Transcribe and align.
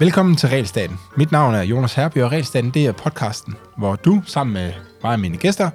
Velkommen 0.00 0.36
til 0.36 0.48
Regelstaten. 0.48 1.00
Mit 1.16 1.32
navn 1.32 1.54
er 1.54 1.62
Jonas 1.62 1.94
Herby, 1.94 2.18
og 2.22 2.32
Regelstaten 2.32 2.70
det 2.70 2.86
er 2.86 2.92
podcasten, 2.92 3.54
hvor 3.76 3.96
du 3.96 4.22
sammen 4.26 4.54
med 4.54 4.72
mig 5.02 5.12
og 5.12 5.20
mine 5.20 5.36
gæster 5.36 5.70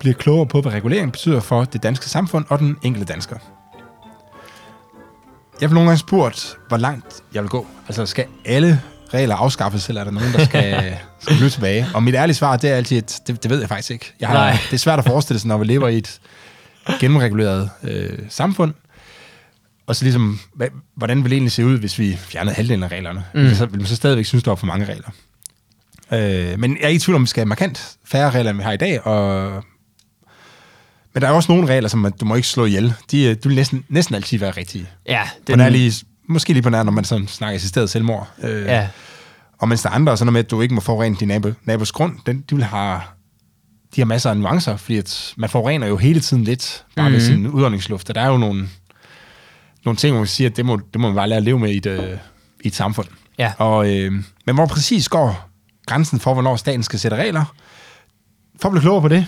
bliver 0.00 0.14
klogere 0.14 0.46
på, 0.46 0.60
hvad 0.60 0.72
regulering 0.72 1.12
betyder 1.12 1.40
for 1.40 1.64
det 1.64 1.82
danske 1.82 2.08
samfund 2.08 2.44
og 2.48 2.58
den 2.58 2.76
enkelte 2.82 3.12
dansker. 3.12 3.36
Jeg 5.60 5.68
har 5.68 5.74
nogle 5.74 5.88
gange 5.88 5.98
spurgt, 5.98 6.56
hvor 6.68 6.76
langt 6.76 7.22
jeg 7.34 7.42
vil 7.42 7.50
gå. 7.50 7.66
Altså, 7.86 8.06
skal 8.06 8.26
alle 8.44 8.80
regler 9.14 9.36
afskaffes, 9.36 9.88
eller 9.88 10.00
er 10.00 10.04
der 10.04 10.12
nogen, 10.12 10.32
der 10.32 10.44
skal, 10.44 10.96
skal 11.22 11.36
blive 11.36 11.50
tilbage? 11.50 11.86
Og 11.94 12.02
mit 12.02 12.14
ærlige 12.14 12.34
svar, 12.34 12.56
det 12.56 12.70
er 12.70 12.74
altid, 12.74 12.98
at 12.98 13.20
det, 13.26 13.42
det 13.42 13.50
ved 13.50 13.60
jeg 13.60 13.68
faktisk 13.68 13.90
ikke. 13.90 14.14
Jeg 14.20 14.28
har, 14.28 14.34
Nej. 14.34 14.58
det 14.70 14.72
er 14.72 14.78
svært 14.78 14.98
at 14.98 15.04
forestille 15.04 15.40
sig, 15.40 15.48
når 15.48 15.58
vi 15.58 15.64
lever 15.64 15.88
i 15.88 15.98
et 15.98 16.20
gennemreguleret 17.00 17.70
øh, 17.82 18.18
samfund. 18.28 18.74
Og 19.86 19.96
så 19.96 20.04
ligesom, 20.04 20.40
hvad, 20.54 20.68
hvordan 20.96 21.16
ville 21.16 21.30
det 21.30 21.36
egentlig 21.36 21.52
se 21.52 21.66
ud, 21.66 21.78
hvis 21.78 21.98
vi 21.98 22.16
fjernede 22.16 22.54
halvdelen 22.54 22.82
af 22.82 22.88
reglerne? 22.88 23.24
Mm. 23.34 23.54
Så 23.54 23.66
ville 23.66 23.78
man 23.78 23.86
så 23.86 23.96
stadigvæk 23.96 24.24
synes, 24.26 24.42
der 24.44 24.50
var 24.50 24.56
for 24.56 24.66
mange 24.66 24.86
regler. 24.86 25.08
Øh, 26.12 26.58
men 26.60 26.76
jeg 26.76 26.84
er 26.84 26.88
ikke 26.88 26.96
i 26.96 27.00
tvivl 27.00 27.16
om, 27.16 27.22
at 27.22 27.26
vi 27.26 27.28
skal 27.28 27.40
have 27.40 27.48
markant 27.48 27.96
færre 28.04 28.30
regler, 28.30 28.50
end 28.50 28.58
vi 28.58 28.64
har 28.64 28.72
i 28.72 28.76
dag. 28.76 29.06
Og... 29.06 29.64
Men 31.14 31.22
der 31.22 31.28
er 31.28 31.32
også 31.32 31.52
nogle 31.52 31.68
regler, 31.68 31.88
som 31.88 32.04
at 32.04 32.20
du 32.20 32.24
må 32.24 32.34
ikke 32.34 32.48
slå 32.48 32.64
ihjel. 32.64 32.94
De, 33.10 33.24
øh, 33.24 33.34
de 33.34 33.48
vil 33.48 33.54
næsten, 33.54 33.84
næsten 33.88 34.14
altid 34.14 34.38
være 34.38 34.50
rigtige. 34.50 34.88
Ja, 35.06 35.22
Den... 35.46 35.60
er 35.60 35.68
lige, 35.68 35.92
måske 36.28 36.52
lige 36.52 36.62
på 36.62 36.70
nær, 36.70 36.82
når 36.82 36.92
man 36.92 37.04
sådan 37.04 37.28
snakker 37.28 37.54
assisteret 37.56 37.90
selvmord. 37.90 38.28
Øh, 38.42 38.64
Ja, 38.64 38.88
Og 39.58 39.68
mens 39.68 39.82
der 39.82 39.90
er 39.90 39.94
andre, 39.94 40.16
sådan 40.16 40.26
noget 40.26 40.32
med, 40.32 40.44
at 40.44 40.50
du 40.50 40.60
ikke 40.60 40.74
må 40.74 40.80
forurene 40.80 41.16
din 41.20 41.28
nabo, 41.28 41.52
nabos 41.64 41.92
grund, 41.92 42.18
den, 42.26 42.44
de 42.50 42.54
vil 42.54 42.64
have, 42.64 43.00
de 43.96 44.00
har 44.00 44.04
masser 44.06 44.30
af 44.30 44.36
nuancer, 44.36 44.76
fordi 44.76 44.98
at 44.98 45.34
man 45.36 45.50
forurener 45.50 45.86
jo 45.86 45.96
hele 45.96 46.20
tiden 46.20 46.44
lidt, 46.44 46.84
bare 46.96 47.08
mm-hmm. 47.08 47.12
med 47.12 47.26
sin 47.26 47.46
udåndingsluft. 47.46 48.08
Og 48.08 48.14
der 48.14 48.20
er 48.20 48.28
jo 48.28 48.36
nogle, 48.36 48.68
nogle 49.84 49.96
ting, 49.96 50.12
hvor 50.12 50.20
man 50.20 50.26
siger, 50.26 50.50
at 50.50 50.56
det 50.56 50.66
må, 50.66 50.80
det 50.92 51.00
må 51.00 51.08
man 51.08 51.16
bare 51.16 51.28
lære 51.28 51.36
at 51.36 51.42
leve 51.42 51.58
med 51.58 51.70
i 51.70 51.76
et, 51.76 51.86
øh, 51.86 52.16
i 52.64 52.66
et 52.66 52.74
samfund. 52.74 53.06
Ja. 53.38 53.52
Og, 53.58 53.94
øh, 53.96 54.12
men 54.46 54.54
hvor 54.54 54.66
præcis 54.66 55.08
går 55.08 55.48
grænsen 55.86 56.20
for, 56.20 56.32
hvornår 56.32 56.56
staten 56.56 56.82
skal 56.82 56.98
sætte 56.98 57.16
regler? 57.16 57.54
For 58.62 58.68
at 58.68 58.72
blive 58.72 58.80
klogere 58.80 59.00
på 59.02 59.08
det, 59.08 59.26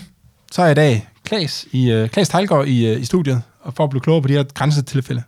så 0.51 0.61
er 0.61 0.69
i 0.69 0.73
dag 0.73 1.07
Klaas, 1.25 1.65
i, 1.71 1.91
øh, 1.91 2.09
Klaas 2.09 2.29
Tejlgaard 2.29 2.67
i, 2.67 2.87
øh, 2.87 3.01
i 3.01 3.05
studiet, 3.05 3.41
og 3.61 3.73
for 3.73 3.83
at 3.83 3.89
blive 3.89 4.01
klogere 4.01 4.21
på 4.21 4.27
de 4.27 4.33
her 4.33 4.43
grænsetilfælde. 4.43 5.23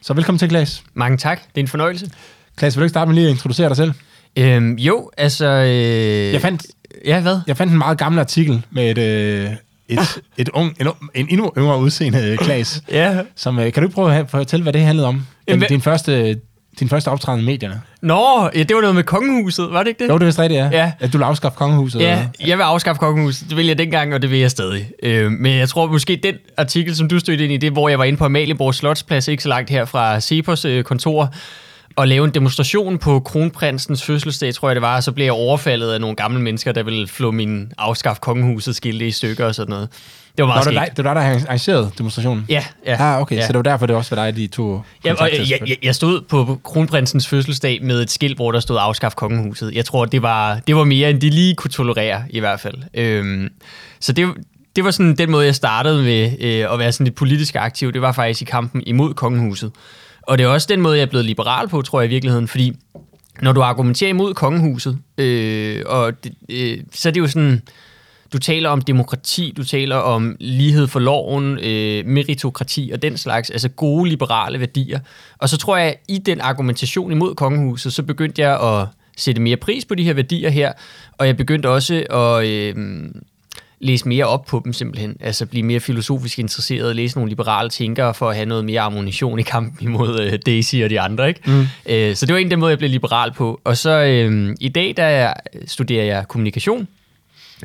Så 0.00 0.14
velkommen 0.14 0.38
til, 0.38 0.48
Klaas. 0.48 0.82
mange 0.94 1.18
tak. 1.18 1.40
Det 1.40 1.60
er 1.60 1.60
en 1.60 1.68
fornøjelse. 1.68 2.10
Klaas, 2.56 2.76
vil 2.76 2.80
du 2.80 2.84
ikke 2.84 2.90
starte 2.90 3.08
med 3.08 3.14
lige 3.14 3.26
at 3.26 3.32
introducere 3.32 3.68
dig 3.68 3.76
selv? 3.76 3.92
Øhm, 4.38 4.74
jo, 4.74 5.10
altså... 5.16 5.46
Øh, 5.46 6.32
Jeg 6.32 6.40
fandt, 6.40 6.66
Ja, 7.04 7.20
hvad? 7.20 7.40
jeg 7.46 7.56
fandt 7.56 7.72
en 7.72 7.78
meget 7.78 7.98
gammel 7.98 8.18
artikel 8.20 8.62
med 8.70 8.90
et, 8.90 8.98
øh, 8.98 9.50
et, 9.88 9.98
et 10.36 10.48
ung, 10.48 10.76
en, 10.80 10.86
en 11.14 11.26
endnu 11.30 11.52
yngre 11.58 11.78
udseende 11.78 12.30
øh, 12.30 12.38
Klaas. 12.38 12.82
Ja. 12.90 13.18
Som, 13.36 13.58
øh, 13.58 13.72
kan 13.72 13.82
du 13.82 13.86
ikke 13.88 13.94
prøve 13.94 14.14
at 14.14 14.30
fortælle, 14.30 14.62
hvad 14.62 14.72
det 14.72 14.80
handlede 14.80 15.06
om? 15.08 15.26
Jamen, 15.48 15.68
Din, 15.68 15.80
første, 15.80 16.40
din 16.80 16.88
første 16.88 17.08
optræden 17.08 17.40
i 17.40 17.44
medierne. 17.44 17.80
Nå, 18.02 18.50
ja, 18.54 18.62
det 18.62 18.74
var 18.74 18.80
noget 18.80 18.94
med 18.94 19.02
kongehuset, 19.02 19.68
var 19.70 19.82
det 19.82 19.88
ikke 19.88 20.04
det? 20.04 20.10
Jo, 20.10 20.14
det 20.14 20.22
er 20.22 20.26
vist 20.26 20.38
rigtigt, 20.38 20.58
ja. 20.58 20.68
Ja. 20.72 20.92
At 21.00 21.12
du 21.12 21.18
vil 21.18 21.24
afskaffe 21.24 21.58
kongehuset. 21.58 22.00
Ja, 22.00 22.12
eller 22.12 22.28
jeg 22.46 22.58
vil 22.58 22.62
afskaffe 22.62 23.00
kongehuset. 23.00 23.48
Det 23.48 23.56
vil 23.56 23.66
jeg 23.66 23.78
dengang, 23.78 24.14
og 24.14 24.22
det 24.22 24.30
vil 24.30 24.38
jeg 24.38 24.50
stadig. 24.50 24.90
Øh, 25.02 25.30
men 25.32 25.58
jeg 25.58 25.68
tror 25.68 25.86
måske, 25.86 26.20
den 26.22 26.34
artikel, 26.56 26.96
som 26.96 27.08
du 27.08 27.18
stødte 27.18 27.44
ind 27.44 27.52
i, 27.52 27.56
det 27.56 27.72
hvor 27.72 27.88
jeg 27.88 27.98
var 27.98 28.04
inde 28.04 28.18
på 28.18 28.24
Amalieborg 28.24 28.74
Slotsplads, 28.74 29.28
ikke 29.28 29.42
så 29.42 29.48
langt 29.48 29.70
her 29.70 29.84
fra 29.84 30.20
Cepos 30.20 30.64
øh, 30.64 30.84
kontor, 30.84 31.34
og 31.96 32.08
lave 32.08 32.24
en 32.24 32.30
demonstration 32.30 32.98
på 32.98 33.20
kronprinsens 33.20 34.02
fødselsdag, 34.02 34.54
tror 34.54 34.68
jeg 34.68 34.76
det 34.76 34.82
var, 34.82 34.96
og 34.96 35.02
så 35.02 35.12
blev 35.12 35.24
jeg 35.24 35.32
overfaldet 35.32 35.92
af 35.92 36.00
nogle 36.00 36.16
gamle 36.16 36.40
mennesker, 36.40 36.72
der 36.72 36.82
ville 36.82 37.08
flå 37.08 37.30
min 37.30 37.72
afskaf 37.78 38.20
kongehuset 38.20 38.76
skilte 38.76 39.06
i 39.06 39.10
stykker 39.10 39.46
og 39.46 39.54
sådan 39.54 39.70
noget. 39.70 39.88
Det 40.38 40.42
var 40.42 40.48
Nå, 40.48 40.54
meget 40.54 40.66
det, 40.66 40.74
var 40.74 40.84
dig, 40.84 40.96
det 40.96 41.04
var 41.04 41.14
dig, 41.14 41.20
der 41.20 41.26
havde 41.26 41.44
arrangeret 41.46 41.92
demonstrationen? 41.98 42.44
Ja, 42.48 42.64
ja. 42.86 42.96
Ah, 43.00 43.20
okay, 43.20 43.36
ja. 43.36 43.46
så 43.46 43.48
det 43.48 43.56
var 43.56 43.62
derfor, 43.62 43.86
det 43.86 43.96
også 43.96 44.14
var 44.14 44.24
dig, 44.24 44.36
de 44.36 44.46
to 44.46 44.80
Ja, 45.04 45.14
og 45.14 45.30
jeg, 45.32 45.60
jeg, 45.68 45.76
jeg 45.82 45.94
stod 45.94 46.20
på 46.20 46.60
kronprinsens 46.64 47.28
fødselsdag 47.28 47.78
med 47.82 48.02
et 48.02 48.10
skilt, 48.10 48.36
hvor 48.36 48.52
der 48.52 48.60
stod 48.60 48.76
afskaf 48.80 49.14
kongehuset. 49.14 49.72
Jeg 49.74 49.84
tror, 49.84 50.04
det 50.04 50.22
var, 50.22 50.60
det 50.66 50.76
var 50.76 50.84
mere, 50.84 51.10
end 51.10 51.20
de 51.20 51.30
lige 51.30 51.54
kunne 51.54 51.70
tolerere, 51.70 52.22
i 52.30 52.40
hvert 52.40 52.60
fald. 52.60 52.74
Øhm, 52.94 53.48
så 54.00 54.12
det, 54.12 54.28
det 54.76 54.84
var 54.84 54.90
sådan 54.90 55.16
den 55.16 55.30
måde, 55.30 55.46
jeg 55.46 55.54
startede 55.54 56.02
med 56.02 56.32
øh, 56.40 56.72
at 56.72 56.78
være 56.78 56.92
sådan 56.92 57.04
lidt 57.04 57.16
politisk 57.16 57.54
aktiv. 57.54 57.92
Det 57.92 58.02
var 58.02 58.12
faktisk 58.12 58.42
i 58.42 58.44
kampen 58.44 58.82
imod 58.86 59.14
kongehuset. 59.14 59.72
Og 60.26 60.38
det 60.38 60.44
er 60.44 60.48
også 60.48 60.66
den 60.70 60.80
måde, 60.80 60.96
jeg 60.96 61.02
er 61.02 61.06
blevet 61.06 61.24
liberal 61.24 61.68
på, 61.68 61.82
tror 61.82 62.00
jeg 62.00 62.08
i 62.08 62.10
virkeligheden, 62.10 62.48
fordi 62.48 62.72
når 63.42 63.52
du 63.52 63.62
argumenterer 63.62 64.10
imod 64.10 64.34
kongehuset, 64.34 64.98
øh, 65.18 65.82
og 65.86 66.24
det, 66.24 66.34
øh, 66.48 66.78
så 66.92 67.08
er 67.08 67.12
det 67.12 67.20
jo 67.20 67.26
sådan, 67.26 67.62
du 68.32 68.38
taler 68.38 68.68
om 68.68 68.80
demokrati, 68.80 69.54
du 69.56 69.64
taler 69.64 69.96
om 69.96 70.36
lighed 70.40 70.86
for 70.86 71.00
loven, 71.00 71.58
øh, 71.58 72.06
meritokrati 72.06 72.90
og 72.94 73.02
den 73.02 73.16
slags, 73.16 73.50
altså 73.50 73.68
gode 73.68 74.08
liberale 74.08 74.60
værdier. 74.60 75.00
Og 75.38 75.48
så 75.48 75.56
tror 75.56 75.76
jeg, 75.76 75.86
at 75.86 75.96
i 76.08 76.18
den 76.18 76.40
argumentation 76.40 77.12
imod 77.12 77.34
kongehuset, 77.34 77.92
så 77.92 78.02
begyndte 78.02 78.42
jeg 78.42 78.60
at 78.62 78.88
sætte 79.16 79.42
mere 79.42 79.56
pris 79.56 79.84
på 79.84 79.94
de 79.94 80.04
her 80.04 80.14
værdier 80.14 80.50
her, 80.50 80.72
og 81.12 81.26
jeg 81.26 81.36
begyndte 81.36 81.68
også 81.68 81.94
at 81.94 82.46
øh, 82.46 82.74
læse 83.80 84.08
mere 84.08 84.24
op 84.24 84.44
på 84.44 84.60
dem 84.64 84.72
simpelthen. 84.72 85.16
Altså 85.20 85.46
blive 85.46 85.62
mere 85.62 85.80
filosofisk 85.80 86.38
interesseret, 86.38 86.96
læse 86.96 87.16
nogle 87.16 87.28
liberale 87.28 87.70
tænkere 87.70 88.14
for 88.14 88.30
at 88.30 88.36
have 88.36 88.46
noget 88.46 88.64
mere 88.64 88.80
ammunition 88.80 89.38
i 89.38 89.42
kampen 89.42 89.88
imod 89.88 90.20
øh, 90.20 90.38
Daisy 90.46 90.76
og 90.84 90.90
de 90.90 91.00
andre. 91.00 91.28
Ikke? 91.28 91.40
Mm. 91.46 91.66
Øh, 91.86 92.16
så 92.16 92.26
det 92.26 92.32
var 92.32 92.38
en 92.38 92.46
af 92.46 92.50
den 92.50 92.60
måde, 92.60 92.70
jeg 92.70 92.78
blev 92.78 92.90
liberal 92.90 93.32
på. 93.32 93.60
Og 93.64 93.76
så 93.76 93.90
øh, 93.90 94.56
i 94.60 94.68
dag, 94.68 94.94
der 94.96 95.32
studerer 95.66 96.04
jeg 96.04 96.28
kommunikation 96.28 96.88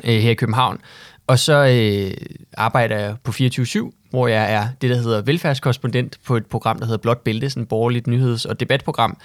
øh, 0.04 0.14
her 0.14 0.30
i 0.30 0.34
København. 0.34 0.78
Og 1.26 1.38
så 1.38 1.66
øh, 1.66 2.26
arbejder 2.56 2.98
jeg 2.98 3.14
på 3.24 3.32
24-7, 3.32 4.08
hvor 4.10 4.28
jeg 4.28 4.52
er 4.52 4.68
det, 4.80 4.90
der 4.90 4.96
hedder 4.96 5.22
velfærdskorrespondent 5.22 6.18
på 6.26 6.36
et 6.36 6.46
program, 6.46 6.78
der 6.78 6.84
hedder 6.86 6.98
Blåt 6.98 7.18
Bælte, 7.18 7.50
sådan 7.50 7.62
et 7.62 7.68
borgerligt 7.68 8.06
nyheds- 8.06 8.44
og 8.44 8.60
debatprogram. 8.60 9.16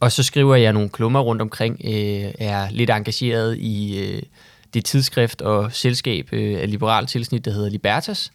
Og 0.00 0.12
så 0.12 0.22
skriver 0.22 0.54
jeg 0.56 0.72
nogle 0.72 0.88
klummer 0.88 1.20
rundt 1.20 1.42
omkring, 1.42 1.80
øh, 1.84 2.32
er 2.38 2.70
lidt 2.70 2.90
engageret 2.90 3.58
i 3.58 3.98
øh, 4.04 4.22
det 4.76 4.84
tidsskrift 4.84 5.42
og 5.42 5.72
selskab 5.72 6.28
øh, 6.32 6.58
af 6.62 6.70
liberal 6.70 7.06
tilsnit, 7.06 7.44
der 7.44 7.50
hedder 7.50 7.70
Libertas. 7.70 8.32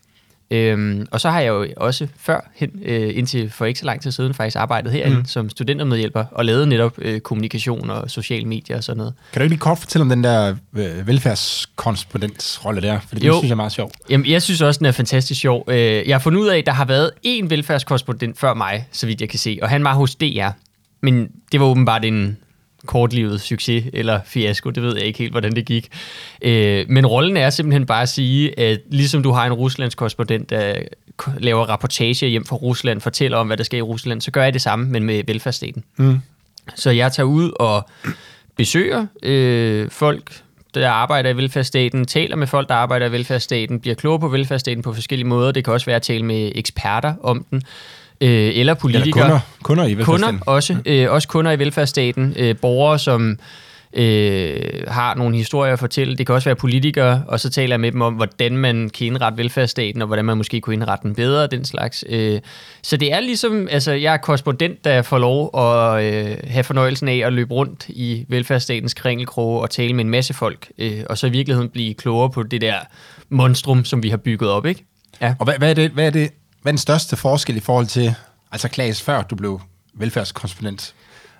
Øhm, 0.51 1.07
og 1.11 1.21
så 1.21 1.29
har 1.29 1.39
jeg 1.39 1.49
jo 1.49 1.67
også 1.77 2.07
før, 2.17 2.49
hen, 2.55 2.69
øh, 2.85 3.17
indtil 3.17 3.49
for 3.49 3.65
ikke 3.65 3.79
så 3.79 3.85
lang 3.85 4.01
tid 4.01 4.11
siden, 4.11 4.33
faktisk 4.33 4.57
arbejdet 4.57 4.91
herinde 4.91 5.17
mm. 5.17 5.25
som 5.25 5.49
studentermedhjælper 5.49 6.25
og 6.31 6.45
lavet 6.45 6.67
netop 6.67 6.93
øh, 6.97 7.19
kommunikation 7.19 7.89
og 7.89 8.11
sociale 8.11 8.45
medier 8.45 8.77
og 8.77 8.83
sådan 8.83 8.97
noget. 8.97 9.13
Kan 9.33 9.39
du 9.39 9.43
ikke 9.43 9.53
lige 9.53 9.59
kort 9.59 9.77
fortælle 9.79 10.01
om 10.03 10.09
den 10.09 10.23
der 10.23 10.55
øh, 10.77 11.07
velfærdskorrespondensrolle 11.07 12.81
der? 12.81 12.99
For 12.99 13.15
det 13.15 13.23
Jo. 13.27 13.33
synes 13.33 13.43
jeg 13.43 13.51
er 13.51 13.55
meget 13.55 13.71
sjovt. 13.71 13.95
Jamen, 14.09 14.27
jeg 14.27 14.41
synes 14.41 14.61
også, 14.61 14.77
den 14.77 14.85
er 14.85 14.91
fantastisk 14.91 15.41
sjov. 15.41 15.63
Øh, 15.67 15.77
Jeg 16.07 16.13
har 16.15 16.19
fundet 16.19 16.39
ud 16.39 16.47
af, 16.47 16.57
at 16.57 16.65
der 16.65 16.71
har 16.71 16.85
været 16.85 17.11
én 17.25 17.47
velfærdskorrespondent 17.47 18.39
før 18.39 18.53
mig, 18.53 18.87
så 18.91 19.05
vidt 19.07 19.21
jeg 19.21 19.29
kan 19.29 19.39
se, 19.39 19.59
og 19.61 19.69
han 19.69 19.83
var 19.83 19.93
hos 19.93 20.15
DR. 20.15 20.49
Men 21.01 21.29
det 21.51 21.59
var 21.59 21.65
åbenbart 21.65 22.05
en 22.05 22.37
kortlivet 22.85 23.41
succes 23.41 23.85
eller 23.93 24.19
fiasko, 24.25 24.69
det 24.69 24.83
ved 24.83 24.95
jeg 24.95 25.05
ikke 25.05 25.19
helt, 25.19 25.31
hvordan 25.31 25.55
det 25.55 25.65
gik. 25.65 25.87
Øh, 26.41 26.85
Men 26.89 27.05
rollen 27.05 27.37
er 27.37 27.49
simpelthen 27.49 27.85
bare 27.85 28.01
at 28.01 28.09
sige, 28.09 28.59
at 28.59 28.79
ligesom 28.89 29.23
du 29.23 29.31
har 29.31 29.45
en 29.45 29.53
Ruslands 29.53 29.95
korrespondent, 29.95 30.49
der 30.49 30.75
laver 31.39 31.65
rapportage 31.65 32.27
hjem 32.27 32.45
fra 32.45 32.55
Rusland, 32.55 33.01
fortæller 33.01 33.37
om, 33.37 33.47
hvad 33.47 33.57
der 33.57 33.63
sker 33.63 33.77
i 33.77 33.81
Rusland, 33.81 34.21
så 34.21 34.31
gør 34.31 34.43
jeg 34.43 34.53
det 34.53 34.61
samme, 34.61 34.85
men 34.89 35.03
med 35.03 35.23
velfærdsstaten. 35.27 35.83
Mm. 35.97 36.17
Så 36.75 36.89
jeg 36.89 37.11
tager 37.11 37.27
ud 37.27 37.51
og 37.59 37.89
besøger 38.57 39.05
øh, 39.23 39.89
folk, 39.89 40.41
der 40.73 40.89
arbejder 40.89 41.29
i 41.29 41.37
velfærdsstaten, 41.37 42.05
taler 42.05 42.35
med 42.35 42.47
folk, 42.47 42.69
der 42.69 42.75
arbejder 42.75 43.05
i 43.05 43.11
velfærdsstaten, 43.11 43.79
bliver 43.79 43.95
klogere 43.95 44.19
på 44.19 44.27
velfærdsstaten 44.27 44.83
på 44.83 44.93
forskellige 44.93 45.27
måder. 45.27 45.51
Det 45.51 45.63
kan 45.63 45.73
også 45.73 45.85
være 45.85 45.95
at 45.95 46.01
tale 46.01 46.25
med 46.25 46.51
eksperter 46.55 47.13
om 47.23 47.45
den, 47.51 47.63
øh, 48.21 48.29
eller 48.29 48.59
Eller 48.59 48.73
politikere. 48.73 49.23
kunder, 49.23 49.39
kunder 49.63 49.85
i 49.85 49.93
velfærdsstaten. 49.93 50.39
Kunder 50.39 50.51
også, 50.51 50.77
øh, 50.85 51.11
også 51.11 51.27
kunder 51.27 51.51
i 51.51 51.59
velfærdsstaten, 51.59 52.33
øh, 52.37 52.55
borgere, 52.61 52.99
som 52.99 53.39
øh, 53.93 54.59
har 54.87 55.15
nogle 55.15 55.35
historier 55.35 55.73
at 55.73 55.79
fortælle. 55.79 56.17
Det 56.17 56.25
kan 56.25 56.35
også 56.35 56.49
være 56.49 56.55
politikere, 56.55 57.23
og 57.27 57.39
så 57.39 57.49
taler 57.49 57.73
jeg 57.73 57.79
med 57.79 57.91
dem 57.91 58.01
om, 58.01 58.13
hvordan 58.13 58.57
man 58.57 58.89
kan 58.89 59.07
indrette 59.07 59.37
velfærdsstaten, 59.37 60.01
og 60.01 60.07
hvordan 60.07 60.25
man 60.25 60.37
måske 60.37 60.61
kunne 60.61 60.73
indrette 60.73 61.07
den 61.07 61.15
bedre, 61.15 61.47
den 61.47 61.65
slags. 61.65 62.03
Øh, 62.09 62.39
så 62.81 62.97
det 62.97 63.13
er 63.13 63.19
ligesom, 63.19 63.67
altså 63.71 63.91
jeg 63.91 64.13
er 64.13 64.17
korrespondent, 64.17 64.85
der 64.85 65.01
får 65.01 65.17
lov 65.17 65.49
at 65.57 66.03
øh, 66.03 66.37
have 66.47 66.63
fornøjelsen 66.63 67.07
af 67.07 67.21
at 67.25 67.33
løbe 67.33 67.53
rundt 67.53 67.85
i 67.89 68.25
velfærdsstatens 68.27 68.93
kringelkroge 68.93 69.61
og 69.61 69.69
tale 69.69 69.93
med 69.93 70.03
en 70.05 70.09
masse 70.09 70.33
folk, 70.33 70.71
øh, 70.77 70.99
og 71.09 71.17
så 71.17 71.27
i 71.27 71.29
virkeligheden 71.29 71.69
blive 71.69 71.93
klogere 71.93 72.29
på 72.29 72.43
det 72.43 72.61
der 72.61 72.75
monstrum, 73.29 73.85
som 73.85 74.03
vi 74.03 74.09
har 74.09 74.17
bygget 74.17 74.49
op, 74.49 74.65
ikke? 74.65 74.85
Ja. 75.21 75.33
Og 75.39 75.45
hvad, 75.45 75.53
hvad, 75.57 75.69
er 75.69 75.73
det, 75.73 75.91
hvad, 75.91 76.05
er 76.05 76.09
det, 76.09 76.29
hvad 76.61 76.71
er 76.71 76.73
den 76.73 76.77
største 76.77 77.15
forskel 77.15 77.57
i 77.57 77.59
forhold 77.59 77.87
til, 77.87 78.15
altså 78.51 78.67
Klaas, 78.67 79.01
før 79.01 79.21
du 79.21 79.35
blev 79.35 79.61
velfærdskorrespondent? 79.93 80.93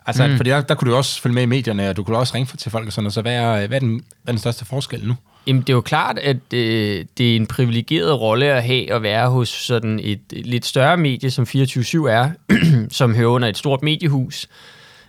Altså, 0.06 0.28
mm. 0.28 0.38
fordi 0.38 0.50
der, 0.50 0.62
der 0.62 0.76
kunne 0.76 0.92
du 0.92 0.98
også 0.98 1.22
følge 1.22 1.34
med 1.34 1.44
i 1.44 1.46
medierne, 1.46 1.90
og 1.90 1.98
du 1.98 2.04
kunne 2.04 2.18
også 2.18 2.36
ringe 2.36 2.58
til 2.58 2.72
folk 2.72 2.88
og 2.88 2.94
sådan 2.94 3.04
noget, 3.04 3.14
så 3.14 3.22
hvad 3.22 3.36
er, 3.36 3.68
hvad 3.68 3.78
er, 3.78 3.80
den, 3.80 3.90
hvad 3.90 4.04
er 4.28 4.32
den 4.32 4.40
største 4.40 4.66
forskel 4.66 5.08
nu? 5.08 5.16
Jamen, 5.48 5.62
det 5.62 5.70
er 5.70 5.74
jo 5.74 5.82
klart, 5.82 6.20
at 6.20 6.54
øh, 6.54 7.06
det 7.18 7.32
er 7.32 7.36
en 7.36 7.48
privilegeret 7.48 8.20
rolle 8.20 8.46
at 8.46 8.64
have 8.64 8.94
at 8.94 9.02
være 9.02 9.30
hos 9.30 9.50
sådan 9.50 10.00
et 10.04 10.22
lidt 10.32 10.66
større 10.66 10.98
medie, 10.98 11.32
som 11.32 11.44
24-7 11.44 12.08
er, 12.08 12.30
som 12.90 13.16
hører 13.16 13.30
under 13.30 13.48
et 13.48 13.58
stort 13.58 13.82
mediehus, 13.82 14.48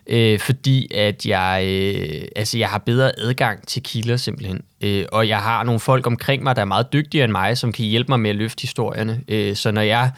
øh, 0.06 0.38
fordi 0.38 0.94
at 0.94 1.26
jeg, 1.26 1.64
øh, 1.66 2.22
altså, 2.36 2.58
jeg 2.58 2.68
har 2.68 2.78
bedre 2.78 3.12
adgang 3.18 3.66
til 3.66 3.82
kilder 3.82 4.16
simpelthen. 4.16 4.60
Øh, 4.80 5.04
og 5.12 5.28
jeg 5.28 5.38
har 5.38 5.64
nogle 5.64 5.80
folk 5.80 6.06
omkring 6.06 6.42
mig, 6.42 6.56
der 6.56 6.62
er 6.62 6.66
meget 6.66 6.92
dygtigere 6.92 7.24
end 7.24 7.32
mig, 7.32 7.58
som 7.58 7.72
kan 7.72 7.84
hjælpe 7.84 8.08
mig 8.08 8.20
med 8.20 8.30
at 8.30 8.36
løfte 8.36 8.60
historierne. 8.60 9.20
Øh, 9.28 9.56
så 9.56 9.70
når 9.70 9.82
jeg 9.82 10.10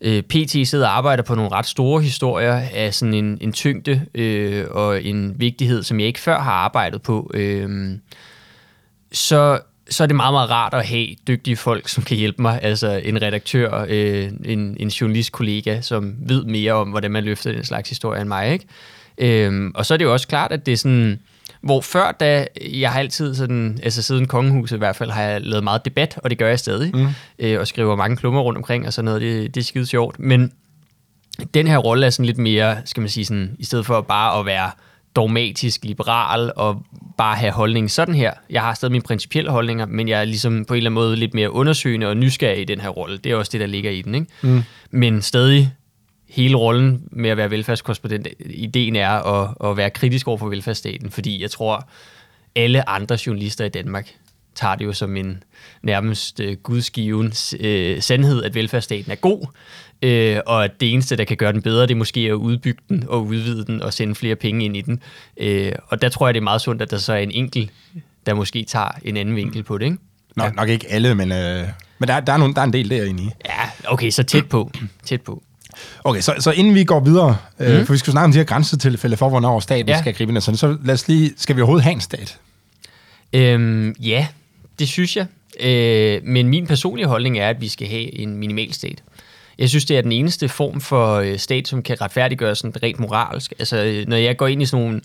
øh, 0.00 0.22
PT 0.22 0.68
sidder 0.68 0.86
og 0.86 0.96
arbejder 0.96 1.22
på 1.22 1.34
nogle 1.34 1.50
ret 1.50 1.66
store 1.66 2.02
historier 2.02 2.62
af 2.74 2.94
sådan 2.94 3.14
en, 3.14 3.38
en 3.40 3.52
tyngde 3.52 4.06
øh, 4.14 4.64
og 4.70 5.02
en 5.04 5.40
vigtighed, 5.40 5.82
som 5.82 6.00
jeg 6.00 6.06
ikke 6.06 6.20
før 6.20 6.40
har 6.40 6.52
arbejdet 6.52 7.02
på, 7.02 7.30
øh, 7.34 7.90
så, 9.12 9.60
så 9.90 10.02
er 10.02 10.06
det 10.06 10.16
meget, 10.16 10.32
meget 10.32 10.50
rart 10.50 10.74
at 10.74 10.86
have 10.86 11.06
dygtige 11.28 11.56
folk, 11.56 11.88
som 11.88 12.02
kan 12.02 12.16
hjælpe 12.16 12.42
mig. 12.42 12.60
Altså 12.62 13.00
en 13.04 13.22
redaktør, 13.22 13.86
øh, 13.88 14.30
en, 14.44 14.76
en 14.80 14.88
journalistkollega, 14.88 15.80
som 15.80 16.14
ved 16.18 16.44
mere 16.44 16.72
om, 16.72 16.88
hvordan 16.88 17.10
man 17.10 17.24
løfter 17.24 17.52
den 17.52 17.64
slags 17.64 17.88
historie 17.88 18.20
end 18.20 18.28
mig. 18.28 18.52
Ikke? 18.52 18.66
Øh, 19.18 19.70
og 19.74 19.86
så 19.86 19.94
er 19.94 19.98
det 19.98 20.04
jo 20.04 20.12
også 20.12 20.28
klart, 20.28 20.52
at 20.52 20.66
det 20.66 20.72
er 20.72 20.76
sådan 20.76 21.20
hvor 21.62 21.80
før, 21.80 22.12
da 22.12 22.46
jeg 22.72 22.92
har 22.92 23.00
altid 23.00 23.34
sådan, 23.34 23.78
altså 23.82 24.02
siden 24.02 24.26
kongehuset 24.26 24.76
i 24.76 24.78
hvert 24.78 24.96
fald, 24.96 25.10
har 25.10 25.22
jeg 25.22 25.40
lavet 25.40 25.64
meget 25.64 25.84
debat, 25.84 26.18
og 26.22 26.30
det 26.30 26.38
gør 26.38 26.48
jeg 26.48 26.58
stadig, 26.58 26.96
mm. 26.96 27.06
øh, 27.38 27.60
og 27.60 27.66
skriver 27.66 27.96
mange 27.96 28.16
klummer 28.16 28.40
rundt 28.40 28.56
omkring 28.56 28.86
og 28.86 28.92
sådan 28.92 29.04
noget, 29.04 29.22
det, 29.22 29.54
det 29.54 29.60
er 29.60 29.64
skide 29.64 29.86
sjovt. 29.86 30.18
Men 30.18 30.52
den 31.54 31.66
her 31.66 31.78
rolle 31.78 32.06
er 32.06 32.10
sådan 32.10 32.26
lidt 32.26 32.38
mere, 32.38 32.76
skal 32.84 33.00
man 33.00 33.10
sige 33.10 33.24
sådan, 33.24 33.56
i 33.58 33.64
stedet 33.64 33.86
for 33.86 34.00
bare 34.00 34.40
at 34.40 34.46
være 34.46 34.70
dogmatisk 35.16 35.84
liberal 35.84 36.52
og 36.56 36.82
bare 37.18 37.36
have 37.36 37.52
holdning 37.52 37.90
sådan 37.90 38.14
her. 38.14 38.32
Jeg 38.50 38.62
har 38.62 38.74
stadig 38.74 38.92
mine 38.92 39.02
principielle 39.02 39.50
holdninger, 39.50 39.86
men 39.86 40.08
jeg 40.08 40.20
er 40.20 40.24
ligesom 40.24 40.64
på 40.64 40.74
en 40.74 40.78
eller 40.78 40.90
anden 40.90 40.94
måde 40.94 41.16
lidt 41.16 41.34
mere 41.34 41.52
undersøgende 41.52 42.06
og 42.06 42.16
nysgerrig 42.16 42.60
i 42.60 42.64
den 42.64 42.80
her 42.80 42.88
rolle. 42.88 43.18
Det 43.18 43.32
er 43.32 43.36
også 43.36 43.50
det, 43.52 43.60
der 43.60 43.66
ligger 43.66 43.90
i 43.90 44.02
den. 44.02 44.14
Ikke? 44.14 44.26
Mm. 44.42 44.62
Men 44.90 45.22
stadig 45.22 45.72
hele 46.28 46.56
rollen 46.56 47.08
med 47.10 47.30
at 47.30 47.36
være 47.36 47.50
velfærdskorrespondent, 47.50 48.28
ideen 48.40 48.96
er 48.96 49.10
at, 49.10 49.70
at 49.70 49.76
være 49.76 49.90
kritisk 49.90 50.28
over 50.28 50.38
for 50.38 50.48
velfærdsstaten, 50.48 51.10
fordi 51.10 51.42
jeg 51.42 51.50
tror, 51.50 51.88
alle 52.54 52.88
andre 52.88 53.18
journalister 53.26 53.64
i 53.64 53.68
Danmark 53.68 54.08
tager 54.54 54.74
det 54.74 54.84
jo 54.84 54.92
som 54.92 55.16
en 55.16 55.42
nærmest 55.82 56.40
uh, 56.40 56.52
gudsgiven 56.62 57.26
uh, 57.26 58.00
sandhed, 58.00 58.42
at 58.42 58.54
velfærdsstaten 58.54 59.12
er 59.12 59.16
god, 59.16 59.40
uh, 60.06 60.42
og 60.46 60.64
at 60.64 60.80
det 60.80 60.92
eneste, 60.92 61.16
der 61.16 61.24
kan 61.24 61.36
gøre 61.36 61.52
den 61.52 61.62
bedre, 61.62 61.82
det 61.82 61.90
er 61.90 61.96
måske 61.96 62.20
at 62.20 62.32
udbygge 62.32 62.82
den 62.88 63.04
og 63.08 63.26
udvide 63.26 63.66
den 63.66 63.82
og 63.82 63.92
sende 63.92 64.14
flere 64.14 64.36
penge 64.36 64.64
ind 64.64 64.76
i 64.76 64.80
den. 64.80 65.02
Uh, 65.42 65.72
og 65.88 66.02
der 66.02 66.08
tror 66.08 66.26
jeg, 66.26 66.34
det 66.34 66.40
er 66.40 66.44
meget 66.44 66.60
sundt, 66.60 66.82
at 66.82 66.90
der 66.90 66.98
så 66.98 67.12
er 67.12 67.18
en 67.18 67.30
enkelt, 67.30 67.70
der 68.26 68.34
måske 68.34 68.64
tager 68.64 68.88
en 69.04 69.16
anden 69.16 69.36
vinkel 69.36 69.62
på 69.62 69.78
det, 69.78 69.84
ikke? 69.84 69.98
Nå, 70.36 70.44
ja. 70.44 70.50
Nok 70.50 70.68
ikke 70.68 70.86
alle, 70.90 71.14
men, 71.14 71.32
øh, 71.32 71.68
men 71.98 72.08
der, 72.08 72.20
der, 72.20 72.32
er 72.32 72.36
nogle, 72.36 72.54
der 72.54 72.60
er 72.60 72.64
en 72.64 72.72
del 72.72 72.90
derinde 72.90 73.22
i. 73.22 73.28
Ja, 73.44 73.70
okay, 73.88 74.10
så 74.10 74.22
tæt 74.22 74.48
på. 74.48 74.70
tæt 75.04 75.22
på. 75.22 75.42
Okay, 76.04 76.20
så, 76.20 76.34
så 76.38 76.50
inden 76.50 76.74
vi 76.74 76.84
går 76.84 77.00
videre, 77.00 77.36
mm. 77.58 77.64
øh, 77.64 77.76
mhm. 77.76 77.86
for 77.86 77.92
vi 77.92 77.98
skal 77.98 78.10
snakke 78.10 78.24
om 78.24 78.32
de 78.32 78.38
her 78.38 78.44
grænsetilfælde 78.44 79.16
for, 79.16 79.28
hvornår 79.28 79.60
staten 79.60 79.88
ja. 79.88 79.98
skal 79.98 80.14
gribe 80.14 80.32
ind, 80.32 80.40
sådan, 80.40 80.56
så 80.56 80.76
lad 80.84 80.94
os 80.94 81.08
lige, 81.08 81.32
skal 81.36 81.56
vi 81.56 81.60
overhovedet 81.60 81.84
have 81.84 81.92
en 81.92 82.00
stat? 82.00 82.38
Øhm, 83.32 83.94
ja, 84.00 84.26
det 84.78 84.88
synes 84.88 85.16
jeg. 85.16 85.26
Øh, 85.60 86.20
men 86.24 86.48
min 86.48 86.66
personlige 86.66 87.06
holdning 87.06 87.38
er, 87.38 87.48
at 87.48 87.60
vi 87.60 87.68
skal 87.68 87.88
have 87.88 88.18
en 88.18 88.36
minimal 88.36 88.72
stat. 88.72 89.02
Jeg 89.58 89.68
synes, 89.68 89.84
det 89.84 89.98
er 89.98 90.02
den 90.02 90.12
eneste 90.12 90.48
form 90.48 90.80
for 90.80 91.14
øh, 91.14 91.38
stat, 91.38 91.68
som 91.68 91.82
kan 91.82 92.00
retfærdiggøre 92.00 92.54
sådan 92.54 92.82
rent 92.82 93.00
moralsk. 93.00 93.52
Altså, 93.58 93.84
øh, 93.84 94.08
når 94.08 94.16
jeg 94.16 94.36
går 94.36 94.46
ind 94.46 94.62
i 94.62 94.66
sådan 94.66 94.84
nogle... 94.84 95.00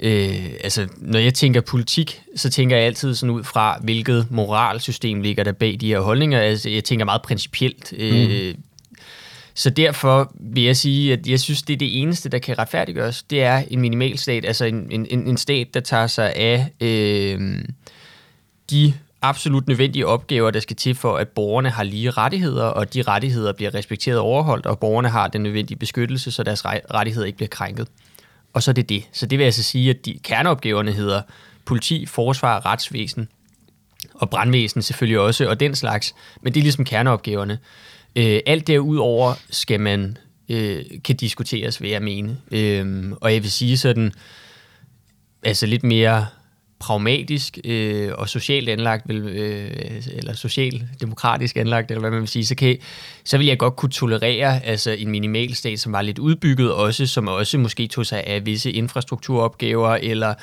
Øh, 0.00 0.46
altså, 0.64 0.86
når 0.96 1.18
jeg 1.18 1.34
tænker 1.34 1.60
politik, 1.60 2.22
så 2.36 2.50
tænker 2.50 2.76
jeg 2.76 2.86
altid 2.86 3.14
sådan 3.14 3.30
ud 3.30 3.44
fra, 3.44 3.78
hvilket 3.82 4.26
moralsystem 4.30 5.22
ligger 5.22 5.44
der 5.44 5.52
bag 5.52 5.76
de 5.80 5.88
her 5.88 6.00
holdninger. 6.00 6.40
Altså, 6.40 6.70
jeg 6.70 6.84
tænker 6.84 7.04
meget 7.04 7.22
principielt. 7.22 7.92
Øh, 7.96 8.52
mm. 8.54 8.62
Så 9.58 9.70
derfor 9.70 10.32
vil 10.40 10.62
jeg 10.64 10.76
sige, 10.76 11.12
at 11.12 11.26
jeg 11.26 11.40
synes, 11.40 11.62
det 11.62 11.74
er 11.74 11.78
det 11.78 12.00
eneste, 12.02 12.28
der 12.28 12.38
kan 12.38 12.58
retfærdiggøres. 12.58 13.22
Det 13.22 13.42
er 13.42 13.62
en 13.70 13.80
minimal 13.80 14.18
stat, 14.18 14.44
altså 14.44 14.64
en, 14.64 14.90
en, 14.90 15.06
en 15.10 15.36
stat, 15.36 15.74
der 15.74 15.80
tager 15.80 16.06
sig 16.06 16.34
af 16.34 16.72
øh, 16.80 17.58
de 18.70 18.94
absolut 19.22 19.68
nødvendige 19.68 20.06
opgaver, 20.06 20.50
der 20.50 20.60
skal 20.60 20.76
til 20.76 20.94
for, 20.94 21.16
at 21.16 21.28
borgerne 21.28 21.70
har 21.70 21.82
lige 21.82 22.10
rettigheder, 22.10 22.64
og 22.64 22.94
de 22.94 23.02
rettigheder 23.02 23.52
bliver 23.52 23.74
respekteret 23.74 24.18
og 24.18 24.24
overholdt, 24.24 24.66
og 24.66 24.78
borgerne 24.78 25.08
har 25.08 25.28
den 25.28 25.42
nødvendige 25.42 25.78
beskyttelse, 25.78 26.30
så 26.30 26.42
deres 26.42 26.64
rettigheder 26.64 27.26
ikke 27.26 27.36
bliver 27.36 27.48
krænket. 27.48 27.88
Og 28.52 28.62
så 28.62 28.70
er 28.70 28.72
det 28.72 28.88
det. 28.88 29.08
Så 29.12 29.26
det 29.26 29.38
vil 29.38 29.44
altså 29.44 29.62
sige, 29.62 29.90
at 29.90 30.06
de 30.06 30.18
kerneopgaverne 30.22 30.92
hedder 30.92 31.22
politi, 31.64 32.06
forsvar, 32.06 32.66
retsvæsen 32.66 33.28
og 34.14 34.30
brandvæsen 34.30 34.82
selvfølgelig 34.82 35.20
også, 35.20 35.48
og 35.48 35.60
den 35.60 35.74
slags. 35.74 36.14
Men 36.42 36.54
det 36.54 36.60
er 36.60 36.64
ligesom 36.64 36.84
kerneopgaverne. 36.84 37.58
Øh, 38.18 38.40
alt 38.46 38.66
derudover 38.66 39.34
skal 39.50 39.80
man 39.80 40.16
øh, 40.48 40.84
kan 41.04 41.16
diskuteres, 41.16 41.82
vil 41.82 41.90
jeg 41.90 42.02
mene. 42.02 42.36
Øh, 42.50 43.12
og 43.20 43.34
jeg 43.34 43.42
vil 43.42 43.50
sige 43.50 43.78
sådan, 43.78 44.12
altså 45.42 45.66
lidt 45.66 45.84
mere 45.84 46.26
pragmatisk 46.78 47.58
øh, 47.64 48.10
og 48.14 48.28
socialt 48.28 48.68
anlagt, 48.68 49.08
vil, 49.08 49.16
øh, 49.16 49.70
eller 50.12 50.32
socialdemokratisk 50.32 51.56
anlagt, 51.56 51.90
eller 51.90 52.00
hvad 52.00 52.10
man 52.10 52.20
vil 52.20 52.28
sige, 52.28 52.46
så, 52.46 52.54
kan, 52.54 52.76
så 53.24 53.38
vil 53.38 53.46
jeg 53.46 53.58
godt 53.58 53.76
kunne 53.76 53.90
tolerere 53.90 54.64
altså 54.64 54.90
en 54.90 55.10
minimal 55.10 55.54
stat, 55.54 55.80
som 55.80 55.92
var 55.92 56.02
lidt 56.02 56.18
udbygget 56.18 56.72
også, 56.72 57.06
som 57.06 57.28
også 57.28 57.58
måske 57.58 57.86
tog 57.86 58.06
sig 58.06 58.24
af 58.24 58.46
visse 58.46 58.72
infrastrukturopgaver, 58.72 59.94
eller 59.94 60.34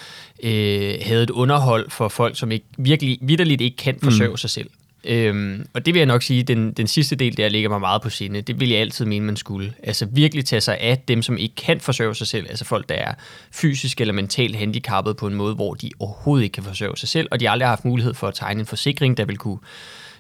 øh, 0.44 0.94
havde 1.02 1.24
et 1.24 1.30
underhold 1.30 1.90
for 1.90 2.08
folk, 2.08 2.38
som 2.38 2.52
ikke, 2.52 2.66
virkelig 2.78 3.18
vidderligt 3.22 3.62
ikke 3.62 3.78
kan 3.78 4.00
forsørge 4.04 4.32
mm. 4.32 4.38
sig 4.38 4.50
selv. 4.50 4.70
Øhm, 5.08 5.66
og 5.74 5.86
det 5.86 5.94
vil 5.94 6.00
jeg 6.00 6.06
nok 6.06 6.24
sige, 6.24 6.44
den, 6.44 6.72
den 6.72 6.88
sidste 6.88 7.16
del 7.16 7.38
der 7.38 7.50
ligger 7.50 7.70
mig 7.70 7.80
meget 7.80 8.02
på 8.02 8.10
sinde. 8.10 8.42
Det 8.42 8.60
vil 8.60 8.70
jeg 8.70 8.80
altid 8.80 9.06
mene, 9.06 9.26
man 9.26 9.36
skulle. 9.36 9.74
Altså 9.84 10.08
virkelig 10.12 10.46
tage 10.46 10.62
sig 10.62 10.78
af 10.78 10.98
dem, 11.08 11.22
som 11.22 11.38
ikke 11.38 11.56
kan 11.56 11.80
forsørge 11.80 12.16
sig 12.16 12.28
selv. 12.28 12.46
Altså 12.50 12.66
folk, 12.66 12.90
der 12.90 12.96
er 12.96 13.14
fysisk 13.52 14.02
eller 14.02 14.14
mentalt 14.14 14.56
handicappet 14.56 15.18
på 15.18 15.28
en 15.28 15.34
måde, 15.34 15.56
hvor 15.56 15.74
de 15.74 15.90
overhovedet 16.00 16.44
ikke 16.44 16.54
kan 16.54 16.64
forsørge 16.64 16.98
sig 16.98 17.10
selv, 17.10 17.28
og 17.32 17.40
de 17.40 17.50
aldrig 17.50 17.68
har 17.68 17.72
haft 17.72 17.86
mulighed 17.86 18.14
for 18.14 18.28
at 18.28 18.34
tegne 18.34 18.60
en 18.60 18.66
forsikring, 18.66 19.18
der 19.18 19.26
vil 19.26 19.38
kunne 19.38 19.58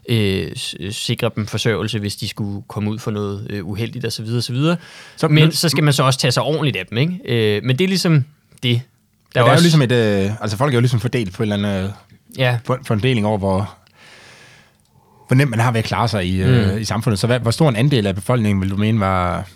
øh, 0.09 0.51
sikre 0.91 1.31
dem 1.35 1.47
forsørgelse, 1.47 1.99
hvis 1.99 2.15
de 2.15 2.27
skulle 2.27 2.63
komme 2.67 2.91
ud 2.91 2.99
for 2.99 3.11
noget 3.11 3.47
øh, 3.49 3.67
uheldigt 3.67 4.05
osv. 4.05 4.25
osv. 4.37 4.57
Så, 5.15 5.27
men 5.27 5.51
så 5.51 5.69
skal 5.69 5.83
man 5.83 5.93
så 5.93 6.03
også 6.03 6.19
tage 6.19 6.31
sig 6.31 6.43
ordentligt 6.43 6.75
af 6.75 6.85
dem. 6.85 6.97
Ikke? 6.97 7.19
Øh, 7.25 7.63
men 7.63 7.77
det 7.77 7.83
er 7.83 7.87
ligesom 7.87 8.25
det. 8.63 8.81
Der 9.35 9.41
er, 9.41 9.45
er 9.45 9.51
også... 9.51 9.61
jo 9.61 9.63
ligesom 9.63 9.81
et, 9.81 9.91
øh, 9.91 10.41
altså 10.41 10.57
folk 10.57 10.73
er 10.73 10.77
jo 10.77 10.81
ligesom 10.81 10.99
fordelt 10.99 11.33
på 11.33 11.43
en 11.43 11.51
eller 11.51 11.67
anden 11.67 11.85
øh, 11.85 11.91
ja. 12.37 12.59
fordeling 12.65 13.25
over, 13.25 13.37
hvor, 13.37 13.77
hvor 15.27 15.35
nemt 15.35 15.49
man 15.49 15.59
har 15.59 15.71
ved 15.71 15.79
at 15.79 15.85
klare 15.85 16.07
sig 16.07 16.25
i, 16.25 16.41
øh, 16.41 16.47
mm. 16.47 16.53
øh, 16.53 16.81
i 16.81 16.85
samfundet. 16.85 17.19
Så 17.19 17.27
hvad, 17.27 17.39
hvor 17.39 17.51
stor 17.51 17.69
en 17.69 17.75
andel 17.75 18.07
af 18.07 18.15
befolkningen 18.15 18.61
vil 18.61 18.69
du 18.69 18.77
mene 18.77 18.99
var... 18.99 19.47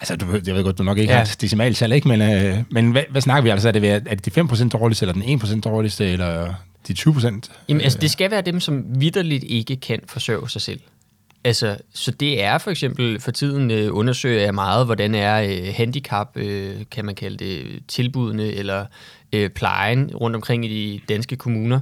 Altså, 0.00 0.16
du, 0.16 0.26
jeg 0.46 0.54
ved 0.54 0.64
godt, 0.64 0.78
du 0.78 0.82
nok 0.82 0.98
ikke 0.98 1.12
ja. 1.12 1.18
har 1.18 1.36
decimaltal, 1.40 1.92
ikke? 1.92 2.08
Men, 2.08 2.22
øh, 2.22 2.58
men 2.70 2.90
hvad, 2.90 3.02
hvad 3.10 3.20
snakker 3.20 3.42
vi 3.42 3.48
altså? 3.48 3.68
Er 3.68 3.72
det, 3.72 3.90
er 3.90 3.98
det 3.98 4.36
de 4.36 4.40
5% 4.40 4.68
dårligste, 4.68 5.06
eller 5.06 5.22
den 5.22 5.40
1% 5.40 5.60
dårligste, 5.60 6.10
eller 6.10 6.54
de 6.88 6.94
20%? 6.98 7.40
Jamen, 7.68 7.80
altså, 7.80 7.98
det 7.98 8.10
skal 8.10 8.30
være 8.30 8.40
dem, 8.40 8.60
som 8.60 8.84
vidderligt 9.00 9.44
ikke 9.44 9.76
kan 9.76 10.00
forsørge 10.06 10.50
sig 10.50 10.60
selv. 10.60 10.80
Altså, 11.44 11.76
så 11.94 12.10
det 12.10 12.42
er 12.42 12.58
for 12.58 12.70
eksempel, 12.70 13.20
for 13.20 13.30
tiden 13.30 13.70
øh, 13.70 13.96
undersøger 13.96 14.42
jeg 14.42 14.54
meget, 14.54 14.86
hvordan 14.86 15.14
er 15.14 15.42
øh, 15.42 15.74
handicap, 15.74 16.36
øh, 16.36 16.74
kan 16.90 17.04
man 17.04 17.14
kalde 17.14 17.36
det, 17.44 17.82
tilbudene 17.88 18.44
eller 18.44 18.86
øh, 19.32 19.50
plejen 19.50 20.10
rundt 20.16 20.36
omkring 20.36 20.64
i 20.64 20.68
de 20.68 21.14
danske 21.14 21.36
kommuner 21.36 21.80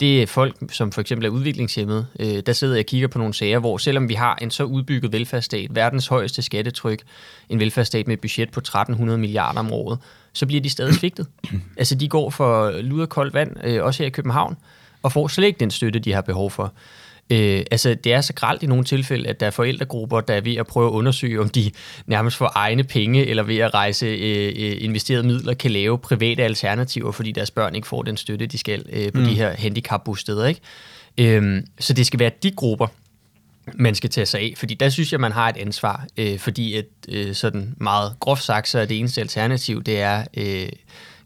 det 0.00 0.22
er 0.22 0.26
folk, 0.26 0.56
som 0.72 0.92
for 0.92 1.00
eksempel 1.00 1.26
er 1.26 1.30
udviklingshemmet. 1.30 2.06
Øh, 2.20 2.42
der 2.46 2.52
sidder 2.52 2.74
jeg 2.74 2.82
og 2.82 2.86
kigger 2.86 3.08
på 3.08 3.18
nogle 3.18 3.34
sager, 3.34 3.58
hvor 3.58 3.78
selvom 3.78 4.08
vi 4.08 4.14
har 4.14 4.38
en 4.42 4.50
så 4.50 4.64
udbygget 4.64 5.12
velfærdsstat, 5.12 5.74
verdens 5.74 6.06
højeste 6.06 6.42
skattetryk, 6.42 7.02
en 7.48 7.60
velfærdsstat 7.60 8.06
med 8.06 8.14
et 8.14 8.20
budget 8.20 8.50
på 8.50 8.60
1300 8.60 9.18
milliarder 9.18 9.60
om 9.60 9.72
året, 9.72 9.98
så 10.32 10.46
bliver 10.46 10.62
de 10.62 10.70
stadig 10.70 10.94
svigtet. 10.94 11.26
altså 11.78 11.94
de 11.94 12.08
går 12.08 12.30
for 12.30 12.80
lud 12.80 13.00
og 13.00 13.08
koldt 13.08 13.34
vand, 13.34 13.56
øh, 13.64 13.84
også 13.84 14.02
her 14.02 14.06
i 14.06 14.10
København, 14.10 14.56
og 15.02 15.12
får 15.12 15.28
slet 15.28 15.46
ikke 15.46 15.60
den 15.60 15.70
støtte, 15.70 15.98
de 15.98 16.12
har 16.12 16.20
behov 16.20 16.50
for. 16.50 16.72
Øh, 17.30 17.62
altså, 17.70 17.94
det 17.94 18.12
er 18.12 18.20
så 18.20 18.32
gralt 18.32 18.62
i 18.62 18.66
nogle 18.66 18.84
tilfælde, 18.84 19.28
at 19.28 19.40
der 19.40 19.46
er 19.46 19.50
forældregrupper, 19.50 20.20
der 20.20 20.34
er 20.34 20.40
ved 20.40 20.56
at 20.56 20.66
prøve 20.66 20.86
at 20.86 20.92
undersøge, 20.92 21.40
om 21.40 21.48
de 21.48 21.70
nærmest 22.06 22.36
for 22.36 22.52
egne 22.54 22.84
penge, 22.84 23.26
eller 23.26 23.42
ved 23.42 23.58
at 23.58 23.74
rejse 23.74 24.06
øh, 24.06 24.52
øh, 24.56 24.76
investerede 24.80 25.22
midler, 25.22 25.54
kan 25.54 25.70
lave 25.70 25.98
private 25.98 26.42
alternativer, 26.42 27.12
fordi 27.12 27.32
deres 27.32 27.50
børn 27.50 27.74
ikke 27.74 27.86
får 27.86 28.02
den 28.02 28.16
støtte, 28.16 28.46
de 28.46 28.58
skal 28.58 28.84
øh, 28.92 29.12
på 29.12 29.20
mm. 29.20 29.26
de 29.26 29.34
her 29.34 29.50
handicapbosteder. 29.50 30.46
Ikke? 30.46 30.60
Øh, 31.18 31.62
så 31.78 31.92
det 31.92 32.06
skal 32.06 32.20
være 32.20 32.30
de 32.42 32.50
grupper, 32.50 32.86
man 33.74 33.94
skal 33.94 34.10
tage 34.10 34.26
sig 34.26 34.40
af, 34.40 34.54
fordi 34.56 34.74
der 34.74 34.88
synes 34.88 35.12
jeg, 35.12 35.20
man 35.20 35.32
har 35.32 35.48
et 35.48 35.56
ansvar, 35.56 36.06
øh, 36.16 36.38
fordi 36.38 36.74
at 36.74 36.84
øh, 37.08 37.34
sådan 37.34 37.74
meget 37.76 38.12
groft 38.20 38.42
sagt, 38.42 38.68
så 38.68 38.78
er 38.78 38.84
det 38.84 38.98
eneste 38.98 39.20
alternativ, 39.20 39.82
det 39.82 40.00
er 40.00 40.24
øh, 40.36 40.68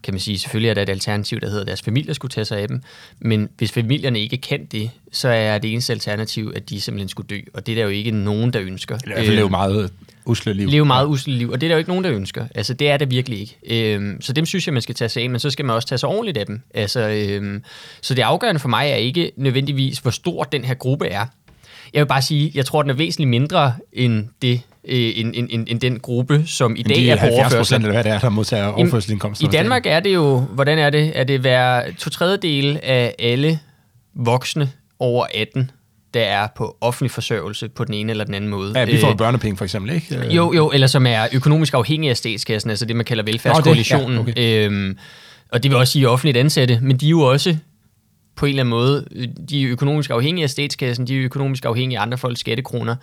kan 0.05 0.13
man 0.13 0.21
sige, 0.21 0.39
selvfølgelig 0.39 0.69
er 0.69 0.73
der 0.73 0.81
et 0.81 0.89
alternativ, 0.89 1.39
der 1.39 1.47
hedder, 1.47 1.61
at 1.61 1.67
deres 1.67 1.81
familier 1.81 2.13
skulle 2.13 2.31
tage 2.31 2.45
sig 2.45 2.59
af 2.59 2.67
dem, 2.67 2.81
men 3.19 3.49
hvis 3.57 3.71
familierne 3.71 4.19
ikke 4.19 4.37
kan 4.37 4.65
det, 4.65 4.89
så 5.11 5.29
er 5.29 5.57
det 5.57 5.73
eneste 5.73 5.93
alternativ, 5.93 6.53
at 6.55 6.69
de 6.69 6.81
simpelthen 6.81 7.09
skulle 7.09 7.27
dø, 7.27 7.39
og 7.53 7.65
det 7.65 7.71
er 7.71 7.75
der 7.75 7.83
jo 7.83 7.89
ikke 7.89 8.11
nogen, 8.11 8.53
der 8.53 8.61
ønsker. 8.61 8.95
Eller 8.95 9.15
i 9.15 9.19
hvert 9.19 9.25
fald 9.25 9.35
leve 9.35 9.49
meget 9.49 9.91
usle 10.25 10.53
liv. 10.53 10.67
Leve 10.67 10.85
meget 10.85 11.07
usle 11.07 11.33
liv, 11.33 11.49
og 11.49 11.61
det 11.61 11.67
er 11.67 11.69
der 11.69 11.75
jo 11.75 11.77
ikke 11.77 11.89
nogen, 11.89 12.03
der 12.03 12.11
ønsker. 12.13 12.47
Altså, 12.55 12.73
det 12.73 12.89
er 12.89 12.97
det 12.97 13.11
virkelig 13.11 13.39
ikke. 13.39 13.93
Øhm, 13.93 14.21
så 14.21 14.33
dem 14.33 14.45
synes 14.45 14.67
jeg, 14.67 14.73
man 14.73 14.81
skal 14.81 14.95
tage 14.95 15.09
sig 15.09 15.23
af, 15.23 15.29
men 15.29 15.39
så 15.39 15.49
skal 15.49 15.65
man 15.65 15.75
også 15.75 15.87
tage 15.87 15.99
sig 15.99 16.09
ordentligt 16.09 16.37
af 16.37 16.45
dem. 16.45 16.61
Altså, 16.73 16.99
øhm, 17.09 17.63
så 18.01 18.13
det 18.13 18.21
afgørende 18.21 18.59
for 18.59 18.69
mig 18.69 18.89
er 18.89 18.95
ikke 18.95 19.31
nødvendigvis, 19.35 19.99
hvor 19.99 20.11
stor 20.11 20.43
den 20.43 20.63
her 20.63 20.73
gruppe 20.73 21.07
er. 21.07 21.25
Jeg 21.93 22.01
vil 22.01 22.07
bare 22.07 22.21
sige, 22.21 22.51
jeg 22.55 22.65
tror, 22.65 22.81
den 22.81 22.91
er 22.91 22.95
væsentligt 22.95 23.29
mindre 23.29 23.73
end 23.93 24.27
det, 24.41 24.53
øh, 24.53 24.59
end, 24.87 25.31
end, 25.35 25.47
end, 25.51 25.65
end 25.69 25.79
den 25.79 25.99
gruppe, 25.99 26.43
som 26.47 26.75
i 26.75 26.83
dag 26.83 26.95
de 26.97 27.09
er 27.09 27.19
på 27.19 27.25
overførsel. 27.35 27.75
eller 27.75 27.91
hvad 27.91 28.03
det 28.03 28.11
er, 28.11 28.19
der 28.19 28.29
modtager 28.29 28.67
overførselindkomst. 28.67 29.43
I 29.43 29.45
Danmark 29.45 29.85
er 29.85 29.99
det 29.99 30.13
jo, 30.13 30.39
hvordan 30.39 30.79
er 30.79 30.89
det? 30.89 31.11
Er 31.15 31.23
det 31.23 31.39
hver 31.39 31.81
to 31.99 32.09
tredjedel 32.09 32.79
af 32.83 33.15
alle 33.19 33.59
voksne 34.15 34.69
over 34.99 35.25
18, 35.35 35.71
der 36.13 36.21
er 36.21 36.47
på 36.57 36.77
offentlig 36.81 37.11
forsørgelse 37.11 37.69
på 37.69 37.83
den 37.83 37.93
ene 37.93 38.11
eller 38.11 38.23
den 38.23 38.33
anden 38.33 38.49
måde. 38.49 38.79
Ja, 38.79 38.85
vi 38.85 38.97
får 38.97 39.09
Øh, 39.11 39.17
børnepenge 39.17 39.57
for 39.57 39.63
eksempel, 39.65 39.95
ikke? 39.95 40.17
Øh, 40.17 40.35
jo, 40.35 40.53
jo, 40.53 40.71
eller 40.71 40.87
som 40.87 41.05
er 41.07 41.27
økonomisk 41.33 41.73
afhængige 41.73 42.09
af 42.11 42.17
statskassen, 42.17 42.69
altså 42.69 42.85
det, 42.85 42.95
man 42.95 43.05
kalder 43.05 43.23
velfærdskoalitionen. 43.23 44.15
Nå, 44.17 44.23
det- 44.23 44.37
ja, 44.37 44.65
øhm, 44.65 44.97
og 45.51 45.63
det 45.63 45.71
vil 45.71 45.77
også 45.77 45.91
sige 45.93 46.09
offentligt 46.09 46.37
ansatte, 46.37 46.79
men 46.81 46.97
de 46.97 47.05
er 47.05 47.09
jo 47.09 47.19
også 47.21 47.57
på 48.35 48.45
en 48.45 48.49
eller 48.49 48.61
anden 48.63 48.69
måde, 48.69 49.05
de 49.49 49.63
er 49.63 49.69
økonomisk 49.71 50.09
afhængige 50.09 50.43
af 50.43 50.49
statskassen, 50.49 51.07
de 51.07 51.15
er 51.17 51.23
økonomisk 51.23 51.65
afhængige 51.65 51.97
af 51.97 52.01
andre 52.01 52.17
folks 52.17 52.39
skattekroner. 52.39 52.95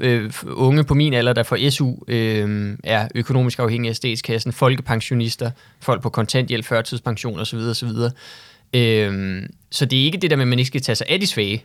Øh, 0.00 0.32
unge 0.46 0.84
på 0.84 0.94
min 0.94 1.14
alder, 1.14 1.32
der 1.32 1.42
får 1.42 1.70
SU, 1.70 1.94
øh, 2.08 2.76
er 2.84 3.08
økonomisk 3.14 3.58
afhængige 3.58 3.90
af 3.90 3.96
statskassen. 3.96 4.52
Folkepensionister, 4.52 5.50
folk 5.80 6.02
på 6.02 6.08
kontanthjælp, 6.10 6.64
førtidspension 6.64 7.38
osv. 7.40 7.56
osv. 7.58 7.88
Øh, 8.74 9.42
så 9.70 9.84
det 9.84 10.00
er 10.00 10.04
ikke 10.04 10.18
det 10.18 10.30
der 10.30 10.36
med, 10.36 10.42
at 10.44 10.48
man 10.48 10.58
ikke 10.58 10.66
skal 10.66 10.80
tage 10.80 10.96
sig 10.96 11.06
af 11.10 11.20
de 11.20 11.26
svage. 11.26 11.64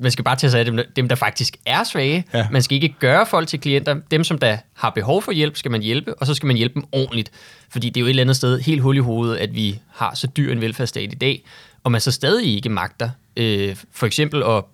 Man 0.00 0.10
skal 0.10 0.24
bare 0.24 0.36
tage 0.36 0.50
sig 0.50 0.58
af 0.60 0.64
dem, 0.64 0.76
der- 0.76 0.84
dem 0.96 1.08
der 1.08 1.14
faktisk 1.16 1.56
er 1.66 1.84
svage. 1.84 2.24
Ja. 2.34 2.46
Man 2.52 2.62
skal 2.62 2.74
ikke 2.82 2.94
gøre 2.98 3.26
folk 3.26 3.48
til 3.48 3.60
klienter. 3.60 3.96
Dem, 4.10 4.24
som 4.24 4.38
der 4.38 4.56
har 4.74 4.90
behov 4.90 5.22
for 5.22 5.32
hjælp, 5.32 5.56
skal 5.56 5.70
man 5.70 5.82
hjælpe, 5.82 6.14
og 6.14 6.26
så 6.26 6.34
skal 6.34 6.46
man 6.46 6.56
hjælpe 6.56 6.74
dem 6.74 6.84
ordentligt. 6.92 7.30
Fordi 7.70 7.88
det 7.88 7.96
er 7.96 8.00
jo 8.00 8.06
et 8.06 8.10
eller 8.10 8.22
andet 8.22 8.36
sted 8.36 8.60
helt 8.60 8.80
hul 8.82 8.96
i 8.96 9.00
hovedet, 9.00 9.36
at 9.36 9.54
vi 9.54 9.78
har 9.94 10.14
så 10.14 10.26
dyr 10.26 10.52
en 10.52 10.60
velfærdsstat 10.60 11.12
i 11.12 11.16
dag, 11.16 11.42
og 11.88 11.92
man 11.92 12.00
så 12.00 12.10
stadig 12.10 12.54
ikke 12.54 12.68
magter. 12.68 13.10
Øh, 13.36 13.76
for 13.92 14.06
eksempel 14.06 14.42
at 14.42 14.64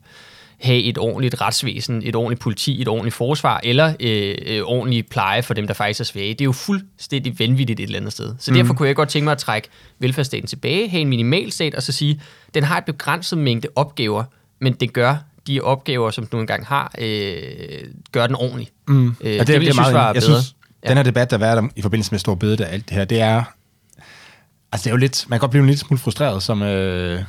have 0.60 0.82
et 0.82 0.98
ordentligt 0.98 1.40
retsvæsen, 1.40 2.02
et 2.04 2.16
ordentligt 2.16 2.40
politi, 2.40 2.82
et 2.82 2.88
ordentligt 2.88 3.14
forsvar, 3.14 3.60
eller 3.62 3.94
øh, 4.00 4.34
øh, 4.46 4.62
ordentlig 4.62 5.06
pleje 5.06 5.42
for 5.42 5.54
dem, 5.54 5.66
der 5.66 5.74
faktisk 5.74 6.00
er 6.00 6.04
svage. 6.04 6.28
Det 6.28 6.40
er 6.40 6.44
jo 6.44 6.52
fuldstændig 6.52 7.38
vanvittigt 7.38 7.80
et 7.80 7.84
eller 7.84 7.98
andet 7.98 8.12
sted. 8.12 8.34
Så 8.38 8.50
mm. 8.50 8.56
derfor 8.56 8.74
kunne 8.74 8.88
jeg 8.88 8.96
godt 8.96 9.08
tænke 9.08 9.24
mig 9.24 9.32
at 9.32 9.38
trække 9.38 9.68
velfærdsstaten 9.98 10.46
tilbage, 10.46 10.88
have 10.88 11.00
en 11.00 11.08
minimalstat, 11.08 11.74
og 11.74 11.82
så 11.82 11.92
sige, 11.92 12.20
den 12.54 12.64
har 12.64 12.78
et 12.78 12.84
begrænset 12.84 13.38
mængde 13.38 13.68
opgaver, 13.76 14.24
men 14.60 14.72
det 14.72 14.92
gør 14.92 15.16
de 15.46 15.60
opgaver, 15.60 16.10
som 16.10 16.26
du 16.26 16.40
engang 16.40 16.66
har, 16.66 16.94
øh, 16.98 17.38
gør 18.12 18.26
den 18.26 18.36
ordentligt. 18.36 18.72
Mm. 18.88 19.06
Øh, 19.06 19.10
og 19.10 19.24
det, 19.24 19.46
det 19.46 19.60
vil 19.60 19.64
jeg 19.64 19.74
synes 19.74 19.92
var 19.92 20.04
jeg 20.04 20.14
bedre. 20.14 20.24
Synes, 20.24 20.54
Den 20.88 20.96
her 20.96 21.04
debat, 21.04 21.30
der 21.30 21.38
har 21.38 21.44
været 21.44 21.58
om, 21.58 21.70
i 21.76 21.82
forbindelse 21.82 22.10
med 22.10 22.18
Stor 22.18 22.34
Bede 22.34 22.64
og 22.64 22.72
alt 22.72 22.88
det 22.88 22.96
her, 22.96 23.04
det 23.04 23.20
er... 23.20 23.44
Altså, 24.74 24.84
det 24.84 24.90
er 24.90 24.94
jo 24.94 24.96
lidt... 24.96 25.24
Man 25.28 25.36
kan 25.36 25.40
godt 25.40 25.50
blive 25.50 25.60
en 25.60 25.66
lille 25.66 25.78
smule 25.80 25.98
frustreret 26.00 26.42
som, 26.42 26.62
øh, 26.62 27.22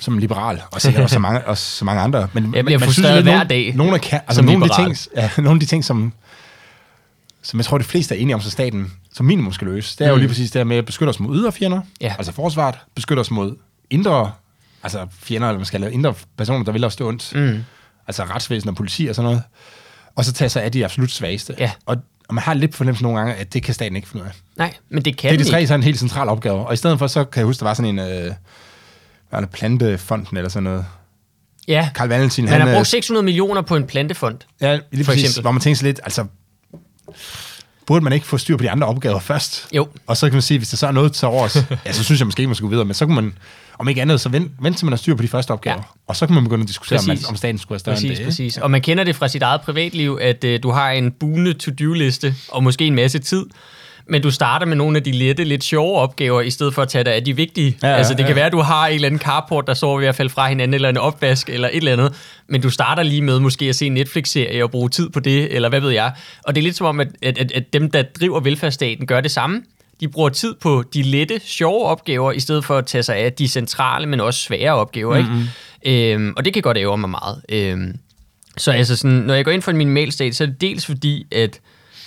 som 0.00 0.18
liberal, 0.18 0.62
og 0.72 0.80
sikkert 0.80 1.02
også 1.02 1.14
så 1.14 1.18
mange, 1.20 1.46
også 1.46 1.76
så 1.76 1.84
mange 1.84 2.02
andre. 2.02 2.28
Men, 2.32 2.54
Jeg 2.54 2.64
bliver 2.64 2.78
man 2.78 2.86
synes, 2.88 2.96
frustreret 2.96 3.14
lidt, 3.16 3.24
hver 3.24 3.32
nogle- 3.36 3.48
dag 3.48 3.74
Nogle 3.76 3.94
af, 3.94 4.00
kan, 4.00 4.20
altså, 4.26 4.34
som 4.34 4.44
nogle 4.44 4.64
af, 4.64 4.70
de 4.70 4.76
liberal. 4.76 4.94
ting, 4.96 5.16
ja, 5.16 5.30
nogle 5.42 5.56
af 5.56 5.60
de 5.60 5.66
ting, 5.66 5.84
som, 5.84 6.12
som 7.42 7.58
jeg 7.58 7.64
tror, 7.66 7.78
de 7.78 7.84
fleste 7.84 8.16
er 8.16 8.20
enige 8.20 8.34
om, 8.34 8.40
så 8.40 8.50
staten 8.50 8.92
som 9.14 9.26
minimum 9.26 9.52
skal 9.52 9.66
løse, 9.66 9.96
det 9.98 10.04
er 10.04 10.08
jo 10.08 10.14
Mm. 10.14 10.18
lige 10.20 10.28
præcis 10.28 10.50
det 10.50 10.58
her 10.58 10.64
med 10.64 10.76
at 10.76 10.86
beskytte 10.86 11.10
os 11.10 11.20
mod 11.20 11.36
ydre 11.36 11.52
fjender, 11.52 11.80
Ja. 12.00 12.14
altså 12.18 12.32
forsvaret, 12.32 12.74
beskytte 12.94 13.20
os 13.20 13.30
mod 13.30 13.56
indre, 13.90 14.32
altså 14.82 15.06
fjender, 15.22 15.48
eller 15.48 15.58
man 15.58 15.66
skal 15.66 15.80
lave 15.80 15.92
indre 15.92 16.14
personer, 16.36 16.64
der 16.64 16.72
vil 16.72 16.84
os 16.84 16.96
det 16.96 17.06
ondt, 17.06 17.32
Mm. 17.34 17.64
altså 18.06 18.24
retsvæsen 18.24 18.68
og 18.68 18.76
politi 18.76 19.06
og 19.06 19.14
sådan 19.14 19.24
noget, 19.26 19.42
og 20.16 20.24
så 20.24 20.32
tage 20.32 20.48
sig 20.48 20.62
af 20.62 20.72
de 20.72 20.84
absolut 20.84 21.10
svageste. 21.10 21.54
Ja. 21.58 21.70
Og, 21.86 21.96
og 22.28 22.34
man 22.34 22.44
har 22.44 22.54
lidt 22.54 22.74
fornemmelse 22.74 23.02
nogle 23.02 23.18
gange, 23.18 23.34
at 23.34 23.54
det 23.54 23.62
kan 23.62 23.74
staten 23.74 23.96
ikke 23.96 24.08
finde 24.08 24.24
ud 24.24 24.28
af. 24.28 24.34
Nej, 24.56 24.74
men 24.88 25.04
det 25.04 25.16
kan 25.16 25.32
Det 25.32 25.40
er 25.40 25.44
de 25.44 25.50
tre 25.50 25.66
sådan 25.66 25.80
en 25.80 25.84
helt 25.84 25.98
central 25.98 26.28
opgave. 26.28 26.66
Og 26.66 26.74
i 26.74 26.76
stedet 26.76 26.98
for, 26.98 27.06
så 27.06 27.24
kan 27.24 27.40
jeg 27.40 27.46
huske, 27.46 27.60
der 27.60 27.66
var 27.66 27.74
sådan 27.74 27.98
en... 27.98 28.26
Øh, 28.26 28.32
var 29.30 29.40
det, 29.40 29.50
plantefonden 29.50 30.36
eller 30.36 30.50
sådan 30.50 30.62
noget. 30.62 30.84
Ja, 31.68 31.90
Karl 31.94 32.08
Valentin, 32.08 32.44
man 32.44 32.52
han... 32.52 32.60
har 32.60 32.68
øh, 32.68 32.74
brugt 32.74 32.88
600 32.88 33.24
millioner 33.24 33.62
på 33.62 33.76
en 33.76 33.86
plantefond. 33.86 34.38
Ja, 34.60 34.78
lige 34.90 35.04
for 35.04 35.12
præcis, 35.12 35.24
eksempel. 35.24 35.42
hvor 35.42 35.52
man 35.52 35.60
tænker 35.60 35.84
lidt, 35.84 36.00
altså... 36.04 36.24
Burde 37.86 38.04
man 38.04 38.12
ikke 38.12 38.26
få 38.26 38.38
styr 38.38 38.56
på 38.56 38.62
de 38.62 38.70
andre 38.70 38.86
opgaver 38.86 39.18
først? 39.18 39.68
Jo. 39.72 39.88
Og 40.06 40.16
så 40.16 40.26
kan 40.26 40.32
man 40.32 40.42
sige, 40.42 40.58
hvis 40.58 40.68
der 40.68 40.76
så 40.76 40.86
er 40.86 40.92
noget 40.92 41.12
til 41.12 41.28
overs, 41.28 41.56
ja, 41.86 41.92
så 41.92 42.04
synes 42.04 42.20
jeg 42.20 42.26
måske 42.26 42.40
ikke, 42.40 42.48
man 42.48 42.54
skal 42.54 42.64
gå 42.64 42.70
videre, 42.70 42.84
men 42.84 42.94
så 42.94 43.06
kunne 43.06 43.14
man, 43.14 43.34
om 43.78 43.88
ikke 43.88 44.02
andet, 44.02 44.20
så 44.20 44.28
vent, 44.28 44.52
vent 44.60 44.76
til 44.78 44.84
man 44.86 44.92
har 44.92 44.96
styr 44.96 45.14
på 45.14 45.22
de 45.22 45.28
første 45.28 45.50
opgaver. 45.50 45.76
Ja. 45.76 45.82
Og 46.06 46.16
så 46.16 46.26
kan 46.26 46.34
man 46.34 46.44
begynde 46.44 46.62
at 46.62 46.68
diskutere, 46.68 46.98
om, 46.98 47.04
man, 47.06 47.16
Præcis. 47.16 47.28
om 47.28 47.36
staten 47.36 47.58
skulle 47.58 47.70
være 47.70 47.78
større 47.78 47.94
Præcis, 47.94 48.10
end 48.10 48.16
det. 48.18 48.24
præcis. 48.26 48.56
Og 48.58 48.70
man 48.70 48.80
kender 48.80 49.04
det 49.04 49.16
fra 49.16 49.28
sit 49.28 49.42
eget 49.42 49.60
privatliv, 49.60 50.18
at 50.20 50.44
øh, 50.44 50.62
du 50.62 50.70
har 50.70 50.90
en 50.90 51.12
buende 51.12 51.52
to-do-liste, 51.52 52.34
og 52.48 52.62
måske 52.62 52.86
en 52.86 52.94
masse 52.94 53.18
tid, 53.18 53.46
men 54.10 54.22
du 54.22 54.30
starter 54.30 54.66
med 54.66 54.76
nogle 54.76 54.96
af 54.96 55.02
de 55.02 55.12
lette, 55.12 55.44
lidt 55.44 55.64
sjove 55.64 55.98
opgaver, 55.98 56.40
i 56.40 56.50
stedet 56.50 56.74
for 56.74 56.82
at 56.82 56.88
tage 56.88 57.04
dig 57.04 57.14
af 57.14 57.24
de 57.24 57.36
vigtige. 57.36 57.76
Ja, 57.82 57.88
altså, 57.88 58.14
det 58.14 58.20
ja. 58.20 58.26
kan 58.26 58.36
være, 58.36 58.46
at 58.46 58.52
du 58.52 58.60
har 58.60 58.86
en 58.86 58.94
eller 58.94 59.06
anden 59.06 59.20
carport, 59.20 59.66
der 59.66 59.74
sover 59.74 59.98
ved 60.00 60.06
at 60.06 60.14
falde 60.14 60.30
fra 60.30 60.48
hinanden, 60.48 60.74
eller 60.74 60.88
en 60.88 60.96
opvask, 60.96 61.48
eller 61.48 61.68
et 61.68 61.76
eller 61.76 61.92
andet, 61.92 62.14
men 62.48 62.60
du 62.60 62.70
starter 62.70 63.02
lige 63.02 63.22
med 63.22 63.40
måske 63.40 63.64
at 63.64 63.76
se 63.76 63.86
en 63.86 63.94
Netflix-serie 63.94 64.64
og 64.64 64.70
bruge 64.70 64.88
tid 64.88 65.10
på 65.10 65.20
det, 65.20 65.54
eller 65.54 65.68
hvad 65.68 65.80
ved 65.80 65.90
jeg. 65.90 66.12
Og 66.44 66.54
det 66.54 66.60
er 66.60 66.62
lidt 66.62 66.76
som 66.76 66.86
om, 66.86 67.00
at, 67.00 67.08
at, 67.22 67.38
at, 67.38 67.52
at 67.52 67.72
dem, 67.72 67.90
der 67.90 68.02
driver 68.02 68.40
velfærdsstaten, 68.40 69.06
gør 69.06 69.20
det 69.20 69.30
samme. 69.30 69.62
De 70.00 70.08
bruger 70.08 70.28
tid 70.28 70.54
på 70.60 70.84
de 70.94 71.02
lette, 71.02 71.40
sjove 71.44 71.86
opgaver, 71.86 72.32
i 72.32 72.40
stedet 72.40 72.64
for 72.64 72.78
at 72.78 72.86
tage 72.86 73.02
sig 73.02 73.16
af 73.16 73.32
de 73.32 73.48
centrale, 73.48 74.06
men 74.06 74.20
også 74.20 74.40
svære 74.40 74.74
opgaver. 74.74 75.20
Mm-hmm. 75.20 75.48
Ikke? 75.82 76.14
Øhm, 76.14 76.34
og 76.36 76.44
det 76.44 76.52
kan 76.52 76.62
godt 76.62 76.76
ære 76.78 76.98
mig 76.98 77.10
meget. 77.10 77.42
Øhm, 77.48 77.98
så 78.56 78.72
altså 78.72 78.96
sådan, 78.96 79.16
når 79.16 79.34
jeg 79.34 79.44
går 79.44 79.52
ind 79.52 79.62
for 79.62 79.70
en 79.70 79.76
minimalstat, 79.76 80.36
så 80.36 80.44
er 80.44 80.48
det 80.48 80.60
dels 80.60 80.86
fordi, 80.86 81.26
at 81.32 81.60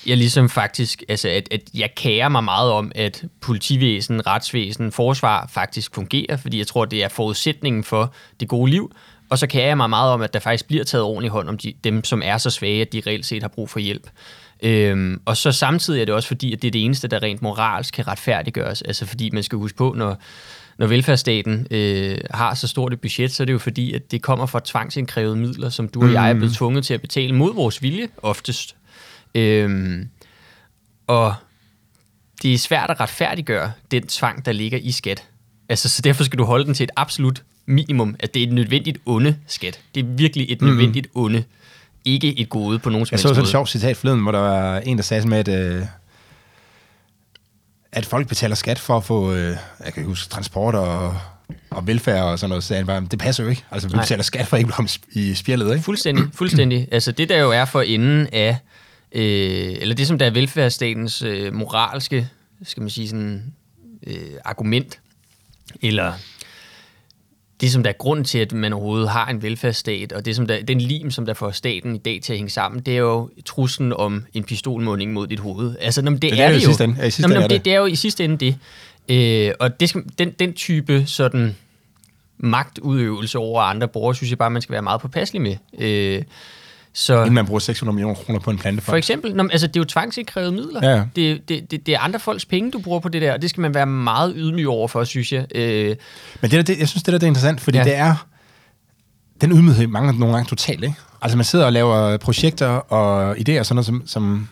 jeg 0.06 0.18
ligesom 0.18 0.50
faktisk, 0.50 1.04
altså 1.10 1.30
at, 1.30 1.48
at 1.52 1.62
jeg 1.74 1.90
kærer 1.96 2.30
mig 2.30 2.44
meget 2.44 2.72
om, 2.72 2.92
at 2.96 3.24
politivæsen, 3.42 4.28
retsvæsen, 4.28 4.92
forsvar 4.92 5.50
faktisk 5.54 5.96
fungerer, 5.96 6.38
fordi 6.38 6.58
jeg 6.58 6.68
tror, 6.68 6.86
det 6.86 7.04
er 7.04 7.08
forudsætningen 7.08 7.84
for 7.84 8.14
det 8.40 8.48
gode 8.48 8.72
liv. 8.72 8.92
Og 9.30 9.38
så 9.38 9.48
kærer 9.48 9.68
jeg 9.68 9.78
mig 9.78 9.90
meget 9.90 10.12
om, 10.12 10.22
at 10.22 10.34
der 10.34 10.40
faktisk 10.40 10.68
bliver 10.68 10.84
taget 10.84 11.04
ordentligt 11.04 11.32
hånd 11.32 11.50
om 11.50 11.58
de, 11.58 11.74
dem, 11.84 12.04
som 12.04 12.22
er 12.26 12.38
så 12.38 12.50
svage, 12.50 12.82
at 12.82 12.94
de 12.94 13.02
reelt 13.08 13.26
set 13.26 13.44
har 13.44 13.50
brug 13.50 13.70
for 13.70 13.80
hjælp. 13.80 14.10
Øhm, 14.62 15.22
og 15.26 15.38
så 15.38 15.52
samtidig 15.52 16.02
er 16.02 16.06
det 16.06 16.16
også 16.16 16.28
fordi, 16.28 16.54
at 16.54 16.62
det 16.62 16.68
er 16.68 16.72
det 16.72 16.86
eneste, 16.86 17.08
der 17.08 17.24
rent 17.24 17.42
moralsk 17.42 17.94
kan 17.94 18.08
retfærdiggøres. 18.08 18.82
Altså 18.82 19.06
fordi 19.06 19.30
man 19.34 19.44
skal 19.44 19.58
huske 19.58 19.78
på, 19.78 19.94
når, 19.98 20.22
når 20.78 20.88
velfærdsstaten 20.88 21.68
øh, 21.72 22.18
har 22.32 22.54
så 22.54 22.68
stort 22.68 22.94
et 22.94 23.02
budget, 23.02 23.32
så 23.32 23.44
er 23.44 23.46
det 23.46 23.54
jo 23.54 23.60
fordi, 23.60 23.94
at 23.94 24.12
det 24.12 24.22
kommer 24.22 24.46
fra 24.46 24.62
tvangsindkrævede 24.66 25.36
midler, 25.36 25.70
som 25.70 25.88
du 25.88 26.04
og 26.04 26.14
jeg 26.14 26.30
er 26.30 26.34
blevet 26.34 26.54
tvunget 26.54 26.86
til 26.86 26.94
at 26.94 27.02
betale 27.02 27.36
mod 27.36 27.56
vores 27.56 27.82
vilje, 27.82 28.08
oftest. 28.18 28.76
Øhm, 29.36 30.10
og 31.08 31.34
det 32.42 32.54
er 32.54 32.58
svært 32.58 32.90
at 32.90 33.00
retfærdiggøre 33.00 33.72
den 33.92 34.08
tvang, 34.08 34.46
der 34.46 34.52
ligger 34.52 34.78
i 34.78 34.92
skat. 34.92 35.24
Altså, 35.70 35.90
så 35.90 36.02
derfor 36.02 36.24
skal 36.24 36.40
du 36.40 36.44
holde 36.44 36.66
den 36.66 36.74
til 36.74 36.84
et 36.84 36.92
absolut 36.96 37.44
minimum, 37.66 38.16
at 38.20 38.34
det 38.34 38.44
er 38.44 38.48
et 38.48 38.54
nødvendigt 38.54 38.98
onde 39.06 39.38
skat. 39.48 39.80
Det 39.96 40.04
er 40.04 40.08
virkelig 40.08 40.46
et 40.50 40.62
nødvendigt 40.62 41.08
onde. 41.16 41.44
Ikke 42.06 42.40
et 42.40 42.50
gode 42.50 42.80
på 42.80 42.90
nogen 42.90 43.06
som 43.06 43.14
Jeg 43.14 43.20
så 43.20 43.28
sådan 43.28 43.44
et 43.44 43.50
sjovt 43.50 43.70
citat 43.70 43.98
forleden, 43.98 44.20
hvor 44.22 44.32
der 44.32 44.40
var 44.40 44.80
en, 44.80 44.98
der 44.98 45.04
sagde 45.04 45.28
med, 45.28 45.38
at, 45.38 45.48
øh, 45.48 45.86
at 47.92 48.06
folk 48.06 48.28
betaler 48.28 48.56
skat 48.56 48.80
for 48.80 48.98
at 48.98 49.04
få, 49.04 49.34
øh, 49.34 49.58
jeg 49.86 49.94
kan 49.94 50.06
huske, 50.06 50.30
transport 50.30 50.76
og, 50.76 51.16
og 51.70 51.88
velfærd 51.88 52.24
og 52.24 52.40
sådan 52.40 52.50
noget. 52.50 52.64
Så 52.64 52.68
sagde 52.68 52.80
han 52.80 52.88
bare, 52.88 53.08
det 53.12 53.20
passer 53.20 53.44
jo 53.44 53.50
ikke. 53.50 53.64
Altså, 53.72 53.88
vi 53.88 53.94
Nej. 53.94 54.04
betaler 54.04 54.24
skat 54.24 54.48
for 54.48 54.58
ikke 54.58 54.74
at 54.80 55.00
blive 55.12 55.26
i 55.32 55.34
spjældet, 55.34 55.72
ikke? 55.72 55.84
Fuldstændig, 55.84 56.26
fuldstændig. 56.34 56.88
Altså 56.92 57.12
det 57.12 57.30
der 57.30 57.38
jo 57.38 57.52
er 57.52 57.66
for 57.66 57.82
enden 57.82 58.28
af, 58.34 58.58
øh, 59.12 59.76
eller 59.82 59.96
det 59.96 60.08
som 60.08 60.18
der 60.18 60.26
er 60.26 60.30
velfærdsstatens 60.32 61.22
øh, 61.22 61.54
moralske, 61.54 62.30
skal 62.64 62.82
man 62.82 62.90
sige 62.90 63.10
sådan, 63.10 63.54
øh, 64.08 64.16
argument, 64.46 65.00
eller 65.82 66.14
det 67.62 67.72
som 67.72 67.84
der 67.84 67.90
er 67.90 67.94
grunden 67.98 68.26
til, 68.26 68.38
at 68.40 68.52
man 68.54 68.74
overhovedet 68.74 69.10
har 69.10 69.28
en 69.28 69.42
velfærdsstat, 69.42 70.12
og 70.12 70.26
det 70.26 70.36
som 70.36 70.48
der, 70.48 70.62
den 70.64 70.82
lim, 70.82 71.12
som 71.12 71.26
der 71.26 71.34
får 71.34 71.52
staten 71.52 71.96
i 71.96 71.98
dag 71.98 72.20
til 72.24 72.34
at 72.34 72.38
hænge 72.38 72.50
sammen, 72.50 72.82
det 72.82 72.94
er 72.94 72.98
jo 72.98 73.30
truslen 73.46 73.94
om 73.94 74.26
en 74.34 74.44
pistolmunding 74.44 75.14
mod 75.14 75.28
dit 75.28 75.40
hoved. 75.40 75.76
Altså, 75.80 76.02
nå, 76.02 76.10
men 76.12 76.22
det, 76.22 76.32
Det 76.32 76.40
er 76.42 76.46
er 76.46 76.52
det 76.52 76.56
jo. 76.56 76.66
sidste 76.66 76.84
ende. 76.84 76.96
Ja, 77.00 77.06
i 77.06 77.12
sidste 77.12 77.22
Nå, 77.22 77.28
men, 77.28 77.38
ende 77.38 77.44
det, 77.50 77.58
det. 77.60 77.66
det 77.66 77.74
er 77.74 77.78
jo 77.78 77.86
i 77.86 77.96
sidste 77.96 78.24
ende 78.24 78.38
det. 78.38 78.56
Øh, 79.10 79.54
og 79.60 79.80
det 79.80 79.90
skal, 79.90 80.04
den, 80.20 80.32
den 80.32 80.54
type 80.54 81.06
sådan 81.06 81.56
magtudøvelse 82.38 83.38
over 83.40 83.62
andre 83.62 83.88
borgere, 83.88 84.16
synes 84.16 84.30
jeg 84.30 84.38
bare, 84.38 84.50
man 84.52 84.62
skal 84.62 84.74
være 84.74 84.82
meget 84.82 85.02
påpasselig 85.02 85.42
med. 85.42 85.56
Øh, 85.80 86.24
så 86.94 87.20
Inden 87.20 87.34
man 87.34 87.46
bruger 87.46 87.60
600 87.60 87.96
millioner 87.96 88.16
kroner 88.16 88.40
på 88.40 88.52
en 88.52 88.58
for 88.58 88.62
plantefond. 88.62 88.98
eksempel, 88.98 89.36
nå, 89.36 89.44
men 89.44 89.52
altså, 89.52 89.68
det 89.68 89.76
er 89.76 89.80
jo 89.80 89.86
tvangsindkrævede 89.86 90.52
midler. 90.52 90.90
Ja. 90.92 91.04
Det, 91.16 91.50
det, 91.50 91.72
det, 91.72 91.86
det 91.86 91.94
er 91.96 92.00
andre 92.00 92.20
folks 92.20 92.46
penge, 92.46 92.72
du 92.72 92.80
bruger 92.80 93.00
på 93.00 93.10
det 93.10 93.22
der, 93.22 93.34
og 93.34 93.42
det 93.42 93.50
skal 93.50 93.62
man 93.62 93.74
være 93.74 93.86
meget 93.86 94.34
ydmyg 94.36 94.68
over 94.68 94.88
for, 94.88 95.04
synes 95.04 95.32
jeg. 95.34 95.46
Øh, 95.56 95.96
Men 96.42 96.52
det, 96.52 96.52
der, 96.52 96.62
det, 96.62 96.80
jeg 96.80 96.88
synes, 96.88 97.04
det 97.04 97.12
der 97.12 97.18
det 97.20 97.24
er 97.24 97.28
interessant, 97.28 97.62
fordi 97.62 97.78
Ja. 97.78 97.84
det 97.84 97.96
er... 97.96 98.28
Den 99.42 99.52
ydmyghed 99.52 99.88
mangler 99.88 100.14
nogle 100.14 100.36
gange 100.36 100.50
totalt, 100.50 100.84
ikke? 100.84 100.96
Altså, 101.22 101.38
man 101.38 101.46
sidder 101.46 101.66
og 101.66 101.74
laver 101.74 102.18
projekter 102.18 102.68
og 102.68 103.32
idéer 103.38 103.60
og 103.60 103.66
sådan 103.66 103.76
noget, 103.76 103.86
som... 103.86 104.04
som 104.06 104.48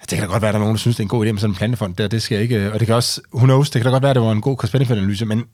det 0.00 0.18
kan 0.18 0.20
da 0.20 0.32
godt 0.32 0.42
være, 0.42 0.48
at 0.48 0.52
der 0.54 0.58
er 0.58 0.62
nogen, 0.62 0.74
der 0.74 0.78
synes, 0.78 0.96
det 0.96 1.00
er 1.00 1.04
en 1.04 1.08
god 1.08 1.26
idé 1.26 1.32
med 1.32 1.40
sådan 1.40 1.50
en 1.50 1.56
plantefond 1.56 1.94
der. 1.94 2.08
Det 2.08 2.22
skal 2.22 2.40
ikke... 2.40 2.72
Og 2.72 2.78
det 2.80 2.86
kan 2.86 2.96
også... 2.96 3.20
Who 3.34 3.44
knows? 3.46 3.70
Det 3.70 3.82
kan 3.82 3.86
da 3.86 3.90
godt 3.94 4.02
være, 4.02 4.10
at 4.10 4.14
det 4.16 4.22
var 4.22 4.32
en 4.32 4.40
god 4.40 4.56
cost 4.56 4.74
analyse 4.74 5.26
men, 5.26 5.44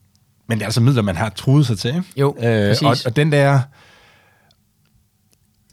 men 0.49 0.59
det 0.59 0.63
er 0.63 0.67
altså 0.67 0.81
midler, 0.81 1.03
man 1.03 1.17
har 1.17 1.29
truet 1.29 1.67
sig 1.67 1.79
til? 1.79 2.03
Jo, 2.17 2.37
præcis. 2.41 2.83
og, 2.83 2.97
og 3.07 3.17
den 3.17 3.33
der... 3.33 3.61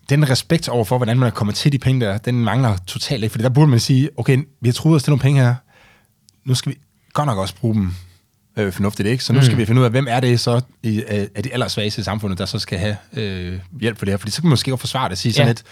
Den 0.10 0.30
respekt 0.30 0.70
over 0.70 0.86
for, 0.86 0.98
hvordan 0.98 1.20
man 1.20 1.28
er 1.28 1.32
kommet 1.32 1.56
til 1.56 1.72
de 1.72 1.78
penge 1.80 2.06
der, 2.06 2.18
den 2.18 2.44
mangler 2.44 2.78
totalt 2.88 3.24
ikke. 3.24 3.32
Fordi 3.32 3.44
der 3.44 3.50
burde 3.50 3.68
man 3.68 3.80
sige, 3.80 4.10
okay, 4.18 4.38
vi 4.62 4.70
har 4.70 4.74
truet 4.74 4.96
os 4.96 5.04
til 5.04 5.12
nogle 5.12 5.22
penge 5.22 5.42
her. 5.42 5.56
Nu 6.46 6.56
skal 6.56 6.72
vi 6.72 6.78
godt 7.14 7.26
nok 7.28 7.38
også 7.38 7.56
bruge 7.56 7.76
dem 7.76 7.94
øh, 8.58 8.74
fornuftigt, 8.74 9.08
ikke? 9.08 9.24
Så 9.24 9.34
nu 9.34 9.40
Mm. 9.40 9.46
skal 9.46 9.58
vi 9.58 9.66
finde 9.66 9.80
ud 9.82 9.86
af, 9.86 9.92
hvem 9.92 10.08
er 10.10 10.20
det 10.20 10.40
så 10.40 10.62
i, 10.84 11.04
af, 11.08 11.28
af 11.36 11.44
de 11.44 11.54
allersvageste 11.54 12.00
i 12.00 12.04
samfundet, 12.04 12.40
der 12.40 12.46
så 12.46 12.60
skal 12.60 12.80
have 12.80 12.98
øh, 13.14 13.60
hjælp 13.82 13.98
for 13.98 14.06
det 14.06 14.12
her. 14.12 14.18
Fordi 14.18 14.32
så 14.32 14.42
kan 14.42 14.48
man 14.48 14.50
måske 14.52 14.70
godt 14.72 14.80
forsvare 14.80 15.04
det 15.06 15.12
og 15.12 15.18
sige 15.18 15.34
sådan 15.34 15.48
Ja. 15.48 15.50
lidt, 15.50 15.64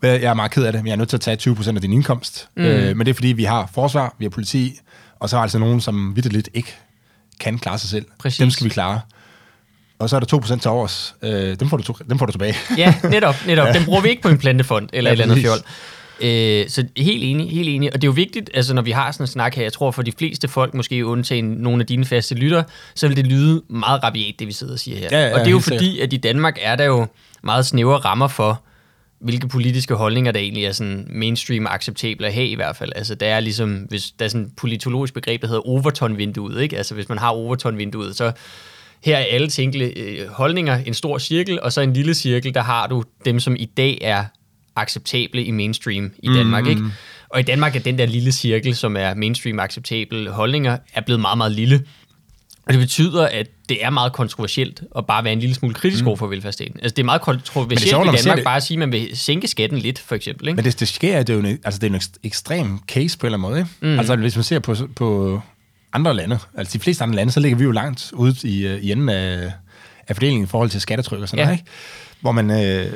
"Hvad, 0.00 0.10
jeg 0.20 0.30
er 0.30 0.34
meget 0.34 0.50
ked 0.50 0.64
af 0.64 0.72
det, 0.72 0.82
men 0.82 0.86
jeg 0.86 0.92
er 0.92 0.96
nødt 0.96 1.08
til 1.08 1.16
at 1.16 1.20
tage 1.20 1.36
20% 1.36 1.76
af 1.76 1.82
din 1.82 1.92
indkomst. 1.92 2.48
Mm. 2.56 2.62
Øh, 2.62 2.96
men 2.96 3.06
det 3.06 3.10
er 3.10 3.14
fordi, 3.14 3.28
vi 3.28 3.44
har 3.44 3.70
forsvar, 3.74 4.14
vi 4.18 4.24
har 4.24 4.30
politi, 4.30 4.78
og 5.20 5.28
så 5.30 5.36
er 5.36 5.40
altså 5.40 5.58
nogen, 5.58 5.80
som 5.80 6.16
vidderligt 6.16 6.48
ikke 6.54 6.74
kan 7.40 7.58
klare 7.58 7.78
sig 7.78 7.90
selv. 7.90 8.06
Præcis. 8.18 8.38
Dem 8.38 8.50
skal 8.50 8.64
vi 8.64 8.68
klare. 8.70 9.00
Og 9.98 10.10
så 10.10 10.16
er 10.16 10.20
der 10.20 10.38
2% 10.38 10.58
til 10.60 10.70
overs. 10.70 11.14
Øh, 11.22 11.60
dem, 11.60 11.68
får 11.68 11.76
du, 11.76 11.94
dem 12.10 12.18
får 12.18 12.26
du 12.26 12.32
tilbage. 12.32 12.54
Ja, 12.78 12.94
netop. 13.10 13.34
netop. 13.46 13.68
Den 13.74 13.84
bruger 13.84 14.00
vi 14.00 14.08
ikke 14.08 14.22
på 14.22 14.28
en 14.28 14.38
plantefond 14.38 14.88
eller 14.92 15.10
Ja, 15.10 15.14
et 15.14 15.20
eller 15.20 15.34
andet 15.34 15.44
præcis. 15.44 15.64
fjol. 15.64 16.28
Øh, 16.28 16.68
så 16.68 16.84
helt 16.96 17.24
enig, 17.24 17.50
helt 17.50 17.68
enig. 17.68 17.88
Og 17.94 18.02
det 18.02 18.06
er 18.06 18.08
jo 18.08 18.12
vigtigt, 18.12 18.50
altså 18.54 18.74
når 18.74 18.82
vi 18.82 18.90
har 18.90 19.12
sådan 19.12 19.24
en 19.24 19.28
snak 19.28 19.54
her, 19.54 19.62
jeg 19.62 19.72
tror 19.72 19.90
for 19.90 20.02
de 20.02 20.12
fleste 20.18 20.48
folk, 20.48 20.74
måske 20.74 21.06
undtagen 21.06 21.44
nogle 21.44 21.80
af 21.80 21.86
dine 21.86 22.04
faste 22.04 22.34
lytter, 22.34 22.62
så 22.94 23.08
vil 23.08 23.16
det 23.16 23.26
lyde 23.26 23.62
meget 23.68 24.02
rabiat, 24.02 24.34
det 24.38 24.46
vi 24.46 24.52
sidder 24.52 24.72
og 24.72 24.78
siger 24.78 24.98
her. 24.98 25.08
Ja, 25.12 25.26
ja, 25.26 25.32
og 25.34 25.40
det 25.40 25.46
er 25.46 25.50
jo 25.50 25.58
fordi, 25.58 26.00
at 26.00 26.12
i 26.12 26.16
Danmark 26.16 26.58
er 26.62 26.76
der 26.76 26.84
jo 26.84 27.06
meget 27.42 27.66
snævre 27.66 27.96
rammer 27.96 28.28
for, 28.28 28.62
hvilke 29.20 29.48
politiske 29.48 29.94
holdninger, 29.94 30.32
der 30.32 30.40
egentlig 30.40 30.64
er 30.64 30.72
sådan 30.72 31.06
mainstream 31.10 31.66
acceptable 31.66 32.26
at 32.26 32.34
have 32.34 32.46
i 32.46 32.54
hvert 32.54 32.76
fald. 32.76 32.92
Altså 32.96 33.14
der 33.14 33.26
er 33.26 33.40
ligesom, 33.40 33.74
hvis 33.74 34.10
der 34.18 34.24
er 34.24 34.28
sådan 34.28 34.46
et 34.46 34.52
politologisk 34.56 35.14
begreb, 35.14 35.42
der 35.42 35.48
hedder 35.48 35.68
Overton-vinduet, 35.68 36.60
ikke? 36.62 36.76
Altså 36.76 36.94
hvis 36.94 37.08
man 37.08 37.18
har 37.18 37.30
Overton-vinduet, 37.30 38.16
så 38.16 38.32
her 39.06 39.16
er 39.16 39.24
alle 39.30 39.48
tænkelige 39.48 39.90
øh, 39.98 40.28
holdninger 40.28 40.78
en 40.86 40.94
stor 40.94 41.18
cirkel, 41.18 41.60
og 41.62 41.72
så 41.72 41.80
en 41.80 41.92
lille 41.92 42.14
cirkel, 42.14 42.54
der 42.54 42.62
har 42.62 42.86
du 42.86 43.04
dem, 43.24 43.40
som 43.40 43.56
i 43.58 43.64
dag 43.64 43.98
er 44.00 44.24
acceptable 44.76 45.44
i 45.44 45.50
mainstream 45.50 46.12
i 46.18 46.28
Danmark, 46.28 46.64
mm. 46.64 46.70
ikke? 46.70 46.82
Og 47.28 47.40
i 47.40 47.42
Danmark 47.42 47.76
er 47.76 47.80
den 47.80 47.98
der 47.98 48.06
lille 48.06 48.32
cirkel, 48.32 48.76
som 48.76 48.96
er 48.96 49.14
mainstream 49.14 49.58
acceptable 49.58 50.30
holdninger, 50.30 50.78
er 50.94 51.00
blevet 51.00 51.20
meget, 51.20 51.38
meget 51.38 51.52
lille. 51.52 51.84
Og 52.66 52.72
det 52.72 52.80
betyder, 52.80 53.26
at 53.26 53.46
det 53.68 53.84
er 53.84 53.90
meget 53.90 54.12
kontroversielt 54.12 54.82
at 54.98 55.06
bare 55.06 55.24
være 55.24 55.32
en 55.32 55.40
lille 55.40 55.54
smule 55.54 55.74
kritisk 55.74 56.02
mm. 56.02 56.08
over 56.08 56.16
for 56.16 56.26
velfærdsstaten. 56.26 56.80
Altså 56.82 56.94
det 56.94 57.02
er 57.02 57.04
meget 57.04 57.20
kontroversielt 57.20 57.90
sjovt, 57.90 58.04
i 58.04 58.06
når 58.06 58.12
man 58.12 58.18
ser 58.18 58.24
Danmark 58.24 58.36
det- 58.38 58.44
bare 58.44 58.56
at 58.56 58.62
sige, 58.62 58.74
at 58.74 58.78
man 58.78 58.92
vil 58.92 59.08
sænke 59.16 59.48
skatten 59.48 59.78
lidt, 59.78 59.98
for 59.98 60.14
eksempel. 60.14 60.48
Ikke? 60.48 60.56
Men 60.56 60.64
det, 60.64 60.80
det 60.80 60.88
sker, 60.88 61.18
det 61.18 61.30
er 61.30 61.34
jo 61.34 61.40
en, 61.40 61.58
altså, 61.64 61.78
det 61.80 61.86
er 61.86 61.90
en 61.90 62.00
ekst- 62.00 62.18
ekstrem 62.24 62.78
case 62.88 63.18
på 63.18 63.26
en 63.26 63.32
eller 63.34 63.38
anden 63.38 63.50
måde. 63.50 63.58
Ikke? 63.58 63.92
Mm. 63.94 63.98
Altså, 63.98 64.16
hvis 64.16 64.36
man 64.36 64.44
ser 64.44 64.58
på, 64.58 64.74
på 64.96 65.40
andre 65.96 66.14
lande, 66.14 66.38
altså 66.56 66.72
de 66.72 66.78
fleste 66.82 67.02
andre 67.04 67.16
lande, 67.16 67.32
så 67.32 67.40
ligger 67.40 67.58
vi 67.58 67.64
jo 67.64 67.70
langt 67.70 68.10
ude 68.12 68.34
i, 68.48 68.66
øh, 68.66 68.78
i 68.82 68.92
enden 68.92 69.08
af, 69.08 69.52
af 70.08 70.16
fordelingen 70.16 70.44
i 70.44 70.46
forhold 70.46 70.70
til 70.70 70.80
skattetryk 70.80 71.20
og 71.20 71.28
sådan 71.28 71.38
Ja. 71.38 71.44
noget, 71.44 71.58
ikke? 71.60 71.70
Hvor 72.20 72.32
man, 72.32 72.50
øh, 72.50 72.92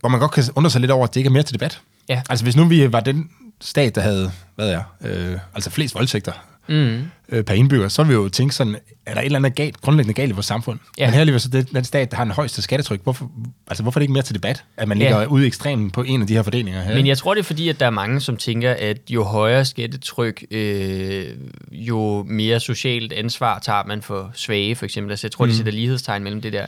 hvor 0.00 0.08
man 0.08 0.20
godt 0.20 0.30
kan 0.32 0.44
undre 0.56 0.70
sig 0.70 0.80
lidt 0.80 0.90
over, 0.90 1.04
at 1.04 1.14
det 1.14 1.20
ikke 1.20 1.28
er 1.28 1.32
mere 1.32 1.42
til 1.42 1.54
debat. 1.54 1.80
Ja. 2.08 2.22
Altså 2.30 2.44
hvis 2.44 2.56
nu 2.56 2.64
vi 2.64 2.92
var 2.92 3.00
den 3.00 3.30
stat, 3.60 3.94
der 3.94 4.00
havde, 4.00 4.32
hvad 4.54 4.70
er, 4.70 4.82
øh, 5.00 5.38
altså 5.54 5.70
flest 5.70 5.94
voldtægter 5.94 6.32
Mm. 6.68 7.02
øh, 7.28 7.44
per 7.44 7.54
indbygger, 7.54 7.88
så 7.88 8.02
vil 8.02 8.08
vi 8.10 8.14
jo 8.14 8.28
tænke 8.28 8.54
sådan, 8.54 8.76
er 9.06 9.14
der 9.14 9.20
et 9.20 9.24
eller 9.24 9.38
andet 9.38 9.54
galt, 9.54 9.80
grundlæggende 9.80 10.14
galt 10.14 10.30
i 10.30 10.32
vores 10.32 10.46
samfund? 10.46 10.78
Ja. 10.98 11.04
Ja. 11.04 11.10
Men 11.10 11.28
her 11.28 11.34
er 11.34 11.38
så 11.38 11.48
det, 11.48 11.72
den 11.72 11.84
stat, 11.84 12.10
der 12.10 12.16
har 12.16 12.24
den 12.24 12.32
højeste 12.32 12.62
skattetryk. 12.62 13.00
Hvorfor, 13.02 13.30
altså, 13.68 13.82
hvorfor 13.82 13.98
er 13.98 14.00
det 14.00 14.04
ikke 14.04 14.12
mere 14.12 14.22
til 14.22 14.34
debat, 14.34 14.64
at 14.76 14.88
man 14.88 14.98
Ja. 14.98 15.04
ligger 15.04 15.26
ude 15.26 15.44
i 15.44 15.46
ekstremen 15.46 15.90
på 15.90 16.02
en 16.02 16.20
af 16.20 16.26
de 16.26 16.34
her 16.34 16.42
fordelinger 16.42 16.82
her? 16.82 16.94
Men 16.94 17.06
jeg 17.06 17.18
tror, 17.18 17.34
det 17.34 17.40
er 17.40 17.44
fordi, 17.44 17.68
at 17.68 17.80
der 17.80 17.86
er 17.86 17.90
mange, 17.90 18.20
som 18.20 18.36
tænker, 18.36 18.72
at 18.78 18.98
jo 19.10 19.24
højere 19.24 19.64
skattetryk, 19.64 20.44
øh, 20.50 21.26
jo 21.72 22.22
mere 22.28 22.60
socialt 22.60 23.12
ansvar 23.12 23.58
tager 23.58 23.84
man 23.86 24.02
for 24.02 24.30
svage, 24.34 24.76
for 24.76 24.84
eksempel. 24.84 25.10
Altså, 25.12 25.26
jeg 25.26 25.32
tror, 25.32 25.44
mm. 25.44 25.50
de 25.50 25.56
sætter 25.56 25.72
lighedstegn 25.72 26.22
mellem 26.22 26.40
det 26.40 26.52
der. 26.52 26.66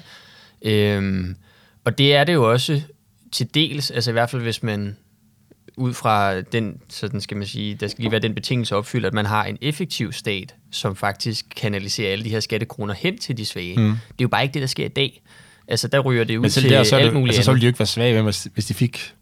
Øhm, 0.63 1.37
og 1.85 1.99
det 1.99 2.15
er 2.15 2.25
det 2.25 2.35
jo 2.35 2.51
også 2.53 2.81
til 3.33 3.49
dels, 3.55 3.91
altså 3.91 4.11
i 4.11 4.13
hvert 4.13 4.31
fald 4.31 4.43
hvis 4.43 4.63
man 4.63 4.97
ud 5.77 5.95
fra 5.95 6.41
den, 6.41 6.77
sådan 6.89 7.21
skal 7.21 7.37
man 7.37 7.47
sige, 7.47 7.75
der 7.75 7.89
skal 7.89 8.03
lige 8.03 8.11
være 8.11 8.21
den 8.21 8.35
betingelse 8.35 8.77
opfyldt, 8.77 9.07
at 9.07 9.15
man 9.15 9.27
har 9.27 9.45
en 9.45 9.59
effektiv 9.63 10.13
stat, 10.13 10.55
som 10.71 10.97
faktisk 10.97 11.47
kanaliserer 11.57 12.13
alle 12.13 12.25
de 12.25 12.31
her 12.31 12.41
skattekroner 12.41 12.95
hen 12.95 13.19
til 13.19 13.37
de 13.37 13.45
svage. 13.45 13.77
Mm. 13.77 13.85
Det 13.85 13.93
er 13.93 14.23
jo 14.23 14.29
bare 14.29 14.43
ikke 14.43 14.55
det, 14.55 14.63
der 14.63 14.69
sker 14.69 14.85
i 14.85 14.89
dag. 14.89 15.23
Altså, 15.69 15.89
der 15.89 15.99
ryger 15.99 16.25
det 16.25 16.37
ud 16.37 16.49
til 16.49 16.71
der, 16.71 16.85
så, 16.85 16.97
alt 16.97 17.05
det, 17.05 17.15
muligt 17.15 17.37
altså, 17.37 17.45
så 17.45 17.51
ville 17.53 17.61
de 17.61 17.67
jo 17.67 17.69
ikke 17.69 17.79
være 17.79 17.87
svage, 17.87 18.23
hvis, 18.23 18.67
de 18.67 18.75
fik, 18.75 19.15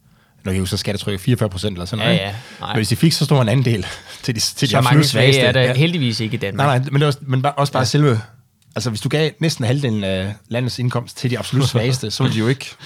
nu 0.44 0.52
jo 0.52 0.66
så 0.66 0.76
skattetryk 0.76 1.20
44 1.20 1.48
procent 1.48 1.72
eller 1.72 1.84
sådan 1.84 2.04
Ja, 2.06 2.08
noget. 2.08 2.20
ja, 2.20 2.34
nej. 2.60 2.68
Men 2.72 2.76
hvis 2.78 2.88
de 2.88 2.96
fik 2.96 3.12
så 3.12 3.24
stor 3.24 3.42
en 3.42 3.48
andel 3.48 3.86
til 4.22 4.34
de, 4.34 4.40
til 4.40 4.68
de 4.68 4.70
Så 4.70 4.76
mange 4.76 4.88
absolut 4.88 5.06
svage 5.06 5.32
svageste. 5.32 5.40
er 5.48 5.52
der 5.52 5.60
ja. 5.62 5.74
heldigvis 5.74 6.20
ikke 6.20 6.34
i 6.34 6.38
Danmark. 6.38 6.66
Nej, 6.66 6.78
nej, 6.78 6.88
men, 6.90 7.00
det 7.00 7.06
også, 7.06 7.18
men 7.22 7.42
bare, 7.42 7.52
også 7.52 7.72
bare 7.72 7.80
ja. 7.80 7.84
selve... 7.84 8.20
Altså, 8.76 8.90
hvis 8.90 9.00
du 9.00 9.08
gav 9.08 9.30
næsten 9.38 9.64
halvdelen 9.64 10.04
af 10.04 10.34
landets 10.48 10.78
indkomst 10.78 11.16
til 11.16 11.30
de 11.30 11.38
absolut 11.38 11.68
svageste, 11.68 12.10
så 12.10 12.22
ville 12.22 12.34
de 12.34 12.38
jo 12.40 12.48
ikke... 12.48 12.70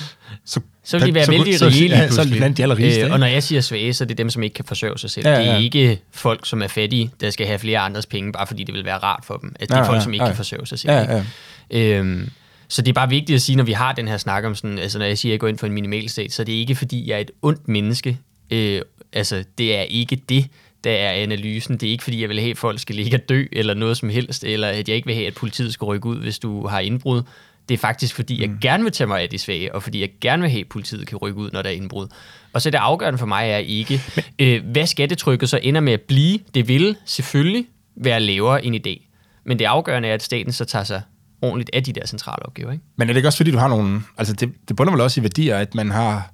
Så, 0.45 0.61
Så 0.85 0.99
vil 0.99 1.09
de 1.09 1.15
være 1.15 1.25
så, 1.25 1.31
vældig 1.31 1.59
så, 1.59 1.67
rige 1.67 1.79
lige 1.79 1.97
ja, 1.97 2.11
så 2.11 2.21
er 2.21 2.25
de 2.25 2.31
blandt 2.31 2.57
de 2.57 2.63
allerrigeste. 2.63 3.01
Øh, 3.01 3.13
og 3.13 3.21
når 3.21 3.27
jeg 3.27 3.43
siger 3.43 3.61
svage, 3.61 3.95
så 3.95 4.05
er 4.05 4.09
det 4.09 4.19
dem, 4.19 4.31
som 4.31 4.43
ikke 4.43 4.55
kan 4.55 4.65
forsørge 4.65 4.99
sig 4.99 5.11
selv. 5.11 5.27
Ja, 5.27 5.33
Ja, 5.33 5.41
Det 5.41 5.51
er 5.51 5.57
ikke 5.57 6.01
folk, 6.13 6.47
som 6.47 6.63
er 6.63 6.67
fattige, 6.67 7.11
der 7.21 7.31
skal 7.31 7.47
have 7.47 7.59
flere 7.59 7.79
andres 7.79 8.07
penge, 8.07 8.33
bare 8.33 8.47
fordi 8.47 8.65
det 8.65 8.75
vil 8.75 8.85
være 8.85 8.99
rart 8.99 9.25
for 9.25 9.37
dem. 9.37 9.55
Det 9.61 9.71
er 9.71 9.77
Ja, 9.77 9.89
folk, 9.89 10.03
som 10.03 10.13
ikke 10.13 10.25
ja. 10.25 10.31
kan 10.31 10.37
forsørge 10.37 10.67
sig 10.67 10.79
selv. 10.79 10.93
Ja, 10.93 11.23
ja. 11.71 11.99
Øhm, 11.99 12.31
så 12.69 12.83
det 12.83 12.89
er 12.89 12.93
bare 12.95 13.09
vigtigt 13.09 13.35
at 13.35 13.43
sige, 13.43 13.57
når 13.57 13.65
vi 13.65 13.73
har 13.73 13.93
den 13.93 14.09
her 14.09 14.17
snak 14.17 14.45
om 14.45 14.55
sådan, 14.55 14.79
altså 14.79 14.99
når 14.99 15.07
jeg 15.07 15.19
siger, 15.19 15.31
at 15.31 15.35
jeg 15.35 15.41
går 15.41 15.49
ind 15.49 15.59
for 15.59 15.67
en 15.67 15.73
minimalstat, 15.73 16.33
så 16.33 16.45
det 16.45 16.55
er 16.55 16.59
ikke 16.59 16.75
fordi, 16.75 17.09
jeg 17.11 17.17
er 17.17 17.21
et 17.21 17.31
ondt 17.43 17.69
menneske. 17.69 18.19
Øh, 18.51 18.83
altså, 19.13 19.45
det 19.59 19.77
er 19.79 19.83
ikke 19.83 20.17
det, 20.29 20.47
der 20.85 20.93
er 20.93 21.13
analysen. 21.13 21.77
Det 21.77 21.87
er 21.87 21.91
ikke 21.91 22.05
fordi, 22.05 22.21
jeg 22.21 22.29
vil 22.29 22.41
have, 22.41 22.51
at 22.51 22.59
folk 22.59 22.81
skal 22.81 22.97
ligge 22.97 23.17
og 23.17 23.29
dø, 23.29 23.45
eller 23.53 23.75
noget 23.75 23.97
som 23.97 24.09
helst, 24.09 24.45
eller 24.45 24.69
at 24.69 24.89
jeg 24.89 24.97
ikke 24.97 25.07
vil 25.07 25.15
have, 25.15 25.27
at 25.27 25.35
politiet 25.35 25.73
skal 25.73 25.85
rykke 25.85 26.07
ud, 26.07 26.19
hvis 26.19 26.39
du 26.39 26.67
har 26.67 26.81
indbrud. 26.81 27.23
Det 27.69 27.75
er 27.75 27.79
faktisk 27.79 28.15
fordi, 28.15 28.41
jeg 28.41 28.51
gerne 28.61 28.83
vil 28.83 28.93
tage 28.93 29.09
mig 29.09 29.23
af 29.23 29.29
de 29.29 29.39
svage, 29.39 29.75
og 29.75 29.83
fordi 29.83 30.01
jeg 30.01 30.11
gerne 30.21 30.43
vil 30.43 30.51
have, 30.51 30.61
at 30.61 30.69
politiet 30.69 31.07
kan 31.07 31.19
rykke 31.19 31.41
ud, 31.41 31.51
når 31.51 31.63
der 31.63 31.71
er 31.71 31.75
indbrud. 31.75 32.07
Og 32.53 32.63
så 32.63 32.71
det 32.71 32.79
afgørende 32.79 33.19
for 33.19 33.27
mig 33.27 33.51
er 33.51 33.59
ikke, 33.59 34.01
øh, 34.39 34.65
hvad 34.65 34.87
skattetrykket 34.87 35.49
så 35.49 35.61
ender 35.63 35.81
med 35.81 35.93
at 35.93 36.01
blive. 36.01 36.39
Det 36.55 36.69
vil 36.69 36.97
selvfølgelig 37.05 37.67
være 37.97 38.21
lavere 38.21 38.65
end 38.65 38.75
i 38.75 38.79
dag. 38.79 39.09
Men 39.45 39.59
det 39.59 39.65
afgørende 39.65 40.09
er, 40.09 40.15
at 40.15 40.23
staten 40.23 40.53
så 40.53 40.65
tager 40.65 40.85
sig 40.85 41.03
ordentligt 41.43 41.71
af 41.73 41.85
de 41.85 41.93
der 41.93 42.07
centrale 42.07 42.47
opgaver. 42.47 42.73
Ikke? 42.73 42.85
Men 42.97 43.09
er 43.09 43.13
det 43.13 43.19
ikke 43.19 43.29
også 43.29 43.37
fordi, 43.37 43.51
du 43.51 43.59
har 43.59 43.69
nogle... 43.69 44.03
Altså, 44.19 44.35
det, 44.35 44.53
det 44.69 44.77
bunder 44.77 44.93
vel 44.93 45.01
også 45.01 45.21
i 45.21 45.23
værdier, 45.23 45.57
at 45.57 45.75
man 45.75 45.91
har... 45.91 46.33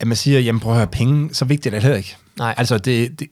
At 0.00 0.06
man 0.06 0.16
siger, 0.16 0.40
jamen 0.40 0.60
prøv 0.60 0.72
at 0.72 0.78
høre, 0.78 0.86
penge, 0.86 1.34
så 1.34 1.44
vigtigt 1.44 1.74
er 1.74 1.76
det 1.76 1.82
heller 1.82 1.98
ikke. 1.98 2.16
Nej. 2.38 2.54
Altså, 2.56 2.78
det, 2.78 3.20
det, 3.20 3.28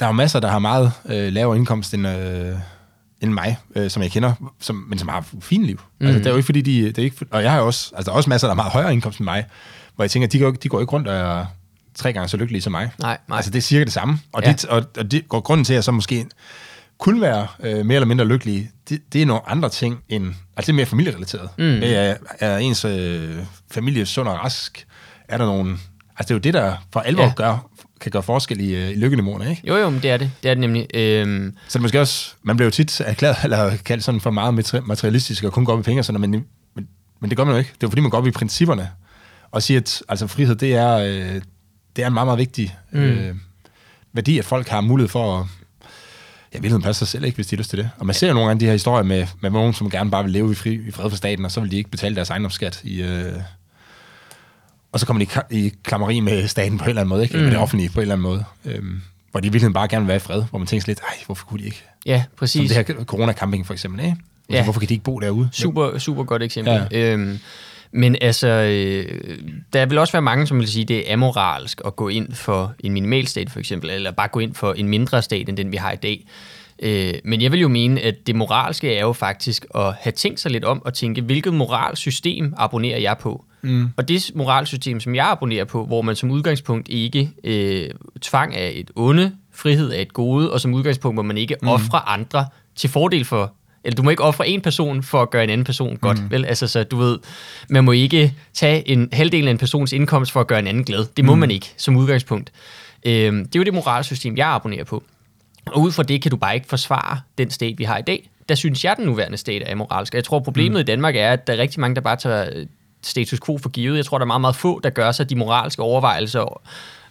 der 0.00 0.06
er 0.06 0.08
jo 0.08 0.12
masser, 0.12 0.40
der 0.40 0.48
har 0.48 0.58
meget 0.58 0.92
øh, 1.08 1.32
lavere 1.32 1.56
indkomst 1.56 1.94
end, 1.94 2.08
øh, 2.08 2.54
end 3.20 3.32
mig, 3.32 3.56
øh, 3.74 3.90
som 3.90 4.02
jeg 4.02 4.10
kender, 4.10 4.32
som, 4.60 4.86
men 4.88 4.98
som 4.98 5.08
har 5.08 5.24
fint 5.40 5.64
liv. 5.66 5.80
Mm. 6.00 6.06
Altså, 6.06 6.18
det 6.18 6.26
er 6.26 6.30
jo 6.30 6.36
ikke 6.36 6.46
fordi, 6.46 6.60
de... 6.60 6.82
Det 6.86 6.98
er 6.98 7.02
ikke, 7.02 7.26
og 7.30 7.42
jeg 7.42 7.50
har 7.52 7.58
jo 7.58 7.66
også... 7.66 7.92
Altså, 7.96 8.10
der 8.10 8.12
er 8.12 8.16
også 8.16 8.30
masser, 8.30 8.46
der 8.46 8.54
har 8.54 8.56
meget 8.56 8.72
højere 8.72 8.92
indkomst 8.92 9.18
end 9.18 9.24
mig, 9.24 9.44
hvor 9.94 10.04
jeg 10.04 10.10
tænker, 10.10 10.28
de 10.28 10.38
går, 10.38 10.50
de 10.50 10.68
går 10.68 10.80
ikke 10.80 10.92
rundt 10.92 11.08
og 11.08 11.14
er 11.14 11.46
tre 11.94 12.12
gange 12.12 12.28
så 12.28 12.36
lykkelige 12.36 12.62
som 12.62 12.70
mig. 12.72 12.90
Nej, 12.98 13.18
nej. 13.28 13.36
Altså, 13.36 13.50
det 13.50 13.58
er 13.58 13.62
cirka 13.62 13.84
det 13.84 13.92
samme. 13.92 14.18
Og, 14.32 14.42
Ja. 14.44 14.52
det, 14.52 14.64
og, 14.64 14.84
og 14.98 15.10
det 15.10 15.28
går 15.28 15.40
grunden 15.40 15.64
til, 15.64 15.72
at 15.72 15.74
jeg 15.74 15.84
så 15.84 15.92
måske 15.92 16.26
kunne 16.98 17.20
være 17.20 17.46
øh, 17.60 17.86
mere 17.86 17.96
eller 17.96 18.06
mindre 18.06 18.24
lykkelig, 18.24 18.70
det, 18.88 19.00
det 19.12 19.22
er 19.22 19.26
nogle 19.26 19.48
andre 19.50 19.68
ting 19.68 19.98
end... 20.08 20.24
Altså, 20.26 20.66
det 20.66 20.68
er 20.68 20.72
mere 20.72 20.86
familierelateret. 20.86 21.48
Mm. 21.58 21.80
Er, 21.82 22.14
er 22.40 22.58
ens 22.58 22.84
øh, 22.84 23.36
familie 23.70 24.06
sund 24.06 24.28
og 24.28 24.34
rask? 24.34 24.86
Er 25.28 25.38
der 25.38 25.46
nogen... 25.46 25.80
Altså, 26.18 26.22
det 26.22 26.30
er 26.30 26.34
jo 26.34 26.38
det, 26.38 26.54
der 26.54 26.74
for 26.92 27.00
alvor 27.00 27.22
ja. 27.24 27.32
gør, 27.36 27.68
kan 28.00 28.10
gøre 28.12 28.22
forskel 28.22 28.60
i, 28.60 28.74
øh, 28.74 28.90
i 28.90 28.94
lykkeniveauerne, 28.94 29.50
ikke? 29.50 29.62
Jo, 29.68 29.76
jo, 29.76 29.90
men 29.90 30.02
det 30.02 30.10
er 30.10 30.16
det. 30.16 30.30
Det 30.42 30.50
er 30.50 30.54
det 30.54 30.60
nemlig. 30.60 30.86
Øhm, 30.94 31.54
Så 31.68 31.78
det 31.78 31.82
måske 31.82 32.00
også... 32.00 32.34
Man 32.42 32.56
bliver 32.56 32.66
jo 32.66 32.70
tit 32.70 33.00
erklæret, 33.00 33.36
eller 33.44 33.76
kaldt 33.84 34.04
sådan 34.04 34.20
for 34.20 34.30
meget 34.30 34.54
materi- 34.58 34.80
materialistisk, 34.86 35.44
og 35.44 35.52
kun 35.52 35.64
går 35.64 35.72
op 35.72 35.80
i 35.80 35.82
penge 35.82 36.00
og 36.00 36.04
sådan 36.04 36.20
noget, 36.20 36.30
men, 36.30 36.44
men, 36.74 36.88
men 37.20 37.30
det 37.30 37.36
gør 37.36 37.44
man 37.44 37.52
jo 37.54 37.58
ikke. 37.58 37.68
Det 37.68 37.82
er 37.82 37.86
jo 37.86 37.88
fordi, 37.90 38.00
man 38.00 38.10
går 38.10 38.18
op 38.18 38.26
i 38.26 38.30
principperne, 38.30 38.90
og 39.50 39.62
siger, 39.62 39.80
at 39.80 40.02
altså, 40.08 40.26
frihed, 40.26 40.54
det 40.56 40.74
er, 40.74 40.96
øh, 40.96 41.40
det 41.96 42.02
er 42.02 42.06
en 42.06 42.14
meget, 42.14 42.26
meget 42.26 42.38
vigtig 42.38 42.76
øh, 42.92 43.34
værdi, 44.12 44.38
at 44.38 44.44
folk 44.44 44.68
har 44.68 44.80
mulighed 44.80 45.08
for 45.08 45.40
at 45.40 45.46
jeg 46.54 46.62
vil 46.62 46.80
passe 46.80 46.98
sig 46.98 47.08
selv 47.08 47.24
ikke, 47.24 47.34
hvis 47.36 47.46
de 47.46 47.56
har 47.56 47.58
lyst 47.58 47.70
til 47.70 47.78
det. 47.78 47.90
Og 47.98 48.06
man 48.06 48.14
ser 48.14 48.28
jo 48.28 48.34
nogle 48.34 48.50
af 48.50 48.58
de 48.58 48.64
her 48.64 48.72
historier 48.72 49.02
med, 49.04 49.26
med 49.40 49.50
nogen, 49.50 49.74
som 49.74 49.90
gerne 49.90 50.10
bare 50.10 50.22
vil 50.24 50.32
leve 50.32 50.52
i, 50.52 50.54
fri, 50.54 50.74
i 50.88 50.90
fred 50.90 51.10
for 51.10 51.16
staten, 51.16 51.44
og 51.44 51.50
så 51.52 51.60
vil 51.60 51.70
de 51.70 51.76
ikke 51.76 51.90
betale 51.90 52.16
deres 52.16 52.30
ejendomsskat 52.30 52.80
i... 52.84 53.02
Øh, 53.02 53.32
og 54.96 55.00
så 55.00 55.06
kommer 55.06 55.24
de 55.24 55.56
i 55.56 55.72
klammeri 55.82 56.20
med 56.20 56.48
staten 56.48 56.78
på 56.78 56.84
en 56.84 56.88
eller 56.88 57.00
anden 57.00 57.08
måde, 57.08 57.22
ikke? 57.22 57.32
Eller 57.34 57.44
med 57.44 57.52
det 57.52 57.60
offentlige 57.60 57.90
på 57.90 58.00
en 58.00 58.02
eller 58.02 58.14
anden 58.14 58.22
måde. 58.22 58.44
Øhm, 58.64 59.00
hvor 59.30 59.40
de 59.40 59.52
virkelig 59.52 59.74
bare 59.74 59.88
gerne 59.88 60.04
vil 60.04 60.08
være 60.08 60.16
i 60.16 60.20
fred, 60.20 60.42
hvor 60.50 60.58
man 60.58 60.66
tænker 60.66 60.84
lidt, 60.86 61.00
ej, 61.00 61.14
hvorfor 61.26 61.46
kunne 61.46 61.60
de 61.60 61.64
ikke? 61.64 61.84
ja, 62.06 62.22
Som 62.22 62.30
præcis. 62.38 62.70
det 62.72 62.86
her 62.88 62.94
corona-camping 63.04 63.66
for 63.66 63.72
eksempel, 63.72 64.04
ikke? 64.04 64.16
Ja. 64.50 64.56
Ja. 64.56 64.64
Hvorfor 64.64 64.80
kan 64.80 64.88
de 64.88 64.94
ikke 64.94 65.04
bo 65.04 65.18
derude? 65.18 65.48
Super, 65.52 65.98
super 65.98 66.24
godt 66.24 66.42
eksempel. 66.42 66.82
Ja. 66.90 67.12
Øhm, 67.12 67.38
men 67.92 68.16
altså, 68.20 68.48
øh, 68.48 69.38
der 69.72 69.86
vil 69.86 69.98
også 69.98 70.12
være 70.12 70.22
mange, 70.22 70.46
som 70.46 70.58
vil 70.58 70.68
sige, 70.68 70.84
det 70.84 71.10
er 71.10 71.12
amoralsk 71.12 71.80
at 71.86 71.96
gå 71.96 72.08
ind 72.08 72.32
for 72.32 72.74
en 72.80 72.92
minimalstat 72.92 73.50
for 73.50 73.58
eksempel, 73.58 73.90
eller 73.90 74.10
bare 74.10 74.28
gå 74.28 74.40
ind 74.40 74.54
for 74.54 74.72
en 74.72 74.88
mindre 74.88 75.22
stat 75.22 75.48
end 75.48 75.56
den, 75.56 75.72
vi 75.72 75.76
har 75.76 75.92
i 75.92 75.96
dag. 75.96 76.26
Øh, 76.82 77.14
men 77.24 77.42
jeg 77.42 77.52
vil 77.52 77.60
jo 77.60 77.68
mene, 77.68 78.00
at 78.00 78.14
det 78.26 78.36
moralske 78.36 78.94
er 78.96 79.00
jo 79.00 79.12
faktisk 79.12 79.66
at 79.74 79.94
have 80.00 80.12
tænkt 80.12 80.40
sig 80.40 80.50
lidt 80.50 80.64
om 80.64 80.82
og 80.84 80.94
tænke, 80.94 81.22
hvilket 81.22 81.54
moralsystem 81.54 82.54
abonnerer 82.56 82.98
jeg 82.98 83.16
på? 83.20 83.44
Mm. 83.66 83.88
Og 83.96 84.08
det 84.08 84.30
moralsystem, 84.34 85.00
som 85.00 85.14
jeg 85.14 85.26
abonnerer 85.26 85.64
på, 85.64 85.86
hvor 85.86 86.02
man 86.02 86.16
som 86.16 86.30
udgangspunkt 86.30 86.88
ikke 86.88 87.30
øh, 87.44 87.90
tvang 88.20 88.56
af 88.56 88.72
et 88.74 88.90
onde, 88.96 89.32
frihed 89.54 89.90
af 89.90 90.02
et 90.02 90.12
gode, 90.12 90.52
og 90.52 90.60
som 90.60 90.74
udgangspunkt, 90.74 91.16
hvor 91.16 91.22
man 91.22 91.38
ikke 91.38 91.56
mm. 91.62 91.68
offrer 91.68 92.08
andre 92.08 92.46
til 92.76 92.90
fordel 92.90 93.24
for 93.24 93.52
eller 93.86 93.96
du 93.96 94.02
må 94.02 94.10
ikke 94.10 94.22
ofre 94.22 94.48
en 94.48 94.60
person 94.60 95.02
for 95.02 95.22
at 95.22 95.30
gøre 95.30 95.44
en 95.44 95.50
anden 95.50 95.64
person 95.64 95.96
godt, 95.96 96.22
mm. 96.22 96.30
vel? 96.30 96.44
Altså, 96.44 96.66
så 96.66 96.84
du 96.84 96.96
ved, 96.96 97.18
man 97.68 97.84
må 97.84 97.92
ikke 97.92 98.34
tage 98.54 98.88
en 98.88 99.08
halvdel 99.12 99.46
af 99.46 99.50
en 99.50 99.58
persons 99.58 99.92
indkomst 99.92 100.32
for 100.32 100.40
at 100.40 100.46
gøre 100.46 100.58
en 100.58 100.66
anden 100.66 100.84
glad. 100.84 101.06
Det 101.16 101.24
må 101.24 101.34
mm. 101.34 101.40
man 101.40 101.50
ikke, 101.50 101.74
som 101.76 101.96
udgangspunkt. 101.96 102.52
Øhm, 103.06 103.44
det 103.46 103.56
er 103.56 103.60
jo 103.60 103.64
det 103.64 103.74
moralsystem, 103.74 104.36
jeg 104.36 104.48
abonnerer 104.48 104.84
på. 104.84 105.02
Og 105.66 105.80
ud 105.80 105.92
fra 105.92 106.02
det 106.02 106.22
kan 106.22 106.30
du 106.30 106.36
bare 106.36 106.54
ikke 106.54 106.66
forsvare 106.66 107.20
den 107.38 107.50
stat, 107.50 107.78
vi 107.78 107.84
har 107.84 107.98
i 107.98 108.02
dag. 108.02 108.30
Der 108.48 108.54
synes 108.54 108.84
jeg, 108.84 108.94
den 108.96 109.06
nuværende 109.06 109.36
stat 109.36 109.62
er 109.66 109.74
moralsk. 109.74 110.14
Og 110.14 110.16
jeg 110.16 110.24
tror, 110.24 110.40
problemet 110.40 110.72
mm. 110.72 110.80
i 110.80 110.82
Danmark 110.82 111.16
er, 111.16 111.32
at 111.32 111.46
der 111.46 111.52
er 111.52 111.58
rigtig 111.58 111.80
mange, 111.80 111.94
der 111.94 112.00
bare 112.00 112.16
tager 112.16 112.64
status 113.02 113.40
quo 113.46 113.58
for 113.58 113.68
givet. 113.68 113.96
Jeg 113.96 114.04
tror, 114.04 114.18
der 114.18 114.24
er 114.24 114.26
meget, 114.26 114.40
meget 114.40 114.56
få, 114.56 114.80
der 114.80 114.90
gør 114.90 115.12
sig 115.12 115.30
de 115.30 115.36
moralske 115.36 115.82
overvejelser 115.82 116.40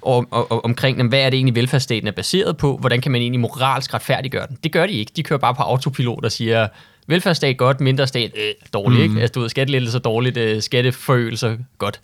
om, 0.01 0.27
om, 0.31 0.47
om, 0.49 0.61
omkring, 0.63 0.97
jamen, 0.97 1.09
hvad 1.09 1.19
er 1.19 1.29
det 1.29 1.37
egentlig, 1.37 1.55
velfærdsstaten 1.55 2.07
er 2.07 2.11
baseret 2.11 2.57
på? 2.57 2.77
Hvordan 2.77 3.01
kan 3.01 3.11
man 3.11 3.21
egentlig 3.21 3.39
moralsk 3.39 3.93
retfærdiggøre 3.93 4.47
den? 4.47 4.57
Det 4.63 4.71
gør 4.71 4.87
de 4.87 4.93
ikke. 4.93 5.11
De 5.15 5.23
kører 5.23 5.39
bare 5.39 5.55
på 5.55 5.63
autopilot 5.63 6.25
og 6.25 6.31
siger, 6.31 6.67
Velfærdsstat 7.07 7.57
godt, 7.57 7.81
mindre 7.81 8.07
stat 8.07 8.31
øh, 8.37 8.53
dårligt, 8.73 8.99
mm. 8.99 9.03
ikke? 9.03 9.21
Altså, 9.21 9.33
du 9.33 9.39
ved, 9.39 9.49
skattelettelser 9.49 9.99
dårligt, 9.99 10.37
øh, 10.37 10.61
skatteforøgelser 10.61 11.57
godt. 11.77 11.99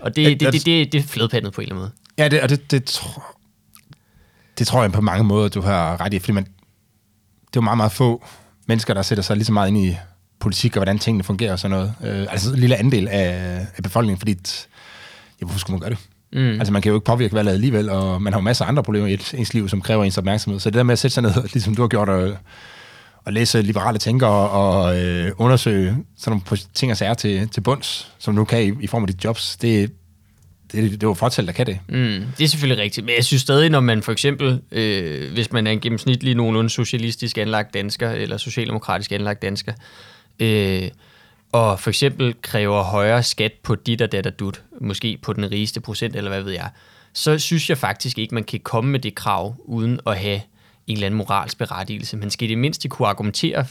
Og 0.00 0.16
det, 0.16 0.26
det, 0.26 0.40
det, 0.40 0.52
det, 0.52 0.66
det, 0.66 0.92
det 0.92 0.98
er 0.98 1.02
fladpandet 1.02 1.52
på 1.52 1.60
en 1.60 1.62
eller 1.62 1.74
anden 1.74 1.82
måde. 1.82 1.92
Ja, 2.18 2.28
det, 2.28 2.40
og 2.40 2.48
det, 2.48 2.70
det, 2.70 2.84
tror, 2.84 3.36
det 4.58 4.66
tror 4.66 4.82
jeg 4.82 4.92
på 4.92 5.00
mange 5.00 5.24
måder, 5.24 5.48
du 5.48 5.60
har 5.60 6.00
ret 6.00 6.14
i, 6.14 6.18
fordi 6.18 6.32
man, 6.32 6.44
det 6.44 6.50
er 6.50 7.56
jo 7.56 7.60
meget, 7.60 7.76
meget 7.76 7.92
få 7.92 8.24
mennesker, 8.66 8.94
der 8.94 9.02
sætter 9.02 9.22
sig 9.22 9.36
lige 9.36 9.44
så 9.44 9.52
meget 9.52 9.68
ind 9.68 9.78
i 9.78 9.96
politik 10.40 10.76
og 10.76 10.78
hvordan 10.78 10.98
tingene 10.98 11.24
fungerer 11.24 11.52
og 11.52 11.58
sådan 11.58 11.76
noget. 11.76 11.94
Øh, 12.04 12.26
altså 12.30 12.52
en 12.52 12.58
lille 12.58 12.76
andel 12.76 13.08
af, 13.08 13.60
af 13.76 13.82
befolkningen, 13.82 14.18
fordi 14.18 14.34
t, 14.34 14.68
ja, 15.40 15.44
hvorfor 15.44 15.58
skulle 15.58 15.74
man 15.74 15.80
gøre 15.80 15.90
det? 15.90 15.98
Mm. 16.34 16.58
Altså 16.58 16.72
man 16.72 16.82
kan 16.82 16.90
jo 16.90 16.96
ikke 16.96 17.04
påvirke 17.04 17.34
valget 17.34 17.52
alligevel, 17.52 17.90
og 17.90 18.22
man 18.22 18.32
har 18.32 18.40
jo 18.40 18.44
masser 18.44 18.64
af 18.64 18.68
andre 18.68 18.82
problemer 18.82 19.06
i 19.06 19.18
ens 19.34 19.54
liv, 19.54 19.68
som 19.68 19.80
kræver 19.80 20.04
ens 20.04 20.18
opmærksomhed. 20.18 20.60
Så 20.60 20.70
det 20.70 20.76
der 20.76 20.82
med 20.82 20.92
at 20.92 20.98
sætte 20.98 21.14
sig 21.14 21.22
ned, 21.22 21.32
ligesom 21.52 21.74
du 21.74 21.82
har 21.82 21.88
gjort, 21.88 22.08
og, 22.08 22.36
og 23.24 23.32
læse 23.32 23.62
liberale 23.62 23.98
tænkere 23.98 24.48
og 24.50 25.02
øh, 25.02 25.32
undersøge 25.36 25.96
sådan 26.18 26.42
nogle 26.48 26.62
ting 26.74 26.92
og 26.92 26.96
sager 26.96 27.14
til, 27.14 27.48
til 27.48 27.60
bunds, 27.60 28.12
som 28.18 28.36
du 28.36 28.44
kan 28.44 28.62
i, 28.62 28.84
i 28.84 28.86
form 28.86 29.02
af 29.02 29.06
dit 29.06 29.24
jobs, 29.24 29.56
det, 29.56 29.92
det, 30.72 30.90
det 30.90 31.02
er 31.02 31.06
jo 31.08 31.14
fortalt, 31.14 31.46
der 31.46 31.52
kan 31.52 31.66
det. 31.66 31.78
Mm, 31.88 32.26
det 32.38 32.44
er 32.44 32.48
selvfølgelig 32.48 32.82
rigtigt, 32.82 33.06
men 33.06 33.14
jeg 33.16 33.24
synes 33.24 33.42
stadig, 33.42 33.70
når 33.70 33.80
man 33.80 34.02
for 34.02 34.12
eksempel, 34.12 34.60
øh, 34.72 35.32
hvis 35.32 35.52
man 35.52 35.66
er 35.66 35.70
en 35.70 35.80
gennemsnitlig 35.80 36.34
nogenlunde 36.34 36.70
socialistisk 36.70 37.38
anlagt 37.38 37.74
dansker, 37.74 38.10
eller 38.10 38.36
socialdemokratisk 38.36 39.12
anlagt 39.12 39.42
dansker, 39.42 39.72
øh, 39.72 40.13
og 41.52 41.80
for 41.80 41.90
eksempel 41.90 42.34
kræver 42.42 42.82
højere 42.82 43.22
skat 43.22 43.52
på 43.62 43.74
dit 43.74 44.02
og 44.02 44.12
dat 44.12 44.26
og 44.26 44.38
dut, 44.38 44.62
måske 44.80 45.18
på 45.22 45.32
den 45.32 45.50
rigeste 45.50 45.80
procent, 45.80 46.16
eller 46.16 46.30
hvad 46.30 46.42
ved 46.42 46.52
jeg, 46.52 46.68
så 47.12 47.38
synes 47.38 47.70
jeg 47.70 47.78
faktisk 47.78 48.18
ikke, 48.18 48.34
man 48.34 48.44
kan 48.44 48.60
komme 48.60 48.90
med 48.90 49.00
det 49.00 49.14
krav, 49.14 49.54
uden 49.64 50.00
at 50.06 50.18
have 50.18 50.40
en 50.86 50.94
eller 50.94 51.06
anden 51.06 51.18
moralsk 51.18 51.58
berettigelse. 51.58 52.16
Man 52.16 52.30
skal 52.30 52.48
i 52.48 52.50
det 52.50 52.58
mindste 52.58 52.88
kunne 52.88 53.08
argumentere 53.08 53.64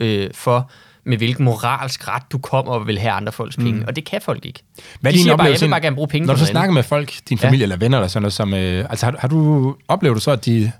øh, 0.00 0.30
for, 0.34 0.70
med 1.04 1.16
hvilken 1.16 1.44
moralsk 1.44 2.08
ret 2.08 2.22
du 2.32 2.38
kommer 2.38 2.72
og 2.72 2.86
vil 2.86 2.98
have 2.98 3.12
andre 3.12 3.32
folks 3.32 3.56
penge. 3.56 3.72
Mm. 3.72 3.84
Og 3.88 3.96
det 3.96 4.04
kan 4.04 4.20
folk 4.20 4.46
ikke. 4.46 4.62
Hvad 5.00 5.12
de 5.12 5.22
siger 5.22 5.36
bare, 5.36 5.46
jeg 5.46 5.60
vil 5.60 5.68
bare 5.68 5.80
gerne 5.80 5.96
bruge 5.96 6.08
penge 6.08 6.26
Når 6.26 6.34
du 6.34 6.40
så 6.40 6.46
snakker 6.46 6.72
med 6.72 6.82
folk, 6.82 7.12
din 7.28 7.38
familie 7.38 7.58
ja. 7.58 7.62
eller 7.62 7.76
venner, 7.76 7.98
eller 7.98 8.08
sådan 8.08 8.22
noget, 8.22 8.32
som, 8.32 8.54
øh, 8.54 8.86
altså 8.90 9.06
har, 9.06 9.16
har 9.18 9.28
du 9.28 9.76
oplevet 9.88 10.14
du 10.14 10.20
så, 10.20 10.30
at 10.30 10.44
de, 10.44 10.72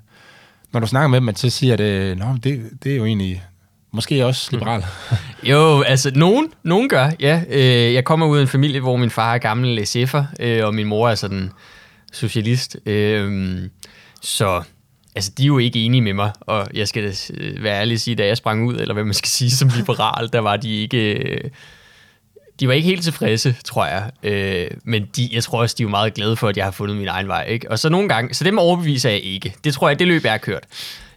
når 0.71 0.79
du 0.79 0.87
snakker 0.87 1.07
med 1.07 1.19
dem, 1.19 1.29
at 1.29 1.39
så 1.39 1.49
siger, 1.49 1.73
at 1.73 1.79
øh, 1.79 2.17
Nå, 2.17 2.25
det, 2.43 2.69
det 2.83 2.91
er 2.91 2.95
jo 2.95 3.05
egentlig 3.05 3.43
Måske 3.93 4.25
også 4.25 4.49
mm. 4.51 4.57
liberal. 4.57 4.85
jo, 5.51 5.81
altså 5.81 6.11
nogen, 6.15 6.53
nogen 6.63 6.89
gør, 6.89 7.11
ja. 7.19 7.43
Øh, 7.49 7.93
jeg 7.93 8.05
kommer 8.05 8.25
ud 8.25 8.37
af 8.37 8.41
en 8.41 8.47
familie, 8.47 8.79
hvor 8.79 8.97
min 8.97 9.09
far 9.09 9.33
er 9.33 9.37
gammel 9.37 9.79
SF'er, 9.79 10.23
øh, 10.39 10.65
og 10.65 10.75
min 10.75 10.87
mor 10.87 11.09
er 11.09 11.15
sådan 11.15 11.51
socialist. 12.13 12.77
Øh, 12.85 13.59
så 14.21 14.63
altså, 15.15 15.31
de 15.37 15.43
er 15.43 15.47
jo 15.47 15.57
ikke 15.57 15.79
enige 15.79 16.01
med 16.01 16.13
mig, 16.13 16.31
og 16.41 16.67
jeg 16.73 16.87
skal 16.87 17.15
øh, 17.33 17.63
være 17.63 17.79
ærlig 17.79 17.93
at 17.93 18.01
sige, 18.01 18.15
da 18.15 18.25
jeg 18.25 18.37
sprang 18.37 18.67
ud, 18.67 18.75
eller 18.75 18.93
hvad 18.93 19.03
man 19.03 19.13
skal 19.13 19.29
sige 19.39 19.51
som 19.51 19.69
liberal, 19.75 20.29
der 20.33 20.39
var 20.39 20.57
de 20.57 20.75
ikke... 20.75 21.13
Øh, 21.13 21.49
de 22.59 22.67
var 22.67 22.73
ikke 22.73 22.89
helt 22.89 23.03
tilfredse, 23.03 23.55
tror 23.65 23.85
jeg. 23.85 24.11
Øh, 24.23 24.67
men 24.83 25.05
de, 25.15 25.29
jeg 25.31 25.43
tror 25.43 25.61
også, 25.61 25.75
de 25.77 25.83
er 25.83 25.87
meget 25.87 26.13
glade 26.13 26.35
for, 26.35 26.47
at 26.47 26.57
jeg 26.57 26.65
har 26.65 26.71
fundet 26.71 26.97
min 26.97 27.07
egen 27.07 27.27
vej. 27.27 27.45
Ikke? 27.45 27.71
Og 27.71 27.79
så 27.79 27.89
nogle 27.89 28.09
gange, 28.09 28.33
så 28.33 28.43
dem 28.43 28.57
overbeviser 28.57 29.09
jeg 29.09 29.19
ikke. 29.19 29.55
Det 29.63 29.73
tror 29.73 29.87
jeg, 29.87 29.99
det 29.99 30.07
løb 30.07 30.23
jeg 30.23 30.31
har 30.31 30.37
kørt. 30.37 30.63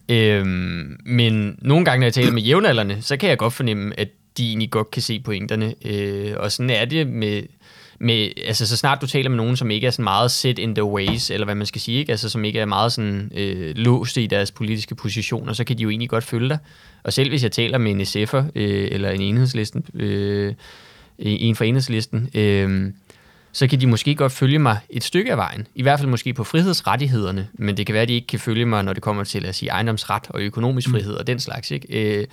Øhm, 0.08 0.96
men 1.04 1.58
nogle 1.62 1.84
gange, 1.84 2.00
når 2.00 2.06
jeg 2.06 2.14
taler 2.14 2.32
med 2.32 2.42
jævnaldrende, 2.42 3.02
så 3.02 3.16
kan 3.16 3.28
jeg 3.28 3.38
godt 3.38 3.52
fornemme, 3.52 4.00
at 4.00 4.08
de 4.38 4.48
egentlig 4.48 4.70
godt 4.70 4.90
kan 4.90 5.02
se 5.02 5.20
pointerne. 5.20 5.74
Øh, 5.84 6.32
og 6.36 6.52
sådan 6.52 6.70
er 6.70 6.84
det 6.84 7.06
med, 7.06 7.42
med, 7.98 8.30
altså 8.46 8.66
så 8.66 8.76
snart 8.76 9.00
du 9.00 9.06
taler 9.06 9.30
med 9.30 9.36
nogen, 9.36 9.56
som 9.56 9.70
ikke 9.70 9.86
er 9.86 9.90
sådan 9.90 10.04
meget 10.04 10.30
set 10.30 10.58
in 10.58 10.74
the 10.74 10.84
ways, 10.84 11.30
eller 11.30 11.44
hvad 11.44 11.54
man 11.54 11.66
skal 11.66 11.80
sige, 11.80 11.98
ikke? 11.98 12.10
Altså, 12.12 12.28
som 12.28 12.44
ikke 12.44 12.60
er 12.60 12.64
meget 12.64 12.92
sådan 12.92 13.32
øh, 13.36 13.76
låst 13.76 14.16
i 14.16 14.26
deres 14.26 14.50
politiske 14.50 14.94
positioner, 14.94 15.52
så 15.52 15.64
kan 15.64 15.78
de 15.78 15.82
jo 15.82 15.90
egentlig 15.90 16.08
godt 16.08 16.24
følge 16.24 16.48
dig. 16.48 16.58
Og 17.02 17.12
selv 17.12 17.28
hvis 17.28 17.42
jeg 17.42 17.52
taler 17.52 17.78
med 17.78 17.90
en 17.90 18.00
SF'er, 18.00 18.44
øh, 18.54 18.88
eller 18.90 19.10
en 19.10 19.20
enhedslisten, 19.20 19.84
øh, 19.94 20.54
en 21.18 21.56
fra 21.56 21.64
enhedslisten, 21.64 22.28
øh, 22.34 22.92
så 23.54 23.66
kan 23.66 23.80
de 23.80 23.86
måske 23.86 24.14
godt 24.14 24.32
følge 24.32 24.58
mig 24.58 24.78
et 24.90 25.04
stykke 25.04 25.30
af 25.30 25.36
vejen. 25.36 25.66
I 25.74 25.82
hvert 25.82 25.98
fald 25.98 26.10
måske 26.10 26.34
på 26.34 26.44
frihedsrettighederne, 26.44 27.48
men 27.52 27.76
det 27.76 27.86
kan 27.86 27.92
være, 27.92 28.02
at 28.02 28.08
de 28.08 28.14
ikke 28.14 28.26
kan 28.26 28.38
følge 28.38 28.66
mig, 28.66 28.84
når 28.84 28.92
det 28.92 29.02
kommer 29.02 29.24
til 29.24 29.46
at 29.46 29.54
sige 29.54 29.68
ejendomsret 29.68 30.22
og 30.28 30.40
økonomisk 30.40 30.88
mm. 30.88 30.94
frihed 30.94 31.12
mm. 31.12 31.18
og 31.18 31.26
den 31.26 31.40
slags. 31.40 31.70
Ikke? 31.70 32.18
Øh, 32.18 32.26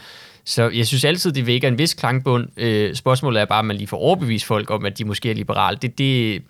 så 0.45 0.69
jeg 0.69 0.87
synes 0.87 1.05
altid, 1.05 1.31
det 1.31 1.47
vækker 1.47 1.67
en 1.67 1.77
vis 1.77 1.93
klangbund. 1.93 2.47
Øh, 2.57 2.95
spørgsmålet 2.95 3.41
er 3.41 3.45
bare, 3.45 3.59
om 3.59 3.65
man 3.65 3.75
lige 3.75 3.87
får 3.87 3.97
overbevist 3.97 4.45
folk 4.45 4.69
om, 4.69 4.85
at 4.85 4.97
de 4.97 5.05
måske 5.05 5.29
er 5.29 5.33
liberale. 5.33 5.77
Det, 5.81 5.97
det, 5.97 6.41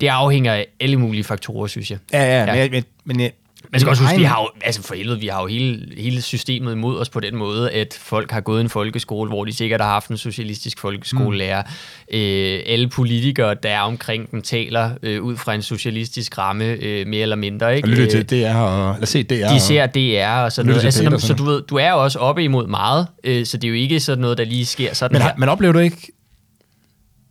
det 0.00 0.06
afhænger 0.06 0.52
af 0.52 0.66
alle 0.80 0.96
mulige 0.96 1.24
faktorer, 1.24 1.66
synes 1.66 1.90
jeg. 1.90 1.98
Ja, 2.12 2.24
ja, 2.24 2.54
ja. 2.54 2.62
men, 2.62 2.70
men, 2.70 2.84
men 3.04 3.20
jeg, 3.20 3.32
man 3.72 3.80
skal 3.80 3.90
også 3.90 4.02
huske, 4.02 4.18
vi 4.18 4.24
har 4.24 4.40
jo, 4.42 4.48
altså 4.64 4.82
for 4.82 4.94
helvede, 4.94 5.20
vi 5.20 5.26
har 5.26 5.40
jo 5.40 5.46
hele, 5.46 5.86
hele 5.96 6.22
systemet 6.22 6.72
imod 6.72 6.98
os 6.98 7.08
på 7.08 7.20
den 7.20 7.36
måde, 7.36 7.70
at 7.70 7.98
folk 8.00 8.30
har 8.30 8.40
gået 8.40 8.60
en 8.60 8.68
folkeskole, 8.68 9.28
hvor 9.28 9.44
de 9.44 9.52
sikkert 9.52 9.80
har 9.80 9.88
haft 9.88 10.08
en 10.08 10.16
socialistisk 10.16 10.80
folkeskolelærer. 10.80 11.62
Mm. 11.62 12.18
Øh, 12.18 12.60
alle 12.66 12.88
politikere, 12.88 13.54
der 13.62 13.68
er 13.68 13.80
omkring 13.80 14.30
dem, 14.30 14.42
taler 14.42 14.90
øh, 15.02 15.22
ud 15.22 15.36
fra 15.36 15.54
en 15.54 15.62
socialistisk 15.62 16.38
ramme, 16.38 16.64
øh, 16.64 17.06
mere 17.06 17.22
eller 17.22 17.36
mindre. 17.36 17.76
Ikke? 17.76 17.86
Og 17.86 17.90
lytter 17.90 18.24
til 18.24 18.30
DR, 18.30 18.56
og, 18.56 18.94
eller 18.94 19.06
se 19.06 19.22
DR. 19.22 19.52
De 19.52 19.60
ser 19.60 19.86
DR 19.86 20.44
og 20.44 20.52
sådan 20.52 20.68
noget. 20.68 20.84
Altså, 20.84 21.26
så 21.26 21.34
du 21.34 21.44
ved, 21.44 21.62
du 21.62 21.76
er 21.76 21.90
jo 21.90 22.02
også 22.02 22.18
oppe 22.18 22.44
imod 22.44 22.66
meget, 22.66 23.06
øh, 23.24 23.46
så 23.46 23.56
det 23.56 23.64
er 23.64 23.68
jo 23.68 23.74
ikke 23.74 24.00
sådan 24.00 24.22
noget, 24.22 24.38
der 24.38 24.44
lige 24.44 24.66
sker 24.66 24.94
sådan 24.94 25.14
men, 25.14 25.22
her. 25.22 25.32
Men 25.36 25.48
oplever 25.48 25.72
du 25.72 25.78
ikke, 25.78 26.12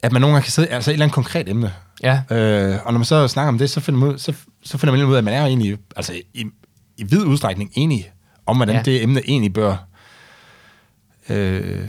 at 0.03 0.11
man 0.11 0.21
nogle 0.21 0.33
gange 0.33 0.43
kan 0.43 0.51
sidde, 0.51 0.67
altså 0.67 0.91
et 0.91 0.93
eller 0.93 1.05
andet 1.05 1.15
konkret 1.15 1.49
emne, 1.49 1.73
Ja. 2.03 2.21
Øh, 2.31 2.79
og 2.85 2.93
når 2.93 2.97
man 2.97 3.05
så 3.05 3.27
snakker 3.27 3.47
om 3.47 3.57
det, 3.57 3.69
så 3.69 3.79
finder 3.79 3.99
man 3.99 4.09
ud, 4.09 4.17
så, 4.17 4.33
så 4.63 4.77
finder 4.77 4.95
man 4.95 5.05
ud 5.05 5.13
af, 5.13 5.17
at 5.17 5.23
man 5.23 5.33
er 5.33 5.45
egentlig, 5.45 5.77
altså 5.95 6.13
i, 6.33 6.45
i 6.97 7.03
vid 7.03 7.25
udstrækning 7.25 7.71
enig 7.73 8.11
om, 8.45 8.55
hvordan 8.55 8.75
ja. 8.75 8.81
det 8.81 9.03
emne 9.03 9.21
egentlig 9.29 9.53
bør 9.53 9.75
øh, 11.29 11.87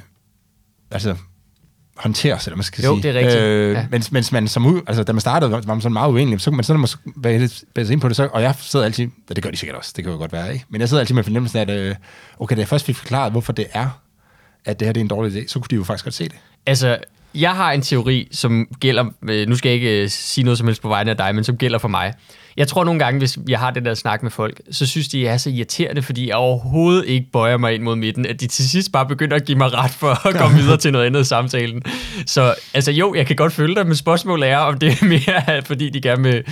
altså 0.91 1.17
håndteres, 1.97 2.47
eller 2.47 2.57
man 2.57 2.65
skal 2.65 2.85
jo, 2.85 2.95
sige. 2.95 3.03
det 3.03 3.17
er 3.17 3.21
rigtigt. 3.21 3.43
Øh, 3.43 3.73
ja. 3.73 3.87
mens, 3.91 4.13
mens 4.13 4.33
man 4.33 4.49
som 4.49 4.67
ud, 4.67 4.81
altså 4.87 5.03
da 5.03 5.13
man 5.13 5.21
startede, 5.21 5.53
var 5.53 5.63
man 5.67 5.81
sådan 5.81 5.93
meget 5.93 6.11
uenig, 6.11 6.41
så 6.41 6.51
kunne 6.51 6.57
man 6.57 6.65
sådan 6.65 6.87
være 7.17 7.39
lidt 7.39 7.91
ind 7.91 8.01
på 8.01 8.09
det, 8.09 8.17
så, 8.17 8.29
og 8.33 8.43
jeg 8.43 8.55
sidder 8.61 8.85
altid, 8.85 9.09
og 9.31 9.37
det 9.37 9.45
gør 9.45 9.51
de 9.51 9.57
sikkert 9.57 9.79
også, 9.79 9.93
det 9.97 10.05
kan 10.05 10.13
jo 10.13 10.19
godt 10.19 10.33
være, 10.33 10.53
ikke? 10.53 10.65
Men 10.69 10.81
jeg 10.81 10.89
sidder 10.89 11.01
altid 11.01 11.15
med 11.15 11.25
fornemmelsen 11.25 11.59
af, 11.59 11.63
at 11.63 11.71
øh, 11.71 11.95
okay, 12.39 12.57
da 12.57 12.61
jeg 12.61 12.69
først 12.69 12.85
fik 12.85 12.97
forklaret, 12.97 13.33
hvorfor 13.33 13.53
det 13.53 13.67
er, 13.73 14.01
at 14.65 14.81
det 14.81 14.87
her 14.87 14.93
det 14.93 15.01
er 15.01 15.05
en 15.05 15.09
dårlig 15.09 15.43
idé, 15.43 15.49
så 15.49 15.59
kunne 15.59 15.69
de 15.71 15.75
jo 15.75 15.85
faktisk 15.85 16.05
godt 16.05 16.15
se 16.15 16.25
det. 16.25 16.37
Altså, 16.67 16.99
jeg 17.35 17.51
har 17.51 17.73
en 17.73 17.83
teori, 17.83 18.29
som 18.33 18.69
gælder, 18.81 19.05
øh, 19.29 19.49
nu 19.49 19.57
skal 19.57 19.69
jeg 19.69 19.75
ikke 19.75 20.03
øh, 20.03 20.09
sige 20.09 20.45
noget 20.45 20.59
som 20.59 20.67
helst 20.67 20.83
på 20.83 20.89
vegne 20.89 21.11
af 21.11 21.17
dig, 21.17 21.35
men 21.35 21.45
som 21.45 21.57
gælder 21.57 21.79
for 21.79 21.89
mig. 21.89 22.15
Jeg 22.57 22.69
tror 22.69 22.85
nogle 22.85 22.99
gange, 23.01 23.19
hvis 23.19 23.39
jeg 23.49 23.59
har 23.59 23.71
den 23.71 23.85
der 23.85 23.95
snak 23.95 24.23
med 24.23 24.31
folk, 24.31 24.61
så 24.71 24.87
synes 24.87 25.09
de, 25.09 25.23
jeg 25.23 25.33
er 25.33 25.37
så 25.37 25.51
irriterende, 25.51 26.03
fordi 26.03 26.29
jeg 26.29 26.37
overhovedet 26.37 27.07
ikke 27.07 27.27
bøjer 27.33 27.57
mig 27.57 27.75
ind 27.75 27.83
mod 27.83 27.97
midten, 27.97 28.27
at 28.27 28.41
de 28.41 28.47
til 28.47 28.71
sidst 28.71 28.93
bare 28.93 29.07
begynder 29.07 29.37
at 29.37 29.45
give 29.45 29.59
mig 29.59 29.75
ret 29.75 29.91
for 29.91 30.27
at 30.27 30.35
komme 30.35 30.59
videre 30.59 30.77
til 30.77 30.93
noget 30.93 31.07
andet 31.07 31.21
i 31.21 31.25
samtalen. 31.25 31.83
Så 32.27 32.55
altså 32.75 32.93
jo, 32.93 33.15
jeg 33.15 33.27
kan 33.27 33.37
godt 33.37 33.53
følge 33.53 33.75
dig, 33.75 33.87
men 33.87 33.97
spørgsmålet 33.97 34.49
er, 34.49 34.59
om 34.59 34.79
det 34.79 34.89
er 34.89 35.05
mere, 35.05 35.63
fordi 35.71 35.91
de 35.91 36.01
gerne 36.01 36.23
vil, 36.23 36.45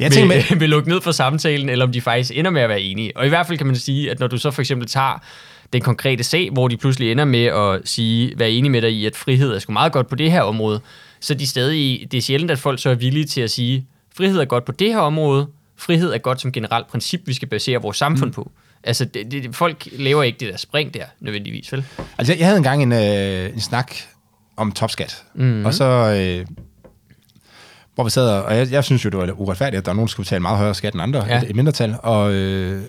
jeg 0.00 0.10
vil, 0.14 0.26
med... 0.26 0.56
vil 0.60 0.70
lukke 0.70 0.88
ned 0.88 1.00
for 1.00 1.12
samtalen, 1.12 1.68
eller 1.68 1.86
om 1.86 1.92
de 1.92 2.00
faktisk 2.00 2.30
ender 2.34 2.50
med 2.50 2.62
at 2.62 2.68
være 2.68 2.80
enige. 2.80 3.16
Og 3.16 3.26
i 3.26 3.28
hvert 3.28 3.46
fald 3.46 3.58
kan 3.58 3.66
man 3.66 3.76
sige, 3.76 4.10
at 4.10 4.20
når 4.20 4.26
du 4.26 4.38
så 4.38 4.50
for 4.50 4.62
eksempel 4.62 4.88
tager 4.88 5.22
den 5.72 5.82
konkrete 5.82 6.24
sag, 6.24 6.50
hvor 6.50 6.68
de 6.68 6.76
pludselig 6.76 7.12
ender 7.12 7.24
med 7.24 7.44
at 7.44 7.80
sige, 7.84 8.38
være 8.38 8.50
enige 8.50 8.70
med 8.70 8.82
dig 8.82 8.92
i, 8.92 9.06
at 9.06 9.16
frihed 9.16 9.50
er 9.50 9.58
sgu 9.58 9.72
meget 9.72 9.92
godt 9.92 10.08
på 10.08 10.14
det 10.14 10.30
her 10.30 10.42
område, 10.42 10.80
så 11.20 11.34
de 11.34 11.46
stadig, 11.46 12.08
det 12.10 12.18
er 12.18 12.22
sjældent, 12.22 12.50
at 12.50 12.58
folk 12.58 12.82
så 12.82 12.90
er 12.90 12.94
villige 12.94 13.24
til 13.24 13.40
at 13.40 13.50
sige, 13.50 13.86
frihed 14.16 14.38
er 14.40 14.44
godt 14.44 14.64
på 14.64 14.72
det 14.72 14.92
her 14.92 14.98
område, 14.98 15.46
frihed 15.76 16.12
er 16.12 16.18
godt 16.18 16.40
som 16.40 16.52
generelt 16.52 16.88
princip, 16.88 17.20
vi 17.26 17.34
skal 17.34 17.48
basere 17.48 17.82
vores 17.82 17.96
samfund 17.96 18.30
mm. 18.30 18.34
på. 18.34 18.50
Altså, 18.84 19.04
det, 19.04 19.30
det, 19.30 19.56
folk 19.56 19.88
laver 19.92 20.22
ikke 20.22 20.40
det 20.40 20.48
der 20.52 20.56
spring 20.56 20.94
der, 20.94 21.04
nødvendigvis, 21.20 21.72
vel? 21.72 21.84
Altså, 22.18 22.32
jeg, 22.32 22.38
jeg 22.38 22.46
havde 22.46 22.56
engang 22.56 22.82
en, 22.82 22.92
øh, 22.92 23.52
en 23.52 23.60
snak 23.60 23.94
om 24.56 24.72
topskat, 24.72 25.24
mm-hmm. 25.34 25.66
og 25.66 25.74
så... 25.74 25.84
Øh, 25.84 26.46
hvor 27.94 28.04
vi 28.04 28.10
sad, 28.10 28.28
og 28.28 28.56
jeg, 28.56 28.72
jeg 28.72 28.84
synes 28.84 29.04
jo, 29.04 29.10
det 29.10 29.18
var 29.18 29.40
uretfærdigt, 29.40 29.78
at 29.78 29.84
der 29.84 29.90
er 29.90 29.94
nogen, 29.94 30.06
der 30.06 30.10
skulle 30.10 30.24
betale 30.24 30.42
meget 30.42 30.58
højere 30.58 30.74
skat 30.74 30.94
end 30.94 31.02
andre, 31.02 31.24
ja. 31.24 31.38
et, 31.38 31.50
et 31.50 31.56
mindretal, 31.56 31.96
og, 32.02 32.32
øh, 32.32 32.82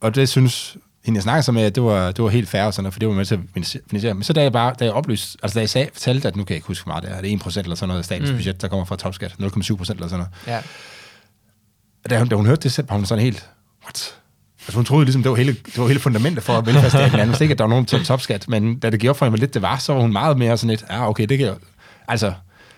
og 0.00 0.14
det 0.14 0.28
synes 0.28 0.76
hende 1.04 1.18
jeg 1.18 1.22
snakkede 1.22 1.42
så 1.42 1.52
med, 1.52 1.62
at 1.62 1.74
det 1.74 1.82
var, 1.82 2.12
det 2.12 2.24
var 2.24 2.30
helt 2.30 2.48
færre, 2.48 2.66
og 2.66 2.74
sådan 2.74 2.92
for 2.92 2.98
det 2.98 3.08
var 3.08 3.14
med 3.14 3.24
til 3.24 3.34
at 3.34 3.40
finansiere. 3.52 4.14
Men 4.14 4.22
så 4.22 4.32
da 4.32 4.42
jeg 4.42 4.52
bare, 4.52 4.74
da 4.78 4.84
jeg 4.84 4.92
oplyste, 4.92 5.38
altså 5.42 5.54
da 5.54 5.60
jeg 5.60 5.68
sagde, 5.70 5.88
fortalte, 5.92 6.28
at 6.28 6.36
nu 6.36 6.44
kan 6.44 6.50
jeg 6.50 6.56
ikke 6.56 6.66
huske, 6.66 6.84
hvor 6.84 6.92
meget 6.92 7.04
det 7.04 7.12
er, 7.12 7.20
det 7.20 7.32
er 7.32 7.38
1% 7.38 7.58
eller 7.58 7.74
sådan 7.74 7.88
noget 7.88 7.98
af 7.98 8.04
statens 8.04 8.30
mm. 8.30 8.36
budget, 8.36 8.62
der 8.62 8.68
kommer 8.68 8.84
fra 8.84 8.96
topskat, 8.96 9.32
0,7% 9.32 9.40
eller 9.40 9.82
sådan 9.84 10.10
noget. 10.10 10.28
Ja. 10.46 10.60
Da 12.10 12.18
hun, 12.18 12.28
da 12.28 12.36
hun 12.36 12.46
hørte 12.46 12.62
det, 12.62 12.72
så 12.72 12.82
var 12.88 12.96
hun 12.96 13.06
sådan 13.06 13.24
helt, 13.24 13.48
what? 13.84 14.14
Altså 14.60 14.76
hun 14.76 14.84
troede 14.84 15.04
ligesom, 15.04 15.22
det 15.22 15.30
var 15.30 15.36
hele, 15.36 15.52
det 15.52 15.78
var 15.78 15.86
hele 15.86 16.00
fundamentet 16.00 16.44
for 16.44 16.60
velfærdsstaten, 16.60 17.18
men 17.18 17.36
ikke, 17.40 17.52
at 17.52 17.58
der 17.58 17.64
var 17.64 17.68
nogen 17.68 17.86
til 17.86 18.04
topskat, 18.04 18.48
men 18.48 18.78
da 18.78 18.90
det 18.90 19.00
gik 19.00 19.10
op 19.10 19.16
for 19.16 19.26
hende, 19.26 19.36
hvor 19.36 19.40
lidt 19.40 19.54
det 19.54 19.62
var, 19.62 19.78
så 19.78 19.92
var 19.92 20.00
hun 20.00 20.12
meget 20.12 20.38
mere 20.38 20.56
sådan 20.56 20.70
lidt, 20.70 20.84
ja, 20.90 21.08
okay, 21.08 21.26
det 21.26 21.38
kan 21.38 21.46
jeg, 21.46 21.54
altså, 22.08 22.32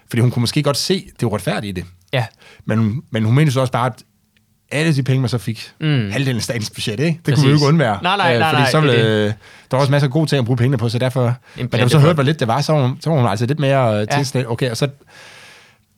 fordi 0.09 0.21
hun 0.21 0.31
kunne 0.31 0.41
måske 0.41 0.62
godt 0.62 0.77
se 0.77 1.11
det 1.21 1.27
uretfærdige 1.27 1.69
i 1.69 1.73
det. 1.73 1.85
Ja. 2.12 2.27
Men, 2.65 3.03
men 3.11 3.25
hun 3.25 3.35
mente 3.35 3.53
så 3.53 3.61
også 3.61 3.73
bare, 3.73 3.87
at 3.87 4.03
alle 4.71 4.95
de 4.95 5.03
penge, 5.03 5.21
man 5.21 5.29
så 5.29 5.39
fik, 5.39 5.73
mm. 5.81 6.11
halvdelen 6.11 6.37
af 6.37 6.43
statens 6.43 6.71
budget, 6.71 7.01
ikke? 7.01 7.05
Det 7.05 7.25
Præcis. 7.25 7.39
kunne 7.39 7.47
vi 7.47 7.51
jo 7.51 7.57
ikke 7.57 7.67
undvære. 7.67 7.99
Nej, 8.03 8.17
nej, 8.17 8.39
nej. 8.39 8.51
Fordi 8.51 8.63
nej, 8.63 8.71
så 8.71 8.81
ville, 8.81 9.25
det. 9.25 9.35
der 9.71 9.77
var 9.77 9.79
også 9.79 9.91
masser 9.91 10.07
af 10.07 10.13
gode 10.13 10.27
ting 10.27 10.39
at 10.39 10.45
bruge 10.45 10.57
pengene 10.57 10.79
på, 10.79 10.89
så 10.89 10.99
derfor... 10.99 11.35
Men 11.57 11.69
da 11.69 11.83
du 11.83 11.89
så 11.89 11.99
hørte, 11.99 12.15
hvor 12.15 12.23
lidt 12.23 12.41
det 12.41 12.49
var, 12.49 12.61
så 12.61 12.73
var 12.73 12.87
hun, 12.87 12.99
så 13.01 13.11
var 13.11 13.17
hun 13.17 13.29
altså 13.29 13.47
lidt 13.47 13.59
mere 13.59 13.89
ja. 13.89 14.05
tilsnit. 14.05 14.47
Okay, 14.47 14.71
og 14.71 14.77
så 14.77 14.89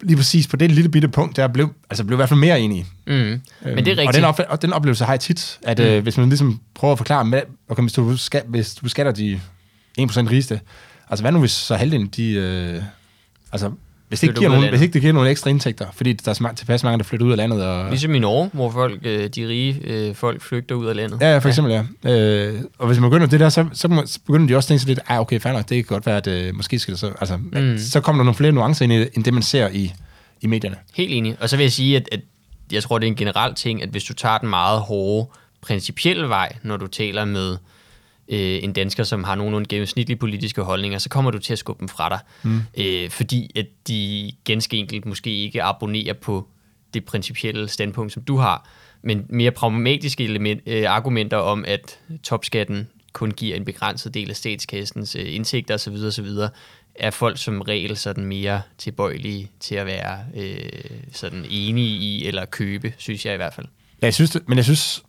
lige 0.03 0.17
præcis 0.17 0.47
på 0.47 0.57
det 0.57 0.71
lille 0.71 0.91
bitte 0.91 1.09
punkt, 1.09 1.37
der 1.37 1.49
blev, 1.49 1.73
altså 1.91 2.05
blev 2.05 2.17
i 2.17 2.19
hvert 2.19 2.29
fald 2.29 2.41
mere 2.41 2.61
enig. 2.61 2.87
Mm. 3.07 3.13
Øhm, 3.13 3.41
Men 3.65 3.85
det 3.85 3.89
er 3.89 3.91
rigtigt. 3.91 4.09
Og 4.09 4.15
den, 4.15 4.25
op, 4.25 4.41
og 4.49 4.63
den 4.63 4.73
oplevelse 4.73 5.05
har 5.05 5.13
jeg 5.13 5.21
tit, 5.21 5.59
at 5.63 5.79
mm. 5.79 5.85
øh, 5.85 6.03
hvis 6.03 6.17
man 6.19 6.29
ligesom 6.29 6.61
prøver 6.75 6.93
at 6.93 6.99
forklare, 6.99 7.25
med, 7.25 7.43
okay, 7.69 7.83
hvis 7.83 7.93
du, 7.93 8.17
skal, 8.17 8.43
hvis 8.47 8.75
du 8.75 8.83
beskatter 8.83 9.13
de 9.13 9.41
1% 10.01 10.03
rigeste. 10.31 10.61
Altså 11.11 11.23
hvad 11.23 11.33
nu 11.33 11.39
hvis 11.39 11.51
så 11.51 11.77
halvdelen, 11.77 12.07
de... 12.07 12.33
Øh, 12.33 12.83
altså 13.53 13.71
hvis 14.09 14.21
det, 14.21 14.29
ikke 14.29 14.39
giver 14.39 14.51
nogen, 14.51 14.69
hvis 14.69 14.81
ikke 14.81 14.93
det 14.93 15.01
giver 15.01 15.13
nogle 15.13 15.31
ekstra 15.31 15.51
indtægter, 15.51 15.87
fordi 15.95 16.13
der 16.13 16.31
er 16.45 16.53
tilpas 16.53 16.83
mange, 16.83 16.99
der 16.99 17.05
flytter 17.05 17.27
ud 17.27 17.31
af 17.31 17.37
landet. 17.37 17.65
Og, 17.65 17.91
Ligesom 17.91 18.15
i 18.15 18.19
Norge, 18.19 18.51
hvor 18.53 18.71
folk, 18.71 19.01
øh, 19.05 19.29
de 19.29 19.49
rige 19.49 19.81
øh, 19.85 20.15
folk 20.15 20.43
flygter 20.43 20.75
ud 20.75 20.87
af 20.87 20.97
landet. 20.97 21.19
Ja, 21.21 21.33
ja, 21.33 21.39
for 21.39 21.49
eksempel, 21.49 21.87
ja. 22.05 22.13
Øh, 22.13 22.61
og 22.79 22.87
hvis 22.87 23.01
man 23.01 23.11
begynder 23.11 23.27
det 23.27 23.41
der, 23.41 23.49
så, 23.49 23.67
så, 23.73 24.03
så 24.07 24.19
begynder 24.27 24.47
de 24.47 24.57
også 24.57 24.67
at 24.67 24.69
tænke 24.69 24.81
sig 24.81 24.89
lidt, 24.89 25.01
ah, 25.09 25.21
okay, 25.21 25.41
fair 25.41 25.53
nok, 25.53 25.69
det 25.69 25.77
kan 25.77 25.85
godt 25.85 26.07
være, 26.07 26.17
at 26.17 26.27
øh, 26.27 26.55
måske 26.55 26.79
skal 26.79 26.93
det 26.93 27.01
så... 27.01 27.13
Altså, 27.21 27.37
mm. 27.37 27.79
så 27.79 28.01
kommer 28.01 28.23
der 28.23 28.25
nogle 28.25 28.37
flere 28.37 28.53
nuancer 28.53 28.85
ind 28.85 28.93
i 28.93 29.07
end 29.15 29.25
det, 29.25 29.35
man 29.35 29.43
ser 29.43 29.69
i, 29.69 29.93
i 30.41 30.47
medierne. 30.47 30.77
Helt 30.95 31.13
enig. 31.13 31.37
Og 31.41 31.49
så 31.49 31.57
vil 31.57 31.65
jeg 31.65 31.73
sige, 31.73 31.97
at, 31.97 32.09
at 32.13 32.21
jeg 32.73 32.83
tror, 32.83 32.99
det 32.99 33.07
er 33.07 33.11
en 33.11 33.17
generel 33.17 33.55
ting, 33.55 33.83
at 33.83 33.89
hvis 33.89 34.05
du 34.05 34.15
tager 34.15 34.39
den 34.39 34.49
meget 34.49 34.81
hårde, 34.81 35.31
principielle 35.61 36.29
vej, 36.29 36.53
når 36.63 36.77
du 36.77 36.87
taler 36.87 37.25
med 37.25 37.57
øh, 38.29 38.65
en 38.65 38.73
dansker, 38.73 39.05
som 39.05 39.25
har 39.25 39.35
nogenlunde 39.35 39.69
gennemsnitlige 39.69 40.17
politiske 40.17 40.63
holdninger, 40.63 40.99
så 40.99 41.09
kommer 41.09 41.31
du 41.31 41.39
til 41.39 41.53
at 41.53 41.59
skubbe 41.59 41.81
dem 41.81 41.89
fra 41.89 42.09
dig. 42.09 42.19
Mm. 42.43 42.61
Øh, 42.79 43.11
fordi 43.11 43.51
at 43.57 43.67
de 43.89 44.33
ganske 44.45 44.77
enkelt 44.77 45.07
måske 45.07 45.31
ikke 45.31 45.63
abonnerer 45.63 46.13
på 46.15 46.49
det 46.95 47.05
principielle 47.05 47.69
standpunkt, 47.69 48.13
som 48.13 48.23
du 48.23 48.37
har, 48.37 48.69
men 49.03 49.27
mere 49.29 49.51
pragmatiske 49.51 50.25
element, 50.25 50.63
øh, 50.67 50.91
argumenter 50.91 51.37
om, 51.37 51.65
at 51.69 51.99
topskatten 52.23 52.89
kun 53.13 53.31
giver 53.31 53.57
en 53.57 53.65
begrænset 53.65 54.15
del 54.15 54.31
af 54.31 54.37
statskassens 54.37 55.17
øh, 55.17 55.35
indtægter 55.35 55.75
osv. 55.75 55.95
osv., 56.07 56.27
er 56.95 57.11
folk 57.11 57.39
som 57.39 57.61
regel 57.61 57.97
sådan 57.97 58.25
mere 58.25 58.63
tilbøjelige 58.79 59.51
til 59.61 59.75
at 59.75 59.87
være 59.87 60.19
øh, 60.37 60.59
sådan 61.13 61.47
enige 61.51 61.89
i 61.89 62.27
eller 62.27 62.45
købe, 62.45 62.95
synes 62.97 63.27
jeg 63.27 63.35
i 63.35 63.37
hvert 63.37 63.55
fald. 63.55 63.67
Ja, 64.03 64.07
jeg 64.07 64.15
synes 64.15 64.37
men 64.47 64.57
jeg 64.57 64.65
synes... 64.65 65.03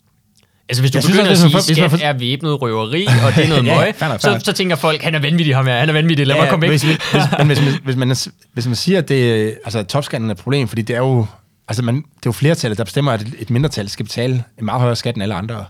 Altså 0.69 0.81
hvis 0.81 0.91
du 0.91 0.95
Jeg 0.97 1.03
synes 1.03 1.17
begynder 1.17 1.31
også, 1.31 1.45
at 1.45 1.51
hvis 1.53 1.63
sige, 1.65 1.81
man 1.81 1.89
får- 1.89 1.97
at 1.97 1.99
man 1.99 1.99
skat 1.99 2.15
er 2.15 2.19
væbnet 2.19 2.61
røveri, 2.61 3.07
og 3.25 3.35
det 3.35 3.43
er 3.45 3.49
noget 3.49 3.65
Ja, 4.01 4.07
møg, 4.09 4.21
så, 4.21 4.39
så 4.43 4.51
tænker 4.53 4.75
folk, 4.75 5.01
han 5.03 5.15
er 5.15 5.19
vanvittig 5.19 5.55
ham 5.55 5.65
her, 5.67 5.79
han 5.79 5.89
er 5.89 5.93
vanvittig, 5.93 6.27
lad 6.27 6.35
mig 6.35 6.49
komme 6.49 6.61
væk. 6.61 6.69
Hvis, 6.69 6.81
hvis, 6.81 6.97
men 7.39 7.47
hvis, 7.47 7.59
man- 7.61 7.79
hvis, 7.83 7.95
man, 7.95 8.15
hvis 8.53 8.65
man 8.67 8.75
siger, 8.75 8.97
at 8.99 9.09
det, 9.09 9.45
altså, 9.65 9.83
topskatten 9.83 10.29
er 10.29 10.33
et 10.33 10.39
problem, 10.39 10.67
fordi 10.67 10.81
det 10.81 10.93
er 10.95 10.99
jo, 10.99 11.25
altså, 11.67 11.83
man, 11.83 11.95
det 11.95 12.01
er 12.03 12.05
jo 12.25 12.31
flertallet, 12.31 12.77
der 12.77 12.83
bestemmer, 12.83 13.11
at 13.11 13.21
et, 13.21 13.33
et 13.39 13.49
mindretal 13.49 13.89
skal 13.89 14.05
betale 14.05 14.43
en 14.59 14.65
meget 14.65 14.79
højere 14.81 14.95
skat 14.95 15.15
end 15.15 15.23
alle 15.23 15.35
andre. 15.35 15.65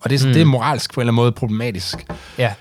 Og 0.00 0.10
det, 0.10 0.22
er, 0.22 0.26
mm. 0.26 0.32
det 0.32 0.42
er 0.42 0.46
moralsk 0.46 0.94
på 0.94 1.00
en 1.00 1.02
eller 1.02 1.12
anden 1.12 1.22
måde 1.22 1.32
problematisk. 1.32 2.06
Ja, 2.38 2.52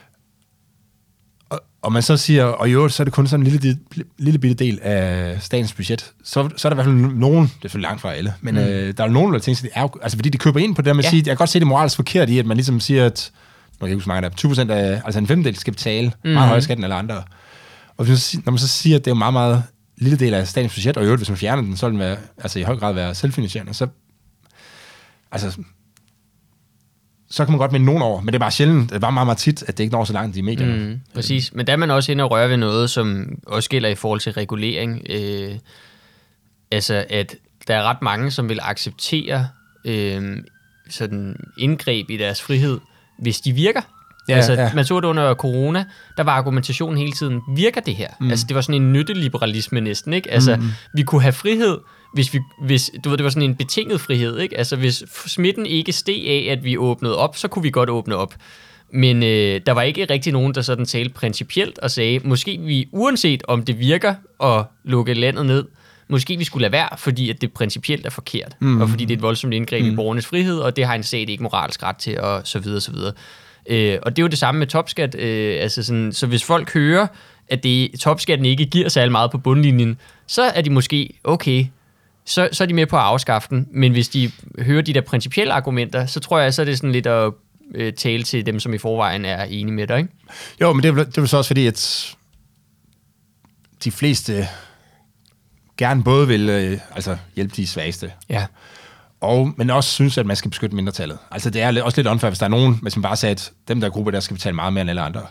Og, 1.83 1.91
man 1.93 2.01
så 2.01 2.17
siger, 2.17 2.43
og 2.45 2.69
i 2.69 2.71
øvrigt, 2.71 2.93
så 2.93 3.03
er 3.03 3.05
det 3.05 3.13
kun 3.13 3.27
sådan 3.27 3.45
en 3.45 3.51
lille, 3.51 3.77
lille 4.17 4.39
bitte 4.39 4.65
del 4.65 4.79
af 4.81 5.41
statens 5.41 5.73
budget, 5.73 6.11
så, 6.23 6.49
så 6.57 6.67
er 6.67 6.69
der 6.69 6.75
i 6.75 6.77
hvert 6.77 6.85
fald 6.85 6.95
nogen, 6.95 7.43
det 7.43 7.51
er 7.53 7.59
selvfølgelig 7.61 7.87
langt 7.87 8.01
fra 8.01 8.13
alle, 8.13 8.33
men 8.41 8.55
mm. 8.55 8.61
øh, 8.61 8.93
der 8.97 9.03
er 9.03 9.07
nogen, 9.07 9.33
der 9.33 9.39
tænker, 9.39 9.55
sig, 9.57 9.63
det 9.63 9.71
er 9.75 9.81
jo, 9.81 9.89
altså 10.01 10.17
fordi 10.17 10.29
de 10.29 10.37
køber 10.37 10.59
ind 10.59 10.75
på 10.75 10.81
det 10.81 10.85
der 10.85 10.93
med 10.93 11.03
at 11.03 11.05
Ja. 11.05 11.09
sige, 11.09 11.19
jeg 11.19 11.25
kan 11.25 11.37
godt 11.37 11.49
se 11.49 11.59
det 11.59 11.67
moralsk 11.67 11.95
forkert 11.95 12.29
i, 12.29 12.39
at 12.39 12.45
man 12.45 12.57
ligesom 12.57 12.79
siger, 12.79 13.05
at, 13.05 13.31
nu 13.33 13.77
kan 13.79 13.87
jeg 13.87 13.89
ikke 13.89 13.95
huske, 13.95 14.07
mange 14.07 14.21
der 14.21 14.29
er, 14.29 14.33
20 14.33 14.49
procent 14.49 14.71
af, 14.71 15.01
altså 15.05 15.19
en 15.19 15.27
femtedel 15.27 15.55
skal 15.55 15.73
betale 15.73 16.11
mm. 16.23 16.29
meget 16.29 16.47
højere 16.47 16.61
skat 16.61 16.77
end 16.77 16.85
alle 16.85 16.95
andre. 16.95 17.23
Og 17.97 18.05
hvis 18.05 18.35
man, 18.35 18.43
når 18.45 18.51
man 18.51 18.59
så 18.59 18.67
siger, 18.67 18.95
at 18.95 19.05
det 19.05 19.11
er 19.11 19.15
jo 19.15 19.19
meget, 19.19 19.33
meget 19.33 19.63
lille 19.97 20.17
del 20.17 20.33
af 20.33 20.47
statens 20.47 20.73
budget, 20.73 20.97
og 20.97 21.03
i 21.03 21.05
øvrigt, 21.05 21.19
hvis 21.19 21.29
man 21.29 21.37
fjerner 21.37 21.61
den, 21.63 21.77
så 21.77 21.85
vil 21.85 21.91
den 21.91 21.99
være, 21.99 22.17
altså 22.37 22.59
i 22.59 22.63
høj 22.63 22.75
grad 22.75 22.93
være 22.93 23.15
selvfinansierende, 23.15 23.73
så, 23.73 23.87
altså, 25.31 25.57
så 27.33 27.45
kan 27.45 27.51
man 27.51 27.59
godt 27.59 27.71
minde 27.71 27.85
nogen 27.85 28.01
over, 28.01 28.21
men 28.21 28.27
det 28.27 28.35
er 28.35 28.39
bare 28.39 28.51
sjældent, 28.51 28.93
det 28.93 29.01
bare 29.01 29.11
meget, 29.11 29.27
meget 29.27 29.37
tit, 29.37 29.63
at 29.67 29.77
det 29.77 29.83
ikke 29.83 29.93
når 29.93 30.03
så 30.03 30.13
langt 30.13 30.37
i 30.37 30.41
medierne. 30.41 30.89
mm, 30.89 30.99
præcis. 31.15 31.53
Men 31.53 31.67
der 31.67 31.73
er 31.73 31.77
man 31.77 31.91
også 31.91 32.11
inde 32.11 32.23
og 32.23 32.31
røre 32.31 32.49
ved 32.49 32.57
noget, 32.57 32.89
som 32.89 33.37
også 33.47 33.69
gælder 33.69 33.89
i 33.89 33.95
forhold 33.95 34.19
til 34.19 34.31
regulering. 34.31 35.01
Øh, 35.09 35.55
altså, 36.71 37.05
at 37.09 37.35
der 37.67 37.75
er 37.75 37.83
ret 37.83 38.01
mange, 38.01 38.31
som 38.31 38.49
vil 38.49 38.59
acceptere 38.61 39.47
øh, 39.85 40.37
sådan 40.89 41.35
indgreb 41.57 42.09
i 42.09 42.17
deres 42.17 42.41
frihed, 42.41 42.79
hvis 43.19 43.41
de 43.41 43.53
virker. 43.53 43.81
Ja, 44.29 44.35
altså, 44.35 44.53
ja. 44.53 44.71
Man 44.75 44.85
så 44.85 44.99
det 44.99 45.07
under 45.07 45.33
corona, 45.33 45.85
der 46.17 46.23
var 46.23 46.31
argumentationen 46.31 46.97
hele 46.97 47.11
tiden, 47.11 47.41
virker 47.55 47.81
det 47.81 47.95
her? 47.95 48.09
Mm. 48.19 48.29
Altså, 48.29 48.45
det 48.47 48.55
var 48.55 48.61
sådan 48.61 48.81
en 48.81 48.93
nytteliberalisme 48.93 49.81
næsten, 49.81 50.13
ikke? 50.13 50.31
Altså, 50.31 50.55
mm. 50.55 50.63
vi 50.93 51.03
kunne 51.03 51.21
have 51.21 51.33
frihed, 51.33 51.77
hvis 52.13 52.33
vi, 52.33 52.39
hvis, 52.61 52.91
du 53.03 53.09
ved, 53.09 53.17
det 53.17 53.23
var 53.23 53.29
sådan 53.29 53.49
en 53.49 53.55
betinget 53.55 54.01
frihed, 54.01 54.39
ikke? 54.39 54.57
Altså, 54.57 54.75
hvis 54.75 55.03
smitten 55.25 55.65
ikke 55.65 55.91
steg 55.91 56.25
af, 56.27 56.47
at 56.51 56.63
vi 56.63 56.77
åbnede 56.77 57.17
op, 57.17 57.37
så 57.37 57.47
kunne 57.47 57.63
vi 57.63 57.69
godt 57.69 57.89
åbne 57.89 58.15
op. 58.15 58.33
Men 58.93 59.23
øh, 59.23 59.61
der 59.65 59.71
var 59.71 59.81
ikke 59.81 60.05
rigtig 60.09 60.33
nogen, 60.33 60.55
der 60.55 60.61
sådan 60.61 60.85
talte 60.85 61.13
principielt 61.13 61.79
og 61.79 61.91
sagde, 61.91 62.19
måske 62.23 62.59
vi, 62.61 62.87
uanset 62.91 63.43
om 63.47 63.65
det 63.65 63.79
virker 63.79 64.15
at 64.43 64.65
lukke 64.83 65.13
landet 65.13 65.45
ned, 65.45 65.65
måske 66.07 66.37
vi 66.37 66.43
skulle 66.43 66.61
lade 66.61 66.71
være, 66.71 66.89
fordi 66.97 67.29
at 67.29 67.41
det 67.41 67.53
principielt 67.53 68.05
er 68.05 68.09
forkert, 68.09 68.55
mm. 68.59 68.81
og 68.81 68.89
fordi 68.89 69.05
det 69.05 69.13
er 69.13 69.17
et 69.17 69.21
voldsomt 69.21 69.53
indgreb 69.53 69.85
mm. 69.85 69.91
i 69.91 69.95
borgernes 69.95 70.25
frihed, 70.25 70.57
og 70.57 70.75
det 70.75 70.85
har 70.85 70.95
en 70.95 71.03
stat 71.03 71.29
ikke 71.29 71.43
moralsk 71.43 71.83
ret 71.83 71.97
til, 71.97 72.19
og 72.19 72.41
så 72.43 72.59
videre, 72.59 72.81
så 72.81 72.91
videre. 72.91 73.13
Øh, 73.69 73.97
og 74.01 74.15
det 74.15 74.21
er 74.21 74.23
jo 74.23 74.27
det 74.27 74.37
samme 74.37 74.59
med 74.59 74.67
topskat. 74.67 75.15
Øh, 75.19 75.61
altså 75.61 75.83
sådan, 75.83 76.13
så 76.13 76.27
hvis 76.27 76.43
folk 76.43 76.73
hører, 76.73 77.07
at 77.47 77.63
det, 77.63 77.91
topskatten 77.99 78.45
ikke 78.45 78.65
giver 78.65 78.89
særlig 78.89 79.11
meget 79.11 79.31
på 79.31 79.37
bundlinjen, 79.37 79.97
så 80.27 80.41
er 80.41 80.61
de 80.61 80.69
måske, 80.69 81.19
okay, 81.23 81.65
så, 82.25 82.49
så 82.51 82.63
er 82.63 82.65
de 82.65 82.73
med 82.73 82.85
på 82.85 82.95
at 82.95 83.01
afskaffe 83.03 83.49
den. 83.49 83.67
Men 83.71 83.91
hvis 83.91 84.09
de 84.09 84.31
hører 84.59 84.81
de 84.81 84.93
der 84.93 85.01
principielle 85.01 85.53
argumenter, 85.53 86.05
så 86.05 86.19
tror 86.19 86.39
jeg, 86.39 86.53
så 86.53 86.61
er 86.61 86.65
det 86.65 86.77
sådan 86.77 86.91
lidt 86.91 87.07
at 87.07 87.33
øh, 87.75 87.93
tale 87.93 88.23
til 88.23 88.45
dem, 88.45 88.59
som 88.59 88.73
i 88.73 88.77
forvejen 88.77 89.25
er 89.25 89.43
enige 89.43 89.73
med 89.75 89.87
dig, 89.87 89.97
ikke? 89.97 90.09
Jo, 90.61 90.73
men 90.73 90.83
det 90.83 90.89
er, 90.89 91.03
det 91.03 91.17
er 91.17 91.25
så 91.25 91.37
også 91.37 91.47
fordi, 91.49 91.67
at 91.67 92.09
de 93.83 93.91
fleste 93.91 94.47
gerne 95.77 96.03
både 96.03 96.27
vil 96.27 96.49
øh, 96.49 96.79
altså 96.95 97.17
hjælpe 97.35 97.53
de 97.55 97.67
svageste, 97.67 98.11
Ja. 98.29 98.45
og, 99.21 99.53
men 99.57 99.69
også 99.69 99.89
synes, 99.89 100.17
at 100.17 100.25
man 100.25 100.35
skal 100.35 100.51
beskytte 100.51 100.75
mindretallet. 100.75 101.17
Altså 101.31 101.49
det 101.49 101.61
er 101.61 101.83
også 101.83 101.97
lidt 101.97 102.07
unfair, 102.07 102.29
hvis 102.29 102.39
der 102.39 102.45
er 102.45 102.49
nogen, 102.49 102.79
hvis 102.81 102.95
man 102.95 103.01
bare 103.01 103.15
sagde, 103.15 103.31
at 103.31 103.51
dem 103.67 103.81
der 103.81 103.89
grupper, 103.89 104.11
der 104.11 104.19
skal 104.19 104.35
betale 104.35 104.55
meget 104.55 104.73
mere 104.73 104.81
end 104.81 104.89
alle 104.89 105.01
andre. 105.01 105.21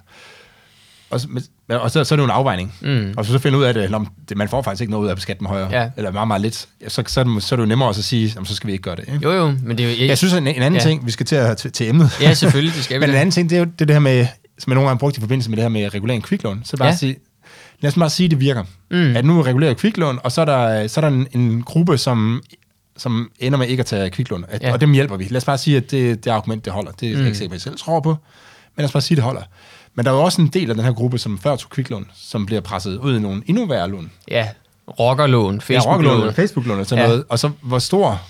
Og, 1.13 1.21
så- 1.21 1.29
og 1.71 1.91
så, 1.91 2.05
så 2.05 2.15
er 2.15 2.17
det 2.17 2.21
jo 2.21 2.25
en 2.25 2.31
afvejning. 2.31 2.75
Mm. 2.81 3.15
Og 3.17 3.25
så, 3.27 3.33
så 3.33 3.39
finder 3.39 3.59
ud 3.59 3.65
af 3.65 3.91
når 3.91 4.07
det, 4.29 4.37
man 4.37 4.49
får 4.49 4.63
faktisk 4.63 4.81
ikke 4.81 4.91
noget 4.91 5.03
ud 5.05 5.09
af 5.09 5.13
at 5.13 5.17
beskatte 5.17 5.39
dem 5.41 5.47
højere, 5.47 5.69
Ja. 5.81 5.91
eller 5.97 6.11
meget, 6.11 6.29
meget 6.29 6.41
lidt. 6.43 6.67
Ja, 6.83 6.89
Så, 6.89 7.03
så, 7.07 7.21
er 7.21 7.25
det, 7.25 7.43
så 7.43 7.55
er 7.55 7.57
det 7.57 7.63
jo 7.63 7.69
nemmere 7.69 7.89
også 7.89 8.01
at 8.01 8.05
sige, 8.05 8.33
jamen, 8.35 8.47
så 8.47 8.55
skal 8.55 8.67
vi 8.67 8.73
ikke 8.73 8.83
gøre 8.83 8.97
det. 8.97 9.05
Ikke? 9.09 9.21
Jo, 9.23 9.33
jo, 9.33 9.55
men 9.63 9.79
det 9.79 9.87
er 9.87 10.01
jo... 10.03 10.07
Jeg 10.09 10.19
synes, 10.19 10.35
en, 10.35 10.47
en 10.47 10.55
anden 10.63 10.75
Ja. 10.75 10.81
ting, 10.81 11.07
vi 11.07 11.11
skal 11.11 11.27
til, 11.27 11.37
at, 11.37 11.57
til, 11.57 11.73
til 11.73 11.89
emnet, 11.89 12.11
Ja, 12.21 12.35
selvfølgelig, 12.35 12.75
det 12.75 12.85
skal 12.85 12.97
vi 13.01 13.01
Men 13.01 13.11
en 13.11 13.17
anden 13.17 13.31
ting, 13.31 13.51
det 13.51 13.57
er 13.57 13.61
jo 13.61 13.65
det, 13.65 13.81
er 13.81 13.85
det 13.85 13.95
her 13.95 14.01
med, 14.01 14.27
som 14.59 14.71
jeg 14.71 14.75
nogle 14.75 14.89
gange 14.89 14.99
brugt 14.99 15.17
i 15.17 15.21
forbindelse 15.21 15.51
med 15.51 15.57
det 15.57 15.63
her 15.65 15.69
med 15.69 15.95
regulering 15.95 16.23
kviklån. 16.23 16.63
Så 16.65 16.77
bare 16.77 16.87
Ja. 16.87 16.91
ja. 16.93 16.97
sige, 16.97 17.17
lad 17.81 17.89
os 17.91 17.95
bare 17.95 18.11
sige, 18.11 18.25
at 18.25 18.31
det 18.31 18.41
virker. 18.41 18.65
Mm. 18.91 19.17
At 19.17 19.25
nu 19.25 19.43
regulerer 19.43 19.75
kviklån, 19.75 20.19
og 20.25 20.33
så 20.33 20.41
er 20.41 20.45
der, 20.45 20.87
så 20.89 21.01
er 21.01 21.09
der 21.11 21.17
en, 21.17 21.27
en 21.33 21.63
gruppe, 21.63 21.99
som, 21.99 22.43
som 22.97 23.31
ender 23.39 23.59
med 23.59 23.67
ikke 23.69 23.81
at 23.81 23.87
tage 23.87 24.11
kviklån. 24.11 24.45
At, 24.49 24.63
Ja. 24.63 24.73
Og 24.73 24.81
dem 24.81 24.93
hjælper 24.93 25.17
vi. 25.17 25.25
Lad 25.31 25.37
os 25.37 25.45
bare 25.45 25.59
sige, 25.59 25.77
at 25.77 25.91
det, 25.91 26.25
det 26.25 26.31
argument, 26.31 26.65
det 26.65 26.73
holder. 26.73 26.93
Det 26.93 27.13
er 27.13 27.17
mm. 27.19 27.27
ikke 27.27 27.39
sikkert, 27.39 27.53
jeg 27.55 27.61
selv 27.61 27.77
tror 27.79 28.01
på. 28.01 28.09
Men 28.11 28.19
lad 28.83 28.85
os 28.85 28.93
bare 28.93 29.01
sige, 29.01 29.15
at 29.15 29.17
det 29.17 29.25
holder. 29.25 29.43
Men 29.95 30.05
der 30.05 30.11
er 30.11 30.15
jo 30.17 30.23
også 30.23 30.43
en 30.43 30.49
del 30.49 30.71
af 30.71 30.77
den 30.77 30.85
her 30.85 30.93
gruppe, 30.93 31.19
som 31.19 31.39
før 31.39 31.57
tog 31.57 31.71
kviklån, 31.71 32.11
som 32.15 32.47
bliver 32.47 32.61
presset 32.61 32.97
ud 32.99 33.17
i 33.17 33.21
nogle 33.21 33.43
endnu 33.47 33.67
værre 33.67 33.89
lån. 33.91 34.11
Ja, 34.29 34.49
rockerlån, 35.01 35.55
Ja, 35.71 35.79
rockerlån 35.79 35.83
Facebook-lån. 35.83 36.21
eller 36.21 36.33
Facebook-lån 36.33 36.79
og 36.81 36.87
sådan 36.87 36.99
Ja. 36.99 37.03
ja. 37.03 37.09
noget. 37.09 37.25
Og 37.29 37.39
så 37.39 37.51
hvor 37.63 37.79
stor... 37.79 38.21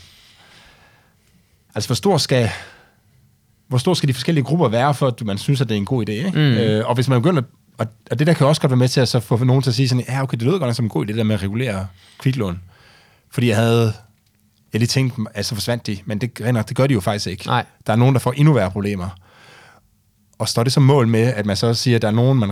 Altså, 1.75 1.89
hvor 1.89 1.95
stor 1.95 2.19
skal... 2.19 2.51
Hvor 3.69 3.79
stor 3.79 3.95
skal 3.95 4.09
de 4.09 4.15
forskellige 4.15 4.45
grupper 4.45 4.69
være, 4.69 4.95
for 4.95 5.07
at 5.07 5.23
man 5.25 5.39
synes, 5.39 5.61
at 5.61 5.69
det 5.69 5.75
er 5.75 5.79
en 5.79 5.85
god 5.85 6.09
idé, 6.09 6.13
ikke? 6.13 6.31
Mm. 6.31 6.39
Øh, 6.39 6.89
og 6.89 6.95
hvis 6.95 7.09
man 7.09 7.23
begynder... 7.23 7.43
Og, 7.79 7.87
og 8.11 8.19
det 8.19 8.27
der 8.27 8.33
kan 8.33 8.47
også 8.47 8.61
godt 8.61 8.71
være 8.71 8.77
med 8.77 8.89
til 8.89 9.01
at 9.01 9.09
så 9.09 9.21
få 9.21 9.45
nogen 9.45 9.63
til 9.63 9.71
at 9.71 9.75
sige 9.75 9.89
sådan, 9.89 10.05
ja, 10.09 10.23
okay, 10.23 10.37
det 10.37 10.43
lyder 10.43 10.59
godt 10.59 10.69
nok 10.69 10.75
som 10.77 10.85
en 10.85 10.89
god 10.89 11.05
idé, 11.05 11.09
det 11.09 11.17
der 11.17 11.23
med 11.25 11.35
at 11.35 11.43
regulere 11.43 11.87
kviklån. 12.19 12.61
Fordi 13.31 13.49
jeg 13.49 13.57
havde... 13.57 13.93
Jeg 14.73 14.79
lige 14.79 14.89
tænkte, 14.89 15.23
at 15.35 15.47
så 15.47 15.55
forsvandt 15.55 15.87
de, 15.87 15.99
men 16.05 16.19
det, 16.21 16.39
det 16.39 16.77
gør 16.77 16.87
de 16.87 16.95
jo 16.95 17.01
faktisk 17.01 17.27
ikke. 17.27 17.47
Nej. 17.47 17.65
Der 17.87 17.93
er 17.93 17.97
nogen, 17.97 18.15
der 18.15 18.19
får 18.19 18.33
endnu 18.33 18.53
værre 18.53 18.71
problemer. 18.71 19.09
Og 20.43 20.49
står 20.49 20.63
det 20.65 20.73
så 20.73 20.81
mål 20.81 21.09
med, 21.09 21.21
at 21.37 21.47
man 21.47 21.57
så 21.57 21.75
siger, 21.75 21.97
at 21.97 22.03
der 22.03 22.09
er 22.09 22.13
nogen, 22.13 22.39
man, 22.39 22.49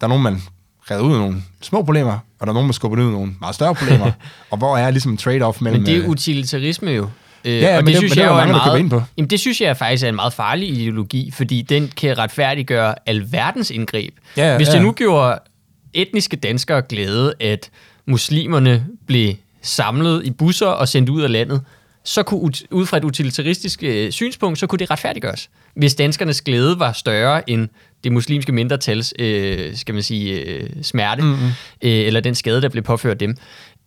der 0.00 0.04
er 0.04 0.08
nogen, 0.08 0.22
man 0.22 0.42
redder 0.90 1.02
ud 1.04 1.12
af 1.14 1.18
nogle 1.20 1.42
små 1.62 1.82
problemer, 1.82 2.12
og 2.12 2.46
der 2.46 2.48
er 2.48 2.52
nogen, 2.52 2.66
man 2.66 2.72
skubber 2.74 2.98
ud 2.98 3.04
af 3.06 3.12
nogle 3.12 3.32
meget 3.40 3.54
større 3.54 3.74
problemer. 3.74 4.10
og 4.50 4.58
hvor 4.58 4.76
er 4.76 4.90
ligesom 4.90 5.16
trade-off 5.20 5.58
mellem... 5.60 5.80
Men 5.80 5.86
det 5.86 5.96
er 5.96 6.02
øh, 6.02 6.08
utilitarisme 6.08 6.90
jo. 6.90 7.08
Øh, 7.44 7.52
Ja, 7.60 7.76
og 7.78 7.84
men 7.84 7.94
det- 7.94 8.02
men 8.02 8.10
det 8.10 8.18
er 8.18 8.22
jeg 8.22 8.30
der 8.30 8.40
jo 8.40 8.46
mange, 8.46 8.64
køber 8.64 8.76
ind 8.76 8.90
på. 8.90 9.02
Jamen, 9.16 9.30
det 9.30 9.40
synes 9.40 9.60
jeg 9.60 9.76
faktisk 9.76 10.04
er 10.04 10.08
en 10.08 10.14
meget 10.14 10.32
farlig 10.32 10.68
ideologi, 10.68 11.30
fordi 11.34 11.62
den 11.62 11.92
kan 11.96 12.18
retfærdiggøre 12.18 12.94
alverdens 13.06 13.70
indgreb. 13.70 14.14
Ja, 14.36 14.56
Hvis 14.56 14.68
ja. 14.68 14.72
det 14.72 14.82
nu 14.82 14.92
gjorde 14.92 15.38
etniske 15.94 16.36
danskere 16.36 16.82
glæde, 16.82 17.34
at 17.40 17.70
muslimerne 18.06 18.86
blev 19.06 19.34
samlet 19.62 20.24
i 20.26 20.30
busser 20.30 20.66
og 20.66 20.88
sendt 20.88 21.08
ud 21.08 21.22
af 21.22 21.32
landet, 21.32 21.60
så 22.08 22.22
kunne 22.22 22.52
ud 22.70 22.86
fra 22.86 22.96
et 22.96 23.04
utilitaristisk 23.04 23.82
øh, 23.82 24.12
synspunkt, 24.12 24.58
så 24.58 24.66
kunne 24.66 24.78
det 24.78 24.90
retfærdiggøres. 24.90 25.50
Hvis 25.74 25.94
danskernes 25.94 26.42
glæde 26.42 26.78
var 26.78 26.92
større 26.92 27.50
end 27.50 27.68
det 28.04 28.12
muslimske 28.12 28.52
mindretals, 28.52 29.14
øh, 29.18 29.76
skal 29.76 29.94
man 29.94 30.02
sige, 30.02 30.40
øh, 30.40 30.70
smerte, 30.82 31.22
mm-hmm. 31.22 31.46
øh, 31.82 32.06
eller 32.06 32.20
den 32.20 32.34
skade, 32.34 32.62
der 32.62 32.68
blev 32.68 32.84
påført 32.84 33.20
dem. 33.20 33.36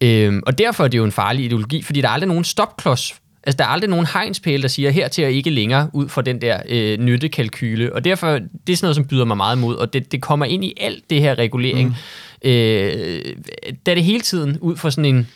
Øh, 0.02 0.42
og 0.46 0.58
derfor 0.58 0.84
er 0.84 0.88
det 0.88 0.98
jo 0.98 1.04
en 1.04 1.12
farlig 1.12 1.46
ideologi, 1.46 1.82
fordi 1.82 2.02
der 2.02 2.08
er 2.08 2.12
aldrig 2.12 2.28
nogen 2.28 2.44
stopklods. 2.44 3.16
Altså, 3.44 3.58
der 3.58 3.64
er 3.64 3.68
aldrig 3.68 3.90
nogen 3.90 4.06
hegnspæle, 4.14 4.62
der 4.62 4.68
siger, 4.68 4.90
her 4.90 5.08
til 5.08 5.26
og 5.26 5.32
ikke 5.32 5.50
længere 5.50 5.90
ud 5.94 6.10
fra 6.10 6.22
den 6.22 6.42
der 6.42 6.62
øh, 6.70 7.00
nyttekalkyle. 7.00 7.94
Og 7.94 8.04
derfor, 8.04 8.32
det 8.68 8.74
er 8.74 8.78
sådan 8.78 8.86
noget, 8.86 8.96
som 8.96 9.06
byder 9.06 9.26
mig 9.26 9.38
meget 9.38 9.56
imod, 9.56 9.76
og 9.76 9.94
det, 9.94 10.12
det 10.12 10.22
kommer 10.22 10.46
ind 10.46 10.66
i 10.66 10.74
alt 10.78 11.10
det 11.10 11.22
her 11.22 11.38
regulering. 11.38 11.90
Mm. 12.44 12.50
Øh, 12.50 13.26
der 13.86 13.92
er 13.92 13.96
det 13.96 14.04
hele 14.04 14.22
tiden 14.22 14.58
ud 14.60 14.78
fra 14.78 14.92
sådan 14.92 15.16
en 15.16 15.28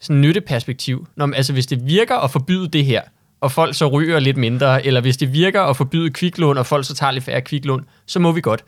sådan 0.00 0.20
nytteperspektiv. 0.20 1.06
Nå, 1.16 1.26
men, 1.26 1.34
altså, 1.34 1.52
hvis 1.52 1.66
det 1.66 1.86
virker 1.86 2.16
at 2.16 2.30
forbyde 2.30 2.68
det 2.68 2.84
her, 2.84 3.02
og 3.40 3.52
folk 3.52 3.74
så 3.74 3.86
ryger 3.86 4.18
lidt 4.18 4.36
mindre, 4.36 4.86
eller 4.86 5.00
hvis 5.00 5.16
det 5.16 5.32
virker 5.32 5.62
at 5.62 5.76
forbyde 5.76 6.10
kviklån, 6.10 6.58
og 6.58 6.66
folk 6.66 6.86
så 6.86 6.94
tager 6.94 7.10
lidt 7.10 7.24
færre 7.24 7.40
kviklån, 7.40 7.84
så 8.06 8.18
må 8.18 8.32
vi 8.32 8.40
godt. 8.40 8.64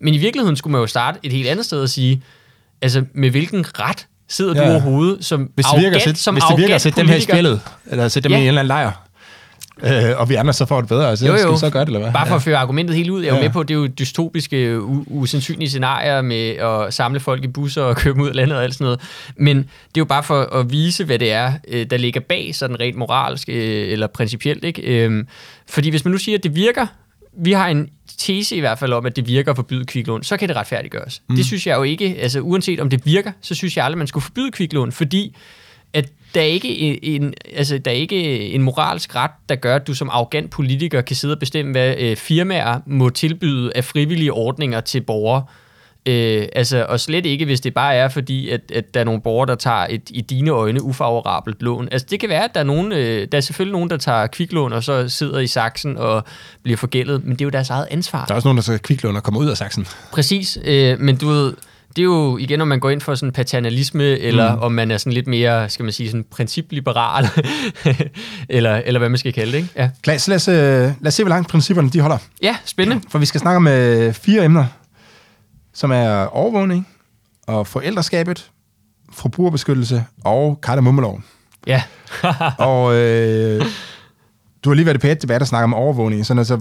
Men 0.00 0.14
i 0.14 0.18
virkeligheden 0.18 0.56
skulle 0.56 0.72
man 0.72 0.80
jo 0.80 0.86
starte 0.86 1.18
et 1.22 1.32
helt 1.32 1.48
andet 1.48 1.66
sted 1.66 1.82
og 1.82 1.88
sige, 1.88 2.22
altså 2.82 3.04
med 3.14 3.30
hvilken 3.30 3.80
ret 3.80 4.06
sidder 4.28 4.62
ja. 4.62 4.68
Du 4.68 4.72
overhovedet 4.72 5.24
som 5.24 5.50
Hvis 5.54 5.64
det 5.64 5.64
arrogant, 5.64 5.84
virker 5.84 5.98
sætte, 5.98 6.20
som 6.20 6.34
hvis 6.34 6.44
det 6.44 6.56
virker 6.56 6.64
arrogant 6.64 6.82
sætte 6.82 7.00
dem 7.00 7.08
her 7.08 7.16
i 7.16 7.20
spillet, 7.20 7.60
eller 7.86 8.08
sætte 8.08 8.28
dem 8.28 8.32
ja. 8.32 8.38
i 8.38 8.42
en 8.42 8.48
eller 8.48 8.60
anden 8.60 8.68
lejr, 8.68 9.05
øh, 9.82 9.90
og 10.20 10.28
vi 10.28 10.34
andre 10.34 10.52
så 10.52 10.66
får 10.66 10.80
det 10.80 10.88
bedre, 10.88 11.16
så 11.16 11.26
Jo, 11.26 11.32
jo. 11.32 11.38
skal 11.38 11.52
vi 11.52 11.58
så 11.58 11.70
gøre 11.70 11.80
det, 11.80 11.88
eller 11.88 12.00
hvad? 12.00 12.12
Bare 12.12 12.26
for 12.26 12.34
at 12.34 12.42
føre 12.42 12.56
argumentet 12.56 12.96
helt 12.96 13.10
ud. 13.10 13.22
Jeg 13.22 13.28
er 13.28 13.32
jo 13.34 13.36
Ja. 13.36 13.42
med 13.42 13.52
på, 13.52 13.60
at 13.60 13.68
det 13.68 13.74
er 13.74 13.78
jo 13.78 13.86
dystopiske, 13.86 14.80
usandsynlige 15.06 15.68
scenarier 15.68 16.22
med 16.22 16.48
at 16.50 16.94
samle 16.94 17.20
folk 17.20 17.44
i 17.44 17.48
busser 17.48 17.82
og 17.82 17.96
køre 18.02 18.14
dem 18.14 18.22
ud 18.22 18.28
af 18.28 18.34
landet 18.34 18.56
og 18.56 18.64
alt 18.64 18.74
sådan 18.74 18.84
noget. 18.84 19.00
Men 19.36 19.56
det 19.56 19.64
er 19.66 19.98
jo 19.98 20.04
bare 20.04 20.22
for 20.22 20.40
at 20.42 20.70
vise, 20.70 21.04
hvad 21.04 21.18
det 21.18 21.32
er, 21.32 21.52
øh, 21.68 21.86
der 21.90 21.96
ligger 21.96 22.20
bag 22.20 22.50
sådan 22.54 22.80
rent 22.80 22.96
moralsk 22.96 23.48
øh, 23.48 23.92
eller 23.92 24.06
principielt. 24.06 24.64
Ikke? 24.64 24.82
Øhm, 24.82 25.26
Fordi 25.68 25.90
hvis 25.90 26.04
man 26.04 26.12
nu 26.12 26.18
siger, 26.18 26.38
at 26.38 26.44
det 26.44 26.54
virker, 26.54 26.86
vi 27.38 27.52
har 27.52 27.68
en 27.68 27.88
tese 28.18 28.56
i 28.56 28.60
hvert 28.60 28.78
fald 28.78 28.92
om, 28.92 29.06
at 29.06 29.16
det 29.16 29.26
virker 29.26 29.50
at 29.50 29.56
forbyde 29.56 29.84
kviklån, 29.84 30.22
så 30.22 30.36
kan 30.36 30.48
det 30.48 30.56
retfærdiggøres. 30.56 31.22
Mm. 31.28 31.36
Det 31.36 31.46
synes 31.46 31.66
jeg 31.66 31.76
jo 31.76 31.82
ikke, 31.82 32.16
altså 32.20 32.40
uanset 32.40 32.80
om 32.80 32.90
det 32.90 33.06
virker, 33.06 33.32
så 33.40 33.54
synes 33.54 33.76
jeg 33.76 33.84
aldrig, 33.84 33.98
man 33.98 34.06
skulle 34.06 34.24
forbyde 34.24 34.50
kviklån, 34.50 34.92
fordi 34.92 35.36
der 36.34 36.40
er 36.40 36.44
ikke 36.44 37.04
en, 37.04 37.34
altså, 37.54 37.78
der 37.78 37.90
er 37.90 37.94
ikke 37.94 38.40
en 38.48 38.62
moralsk 38.62 39.16
ret, 39.16 39.30
der 39.48 39.56
gør, 39.56 39.76
at 39.76 39.86
du 39.86 39.94
som 39.94 40.10
arrogant 40.12 40.50
politiker 40.50 41.00
kan 41.00 41.16
sidde 41.16 41.34
og 41.34 41.38
bestemme, 41.38 41.72
hvad 41.72 41.94
øh, 41.98 42.16
firmaer 42.16 42.80
må 42.86 43.10
tilbyde 43.10 43.72
af 43.74 43.84
frivillige 43.84 44.32
ordninger 44.32 44.80
til 44.80 45.00
borgere. 45.00 45.44
Øh, 46.06 46.48
altså, 46.52 46.86
og 46.88 47.00
slet 47.00 47.26
ikke, 47.26 47.44
hvis 47.44 47.60
det 47.60 47.74
bare 47.74 47.94
er 47.94 48.08
fordi, 48.08 48.48
at, 48.48 48.60
at 48.74 48.94
der 48.94 49.00
er 49.00 49.04
nogle 49.04 49.20
borgere, 49.20 49.46
der 49.46 49.54
tager 49.54 49.86
et 49.90 50.02
i 50.10 50.20
dine 50.20 50.50
øjne 50.50 50.82
ufavorabelt 50.82 51.62
lån. 51.62 51.88
Altså, 51.92 52.06
det 52.10 52.20
kan 52.20 52.28
være, 52.28 52.44
at 52.44 52.50
der 52.54 52.60
er, 52.60 52.64
nogen, 52.64 52.92
øh, 52.92 53.28
der 53.32 53.38
er 53.38 53.42
selvfølgelig 53.42 53.72
nogen, 53.72 53.90
der 53.90 53.96
tager 53.96 54.26
kviklån, 54.26 54.72
og 54.72 54.84
så 54.84 55.08
sidder 55.08 55.38
i 55.38 55.46
saksen 55.46 55.96
og 55.96 56.24
bliver 56.62 56.76
forgældet, 56.76 57.24
men 57.24 57.32
det 57.32 57.40
er 57.40 57.44
jo 57.44 57.50
deres 57.50 57.70
eget 57.70 57.86
ansvar. 57.90 58.24
Der 58.24 58.32
er 58.32 58.36
også 58.36 58.48
nogen, 58.48 58.56
der 58.56 58.62
skal 58.62 58.78
kviklån 58.78 59.16
og 59.16 59.22
kommer 59.22 59.40
ud 59.40 59.46
af 59.46 59.56
saksen. 59.56 59.86
Præcis, 60.12 60.58
øh, 60.64 61.00
men 61.00 61.16
du 61.16 61.28
ved, 61.28 61.54
det 61.96 62.02
er 62.02 62.04
jo 62.04 62.36
igen, 62.36 62.60
om 62.60 62.68
man 62.68 62.80
går 62.80 62.90
ind 62.90 63.00
for 63.00 63.14
sådan 63.14 63.32
paternalisme, 63.32 64.04
eller 64.04 64.54
mm. 64.54 64.62
om 64.62 64.72
man 64.72 64.90
er 64.90 64.98
sådan 64.98 65.12
lidt 65.12 65.26
mere, 65.26 65.68
skal 65.70 65.82
man 65.84 65.92
sige, 65.92 66.10
sådan 66.10 66.24
principliberal, 66.30 67.28
eller, 68.48 68.82
eller 68.84 68.98
hvad 68.98 69.08
man 69.08 69.18
skal 69.18 69.32
kalde 69.32 69.52
det, 69.52 69.58
ikke? 69.58 69.70
Ja, 69.76 69.90
Klar, 70.02 70.16
så 70.16 70.30
lad 70.30 70.36
os, 70.36 70.48
øh, 70.48 70.54
lad 70.54 71.06
os 71.06 71.14
se, 71.14 71.22
hvor 71.22 71.30
langt 71.30 71.48
principperne 71.48 71.90
de 71.90 72.00
holder. 72.00 72.18
ja 72.42 72.56
spændende. 72.64 73.04
For 73.10 73.18
vi 73.18 73.26
skal 73.26 73.40
snakke 73.40 73.56
om 73.56 73.68
øh, 73.68 74.12
fire 74.12 74.44
emner, 74.44 74.64
som 75.74 75.90
er 75.90 76.26
overvågning 76.26 76.88
og 77.46 77.66
forældreskabet, 77.66 78.50
forbrugerbeskyttelse 79.12 80.04
og 80.24 80.60
kardemummeloven. 80.62 81.24
Ja, 81.66 81.82
og 82.58 82.94
øh, 82.94 83.64
du 84.64 84.70
har 84.70 84.74
lige 84.74 84.86
været 84.86 84.96
i 84.96 84.98
pæt 84.98 85.22
debat 85.22 85.42
og 85.42 85.48
snakke 85.48 85.64
om 85.64 85.74
overvågning, 85.74 86.26
sådan 86.26 86.38
altså, 86.38 86.60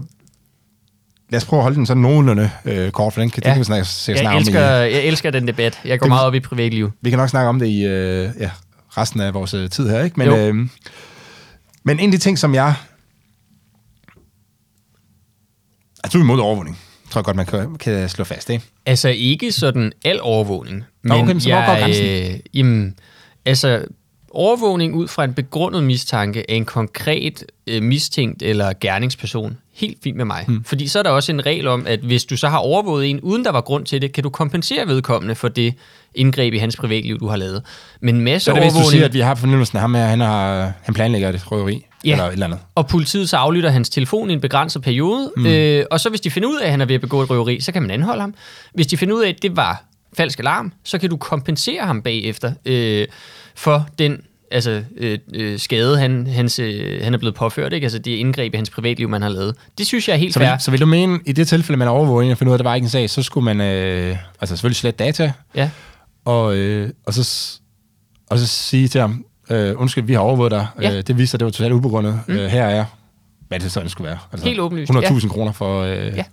lad 1.29 1.38
os 1.38 1.45
prøve 1.45 1.59
at 1.59 1.63
holde 1.63 1.75
den 1.77 1.85
sådan 1.85 2.01
nogenlunde 2.01 2.51
øh, 2.65 2.91
kort, 2.91 3.13
for 3.13 3.21
den 3.21 3.29
kan, 3.29 3.43
ja. 3.43 3.49
Det 3.49 3.53
kan 3.55 3.59
vi 3.59 3.63
snakke, 3.65 3.85
snakke 3.85 4.21
jeg 4.21 4.31
om 4.31 4.38
elsker, 4.38 4.59
i, 4.81 4.93
jeg 4.93 5.03
elsker 5.03 5.31
den 5.31 5.47
debat. 5.47 5.79
Jeg 5.85 5.99
går 5.99 6.03
Det- 6.05 6.09
meget 6.09 6.25
op 6.27 6.33
i 6.35 6.39
privatliv. 6.39 6.91
Vi 7.01 7.09
kan 7.09 7.19
nok 7.19 7.29
snakke 7.29 7.49
om 7.49 7.59
det 7.59 7.67
i 7.67 7.85
øh, 7.85 8.29
ja, 8.39 8.51
resten 8.97 9.19
af 9.21 9.33
vores 9.33 9.53
øh, 9.53 9.69
tid 9.69 9.89
her, 9.89 10.03
ikke? 10.03 10.19
Men, 10.19 10.27
Jo. 10.27 10.38
øh, 10.38 10.55
men 11.83 11.99
en 11.99 12.05
af 12.05 12.11
de 12.11 12.17
ting, 12.17 12.39
som 12.39 12.55
jeg... 12.55 12.73
Altså, 16.03 16.17
du 16.17 16.21
er 16.21 16.23
imod 16.25 16.39
overvågning. 16.39 16.77
Tror 17.09 17.19
jeg 17.19 17.25
godt, 17.25 17.35
man 17.38 17.45
kan, 17.45 17.75
kan 17.75 18.09
slå 18.09 18.23
fast, 18.23 18.49
ikke? 18.49 18.65
Altså 18.85 19.09
ikke 19.09 19.51
sådan 19.51 19.91
al 20.05 20.21
overvågning. 20.21 20.83
Nå, 21.03 21.13
okay, 21.15 21.39
så 21.39 21.49
hvor 21.49 21.79
går? 21.79 22.31
Øh, 22.33 22.39
jamen, 22.53 22.95
altså 23.45 23.85
overvågning 24.31 24.93
ud 24.95 25.07
fra 25.07 25.23
en 25.23 25.33
begrundet 25.33 25.83
mistanke 25.83 26.51
af 26.51 26.55
en 26.55 26.65
konkret 26.65 27.43
øh, 27.67 27.83
mistænkt 27.83 28.41
eller 28.41 28.73
gerningsperson. 28.81 29.57
Helt 29.75 29.97
fint 30.03 30.17
med 30.17 30.25
mig. 30.25 30.43
Hmm. 30.47 30.63
Fordi 30.63 30.88
så 30.88 30.99
er 30.99 31.03
der 31.03 31.09
også 31.09 31.31
en 31.31 31.45
regel 31.45 31.67
om, 31.67 31.88
at 31.88 31.99
hvis 31.99 32.25
du 32.25 32.38
så 32.38 32.47
har 32.49 32.57
overvåget 32.57 33.09
en, 33.09 33.19
uden 33.21 33.45
der 33.45 33.51
var 33.51 33.61
grund 33.61 33.85
til 33.85 34.01
det, 34.01 34.11
kan 34.11 34.23
du 34.23 34.29
kompensere 34.29 34.88
vedkommende 34.88 35.35
for 35.35 35.47
det 35.47 35.73
indgreb 36.15 36.53
i 36.53 36.57
hans 36.57 36.75
privatliv, 36.75 37.19
du 37.19 37.27
har 37.27 37.35
lavet. 37.35 37.63
Men 38.01 38.21
masse 38.21 38.45
Så 38.45 38.51
er 38.51 38.55
det, 38.55 38.63
hvis 38.63 38.71
du 38.73 38.77
overvågning... 38.77 38.91
siger, 38.91 39.05
at 39.05 39.13
vi 39.13 39.19
har 39.19 39.35
fornemmelsen 39.35 39.77
af 39.77 39.81
ham 39.81 39.93
her, 39.95 40.05
han, 40.05 40.19
har, 40.19 40.71
han 40.81 40.93
planlægger 40.93 41.29
et 41.29 41.51
røveri, 41.51 41.85
Ja. 42.05 42.11
eller 42.11 42.25
et 42.25 42.33
eller 42.33 42.45
andet. 42.45 42.59
og 42.75 42.88
politiet 42.88 43.29
så 43.29 43.38
aflytter 43.38 43.69
hans 43.69 43.89
telefon 43.89 44.29
i 44.29 44.33
en 44.33 44.41
begrænset 44.41 44.81
periode, 44.81 45.31
mm. 45.38 45.45
øh, 45.45 45.85
og 45.91 45.99
så 45.99 46.09
hvis 46.09 46.21
de 46.21 46.31
finder 46.31 46.49
ud 46.49 46.59
af, 46.59 46.65
at 46.65 46.71
han 46.71 46.81
er 46.81 46.85
ved 46.85 46.95
at 46.95 47.01
begå 47.01 47.21
et 47.21 47.29
røveri, 47.29 47.61
så 47.61 47.71
kan 47.71 47.81
man 47.81 47.91
anholde 47.91 48.21
ham. 48.21 48.33
Hvis 48.73 48.88
de 48.88 48.97
finder 48.97 49.15
ud 49.15 49.23
af, 49.23 49.29
at 49.29 49.41
det 49.41 49.55
var 49.55 49.83
falsk 50.17 50.39
alarm, 50.39 50.73
så 50.83 50.97
kan 50.97 51.09
du 51.09 51.17
kompensere 51.17 51.85
ham 51.85 52.01
bagefter 52.01 52.51
øh, 52.65 53.07
for 53.55 53.88
den 53.99 54.21
altså, 54.51 54.84
øh, 54.97 55.19
øh, 55.34 55.60
skade, 55.60 55.97
han, 55.99 56.27
hans, 56.27 56.60
øh, 56.60 57.03
han 57.03 57.13
er 57.13 57.17
blevet 57.17 57.36
påført, 57.36 57.73
ikke? 57.73 57.86
altså 57.86 57.99
det 57.99 58.12
indgreb 58.12 58.53
i 58.53 58.58
hans 58.58 58.69
privatliv, 58.69 59.10
man 59.10 59.21
har 59.21 59.29
lavet. 59.29 59.55
Det 59.77 59.88
synes 59.88 60.08
jeg 60.08 60.13
er 60.13 60.17
helt 60.17 60.34
Så 60.34 60.39
fair. 60.39 60.58
så 60.58 60.71
vil 60.71 60.81
du 60.81 60.86
mene, 60.86 61.19
i 61.25 61.31
det 61.31 61.47
tilfælde, 61.47 61.77
man 61.77 61.88
overvåger 61.88 62.21
en 62.25 62.31
og 62.31 62.38
finder 62.38 62.51
ud 62.51 62.53
af, 62.53 62.58
at 62.58 62.63
der 62.63 62.69
var 62.69 62.75
ikke 62.75 62.86
en 62.86 62.89
sag, 62.89 63.10
så 63.10 63.23
skulle 63.23 63.45
man 63.55 63.62
øh, 63.62 64.17
altså 64.41 64.55
selvfølgelig 64.55 64.75
slette 64.77 65.03
data, 65.03 65.31
Ja. 65.55 65.69
og, 66.25 66.55
øh, 66.55 66.89
og, 67.05 67.13
så, 67.13 67.60
og 68.29 68.39
så 68.39 68.47
sige 68.47 68.88
til 68.88 69.01
ham, 69.01 69.25
øh, 69.49 69.81
undskyld, 69.81 70.03
vi 70.03 70.13
har 70.13 70.19
overvåget 70.19 70.51
dig, 70.51 70.67
Ja. 70.81 70.97
øh, 70.97 71.03
det 71.08 71.17
viser 71.17 71.36
at 71.36 71.39
det 71.39 71.45
var 71.45 71.51
totalt 71.51 71.73
ubegrundet, 71.73 72.19
mm. 72.27 72.34
øh, 72.36 72.49
her 72.49 72.65
er, 72.65 72.86
hvad 73.47 73.60
det 73.60 73.71
så 73.71 73.79
end 73.79 73.89
skulle 73.89 74.08
være. 74.08 74.17
Altså, 74.31 74.47
Helt 74.47 74.60
åbenlyst, 74.60 74.91
100.000 74.91 75.27
kroner 75.29 75.51
for, 75.51 75.81
øh, 75.81 75.97
Ja, 75.97 76.23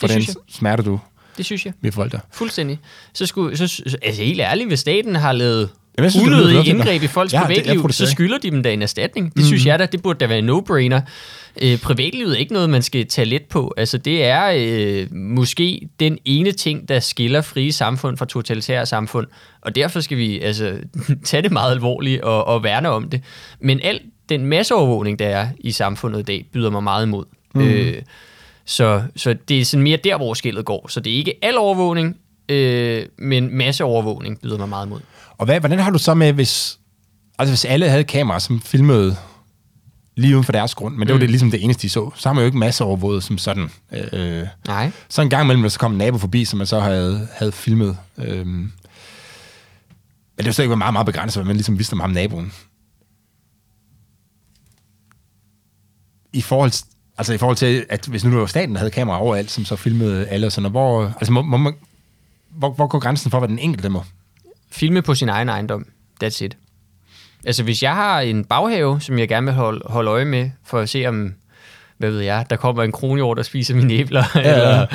for 0.00 0.06
den 0.06 0.22
smerte, 0.50 0.82
du 0.82 1.00
Det 1.36 1.44
synes 1.44 1.66
jeg. 1.66 1.72
vi 1.80 1.90
forvoldt 1.90 2.12
dig. 2.12 2.20
Fuldstændig. 2.32 2.78
Så 3.12 3.26
skulle, 3.26 3.56
så- 3.56 3.96
altså 4.02 4.22
helt 4.22 4.40
ærligt, 4.40 4.68
hvis 4.68 4.80
staten 4.80 5.16
har 5.16 5.32
lavet 5.32 5.68
Jamen, 5.98 6.10
synes, 6.10 6.24
det 6.24 6.32
unødige 6.32 6.50
fornuftigt. 6.52 6.76
indgreb 6.76 7.02
i 7.02 7.06
folks 7.06 7.32
Ja, 7.32 7.38
det- 7.38 7.46
privatliv, 7.46 7.80
protesterer 7.80 8.06
så 8.06 8.12
skylder 8.12 8.38
de 8.38 8.50
dem 8.50 8.62
da 8.62 8.72
en 8.72 8.82
erstatning. 8.82 9.26
Det 9.34 9.36
mm. 9.36 9.44
synes 9.46 9.66
jeg 9.66 9.78
da, 9.78 9.86
det 9.86 10.02
burde 10.02 10.18
da 10.18 10.26
være 10.26 10.38
en 10.38 10.50
no-brainer. 10.50 11.00
Øh, 11.62 11.78
privatlivet 11.78 12.32
er 12.32 12.36
ikke 12.36 12.52
noget, 12.52 12.70
man 12.70 12.82
skal 12.82 13.06
tage 13.06 13.24
let 13.24 13.42
på. 13.42 13.74
Altså, 13.76 13.98
det 13.98 14.24
er 14.24 14.52
øh, 14.56 15.14
måske 15.14 15.88
den 16.00 16.18
ene 16.24 16.52
ting, 16.52 16.88
der 16.88 17.00
skiller 17.00 17.40
frie 17.40 17.72
samfund 17.72 18.16
fra 18.16 18.24
totalitære 18.24 18.86
samfund. 18.86 19.26
Og 19.60 19.74
derfor 19.74 20.00
skal 20.00 20.16
vi 20.16 20.40
altså, 20.40 20.72
tage 21.24 21.42
det 21.42 21.52
meget 21.52 21.72
alvorligt 21.72 22.20
og, 22.22 22.44
og 22.44 22.62
værne 22.64 22.88
om 22.88 23.08
det. 23.10 23.22
Men 23.60 23.80
al 23.82 24.00
den 24.28 24.46
masseovervågning, 24.46 25.18
der 25.18 25.26
er 25.26 25.48
i 25.60 25.70
samfundet 25.72 26.18
i 26.20 26.22
dag, 26.22 26.46
byder 26.52 26.70
mig 26.70 26.82
meget 26.82 27.06
imod. 27.06 27.24
Mm. 27.54 27.60
Øh, 27.68 28.02
så, 28.64 29.02
så 29.16 29.34
det 29.48 29.60
er 29.60 29.64
sådan 29.64 29.84
mere 29.84 29.96
der, 30.04 30.16
hvor 30.16 30.34
skillet 30.34 30.64
går. 30.64 30.86
Så 30.88 31.00
det 31.00 31.12
er 31.12 31.16
ikke 31.16 31.34
al 31.42 31.56
overvågning, 31.58 32.16
øh, 32.48 33.02
men 33.18 33.56
masseovervågning 33.56 34.40
byder 34.40 34.58
mig 34.58 34.68
meget 34.68 34.86
imod. 34.86 35.00
Og 35.38 35.44
hvad, 35.44 35.60
hvordan 35.60 35.78
har 35.78 35.90
du 35.90 35.98
så 35.98 36.14
med, 36.14 36.32
hvis, 36.32 36.78
altså 37.38 37.52
hvis 37.52 37.64
alle 37.64 37.88
havde 37.88 38.04
kameraer, 38.04 38.38
som 38.38 38.60
filmede 38.60 39.16
lige 40.16 40.34
uden 40.34 40.44
for 40.44 40.52
deres 40.52 40.74
grund, 40.74 40.96
men 40.96 41.06
det 41.08 41.12
var 41.12 41.16
Mm. 41.18 41.20
det 41.20 41.30
ligesom 41.30 41.50
det 41.50 41.64
eneste, 41.64 41.82
de 41.82 41.88
så, 41.88 42.10
så 42.16 42.28
har 42.28 42.34
man 42.34 42.42
jo 42.42 42.46
ikke 42.46 42.58
masser 42.58 42.84
overvåget 42.84 43.24
som 43.24 43.38
sådan. 43.38 43.70
Øh, 44.12 44.46
Nej. 44.66 44.90
så 45.08 45.22
en 45.22 45.30
gang 45.30 45.44
imellem, 45.44 45.68
så 45.70 45.78
kom 45.78 45.92
en 45.92 45.98
nabo 45.98 46.18
forbi, 46.18 46.44
som 46.44 46.56
man 46.58 46.66
så 46.66 46.80
havde, 46.80 47.28
havde 47.32 47.52
filmet. 47.52 47.96
Øh, 48.18 48.46
men 48.46 48.72
det 50.38 50.46
var 50.46 50.52
så 50.52 50.62
ikke 50.62 50.76
meget, 50.76 50.92
meget 50.92 51.06
begrænset, 51.06 51.40
hvad 51.42 51.46
man 51.46 51.56
ligesom 51.56 51.78
vidste 51.78 51.92
om 51.92 52.00
ham 52.00 52.10
naboen. 52.10 52.52
I 56.32 56.40
forhold, 56.42 56.72
altså 57.18 57.32
i 57.32 57.38
forhold 57.38 57.56
til, 57.56 57.86
at 57.88 58.06
hvis 58.06 58.24
nu 58.24 58.30
det 58.30 58.38
var 58.40 58.46
staten, 58.46 58.74
der 58.74 58.78
havde 58.78 58.90
kameraer 58.90 59.20
overalt, 59.20 59.50
som 59.50 59.64
så 59.64 59.76
filmede 59.76 60.26
alle 60.26 60.46
og 60.46 60.52
sådan 60.52 60.62
noget, 60.62 60.72
hvor, 60.72 61.04
altså 61.16 61.32
må, 61.32 61.42
må 61.42 61.56
man, 61.56 61.74
hvor, 62.50 62.70
hvor 62.72 62.86
går 62.86 62.98
grænsen 62.98 63.30
for, 63.30 63.38
hvad 63.38 63.48
den 63.48 63.58
enkelte 63.58 63.88
må? 63.88 64.04
Filme 64.72 65.02
på 65.02 65.14
sin 65.14 65.28
egen 65.28 65.48
ejendom. 65.48 65.86
That's 66.24 66.44
it. 66.44 66.56
Altså, 67.44 67.62
hvis 67.62 67.82
jeg 67.82 67.94
har 67.94 68.20
en 68.20 68.44
baghave, 68.44 69.00
som 69.00 69.18
jeg 69.18 69.28
gerne 69.28 69.46
vil 69.46 69.54
holde, 69.54 69.82
holde 69.86 70.10
øje 70.10 70.24
med, 70.24 70.50
for 70.64 70.78
at 70.78 70.88
se 70.88 71.06
om, 71.06 71.34
hvad 71.98 72.10
ved 72.10 72.20
jeg, 72.20 72.46
der 72.50 72.56
kommer 72.56 72.82
en 72.82 72.92
kronhjort, 72.92 73.36
der 73.36 73.42
spiser 73.42 73.74
mine 73.74 73.92
æbler, 73.94 74.24
ja, 74.34 74.40
ja. 74.40 74.54
eller 74.54 74.86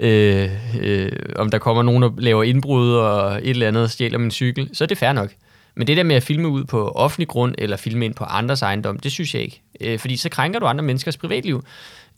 øh, 0.00 0.50
øh, 0.80 1.12
om 1.36 1.50
der 1.50 1.58
kommer 1.58 1.82
nogen, 1.82 2.02
der 2.02 2.10
laver 2.18 2.42
indbrud 2.42 2.94
og 2.94 3.36
et 3.36 3.50
eller 3.50 3.68
andet 3.68 3.82
og 3.82 3.90
stjæler 3.90 4.18
min 4.18 4.30
cykel, 4.30 4.70
så 4.72 4.84
er 4.84 4.88
det 4.88 4.98
fair 4.98 5.12
nok. 5.12 5.30
Men 5.76 5.86
det 5.86 5.96
der 5.96 6.02
med 6.02 6.16
at 6.16 6.22
filme 6.22 6.48
ud 6.48 6.64
på 6.64 6.88
offentlig 6.88 7.28
grund, 7.28 7.54
eller 7.58 7.76
filme 7.76 8.04
ind 8.04 8.14
på 8.14 8.24
andres 8.24 8.62
ejendom, 8.62 8.98
det 8.98 9.12
synes 9.12 9.34
jeg 9.34 9.42
ikke. 9.42 9.62
Øh, 9.80 9.98
fordi 9.98 10.16
så 10.16 10.28
krænker 10.28 10.58
du 10.58 10.66
andre 10.66 10.84
menneskers 10.84 11.16
privatliv. 11.16 11.64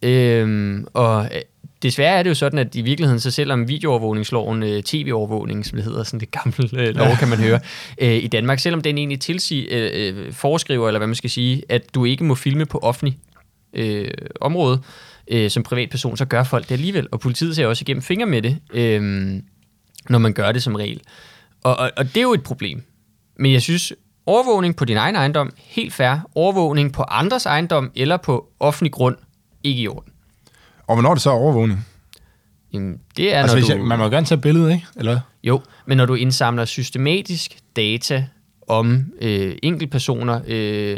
Øh, 0.03 0.79
og 0.95 1.31
desværre 1.87 2.19
er 2.19 2.23
det 2.23 2.31
jo 2.31 2.35
sådan, 2.35 2.59
at 2.59 2.75
i 2.75 2.83
virkeligheden, 2.83 3.21
så 3.21 3.31
selvom 3.31 3.69
videoovervågningsloven, 3.69 4.63
øh, 4.63 4.83
tv-overvågning, 4.83 5.67
som 5.67 5.77
det 5.77 5.85
hedder, 5.85 6.03
sådan 6.03 6.21
det 6.21 6.31
gamle 6.31 6.69
øh, 6.73 6.95
lov, 6.95 7.09
kan 7.19 7.29
man 7.29 7.39
høre, 7.39 7.61
øh, 7.99 8.17
i 8.17 8.27
Danmark, 8.27 8.59
selvom 8.59 8.81
den 8.81 8.99
egentlig 8.99 9.21
tilsig, 9.21 9.69
øh, 9.71 9.91
øh, 9.95 10.33
foreskriver, 10.33 10.89
eller 10.89 10.99
hvad 10.99 11.07
man 11.07 11.15
skal 11.15 11.31
sige, 11.31 11.63
at 11.69 11.95
du 11.95 12.05
ikke 12.05 12.25
må 12.25 12.35
filme 12.35 12.67
på 12.67 12.79
offentlig 12.79 13.19
øh, 13.73 14.11
område 14.41 14.83
øh, 15.29 15.51
som 15.51 15.63
privatperson, 15.63 16.17
så 16.17 16.25
gør 16.25 16.45
folk 16.45 16.69
det 16.69 16.73
alligevel. 16.73 17.09
Og 17.13 17.21
politiet 17.21 17.57
ser 17.57 17.67
også 17.67 17.83
igennem 17.83 18.03
fingre 18.03 18.27
med 18.27 18.43
det, 18.43 18.59
øh, 18.75 19.03
når 20.09 20.19
man 20.19 20.33
gør 20.33 20.53
det 20.53 20.63
som 20.63 20.75
regel. 20.75 21.01
Og, 21.63 21.77
og, 21.77 21.91
og 21.97 22.05
det 22.05 22.17
er 22.17 22.23
jo 22.23 22.33
et 22.33 22.43
problem. 22.43 22.83
Men 23.39 23.53
jeg 23.53 23.63
synes, 23.63 23.93
overvågning 24.27 24.77
på 24.77 24.85
din 24.85 24.97
egen 24.97 25.17
ejendom, 25.17 25.53
helt 25.57 25.93
fair. 25.93 26.29
Overvågning 26.35 26.93
på 26.93 27.03
andres 27.03 27.47
ejendom 27.47 27.91
eller 27.95 28.17
på 28.17 28.49
offentlig 28.61 28.93
grund, 28.93 29.17
ikke 29.65 29.83
i 29.83 29.89
orden. 29.89 30.13
Og 30.87 30.95
hvornår 30.95 31.11
er 31.11 31.15
det 31.15 31.23
så 31.23 31.31
overvågning? 31.31 31.87
Jamen, 32.73 33.01
det 33.17 33.35
er, 33.35 33.41
Altså, 33.41 33.57
når 33.57 33.67
du... 33.67 33.73
jeg, 33.73 33.81
man 33.81 33.99
må 33.99 34.09
gerne 34.09 34.27
tage 34.27 34.37
et 34.37 34.43
billede, 34.43 34.73
ikke? 34.73 34.87
Eller? 34.97 35.21
Jo, 35.45 35.61
men 35.87 35.97
når 35.97 36.07
du 36.07 36.15
indsamler 36.15 36.65
systematisk 36.65 37.59
data 37.77 38.27
om 38.69 39.05
øh, 39.21 39.55
enkeltpersoner, 39.63 40.41
øh, 40.47 40.97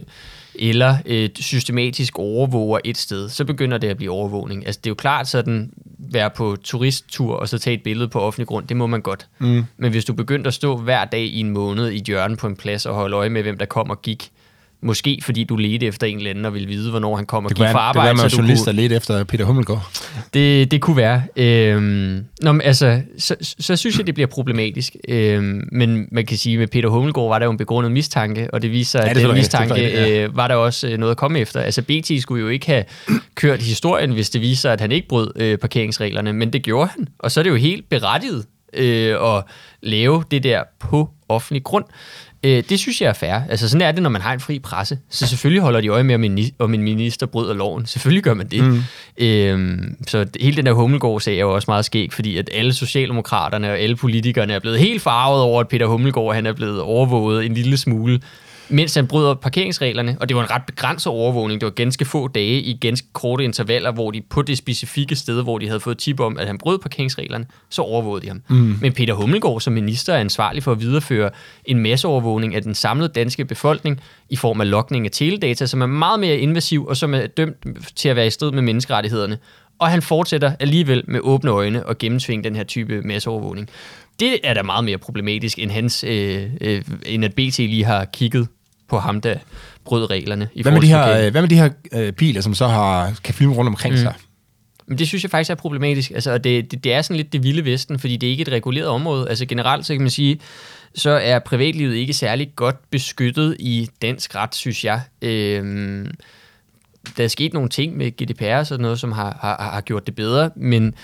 eller 0.54 0.96
øh, 1.06 1.28
systematisk 1.40 2.18
overvåger 2.18 2.78
et 2.84 2.96
sted, 2.98 3.28
så 3.28 3.44
begynder 3.44 3.78
det 3.78 3.88
at 3.88 3.96
blive 3.96 4.10
overvågning. 4.10 4.66
Altså 4.66 4.80
det 4.84 4.86
er 4.86 4.90
jo 4.90 4.94
klart 4.94 5.28
sådan, 5.28 5.70
være 5.98 6.30
på 6.30 6.56
turisttur 6.64 7.34
og 7.34 7.48
så 7.48 7.58
tage 7.58 7.74
et 7.74 7.82
billede 7.82 8.08
på 8.08 8.20
offentlig 8.20 8.46
grund, 8.46 8.66
det 8.66 8.76
må 8.76 8.86
man 8.86 9.00
godt. 9.00 9.26
Mm. 9.38 9.64
Men 9.76 9.90
hvis 9.90 10.04
du 10.04 10.12
begyndte 10.12 10.48
at 10.48 10.54
stå 10.54 10.76
hver 10.76 11.04
dag 11.04 11.24
i 11.24 11.40
en 11.40 11.50
måned 11.50 11.88
i 11.90 11.96
et 11.96 12.04
hjørne 12.04 12.36
på 12.36 12.46
en 12.46 12.56
plads 12.56 12.86
og 12.86 12.94
holde 12.94 13.16
øje 13.16 13.28
med, 13.28 13.42
hvem 13.42 13.58
der 13.58 13.66
kom 13.66 13.90
og 13.90 14.02
gik, 14.02 14.30
Måske 14.82 15.18
fordi 15.22 15.44
du 15.44 15.56
ledte 15.56 15.86
efter 15.86 16.06
en 16.06 16.16
eller 16.16 16.30
anden 16.30 16.44
og 16.44 16.54
ville 16.54 16.68
vide, 16.68 16.90
hvornår 16.90 17.16
han 17.16 17.26
kom 17.26 17.44
og 17.44 17.50
gik 17.50 17.58
fra 17.58 17.78
arbejde. 17.78 18.08
Det 18.08 18.16
kunne 18.16 18.22
være, 18.22 18.30
så 18.30 18.36
du 18.36 18.40
journalister 18.40 18.72
kunne... 18.72 18.80
ledte 18.80 18.96
efter 18.96 19.24
Peter 19.24 19.44
Hummelgaard. 19.44 19.90
Det, 20.34 20.70
det 20.70 20.80
kunne 20.80 20.96
være. 20.96 21.22
Øhm, 21.36 22.24
nå, 22.42 22.52
men 22.52 22.60
altså, 22.60 23.00
så, 23.18 23.36
så 23.40 23.76
synes 23.76 23.98
jeg, 23.98 24.06
det 24.06 24.14
bliver 24.14 24.26
problematisk. 24.26 24.96
Øhm, 25.08 25.68
men 25.72 26.08
man 26.12 26.26
kan 26.26 26.36
sige, 26.36 26.52
at 26.52 26.58
med 26.58 26.66
Peter 26.66 26.88
Hummelgaard 26.88 27.28
var 27.28 27.38
der 27.38 27.46
jo 27.46 27.52
en 27.52 27.58
begrundet 27.58 27.92
mistanke, 27.92 28.48
og 28.52 28.62
det 28.62 28.70
viser, 28.70 28.98
ja, 28.98 29.14
det 29.14 29.20
at 29.20 29.28
den 29.28 29.34
mistanke 29.34 29.74
det, 29.74 29.82
ja. 29.82 30.24
øh, 30.24 30.36
var 30.36 30.48
der 30.48 30.54
også 30.54 30.88
øh, 30.88 30.98
noget 30.98 31.10
at 31.10 31.16
komme 31.16 31.38
efter. 31.38 31.60
Altså, 31.60 31.82
BT 31.82 32.22
skulle 32.22 32.42
jo 32.42 32.48
ikke 32.48 32.66
have 32.66 32.84
kørt 33.34 33.62
historien, 33.62 34.12
hvis 34.12 34.30
det 34.30 34.40
viser, 34.40 34.72
at 34.72 34.80
han 34.80 34.92
ikke 34.92 35.08
brød 35.08 35.32
øh, 35.36 35.58
parkeringsreglerne, 35.58 36.32
men 36.32 36.52
det 36.52 36.62
gjorde 36.62 36.90
han. 36.96 37.08
Og 37.18 37.30
så 37.30 37.40
er 37.40 37.42
det 37.42 37.50
jo 37.50 37.56
helt 37.56 37.88
berettiget 37.88 38.44
øh, 38.72 39.36
at 39.36 39.44
lave 39.82 40.24
det 40.30 40.42
der 40.42 40.62
på 40.78 41.10
offentlig 41.28 41.64
grund. 41.64 41.84
Øh, 42.42 42.62
det 42.68 42.78
synes 42.78 43.00
jeg 43.00 43.08
er 43.08 43.12
fair. 43.12 43.40
Altså 43.50 43.68
sådan 43.68 43.86
er 43.86 43.92
det, 43.92 44.02
når 44.02 44.10
man 44.10 44.22
har 44.22 44.32
en 44.32 44.40
fri 44.40 44.58
presse. 44.58 44.98
Så 45.10 45.26
selvfølgelig 45.26 45.62
holder 45.62 45.80
de 45.80 45.88
øje 45.88 46.02
med, 46.02 46.14
om 46.58 46.74
en, 46.74 46.82
minister 46.82 47.26
bryder 47.26 47.54
loven. 47.54 47.86
Selvfølgelig 47.86 48.22
gør 48.22 48.34
man 48.34 48.46
det. 48.46 48.64
Mm. 48.64 48.82
Øhm, 49.18 49.96
så 50.06 50.26
hele 50.40 50.56
den 50.56 50.66
der 50.66 50.72
Hummelgaard-sag 50.72 51.34
er 51.34 51.40
jo 51.40 51.54
også 51.54 51.70
meget 51.70 51.84
skæg, 51.84 52.12
fordi 52.12 52.36
at 52.36 52.50
alle 52.52 52.74
socialdemokraterne 52.74 53.70
og 53.70 53.78
alle 53.78 53.96
politikerne 53.96 54.52
er 54.52 54.58
blevet 54.58 54.78
helt 54.78 55.02
farvet 55.02 55.42
over, 55.42 55.60
at 55.60 55.68
Peter 55.68 55.86
Hummelgaard 55.86 56.34
han 56.34 56.46
er 56.46 56.52
blevet 56.52 56.80
overvåget 56.80 57.46
en 57.46 57.54
lille 57.54 57.76
smule 57.76 58.20
mens 58.68 58.94
han 58.94 59.06
bryder 59.06 59.34
parkeringsreglerne, 59.34 60.16
og 60.20 60.28
det 60.28 60.36
var 60.36 60.42
en 60.42 60.50
ret 60.50 60.62
begrænset 60.66 61.12
overvågning. 61.12 61.60
Det 61.60 61.66
var 61.66 61.70
ganske 61.70 62.04
få 62.04 62.28
dage 62.28 62.60
i 62.60 62.78
ganske 62.80 63.08
korte 63.12 63.44
intervaller, 63.44 63.92
hvor 63.92 64.10
de 64.10 64.20
på 64.30 64.42
det 64.42 64.58
specifikke 64.58 65.16
sted, 65.16 65.42
hvor 65.42 65.58
de 65.58 65.66
havde 65.66 65.80
fået 65.80 65.98
tip 65.98 66.20
om, 66.20 66.38
at 66.38 66.46
han 66.46 66.58
brød 66.58 66.78
parkeringsreglerne, 66.78 67.46
så 67.70 67.82
overvågede 67.82 68.22
de 68.22 68.28
ham. 68.28 68.42
Mm. 68.48 68.78
Men 68.80 68.92
Peter 68.92 69.14
Hummelgaard 69.14 69.60
som 69.60 69.72
minister 69.72 70.14
er 70.14 70.18
ansvarlig 70.18 70.62
for 70.62 70.72
at 70.72 70.80
videreføre 70.80 71.30
en 71.64 71.78
masseovervågning 71.78 72.54
af 72.54 72.62
den 72.62 72.74
samlede 72.74 73.08
danske 73.08 73.44
befolkning 73.44 74.00
i 74.28 74.36
form 74.36 74.60
af 74.60 74.70
lokning 74.70 75.04
af 75.06 75.10
teledata, 75.12 75.66
som 75.66 75.82
er 75.82 75.86
meget 75.86 76.20
mere 76.20 76.36
invasiv 76.36 76.86
og 76.86 76.96
som 76.96 77.14
er 77.14 77.26
dømt 77.26 77.56
til 77.96 78.08
at 78.08 78.16
være 78.16 78.26
i 78.26 78.30
strid 78.30 78.52
med 78.52 78.62
menneskerettighederne. 78.62 79.38
Og 79.78 79.88
han 79.88 80.02
fortsætter 80.02 80.52
alligevel 80.60 81.04
med 81.06 81.20
åbne 81.22 81.50
øjne 81.50 81.86
og 81.86 81.98
gennemtvinge 81.98 82.44
den 82.44 82.56
her 82.56 82.64
type 82.64 83.02
masseovervågning. 83.02 83.68
Det 84.20 84.38
er 84.44 84.54
da 84.54 84.62
meget 84.62 84.84
mere 84.84 84.98
problematisk, 84.98 85.58
end, 85.58 85.70
hans, 85.70 86.04
øh, 86.04 86.50
øh, 86.60 86.82
end 87.06 87.24
at 87.24 87.34
BT 87.34 87.58
lige 87.58 87.84
har 87.84 88.04
kigget 88.04 88.48
på 88.88 88.98
ham, 88.98 89.20
der 89.20 89.34
brød 89.84 90.10
reglerne. 90.10 90.48
I 90.54 90.62
hvad, 90.62 90.72
med 90.72 90.80
de 90.80 90.86
her, 90.86 91.26
øh, 91.26 91.30
hvad 91.30 91.42
med 91.42 91.48
de 91.48 91.56
her 91.56 91.70
øh, 91.92 92.12
biler, 92.12 92.40
som 92.40 92.54
så 92.54 92.66
har, 92.66 93.12
kan 93.24 93.34
filme 93.34 93.54
rundt 93.54 93.68
omkring 93.68 93.94
mm. 93.94 93.98
sig? 93.98 94.14
Men 94.86 94.98
det 94.98 95.08
synes 95.08 95.22
jeg 95.22 95.30
faktisk 95.30 95.50
er 95.50 95.54
problematisk. 95.54 96.10
Altså, 96.10 96.38
det, 96.38 96.70
det, 96.70 96.84
det 96.84 96.92
er 96.92 97.02
sådan 97.02 97.16
lidt 97.16 97.32
det 97.32 97.42
vilde 97.42 97.64
vesten, 97.64 97.98
fordi 97.98 98.16
det 98.16 98.26
er 98.26 98.30
ikke 98.30 98.42
et 98.42 98.48
reguleret 98.48 98.88
område. 98.88 99.28
Altså 99.28 99.46
generelt, 99.46 99.86
så 99.86 99.94
kan 99.94 100.00
man 100.00 100.10
sige, 100.10 100.40
så 100.94 101.10
er 101.10 101.38
privatlivet 101.38 101.94
ikke 101.94 102.12
særlig 102.12 102.52
godt 102.56 102.90
beskyttet 102.90 103.56
i 103.58 103.88
dansk 104.02 104.34
ret, 104.34 104.54
synes 104.54 104.84
jeg. 104.84 105.00
Øhm, 105.22 106.10
der 107.16 107.24
er 107.24 107.28
sket 107.28 107.52
nogle 107.52 107.68
ting 107.68 107.96
med 107.96 108.10
GDPR 108.10 108.58
og 108.58 108.66
sådan 108.66 108.82
noget, 108.82 109.00
som 109.00 109.12
har, 109.12 109.38
har, 109.40 109.70
har 109.72 109.80
gjort 109.80 110.06
det 110.06 110.14
bedre, 110.14 110.50
men 110.56 110.94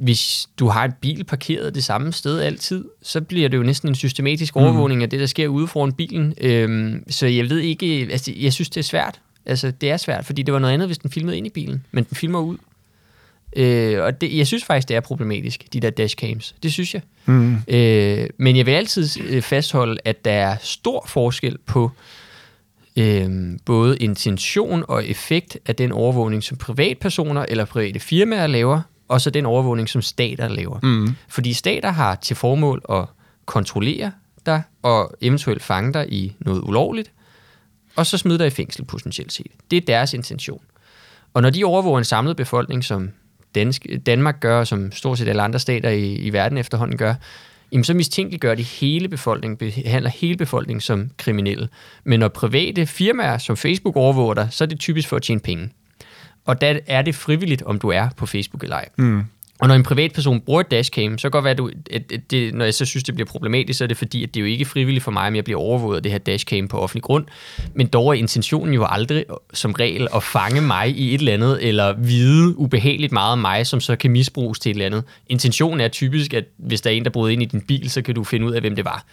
hvis 0.00 0.48
du 0.58 0.68
har 0.68 0.84
en 0.84 0.92
bil 1.00 1.24
parkeret 1.24 1.74
det 1.74 1.84
samme 1.84 2.12
sted 2.12 2.40
altid, 2.40 2.84
så 3.02 3.20
bliver 3.20 3.48
det 3.48 3.56
jo 3.56 3.62
næsten 3.62 3.88
en 3.88 3.94
systematisk 3.94 4.56
overvågning 4.56 4.98
mm. 4.98 5.02
af 5.02 5.10
det, 5.10 5.20
der 5.20 5.26
sker 5.26 5.48
ude 5.48 5.66
foran 5.66 5.92
bilen. 5.92 6.34
Øhm, 6.40 7.04
så 7.10 7.26
jeg 7.26 7.50
ved 7.50 7.58
ikke, 7.58 8.08
altså, 8.10 8.32
jeg 8.36 8.52
synes, 8.52 8.70
det 8.70 8.80
er 8.80 8.84
svært. 8.84 9.20
Altså, 9.46 9.70
det 9.70 9.90
er 9.90 9.96
svært, 9.96 10.26
fordi 10.26 10.42
det 10.42 10.54
var 10.54 10.60
noget 10.60 10.74
andet, 10.74 10.88
hvis 10.88 10.98
den 10.98 11.10
filmede 11.10 11.36
ind 11.36 11.46
i 11.46 11.50
bilen, 11.50 11.84
men 11.92 12.04
den 12.04 12.16
filmer 12.16 12.40
ud. 12.40 12.56
Øh, 13.56 14.02
og 14.02 14.20
det, 14.20 14.36
jeg 14.36 14.46
synes 14.46 14.64
faktisk, 14.64 14.88
det 14.88 14.96
er 14.96 15.00
problematisk, 15.00 15.72
de 15.72 15.80
der 15.80 15.90
dashcams. 15.90 16.54
Det 16.62 16.72
synes 16.72 16.94
jeg. 16.94 17.02
Mm. 17.26 17.56
Øh, 17.68 18.28
men 18.38 18.56
jeg 18.56 18.66
vil 18.66 18.72
altid 18.72 19.08
øh, 19.28 19.42
fastholde, 19.42 20.00
at 20.04 20.24
der 20.24 20.32
er 20.32 20.56
stor 20.60 21.04
forskel 21.08 21.58
på 21.66 21.90
øh, 22.96 23.30
både 23.64 23.96
intention 23.96 24.84
og 24.88 25.06
effekt 25.06 25.58
af 25.66 25.76
den 25.76 25.92
overvågning, 25.92 26.42
som 26.42 26.56
privatpersoner 26.56 27.44
eller 27.48 27.64
private 27.64 28.00
firmaer 28.00 28.46
laver, 28.46 28.80
og 29.10 29.20
så 29.20 29.30
den 29.30 29.46
overvågning, 29.46 29.88
som 29.88 30.02
stater 30.02 30.48
laver. 30.48 30.78
Mm. 30.82 31.16
Fordi 31.28 31.52
stater 31.52 31.90
har 31.90 32.14
til 32.14 32.36
formål 32.36 32.82
at 32.90 33.04
kontrollere 33.46 34.12
dig, 34.46 34.62
og 34.82 35.14
eventuelt 35.20 35.62
fange 35.62 35.92
dig 35.92 36.12
i 36.12 36.36
noget 36.40 36.62
ulovligt, 36.62 37.12
og 37.96 38.06
så 38.06 38.18
smide 38.18 38.38
dig 38.38 38.46
i 38.46 38.50
fængsel 38.50 38.84
potentielt 38.84 39.32
set. 39.32 39.52
Det 39.70 39.76
er 39.76 39.80
deres 39.80 40.14
intention. 40.14 40.62
Og 41.34 41.42
når 41.42 41.50
de 41.50 41.64
overvåger 41.64 41.98
en 41.98 42.04
samlet 42.04 42.36
befolkning, 42.36 42.84
som 42.84 43.10
Dansk, 43.54 43.86
Danmark 44.06 44.40
gør, 44.40 44.58
og 44.60 44.66
som 44.66 44.92
stort 44.92 45.18
set 45.18 45.28
alle 45.28 45.42
andre 45.42 45.58
stater 45.58 45.90
i, 45.90 46.14
i 46.14 46.32
verden 46.32 46.58
efterhånden 46.58 46.98
gør, 46.98 47.14
jamen 47.72 47.84
så 47.84 47.94
mistænkeliggør 47.94 48.54
de 48.54 48.62
hele 48.62 49.08
befolkningen, 49.08 49.56
behandler 49.56 50.10
hele 50.10 50.36
befolkningen 50.36 50.80
som 50.80 51.10
kriminelle. 51.16 51.68
Men 52.04 52.20
når 52.20 52.28
private 52.28 52.86
firmaer 52.86 53.38
som 53.38 53.56
Facebook 53.56 53.96
overvåger 53.96 54.34
dig, 54.34 54.48
så 54.50 54.64
er 54.64 54.68
det 54.68 54.80
typisk 54.80 55.08
for 55.08 55.16
at 55.16 55.22
tjene 55.22 55.40
penge. 55.40 55.70
Og 56.44 56.60
der 56.60 56.78
er 56.86 57.02
det 57.02 57.14
frivilligt, 57.14 57.62
om 57.62 57.78
du 57.78 57.88
er 57.88 58.08
på 58.16 58.26
Facebook 58.26 58.62
eller 58.62 58.76
ej. 58.76 58.88
Mm. 58.98 59.24
Og 59.60 59.68
når 59.68 59.74
en 59.74 59.82
privatperson 59.82 60.40
bruger 60.40 60.60
et 60.60 60.70
dashcam, 60.70 61.18
så 61.18 61.22
kan 61.22 61.30
godt 61.30 61.44
være, 61.44 61.50
at, 61.50 61.58
du, 61.58 61.70
at 61.90 62.02
det, 62.30 62.54
når 62.54 62.64
jeg 62.64 62.74
så 62.74 62.84
synes, 62.84 63.04
det 63.04 63.14
bliver 63.14 63.26
problematisk, 63.26 63.78
så 63.78 63.84
er 63.84 63.88
det 63.88 63.96
fordi, 63.96 64.22
at 64.22 64.34
det 64.34 64.40
er 64.40 64.44
jo 64.44 64.46
ikke 64.46 64.64
frivilligt 64.64 65.04
for 65.04 65.10
mig, 65.10 65.28
om 65.28 65.36
jeg 65.36 65.44
bliver 65.44 65.60
overvåget 65.60 65.96
af 65.96 66.02
det 66.02 66.12
her 66.12 66.18
dashcam 66.18 66.68
på 66.68 66.78
offentlig 66.78 67.02
grund. 67.02 67.26
Men 67.74 67.86
dog 67.86 68.08
er 68.08 68.12
intentionen 68.12 68.74
jo 68.74 68.86
aldrig 68.88 69.24
som 69.54 69.72
regel 69.72 70.08
at 70.14 70.22
fange 70.22 70.60
mig 70.60 70.96
i 70.96 71.14
et 71.14 71.18
eller 71.18 71.32
andet, 71.32 71.68
eller 71.68 71.92
vide 71.92 72.58
ubehageligt 72.58 73.12
meget 73.12 73.32
om 73.32 73.38
mig, 73.38 73.66
som 73.66 73.80
så 73.80 73.96
kan 73.96 74.10
misbruges 74.10 74.58
til 74.58 74.70
et 74.70 74.74
eller 74.74 74.86
andet. 74.86 75.04
Intentionen 75.28 75.80
er 75.80 75.88
typisk, 75.88 76.34
at 76.34 76.44
hvis 76.56 76.80
der 76.80 76.90
er 76.90 76.94
en, 76.94 77.04
der 77.04 77.10
bryder 77.10 77.32
ind 77.32 77.42
i 77.42 77.46
din 77.46 77.60
bil, 77.60 77.90
så 77.90 78.02
kan 78.02 78.14
du 78.14 78.24
finde 78.24 78.46
ud 78.46 78.52
af, 78.52 78.60
hvem 78.60 78.76
det 78.76 78.84
var. 78.84 79.04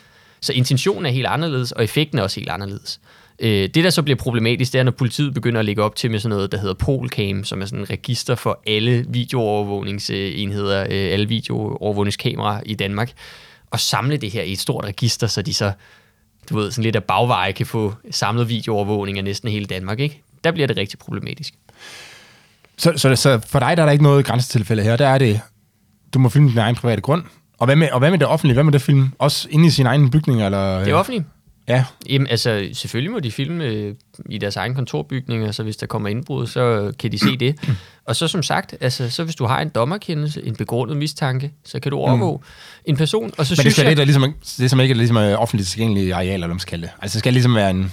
Så 0.42 0.54
intentionen 0.54 1.06
er 1.06 1.10
helt 1.10 1.28
anderledes, 1.28 1.72
og 1.72 1.84
effekten 1.84 2.20
er 2.20 2.24
også 2.24 2.40
helt 2.40 2.50
anderledes. 2.50 3.00
Øh, 3.40 3.70
det, 3.74 3.84
der 3.84 3.90
så 3.90 4.04
bliver 4.04 4.18
problematisk, 4.18 4.74
det 4.74 4.80
er, 4.80 4.84
når 4.84 4.92
politiet 4.92 5.34
begynder 5.34 5.60
at 5.60 5.66
lægge 5.66 5.84
op 5.84 5.96
til 5.96 6.12
med 6.12 6.20
sådan 6.20 6.36
noget, 6.36 6.52
der 6.52 6.58
hedder 6.58 6.74
Polcam, 6.74 7.44
som 7.44 7.62
er 7.62 7.66
sådan 7.66 7.80
en 7.80 7.90
register 7.90 8.36
for 8.36 8.62
alle 8.68 9.06
videoovervågningsenheder, 9.10 10.82
øh, 10.82 10.88
alle 10.90 11.28
videoovervågningskameraer 11.28 12.62
i 12.66 12.74
Danmark, 12.74 13.12
og 13.72 13.80
samle 13.80 14.18
det 14.18 14.32
her 14.32 14.42
i 14.44 14.52
et 14.52 14.60
stort 14.60 14.86
register, 14.86 15.28
så 15.28 15.42
de 15.42 15.54
så, 15.54 15.72
du 16.50 16.58
ved, 16.58 16.72
sådan 16.72 16.84
lidt 16.84 16.96
af 16.96 17.04
bagveje 17.04 17.52
kan 17.52 17.66
få 17.66 17.94
samlet 18.12 18.50
videoovervågning 18.50 19.18
af 19.18 19.24
næsten 19.24 19.50
hele 19.50 19.66
Danmark, 19.66 20.00
ikke? 20.00 20.22
Der 20.44 20.52
bliver 20.52 20.68
det 20.68 20.78
rigtig 20.78 21.00
problematisk. 21.00 21.54
Så, 22.78 22.94
så, 22.96 23.16
så 23.16 23.40
for 23.48 23.60
dig 23.60 23.78
der 23.78 23.84
er 23.84 23.86
der 23.86 23.92
ikke 23.92 24.04
noget 24.04 24.26
grænsetilfælde 24.26 24.84
her. 24.84 24.96
Der 24.96 25.08
er 25.08 25.18
det, 25.18 25.42
du 26.14 26.20
må 26.20 26.30
filme 26.30 26.50
din 26.50 26.58
egen 26.58 26.76
private 26.76 27.02
grund. 27.02 27.24
Og 27.58 27.66
hvad 27.66 27.76
med, 27.76 27.90
og 27.92 28.00
hvad 28.00 28.12
med 28.12 28.20
det 28.20 28.28
offentlige? 28.28 28.54
Hvad 28.54 28.64
med 28.64 28.74
det 28.74 28.82
film? 28.82 29.12
Også 29.20 29.48
inde 29.52 29.68
i 29.68 29.70
sin 29.70 29.86
egen 29.86 30.12
bygning? 30.12 30.46
Eller, 30.46 30.80
det 30.80 30.90
er 30.90 30.96
offentligt. 30.96 31.26
Ja. 31.68 31.84
Jamen, 32.10 32.28
altså, 32.28 32.70
selvfølgelig 32.74 33.12
må 33.12 33.20
de 33.20 33.32
filme 33.32 33.64
øh, 33.64 33.96
i 34.30 34.38
deres 34.38 34.56
egen 34.56 34.76
kontorbygninger, 34.76 35.52
så 35.52 35.64
hvis 35.64 35.78
der 35.78 35.86
kommer 35.86 36.10
indbrud, 36.10 36.48
så 36.48 36.92
kan 37.00 37.12
de 37.12 37.20
se 37.20 37.38
det. 37.38 37.60
og 38.06 38.16
så 38.16 38.28
som 38.28 38.44
sagt, 38.44 38.76
altså, 38.82 39.10
så 39.10 39.24
hvis 39.24 39.36
du 39.36 39.46
har 39.46 39.62
en 39.62 39.70
dommerkendelse, 39.70 40.44
en 40.46 40.56
begrundet 40.56 40.98
mistanke, 40.98 41.52
så 41.66 41.80
kan 41.80 41.92
du 41.92 41.98
overvåge 41.98 42.38
mm. 42.38 42.44
en 42.86 42.98
person. 42.98 43.32
Og 43.38 43.46
så 43.46 43.54
Men 43.58 43.64
det 43.64 43.74
skal 43.74 43.82
jeg, 43.82 43.90
det, 43.90 43.98
der 43.98 44.06
ligesom, 44.06 44.34
det 44.58 44.70
som 44.70 44.80
ikke 44.80 44.92
er 44.92 44.98
ligesom 44.98 45.18
offentligt 45.18 45.70
tilgængelige 45.70 46.16
arealer, 46.16 46.34
eller 46.34 46.48
hvad 46.48 46.54
man 46.54 46.60
skal 46.60 46.82
det. 46.82 46.90
Altså, 47.02 47.16
det 47.16 47.20
skal 47.20 47.34
ligesom 47.34 47.56
være 47.56 47.70
en... 47.70 47.92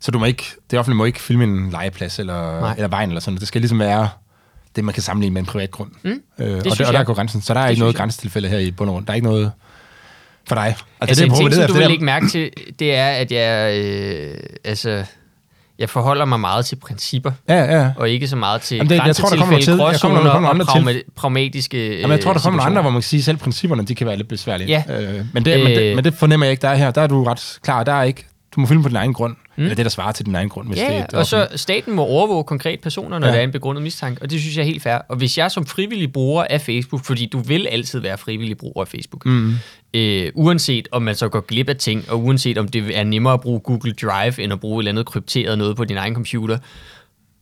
Så 0.00 0.10
du 0.10 0.18
må 0.18 0.24
ikke, 0.24 0.44
det 0.70 0.78
offentlige 0.78 0.96
må 0.96 1.04
ikke 1.04 1.20
filme 1.20 1.44
en 1.44 1.70
legeplads 1.70 2.18
eller, 2.18 2.72
eller 2.72 2.88
vejen 2.88 3.10
eller 3.10 3.20
sådan 3.20 3.38
Det 3.38 3.48
skal 3.48 3.60
ligesom 3.60 3.78
være 3.78 4.08
det, 4.76 4.84
man 4.84 4.94
kan 4.94 5.02
sammenligne 5.02 5.34
med 5.34 5.42
en 5.42 5.46
privat 5.46 5.70
grund. 5.70 5.90
Mm, 6.02 6.10
øh, 6.10 6.56
og, 6.56 6.64
det, 6.64 6.86
og 6.86 6.92
der 6.92 7.04
går 7.04 7.14
grænsen. 7.14 7.42
Så 7.42 7.54
der 7.54 7.60
er 7.60 7.64
det 7.64 7.70
ikke 7.70 7.80
noget 7.80 7.96
grænsetilfælde 7.96 8.48
her 8.48 8.58
i 8.58 8.70
bund 8.70 8.90
og 8.90 8.94
grund. 8.94 9.06
Der 9.06 9.12
er 9.12 9.14
ikke 9.14 9.26
noget 9.26 9.52
for 10.48 10.54
dig? 10.54 10.64
Altså, 10.64 10.84
altså 11.00 11.24
det, 11.24 11.30
en 11.30 11.36
ting, 11.36 11.54
som 11.54 11.66
du 11.66 11.72
vil 11.72 11.88
lægge 11.88 12.04
mærke 12.04 12.28
til, 12.28 12.50
det 12.78 12.94
er, 12.94 13.08
at 13.08 13.32
jeg, 13.32 13.78
øh, 13.78 14.34
altså, 14.64 15.04
jeg 15.78 15.90
forholder 15.90 16.24
mig 16.24 16.40
meget 16.40 16.66
til 16.66 16.76
principper, 16.76 17.32
ja, 17.48 17.78
ja. 17.80 17.90
og 17.96 18.10
ikke 18.10 18.28
så 18.28 18.36
meget 18.36 18.60
til 18.60 18.76
Jamen 18.76 18.90
det, 18.90 19.00
jeg 19.06 19.16
tror, 19.16 19.28
der 19.28 19.36
kommer 19.36 19.60
til, 19.60 19.72
jeg 19.72 20.00
kommer, 20.00 20.22
der 20.22 20.32
kommer 20.32 20.48
andre 20.48 20.66
pragma- 20.66 20.92
til. 20.92 21.02
pragmatiske 21.16 22.00
Jamen, 22.00 22.10
jeg 22.10 22.20
tror, 22.20 22.32
der 22.32 22.40
kommer 22.40 22.56
nogle 22.56 22.70
andre, 22.70 22.82
hvor 22.82 22.90
man 22.90 23.00
kan 23.00 23.08
sige, 23.08 23.18
at 23.18 23.24
selv 23.24 23.36
principperne, 23.36 23.84
de 23.84 23.94
kan 23.94 24.06
være 24.06 24.16
lidt 24.16 24.28
besværlige. 24.28 24.68
Ja. 24.88 25.02
Øh, 25.02 25.24
men, 25.32 25.44
det, 25.44 25.54
øh, 25.54 25.64
men, 25.64 25.76
det, 25.76 25.96
men 25.96 26.04
det 26.04 26.14
fornemmer 26.14 26.46
jeg 26.46 26.50
ikke, 26.50 26.62
der 26.62 26.68
er 26.68 26.74
her. 26.74 26.90
Der 26.90 27.00
er 27.02 27.06
du 27.06 27.24
ret 27.24 27.58
klar. 27.62 27.84
Der 27.84 27.92
er 27.92 28.02
ikke, 28.02 28.26
du 28.54 28.60
må 28.60 28.66
filme 28.66 28.82
på 28.82 28.88
din 28.88 28.96
egen 28.96 29.12
grund. 29.12 29.36
Mm. 29.56 29.62
Eller 29.62 29.74
det, 29.74 29.84
der 29.84 29.90
svarer 29.90 30.12
til 30.12 30.26
din 30.26 30.34
egen 30.34 30.48
grund. 30.48 30.68
Hvis 30.68 30.78
ja, 30.78 31.04
det 31.08 31.14
er 31.14 31.18
og 31.18 31.26
så 31.26 31.48
staten 31.56 31.94
må 31.94 32.02
overvåge 32.02 32.44
konkret 32.44 32.80
personer, 32.80 33.18
når 33.18 33.26
ja. 33.26 33.32
der 33.32 33.38
er 33.38 33.44
en 33.44 33.52
begrundet 33.52 33.82
mistanke. 33.82 34.22
Og 34.22 34.30
det 34.30 34.40
synes 34.40 34.56
jeg 34.56 34.62
er 34.62 34.66
helt 34.66 34.82
fair. 34.82 34.98
Og 35.08 35.16
hvis 35.16 35.38
jeg 35.38 35.50
som 35.50 35.66
frivillig 35.66 36.12
bruger 36.12 36.44
af 36.50 36.60
Facebook, 36.60 37.04
fordi 37.04 37.26
du 37.26 37.38
vil 37.38 37.66
altid 37.66 38.00
være 38.00 38.18
frivillig 38.18 38.58
bruger 38.58 38.80
af 38.80 38.88
Facebook, 38.88 39.26
mm. 39.26 39.54
øh, 39.94 40.30
uanset 40.34 40.88
om 40.92 41.02
man 41.02 41.14
så 41.14 41.28
går 41.28 41.40
glip 41.40 41.68
af 41.68 41.76
ting, 41.76 42.10
og 42.10 42.24
uanset 42.24 42.58
om 42.58 42.68
det 42.68 42.98
er 42.98 43.04
nemmere 43.04 43.34
at 43.34 43.40
bruge 43.40 43.60
Google 43.60 43.92
Drive, 43.92 44.42
end 44.42 44.52
at 44.52 44.60
bruge 44.60 44.78
et 44.78 44.80
eller 44.80 44.92
andet 44.92 45.06
krypteret 45.06 45.58
noget 45.58 45.76
på 45.76 45.84
din 45.84 45.96
egen 45.96 46.14
computer, 46.14 46.58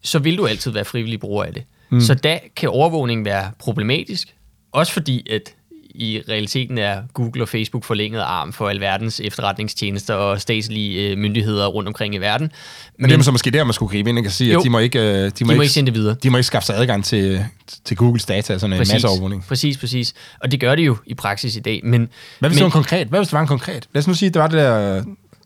så 0.03 0.19
vil 0.19 0.39
du 0.39 0.47
altid 0.47 0.71
være 0.71 0.85
frivillig 0.85 1.21
bruger 1.21 1.45
af 1.45 1.55
det. 1.55 1.63
Mm. 1.91 2.01
Så 2.01 2.15
da 2.15 2.39
kan 2.57 2.69
overvågning 2.69 3.25
være 3.25 3.51
problematisk. 3.59 4.35
Også 4.73 4.93
fordi, 4.93 5.27
at 5.31 5.55
i 5.95 6.23
realiteten 6.29 6.79
er 6.79 7.03
Google 7.15 7.43
og 7.43 7.49
Facebook 7.49 7.85
forlænget 7.85 8.21
arm 8.21 8.53
for 8.53 8.69
alverdens 8.69 9.21
efterretningstjenester 9.21 10.15
og 10.15 10.41
statslige 10.41 11.11
øh, 11.11 11.19
myndigheder 11.19 11.67
rundt 11.67 11.89
omkring 11.89 12.15
i 12.15 12.19
verden. 12.19 12.53
Men, 12.99 13.11
det 13.11 13.19
er 13.19 13.23
så 13.23 13.33
måske 13.33 13.51
der, 13.51 13.65
man 13.65 13.73
skulle 13.73 13.91
gribe 13.91 14.11
ind 14.11 14.27
og 14.27 14.33
sige, 14.33 14.53
Jo. 14.53 14.59
at 14.59 14.65
de 14.65 14.71
må 14.71 14.79
ikke, 14.79 14.99
øh, 14.99 15.07
de 15.07 15.23
må 15.23 15.31
de 15.39 15.45
må 15.45 15.53
ikke, 15.53 15.63
ikke 15.63 15.73
sende 15.73 15.93
det 15.93 15.99
videre. 16.01 16.17
de 16.23 16.31
må 16.31 16.37
ikke 16.37 16.47
skaffe 16.47 16.67
sig 16.67 16.77
adgang 16.77 17.05
til, 17.05 17.45
til 17.85 17.97
Googles 17.97 18.25
data, 18.25 18.59
sådan 18.59 18.73
en 18.73 18.79
masse 18.79 19.09
overvågning. 19.09 19.45
Præcis, 19.49 19.79
præcis. 19.79 20.15
Og 20.41 20.53
det 20.53 20.61
gør 20.61 20.75
det 20.75 20.87
jo 20.87 20.97
i 21.07 21.15
praksis 21.15 21.57
i 21.57 21.61
dag. 21.61 21.81
Men, 21.85 21.91
Hvad 21.91 21.99
hvis 22.01 22.09
men, 22.41 22.51
det 22.51 22.61
var 22.61 22.67
en 22.67 22.73
konkret? 22.73 23.09
Hvad 23.09 23.21
hvis 23.21 23.29
det 23.29 23.33
var 23.33 23.41
en 23.41 23.47
konkret? 23.47 23.89
Lad 23.95 24.01
os 24.01 24.07
nu 24.07 24.15
sige, 24.15 24.27
at 24.27 24.35
det 24.35 24.43
var 24.43 24.49
det 24.49 24.59
der 24.59 25.05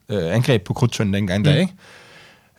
øh, 0.08 0.34
angreb 0.34 0.62
på 0.62 0.72
krudtønden 0.72 1.14
dengang 1.14 1.38
mm. 1.38 1.44
der, 1.44 1.56
ikke? 1.56 1.72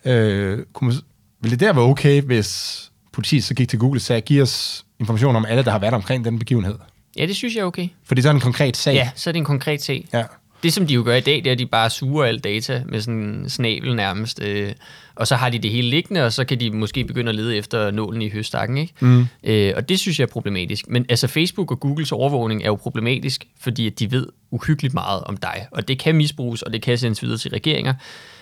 Øh, 0.05 0.59
kunne 0.73 0.87
man, 0.87 0.97
ville 1.41 1.57
det 1.57 1.67
der 1.67 1.73
være 1.73 1.85
okay, 1.85 2.21
hvis 2.21 2.81
politiet 3.11 3.43
så 3.43 3.53
gik 3.53 3.69
til 3.69 3.79
Google 3.79 3.97
og 3.97 4.01
sagde, 4.01 4.21
giv 4.21 4.41
os 4.41 4.85
information 4.99 5.35
om 5.35 5.45
alle, 5.45 5.63
der 5.63 5.71
har 5.71 5.79
været 5.79 5.93
omkring 5.93 6.25
den 6.25 6.39
begivenhed? 6.39 6.75
Ja, 7.17 7.25
det 7.25 7.35
synes 7.35 7.55
jeg 7.55 7.61
er 7.61 7.65
okay. 7.65 7.87
Fordi 8.03 8.21
så 8.21 8.27
er 8.27 8.31
det 8.33 8.37
en 8.37 8.41
konkret 8.41 8.77
sag. 8.77 8.93
Ja, 8.93 9.09
så 9.15 9.29
er 9.29 9.31
det 9.31 9.39
en 9.39 9.45
konkret 9.45 9.81
sag. 9.81 10.07
ja. 10.13 10.23
Det, 10.63 10.73
som 10.73 10.87
de 10.87 10.93
jo 10.93 11.03
gør 11.05 11.15
i 11.15 11.21
dag, 11.21 11.35
det 11.35 11.47
er, 11.47 11.51
at 11.51 11.59
de 11.59 11.65
bare 11.65 11.89
suger 11.89 12.25
alt 12.25 12.43
data 12.43 12.83
med 12.85 13.01
sådan 13.01 13.19
en 13.19 13.49
snabel 13.49 13.95
nærmest. 13.95 14.41
Øh, 14.43 14.71
og 15.15 15.27
så 15.27 15.35
har 15.35 15.49
de 15.49 15.59
det 15.59 15.71
hele 15.71 15.89
liggende, 15.89 16.25
og 16.25 16.33
så 16.33 16.45
kan 16.45 16.59
de 16.59 16.71
måske 16.71 17.03
begynde 17.03 17.29
at 17.29 17.35
lede 17.35 17.57
efter 17.57 17.91
nålen 17.91 18.21
i 18.21 18.29
høstakken. 18.29 18.77
Ikke? 18.77 18.93
Mm. 18.99 19.25
Øh, 19.43 19.73
og 19.75 19.89
det 19.89 19.99
synes 19.99 20.19
jeg 20.19 20.25
er 20.25 20.29
problematisk. 20.31 20.89
Men 20.89 21.05
altså 21.09 21.27
Facebook 21.27 21.71
og 21.71 21.79
Googles 21.79 22.11
overvågning 22.11 22.63
er 22.63 22.67
jo 22.67 22.75
problematisk, 22.75 23.45
fordi 23.59 23.87
at 23.87 23.99
de 23.99 24.11
ved 24.11 24.27
uhyggeligt 24.51 24.93
meget 24.93 25.23
om 25.23 25.37
dig. 25.37 25.67
Og 25.71 25.87
det 25.87 25.99
kan 25.99 26.15
misbruges, 26.15 26.61
og 26.61 26.73
det 26.73 26.81
kan 26.81 26.97
sendes 26.97 27.23
videre 27.23 27.37
til 27.37 27.51
regeringer. 27.51 27.93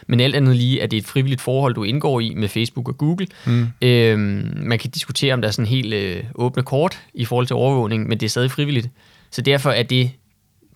Men 0.08 0.20
alt 0.20 0.36
andet 0.36 0.56
lige, 0.56 0.84
at 0.84 0.92
det 0.92 0.98
er 0.98 1.02
et 1.02 1.08
frivilligt 1.08 1.42
forhold, 1.42 1.74
du 1.76 1.84
indgår 1.84 2.20
i 2.20 2.34
med 2.36 2.50
Facebook 2.50 2.90
og 2.90 2.98
Google. 2.98 3.28
Mm. 3.46 3.68
Øh, 3.82 4.20
man 4.56 4.80
kan 4.80 4.90
diskutere, 4.90 5.34
om 5.34 5.42
der 5.42 5.48
er 5.48 5.52
sådan 5.52 5.66
helt 5.66 5.94
øh, 5.94 6.24
åbne 6.36 6.64
kort 6.64 7.00
i 7.14 7.26
forhold 7.26 7.48
til 7.48 7.56
overvågning, 7.56 8.08
men 8.10 8.18
det 8.20 8.26
er 8.26 8.30
stadig 8.30 8.52
frivilligt. 8.52 8.88
Så 9.32 9.42
derfor 9.42 9.72
er 9.72 9.84
det 9.84 10.12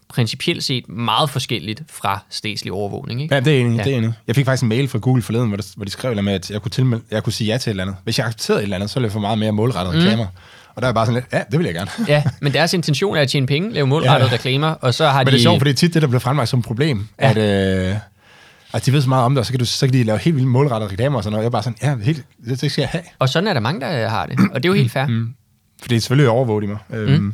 principielt 0.10 0.64
set 0.64 0.90
meget 0.90 1.30
forskelligt 1.30 1.82
fra 1.90 2.20
statslig 2.30 2.74
overvågning. 2.74 3.22
Ikke? 3.22 3.36
Ja, 3.36 3.40
det 3.42 3.56
er 3.58 3.62
enig, 3.62 3.78
Ja. 3.78 3.84
det 3.84 3.94
er 3.94 3.98
enig. 3.98 4.14
Jeg 4.28 4.36
fik 4.36 4.46
faktisk 4.46 4.64
en 4.64 4.70
mail 4.70 4.88
fra 4.88 5.00
Google 5.00 5.22
forleden, 5.22 5.48
hvor, 5.48 5.58
der, 5.58 5.64
hvor 5.76 5.86
de 5.86 5.92
skrev 5.92 6.24
med, 6.24 6.34
at 6.34 6.52
jeg 6.52 6.62
kunne, 6.62 6.70
tilmelde, 6.72 7.04
jeg 7.12 7.24
kunne 7.24 7.34
sige 7.34 7.52
ja 7.52 7.58
til 7.58 7.70
et 7.70 7.72
eller 7.74 7.84
andet. 7.84 7.96
Hvis 8.04 8.18
jeg 8.20 8.26
accepterede 8.28 8.60
et 8.60 8.64
eller 8.64 8.76
andet, 8.76 8.90
så 8.90 8.96
ville 9.00 9.06
jeg 9.06 9.12
få 9.12 9.20
meget 9.20 9.38
mere 9.40 9.52
målrettede 9.52 9.96
mm. 9.98 10.02
reklamer. 10.04 10.26
Og 10.76 10.82
der 10.82 10.88
er 10.88 10.94
bare 10.94 11.06
sådan 11.06 11.16
lidt, 11.22 11.26
ja, 11.34 11.42
det 11.52 11.60
vil 11.60 11.66
jeg 11.66 11.74
gerne. 11.76 11.90
Ja, 12.08 12.24
men 12.42 12.54
deres 12.54 12.74
intention 12.74 13.18
er 13.18 13.22
at 13.22 13.30
tjene 13.30 13.48
penge, 13.48 13.74
lave 13.74 13.88
målrettede 13.94 14.30
Ja. 14.30 14.34
reklamer, 14.36 14.68
og 14.68 14.94
så 14.94 15.08
har 15.08 15.20
Men 15.20 15.28
de... 15.28 15.32
det 15.32 15.38
er 15.38 15.42
sjovt, 15.42 15.60
for 15.60 15.64
det 15.64 15.72
er 15.72 15.76
tit 15.76 15.94
det, 15.94 16.02
der 16.02 16.08
bliver 16.08 16.20
fremlagt 16.20 16.50
som 16.50 16.60
et 16.60 16.66
problem, 16.66 17.08
ja. 17.22 17.30
at, 17.30 17.38
øh, 17.90 17.96
at 18.74 18.86
de 18.86 18.94
ved 18.94 19.02
så 19.02 19.10
meget 19.10 19.26
om 19.26 19.34
det, 19.36 19.40
og 19.40 19.46
så 19.46 19.52
kan, 19.54 19.60
du, 19.60 19.66
så 19.66 19.86
kan 19.86 19.94
de 19.94 20.04
lave 20.04 20.18
helt 20.18 20.36
vildt 20.36 20.50
målrettede 20.50 20.92
reklamer 20.92 21.18
og 21.18 21.24
sådan 21.24 21.32
noget. 21.32 21.44
Jeg 21.44 21.48
er 21.48 21.52
bare 21.52 21.64
sådan, 21.64 21.78
ja, 21.82 21.96
helt, 22.06 22.26
det, 22.46 22.62
det 22.62 22.72
skal 22.72 22.82
jeg 22.82 22.90
have. 22.90 23.04
Og 23.20 23.30
sådan 23.30 23.48
er 23.48 23.54
der 23.54 23.60
mange, 23.60 23.82
der 23.82 24.08
har 24.10 24.26
det, 24.26 24.40
og 24.54 24.64
det 24.64 24.70
er 24.70 24.70
jo 24.70 24.74
helt 24.74 24.92
fair. 24.92 25.08
Mm. 25.08 25.34
For 25.82 25.88
det 25.88 25.96
er 25.96 26.00
selvfølgelig 26.02 26.30
overvåget 26.30 26.64
i 26.64 26.68
mig. 26.68 26.78
Øhm, 26.94 27.12
mm. 27.24 27.34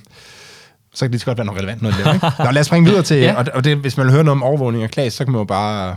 Så 0.94 1.00
kan 1.00 1.08
det 1.08 1.12
lige 1.12 1.20
så 1.20 1.26
godt 1.26 1.38
være 1.38 1.46
noget 1.46 1.62
relevant 1.62 1.82
noget 1.82 1.98
der, 2.06 2.14
ikke? 2.14 2.28
Nå, 2.40 2.52
lad 2.52 2.60
os 2.60 2.66
springe 2.68 2.90
videre 2.90 3.04
til, 3.04 3.18
Ja. 3.28 3.34
og, 3.36 3.46
og 3.54 3.64
det, 3.64 3.78
hvis 3.78 3.98
man 3.98 4.06
vil 4.06 4.14
høre 4.14 4.24
noget 4.24 4.36
om 4.38 4.44
overvågning 4.44 4.84
og 4.84 4.90
klasse, 4.90 5.18
så 5.18 5.24
kan 5.26 5.32
man 5.32 5.40
jo 5.40 5.46
bare, 5.46 5.96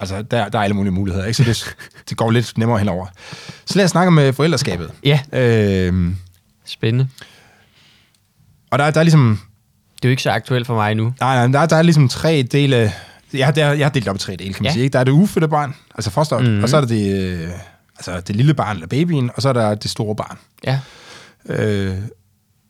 altså 0.00 0.22
der, 0.22 0.48
der 0.48 0.58
er 0.58 0.62
alle 0.62 0.74
mulige 0.76 0.92
muligheder, 0.92 1.26
ikke? 1.26 1.36
Så 1.36 1.44
det, 1.44 1.76
det 2.08 2.16
går 2.16 2.30
lidt 2.30 2.58
nemmere 2.58 2.78
henover. 2.78 3.06
Så 3.66 3.76
lad 3.76 3.84
os 3.84 3.90
snakke 3.90 4.08
om 4.08 4.18
øh, 4.18 4.34
forældreskabet. 4.34 4.90
Ja, 5.04 5.20
Øhm, 5.32 6.16
spændende. 6.66 7.08
og 8.70 8.78
der, 8.78 8.90
der 8.90 9.00
er 9.00 9.04
ligesom, 9.04 9.40
Det 9.96 10.04
er 10.04 10.08
jo 10.08 10.10
ikke 10.10 10.22
så 10.22 10.30
aktuelt 10.30 10.66
for 10.66 10.74
mig 10.74 10.94
nu. 10.94 11.14
nej, 11.20 11.46
nej, 11.48 11.60
der, 11.60 11.66
der 11.68 11.76
er 11.76 11.82
ligesom 11.82 12.08
tre 12.08 12.42
dele, 12.52 12.92
jeg 13.34 13.56
der, 13.56 13.72
jeg 13.72 13.84
har 13.84 13.90
delt 13.90 14.08
op 14.08 14.16
i 14.16 14.18
tre 14.18 14.36
dele, 14.36 14.54
kan 14.54 14.62
man 14.62 14.68
Ja. 14.70 14.72
sige. 14.72 14.82
Ikke? 14.84 14.92
Der 14.92 14.98
er 14.98 15.04
det 15.04 15.12
ufødte 15.12 15.48
barn, 15.48 15.74
altså 15.94 16.10
foster, 16.10 16.38
Mhm. 16.38 16.48
mm. 16.48 16.62
og 16.62 16.68
så 16.68 16.76
er 16.76 16.80
der 16.80 16.88
det, 16.88 17.32
øh, 17.42 17.48
altså 17.96 18.20
det 18.20 18.36
lille 18.36 18.54
barn, 18.54 18.76
eller 18.76 18.86
babyen, 18.86 19.30
og 19.34 19.42
så 19.42 19.48
er 19.48 19.52
der 19.52 19.74
det 19.74 19.90
store 19.90 20.16
barn. 20.16 20.38
Ja, 20.64 20.80
Øh, 21.48 21.94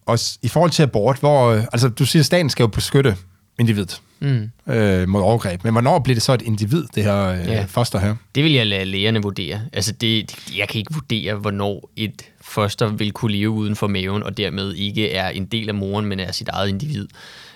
og 0.06 0.18
i 0.42 0.48
forhold 0.48 0.70
til 0.70 0.82
abort, 0.82 1.18
hvor, 1.18 1.50
øh, 1.50 1.62
altså 1.72 1.88
du 1.88 2.06
siger, 2.06 2.20
at 2.20 2.26
staten 2.26 2.50
skal 2.50 2.62
jo 2.62 2.66
beskytte 2.66 3.16
individet 3.58 4.00
mm. 4.20 4.50
øh, 4.72 5.08
mod 5.08 5.20
overgreb, 5.22 5.64
men 5.64 5.72
hvornår 5.72 5.98
bliver 5.98 6.14
det 6.14 6.22
så 6.22 6.32
et 6.34 6.42
individ, 6.42 6.84
det 6.94 7.04
her 7.04 7.26
øh, 7.26 7.38
Ja. 7.46 7.64
foster 7.68 7.98
her? 7.98 8.14
det 8.34 8.44
vil 8.44 8.52
jeg 8.52 8.66
lade 8.66 8.84
lægerne 8.84 9.22
vurdere. 9.22 9.60
Altså, 9.72 9.92
det, 9.92 10.36
jeg 10.58 10.68
kan 10.68 10.78
ikke 10.78 10.94
vurdere, 10.94 11.34
hvornår 11.34 11.90
et 11.96 12.22
foster 12.40 12.88
vil 12.88 13.12
kunne 13.12 13.32
leve 13.32 13.50
uden 13.50 13.76
for 13.76 13.86
maven, 13.86 14.22
og 14.22 14.36
dermed 14.36 14.74
ikke 14.74 15.12
er 15.12 15.28
en 15.28 15.44
del 15.44 15.68
af 15.68 15.74
moren, 15.74 16.06
men 16.06 16.20
er 16.20 16.32
sit 16.32 16.48
eget 16.48 16.68
individ. 16.68 17.08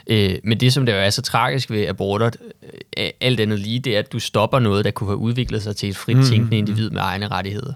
Øh, 0.06 0.34
men 0.44 0.60
det, 0.60 0.72
som 0.72 0.86
der 0.86 0.94
er 0.94 1.10
så 1.10 1.22
tragisk 1.22 1.70
ved 1.70 1.86
aborter, 1.86 2.30
øh, 2.98 3.08
alt 3.20 3.40
andet 3.40 3.58
lige, 3.58 3.78
det 3.78 3.94
er, 3.94 3.98
at 3.98 4.12
du 4.12 4.18
stopper 4.18 4.58
noget, 4.58 4.84
der 4.84 4.90
kunne 4.90 5.08
have 5.10 5.16
udviklet 5.16 5.62
sig 5.62 5.76
til 5.76 5.88
et 5.88 5.96
frit 5.96 6.26
tænkende 6.26 6.58
individ 6.58 6.90
med 6.90 7.00
egne 7.00 7.28
rettigheder. 7.28 7.72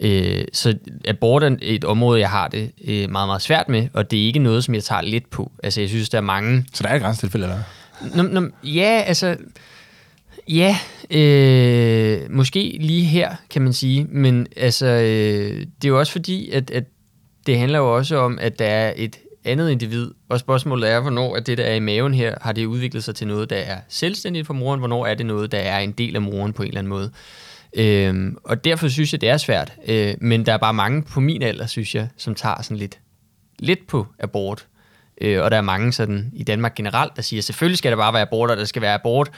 Øh, 0.00 0.44
så 0.52 0.74
abort 1.04 1.42
er 1.42 1.56
et 1.62 1.84
område, 1.84 2.20
jeg 2.20 2.30
har 2.30 2.48
det 2.48 2.70
øh, 2.84 3.10
meget, 3.10 3.28
meget 3.28 3.42
svært 3.42 3.68
med, 3.68 3.88
og 3.92 4.10
det 4.10 4.22
er 4.22 4.26
ikke 4.26 4.38
noget, 4.38 4.64
som 4.64 4.74
jeg 4.74 4.84
tager 4.84 5.02
let 5.02 5.26
på. 5.26 5.52
Altså, 5.62 5.80
jeg 5.80 5.88
synes, 5.88 6.08
der 6.08 6.18
er 6.18 6.22
mange... 6.22 6.64
Så 6.74 6.82
der 6.82 6.88
er 6.88 6.94
et 6.94 7.02
grænsetilfælde, 7.02 7.46
eller? 7.46 8.22
Nå, 8.22 8.40
nå, 8.40 8.48
ja, 8.64 9.02
altså... 9.06 9.36
Ja, 10.48 10.76
øh, 11.10 12.30
måske 12.30 12.76
lige 12.80 13.04
her, 13.04 13.34
kan 13.50 13.62
man 13.62 13.72
sige. 13.72 14.04
Men 14.04 14.46
altså, 14.56 14.86
øh, 14.86 15.60
det 15.60 15.84
er 15.84 15.88
jo 15.88 15.98
også 15.98 16.12
fordi, 16.12 16.50
at, 16.50 16.70
at 16.70 16.84
det 17.46 17.58
handler 17.58 17.78
jo 17.78 17.96
også 17.96 18.16
om, 18.16 18.38
at 18.40 18.58
der 18.58 18.64
er 18.64 18.92
et 18.96 19.16
andet 19.44 19.70
individ. 19.70 20.10
Og 20.28 20.40
spørgsmålet 20.40 20.90
er, 20.90 21.00
hvornår 21.00 21.36
er 21.36 21.40
det, 21.40 21.58
der 21.58 21.64
er 21.64 21.74
i 21.74 21.80
maven 21.80 22.14
her, 22.14 22.34
har 22.40 22.52
det 22.52 22.66
udviklet 22.66 23.04
sig 23.04 23.14
til 23.14 23.26
noget, 23.26 23.50
der 23.50 23.56
er 23.56 23.78
selvstændigt 23.88 24.46
for 24.46 24.54
moren? 24.54 24.78
Hvornår 24.78 25.06
er 25.06 25.14
det 25.14 25.26
noget, 25.26 25.52
der 25.52 25.58
er 25.58 25.78
en 25.78 25.92
del 25.92 26.16
af 26.16 26.22
moren 26.22 26.52
på 26.52 26.62
en 26.62 26.68
eller 26.68 26.78
anden 26.80 26.88
måde? 26.88 27.10
Øhm, 27.78 28.36
og 28.44 28.64
derfor 28.64 28.88
synes 28.88 29.12
jeg, 29.12 29.20
det 29.20 29.28
er 29.28 29.36
svært. 29.36 29.72
Øh, 29.86 30.14
men 30.20 30.46
der 30.46 30.52
er 30.52 30.56
bare 30.56 30.74
mange 30.74 31.02
på 31.02 31.20
min 31.20 31.42
alder, 31.42 31.66
synes 31.66 31.94
jeg, 31.94 32.08
som 32.16 32.34
tager 32.34 32.62
sådan 32.62 32.76
lidt, 32.76 32.98
lidt 33.58 33.86
på 33.86 34.06
abort. 34.18 34.66
Øh, 35.20 35.42
og 35.42 35.50
der 35.50 35.56
er 35.56 35.60
mange 35.60 35.92
sådan 35.92 36.30
i 36.32 36.42
Danmark 36.42 36.74
generelt, 36.74 37.16
der 37.16 37.22
siger, 37.22 37.42
selvfølgelig 37.42 37.78
skal 37.78 37.90
der 37.90 37.96
bare 37.96 38.12
være 38.12 38.22
abort, 38.22 38.50
og 38.50 38.56
der 38.56 38.64
skal 38.64 38.82
være 38.82 38.94
abort. 38.94 39.30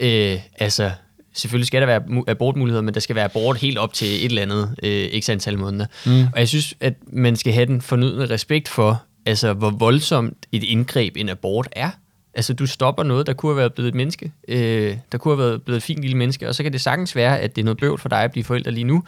Øh, 0.00 0.38
altså, 0.58 0.90
selvfølgelig 1.34 1.66
skal 1.66 1.80
der 1.80 1.86
være 1.86 2.00
mu- 2.00 2.24
abortmuligheder, 2.28 2.82
men 2.82 2.94
der 2.94 3.00
skal 3.00 3.16
være 3.16 3.24
abort 3.24 3.58
helt 3.58 3.78
op 3.78 3.92
til 3.92 4.08
et 4.08 4.24
eller 4.24 4.42
andet 4.42 4.76
øh, 4.82 5.20
x 5.20 5.28
antal 5.28 5.58
måneder. 5.58 5.86
Mm. 6.06 6.26
Og 6.32 6.38
jeg 6.38 6.48
synes, 6.48 6.74
at 6.80 6.94
man 7.12 7.36
skal 7.36 7.52
have 7.52 7.66
den 7.66 7.80
fornødne 7.80 8.26
respekt 8.26 8.68
for, 8.68 9.02
altså, 9.26 9.52
hvor 9.52 9.70
voldsomt 9.70 10.46
et 10.52 10.62
indgreb 10.62 11.16
en 11.16 11.28
abort 11.28 11.68
er. 11.72 11.90
Altså, 12.38 12.54
du 12.54 12.66
stopper 12.66 13.02
noget, 13.02 13.26
der 13.26 13.32
kunne 13.32 13.50
have 13.50 13.56
været 13.56 13.74
blevet 13.74 13.88
et 13.88 13.94
menneske. 13.94 14.32
Øh, 14.48 14.96
der 15.12 15.18
kunne 15.18 15.36
have 15.36 15.44
været 15.48 15.62
blevet 15.62 15.76
et 15.76 15.82
fint 15.82 16.00
lille 16.00 16.16
menneske, 16.16 16.48
og 16.48 16.54
så 16.54 16.62
kan 16.62 16.72
det 16.72 16.80
sagtens 16.80 17.16
være, 17.16 17.40
at 17.40 17.56
det 17.56 17.62
er 17.62 17.64
noget 17.64 17.78
bøvl 17.78 17.98
for 17.98 18.08
dig 18.08 18.22
at 18.22 18.32
blive 18.32 18.44
forældre 18.44 18.70
lige 18.70 18.84
nu. 18.84 19.04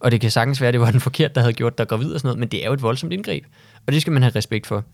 Og 0.00 0.10
det 0.10 0.20
kan 0.20 0.30
sagtens 0.30 0.60
være, 0.60 0.68
at 0.68 0.74
det 0.74 0.80
var 0.80 0.90
den 0.90 1.00
forkert, 1.00 1.34
der 1.34 1.40
havde 1.40 1.52
gjort 1.52 1.78
dig 1.78 1.88
gravid 1.88 2.12
og 2.12 2.20
sådan 2.20 2.26
noget, 2.28 2.38
men 2.38 2.48
det 2.48 2.62
er 2.62 2.66
jo 2.66 2.72
et 2.72 2.82
voldsomt 2.82 3.12
indgreb. 3.12 3.44
Og 3.86 3.92
det 3.92 4.00
skal 4.00 4.12
man 4.12 4.22
have 4.22 4.32
respekt 4.36 4.66
for. 4.66 4.84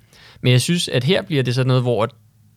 Men 0.41 0.53
jeg 0.53 0.61
synes, 0.61 0.89
at 0.89 1.05
her 1.05 1.23
bliver 1.23 1.43
det 1.43 1.55
sådan 1.55 1.67
noget, 1.67 1.83
hvor 1.83 2.09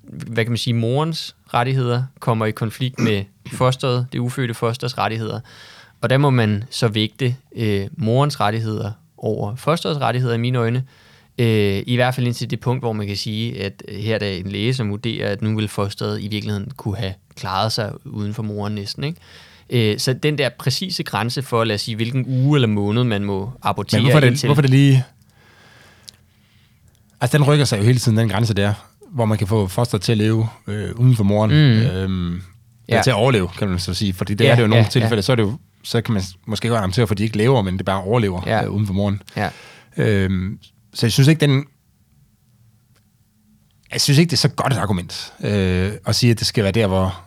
hvad 0.03 0.45
kan 0.45 0.51
man 0.51 0.57
sige, 0.57 0.73
morens 0.73 1.35
rettigheder 1.53 2.03
kommer 2.19 2.45
i 2.45 2.51
konflikt 2.51 2.99
med 2.99 3.23
fosteret, 3.51 4.07
det 4.11 4.19
ufødte 4.19 4.53
fosters 4.53 4.97
rettigheder. 4.97 5.39
Og 6.01 6.09
der 6.09 6.17
må 6.17 6.29
man 6.29 6.63
så 6.69 6.87
vægte 6.87 7.35
øh, 7.55 7.87
morens 7.97 8.39
rettigheder 8.39 8.91
over 9.17 9.55
fosterets 9.55 9.99
rettigheder 9.99 10.35
i 10.35 10.37
mine 10.37 10.57
øjne. 10.57 10.83
Øh, 11.39 11.83
I 11.87 11.95
hvert 11.95 12.15
fald 12.15 12.27
indtil 12.27 12.49
det 12.49 12.59
punkt, 12.59 12.81
hvor 12.81 12.93
man 12.93 13.07
kan 13.07 13.17
sige, 13.17 13.63
at 13.63 13.83
øh, 13.87 13.99
her 13.99 14.15
er 14.15 14.19
der 14.19 14.27
en 14.27 14.47
læge, 14.47 14.73
som 14.73 14.89
vurderer, 14.89 15.31
at 15.31 15.41
nu 15.41 15.55
vil 15.55 15.67
fosteret 15.67 16.21
i 16.21 16.27
virkeligheden 16.27 16.71
kunne 16.77 16.97
have 16.97 17.13
klaret 17.35 17.71
sig 17.71 17.91
uden 18.05 18.33
for 18.33 18.43
moren 18.43 18.75
næsten. 18.75 19.03
Ikke? 19.03 19.19
Øh, 19.93 19.99
så 19.99 20.13
den 20.13 20.37
der 20.37 20.49
præcise 20.59 21.03
grænse 21.03 21.41
for, 21.41 21.63
lad 21.63 21.75
os 21.75 21.81
sige, 21.81 21.95
hvilken 21.95 22.25
uge 22.27 22.57
eller 22.57 22.67
måned 22.67 23.03
man 23.03 23.23
må 23.23 23.51
abortere 23.63 24.01
Men 24.01 24.05
hvorfor 24.05 24.19
det, 24.19 24.27
indtil. 24.27 24.47
hvorfor 24.47 24.61
det 24.61 24.71
lige... 24.71 25.03
Altså, 27.21 27.37
den 27.37 27.47
rykker 27.47 27.65
sig 27.65 27.77
jo 27.79 27.83
hele 27.83 27.99
tiden, 27.99 28.17
den 28.17 28.29
grænse 28.29 28.53
der, 28.53 28.73
hvor 29.11 29.25
man 29.25 29.37
kan 29.37 29.47
få 29.47 29.67
foster 29.67 29.97
til 29.97 30.11
at 30.11 30.17
leve 30.17 30.47
øh, 30.67 30.95
uden 30.95 31.15
for 31.15 31.23
moren. 31.23 31.51
Mm. 31.51 31.57
Øhm, 31.97 32.41
Ja. 32.89 33.01
Til 33.03 33.09
at 33.09 33.15
overleve, 33.15 33.49
kan 33.57 33.67
man 33.69 33.79
så 33.79 33.93
sige. 33.93 34.13
Fordi 34.13 34.33
det 34.33 34.45
Ja, 34.45 34.51
er 34.51 34.55
det 34.55 34.61
jo 34.61 34.65
i 34.65 34.69
nogle 34.69 34.83
ja, 34.83 34.89
tilfælde, 34.89 35.15
ja. 35.15 35.21
så, 35.21 35.31
er 35.31 35.35
det 35.35 35.43
jo, 35.43 35.57
så 35.83 36.01
kan 36.01 36.13
man 36.13 36.23
måske 36.45 36.67
godt 36.67 36.77
argumentere 36.77 37.07
for, 37.07 37.13
at 37.13 37.17
de 37.17 37.23
ikke 37.23 37.37
lever, 37.37 37.61
men 37.61 37.77
det 37.77 37.85
bare 37.85 38.01
overlever 38.01 38.41
ja. 38.45 38.63
øh, 38.63 38.69
uden 38.71 38.85
for 38.87 38.93
moren. 38.93 39.21
Ja. 39.37 39.49
Øhm, 39.97 40.59
så 40.93 41.05
jeg 41.05 41.11
synes 41.11 41.27
ikke, 41.27 41.39
den... 41.39 41.65
Jeg 43.91 44.01
synes 44.01 44.17
ikke, 44.19 44.29
det 44.29 44.35
er 44.35 44.37
så 44.37 44.49
godt 44.49 44.73
et 44.73 44.77
argument 44.77 45.33
øh, 45.43 45.91
at 46.05 46.15
sige, 46.15 46.31
at 46.31 46.39
det 46.39 46.47
skal 46.47 46.63
være 46.63 46.71
der, 46.71 46.87
hvor, 46.87 47.21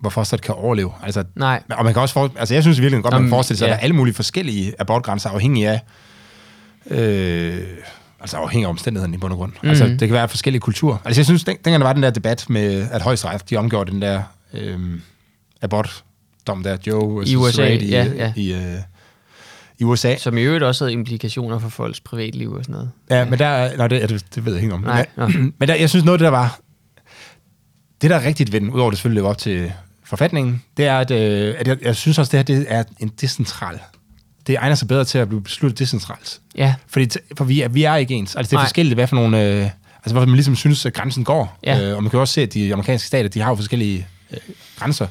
hvor 0.00 0.10
fosteret 0.10 0.42
kan 0.42 0.54
overleve. 0.54 0.92
Altså, 1.02 1.24
Nej. 1.36 1.62
Og 1.70 1.84
man 1.84 1.92
kan 1.92 2.02
også 2.02 2.12
for, 2.12 2.32
altså 2.36 2.54
jeg 2.54 2.62
synes 2.62 2.80
virkelig 2.80 3.02
godt, 3.02 3.12
man 3.12 3.22
Nå, 3.22 3.26
kan 3.26 3.30
forestille 3.30 3.58
sig, 3.58 3.66
ja. 3.66 3.72
at 3.72 3.74
der 3.74 3.78
er 3.78 3.82
alle 3.82 3.96
mulige 3.96 4.14
forskellige 4.14 4.74
abortgrænser, 4.78 5.30
afhængig 5.30 5.66
af, 5.66 5.80
øh, 6.90 7.66
altså 8.20 8.36
afhængig 8.36 8.66
af 8.66 8.70
omstændigheden 8.70 9.14
i 9.14 9.16
bund 9.16 9.32
og 9.32 9.38
grund. 9.38 9.52
Mm-hmm. 9.52 9.68
Altså 9.68 9.86
det 9.86 9.98
kan 10.00 10.12
være 10.12 10.28
forskellige 10.28 10.60
kulturer. 10.60 10.96
Altså 11.04 11.20
jeg 11.20 11.26
synes, 11.26 11.44
den, 11.44 11.56
dengang 11.64 11.80
der 11.80 11.86
var 11.86 11.92
den 11.92 12.02
der 12.02 12.10
debat 12.10 12.46
med, 12.48 12.88
at 12.90 13.02
højesteret, 13.02 13.50
de 13.50 13.56
omgjorde 13.56 13.92
den 13.92 14.02
der 14.02 14.22
øh, 14.52 14.78
abortdom 15.62 16.62
der, 16.62 16.76
Joe 16.86 17.24
I 17.26 17.36
USA, 17.36 17.62
Wade 17.62 17.84
i, 17.84 17.90
ja, 17.90 18.04
ja. 18.04 18.32
i, 18.36 18.52
øh, 18.52 18.78
i 19.78 19.84
USA. 19.84 20.16
Som 20.16 20.38
i 20.38 20.42
øvrigt 20.42 20.64
også 20.64 20.84
havde 20.84 20.92
implikationer 20.92 21.58
for 21.58 21.68
folks 21.68 22.00
privatliv 22.00 22.52
og 22.52 22.64
sådan 22.64 22.72
noget. 22.72 22.90
Ja, 23.10 23.24
men 23.24 23.38
der, 23.38 23.76
nej, 23.76 23.88
det, 23.88 24.00
ja, 24.00 24.06
det, 24.06 24.24
det 24.34 24.44
ved 24.44 24.54
jeg 24.54 24.62
ikke 24.62 24.74
om. 24.74 24.80
Nej, 24.80 25.06
men, 25.16 25.54
men 25.58 25.68
der, 25.68 25.74
jeg 25.74 25.90
synes 25.90 26.04
noget, 26.04 26.20
det 26.20 26.24
der 26.24 26.30
var, 26.30 26.60
det 28.02 28.10
der 28.10 28.16
er 28.16 28.26
rigtigt 28.26 28.52
ved 28.52 28.60
den, 28.60 28.70
udover 28.70 28.90
det 28.90 28.98
selvfølgelig 28.98 29.22
op 29.22 29.38
til 29.38 29.72
forfatningen, 30.04 30.62
det 30.76 30.84
er, 30.84 30.98
at, 30.98 31.10
øh, 31.10 31.54
at 31.58 31.68
jeg, 31.68 31.76
jeg 31.82 31.96
synes 31.96 32.18
også, 32.18 32.30
det 32.36 32.48
her 32.48 32.56
det 32.56 32.66
er 32.68 32.84
en 32.98 33.08
decentral. 33.20 33.78
Det 34.46 34.56
egner 34.56 34.74
sig 34.74 34.88
bedre 34.88 35.04
til 35.04 35.18
at 35.18 35.28
blive 35.28 35.42
besluttet 35.42 35.78
decentralt. 35.78 36.40
Ja, 36.56 36.74
Fordi 36.86 37.08
for 37.36 37.44
vi 37.44 37.60
er, 37.60 37.68
vi 37.68 37.84
er 37.84 37.96
ikke 37.96 38.14
ens. 38.14 38.36
Altså 38.36 38.50
det 38.50 38.56
er 38.56 38.58
Nej. 38.58 38.64
forskelligt, 38.66 38.94
hvad 38.94 39.06
for 39.06 39.16
nogle... 39.16 39.42
Øh, 39.42 39.70
Altså, 40.04 40.14
hvor 40.14 40.26
man 40.26 40.34
ligesom 40.34 40.56
synes, 40.56 40.86
at 40.86 40.92
grænsen 40.92 41.24
går. 41.24 41.58
Ja. 41.64 41.80
Øh, 41.80 41.96
og 41.96 42.02
man 42.02 42.10
kan 42.10 42.20
også 42.20 42.34
se, 42.34 42.42
at 42.42 42.54
de 42.54 42.72
amerikanske 42.72 43.06
stater, 43.06 43.28
de 43.28 43.40
har 43.40 43.50
jo 43.50 43.54
forskellige 43.54 44.06
øh, 44.30 44.38
grænser. 44.78 45.06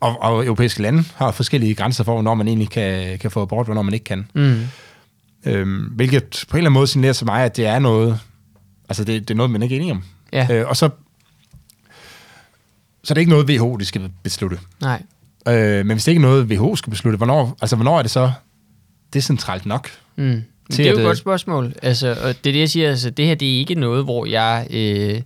Og, 0.00 0.22
og 0.22 0.46
europæiske 0.46 0.82
lande 0.82 1.04
har 1.14 1.30
forskellige 1.30 1.74
grænser 1.74 2.04
for, 2.04 2.12
hvornår 2.12 2.34
man 2.34 2.48
egentlig 2.48 2.70
kan, 2.70 3.18
kan 3.18 3.30
få 3.30 3.42
abort, 3.42 3.66
hvornår 3.66 3.82
man 3.82 3.94
ikke 3.94 4.04
kan. 4.04 4.28
Mm. 4.34 4.60
Øhm, 5.46 5.78
hvilket 5.78 6.44
på 6.48 6.56
en 6.56 6.58
eller 6.58 6.70
anden 6.70 6.72
måde 6.72 6.86
signalerer 6.86 7.12
til 7.12 7.26
mig, 7.26 7.44
at 7.44 7.56
det 7.56 7.66
er 7.66 7.78
noget, 7.78 8.20
altså 8.88 9.04
det, 9.04 9.28
det 9.28 9.34
er 9.34 9.36
noget, 9.36 9.50
man 9.50 9.62
ikke 9.62 9.76
er 9.76 9.80
enige 9.80 9.92
om. 9.92 10.04
Ja. 10.32 10.46
Øh, 10.50 10.68
og 10.68 10.76
så, 10.76 10.90
så 13.04 13.12
er 13.12 13.14
det 13.14 13.20
ikke 13.20 13.30
noget, 13.30 13.50
WHO 13.50 13.76
de 13.76 13.84
skal 13.84 14.10
beslutte. 14.22 14.58
Nej. 14.80 15.02
Øh, 15.48 15.86
men 15.86 15.94
hvis 15.94 16.04
det 16.04 16.12
ikke 16.12 16.18
er 16.18 16.28
noget, 16.28 16.46
WHO 16.46 16.76
skal 16.76 16.90
beslutte, 16.90 17.16
hvornår, 17.16 17.56
altså, 17.60 17.76
hvornår 17.76 17.98
er 17.98 18.02
det 18.02 18.10
så 18.10 18.32
decentralt 19.12 19.66
nok? 19.66 19.90
Mm. 20.16 20.42
Til 20.70 20.84
Det 20.84 20.86
er 20.86 20.90
jo 20.90 20.96
at, 20.96 20.98
et 20.98 21.00
øh, 21.00 21.06
godt 21.06 21.18
spørgsmål. 21.18 21.74
Altså, 21.82 22.08
og 22.22 22.44
det 22.44 22.50
er 22.50 22.52
det, 22.52 22.58
jeg 22.58 22.70
siger. 22.70 22.90
Altså, 22.90 23.10
det 23.10 23.26
her 23.26 23.34
det 23.34 23.54
er 23.54 23.58
ikke 23.58 23.74
noget, 23.74 24.04
hvor 24.04 24.26
jeg 24.26 24.66
øh, 24.70 25.20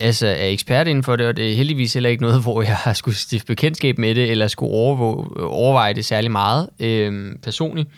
altså, 0.00 0.26
er 0.26 0.46
ekspert 0.46 0.88
inden 0.88 1.04
for 1.04 1.16
det, 1.16 1.26
og 1.26 1.36
det 1.36 1.50
er 1.50 1.56
heldigvis 1.56 1.94
heller 1.94 2.10
ikke 2.10 2.22
noget, 2.22 2.42
hvor 2.44 2.62
jeg 2.62 2.76
har 2.76 2.92
skulle 2.92 3.16
stifte 3.16 3.46
bekendtskab 3.46 3.98
med 3.98 4.14
det, 4.14 4.30
eller 4.30 4.48
skulle 4.48 4.72
overvåge, 4.72 5.46
overveje 5.46 5.94
det 5.94 6.04
særlig 6.04 6.30
meget 6.30 6.68
øh, 6.80 7.36
personligt. 7.42 7.88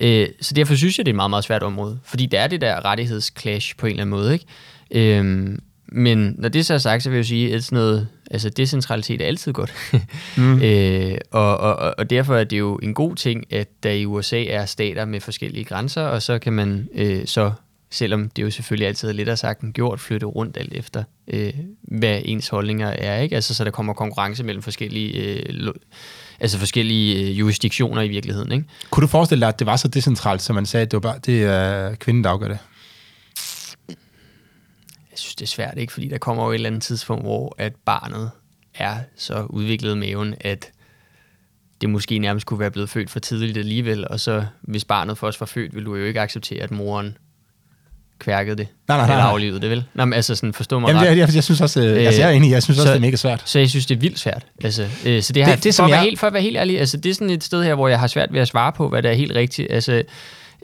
Øh, 0.00 0.28
så 0.40 0.54
derfor 0.54 0.74
synes 0.74 0.98
jeg, 0.98 1.06
det 1.06 1.10
er 1.10 1.14
et 1.14 1.16
meget, 1.16 1.30
meget 1.30 1.44
svært 1.44 1.62
område. 1.62 1.98
Fordi 2.04 2.26
der 2.26 2.40
er 2.40 2.46
det 2.46 2.60
der 2.60 2.84
rettighedsclash 2.84 3.76
på 3.76 3.86
en 3.86 3.90
eller 3.90 4.02
anden 4.02 4.16
måde. 4.16 4.32
Ikke? 4.32 5.18
Øh, 5.18 5.58
men 5.88 6.34
når 6.38 6.48
det 6.48 6.66
så 6.66 6.74
er 6.74 6.78
sagt, 6.78 7.02
så 7.02 7.10
vil 7.10 7.16
jeg 7.16 7.26
sige, 7.26 7.54
at 7.54 7.64
sådan 7.64 7.76
noget, 7.76 8.08
altså 8.30 8.50
decentralitet 8.50 9.20
er 9.20 9.26
altid 9.26 9.52
godt. 9.52 9.74
mm. 10.36 10.62
øh, 10.62 11.18
og, 11.30 11.58
og, 11.58 11.94
og 11.98 12.10
derfor 12.10 12.36
er 12.36 12.44
det 12.44 12.58
jo 12.58 12.76
en 12.76 12.94
god 12.94 13.16
ting, 13.16 13.52
at 13.52 13.68
der 13.82 13.90
i 13.90 14.06
USA 14.06 14.44
er 14.44 14.66
stater 14.66 15.04
med 15.04 15.20
forskellige 15.20 15.64
grænser, 15.64 16.02
og 16.02 16.22
så 16.22 16.38
kan 16.38 16.52
man 16.52 16.88
øh, 16.94 17.26
så, 17.26 17.52
selvom 17.90 18.28
det 18.28 18.42
jo 18.42 18.50
selvfølgelig 18.50 18.88
altid 18.88 19.08
er 19.08 19.12
lidt 19.12 19.38
sagt 19.38 19.60
end 19.60 19.72
gjort, 19.72 20.00
flytte 20.00 20.26
rundt 20.26 20.56
alt 20.56 20.72
efter, 20.72 21.04
øh, 21.28 21.52
hvad 21.82 22.20
ens 22.24 22.48
holdninger 22.48 22.88
er. 22.88 23.20
ikke? 23.20 23.34
Altså 23.34 23.54
så 23.54 23.64
der 23.64 23.70
kommer 23.70 23.92
konkurrence 23.92 24.44
mellem 24.44 24.62
forskellige, 24.62 25.12
øh, 25.12 25.74
altså 26.40 26.58
forskellige 26.58 27.22
øh, 27.22 27.38
jurisdiktioner 27.38 28.02
i 28.02 28.08
virkeligheden. 28.08 28.52
Ikke? 28.52 28.64
Kunne 28.90 29.02
du 29.02 29.06
forestille 29.06 29.40
dig, 29.40 29.48
at 29.48 29.58
det 29.58 29.66
var 29.66 29.76
så 29.76 29.88
decentralt, 29.88 30.42
som 30.42 30.54
man 30.54 30.66
sagde, 30.66 30.82
at 30.82 30.90
det, 30.90 30.96
var 30.96 31.12
bare, 31.12 31.18
det 31.26 31.44
er 31.44 31.94
kvinden, 31.94 32.24
der 32.24 32.30
afgør 32.30 32.48
det? 32.48 32.58
Jeg 35.10 35.18
synes, 35.18 35.34
det 35.34 35.42
er 35.42 35.48
svært, 35.48 35.78
ikke? 35.78 35.92
Fordi 35.92 36.08
der 36.08 36.18
kommer 36.18 36.44
jo 36.44 36.50
et 36.50 36.54
eller 36.54 36.68
andet 36.68 36.82
tidspunkt, 36.82 37.24
hvor 37.24 37.54
at 37.58 37.74
barnet 37.84 38.30
er 38.74 38.98
så 39.16 39.46
udviklet 39.50 39.96
i 39.96 39.98
maven, 39.98 40.34
at 40.40 40.70
det 41.80 41.90
måske 41.90 42.18
nærmest 42.18 42.46
kunne 42.46 42.60
være 42.60 42.70
blevet 42.70 42.90
født 42.90 43.10
for 43.10 43.20
tidligt 43.20 43.58
alligevel, 43.58 44.08
og 44.08 44.20
så 44.20 44.46
hvis 44.60 44.84
barnet 44.84 45.18
først 45.18 45.40
var 45.40 45.46
født, 45.46 45.74
ville 45.74 45.86
du 45.86 45.96
jo 45.96 46.04
ikke 46.04 46.20
acceptere, 46.20 46.62
at 46.62 46.70
moren 46.70 47.16
kværkede 48.18 48.56
det, 48.56 48.66
Nej, 48.88 48.96
nej, 48.98 49.06
nej, 49.06 49.16
eller 49.16 49.24
aflevede 49.30 49.60
det, 49.60 49.70
vel? 49.70 49.84
Nå, 49.94 50.04
men 50.04 50.12
altså 50.14 50.34
sådan, 50.34 50.52
forstå 50.52 50.78
mig 50.78 50.88
Jamen, 50.88 51.02
ret. 51.02 51.10
det, 51.10 51.18
jeg, 51.18 51.34
jeg 51.34 51.44
synes 51.44 51.60
også, 51.60 51.80
øh, 51.80 52.06
altså, 52.06 52.20
jeg 52.20 52.30
er 52.30 52.34
enig, 52.36 52.50
jeg 52.50 52.62
synes 52.62 52.78
også, 52.78 52.86
så- 52.86 52.92
det 52.92 52.96
er 52.96 53.00
mega 53.00 53.16
svært. 53.16 53.42
Så 53.44 53.58
jeg 53.58 53.70
synes, 53.70 53.86
det 53.86 53.94
er 53.94 53.98
vildt 54.00 54.18
svært. 54.18 54.46
Altså, 54.64 54.86
øh, 55.06 55.22
så 55.22 55.32
det, 55.32 55.42
her, 55.44 55.50
Det- 55.52 55.56
det, 55.58 55.64
det, 55.64 55.74
som 55.74 55.82
for, 55.82 55.86
at 55.86 55.90
være 55.90 55.98
jeg- 56.00 56.04
helt, 56.04 56.18
for 56.20 56.26
at 56.26 56.32
være 56.32 56.42
helt 56.42 56.56
ærlig, 56.56 56.80
altså, 56.80 56.96
det 56.96 57.10
er 57.10 57.14
sådan 57.14 57.30
et 57.30 57.44
sted 57.44 57.64
her, 57.64 57.74
hvor 57.74 57.88
jeg 57.88 57.98
har 58.00 58.06
svært 58.06 58.32
ved 58.32 58.40
at 58.40 58.48
svare 58.48 58.72
på, 58.72 58.88
hvad 58.88 59.02
der 59.02 59.10
er 59.10 59.14
helt 59.14 59.32
rigtigt. 59.34 59.68
Altså, 59.70 60.02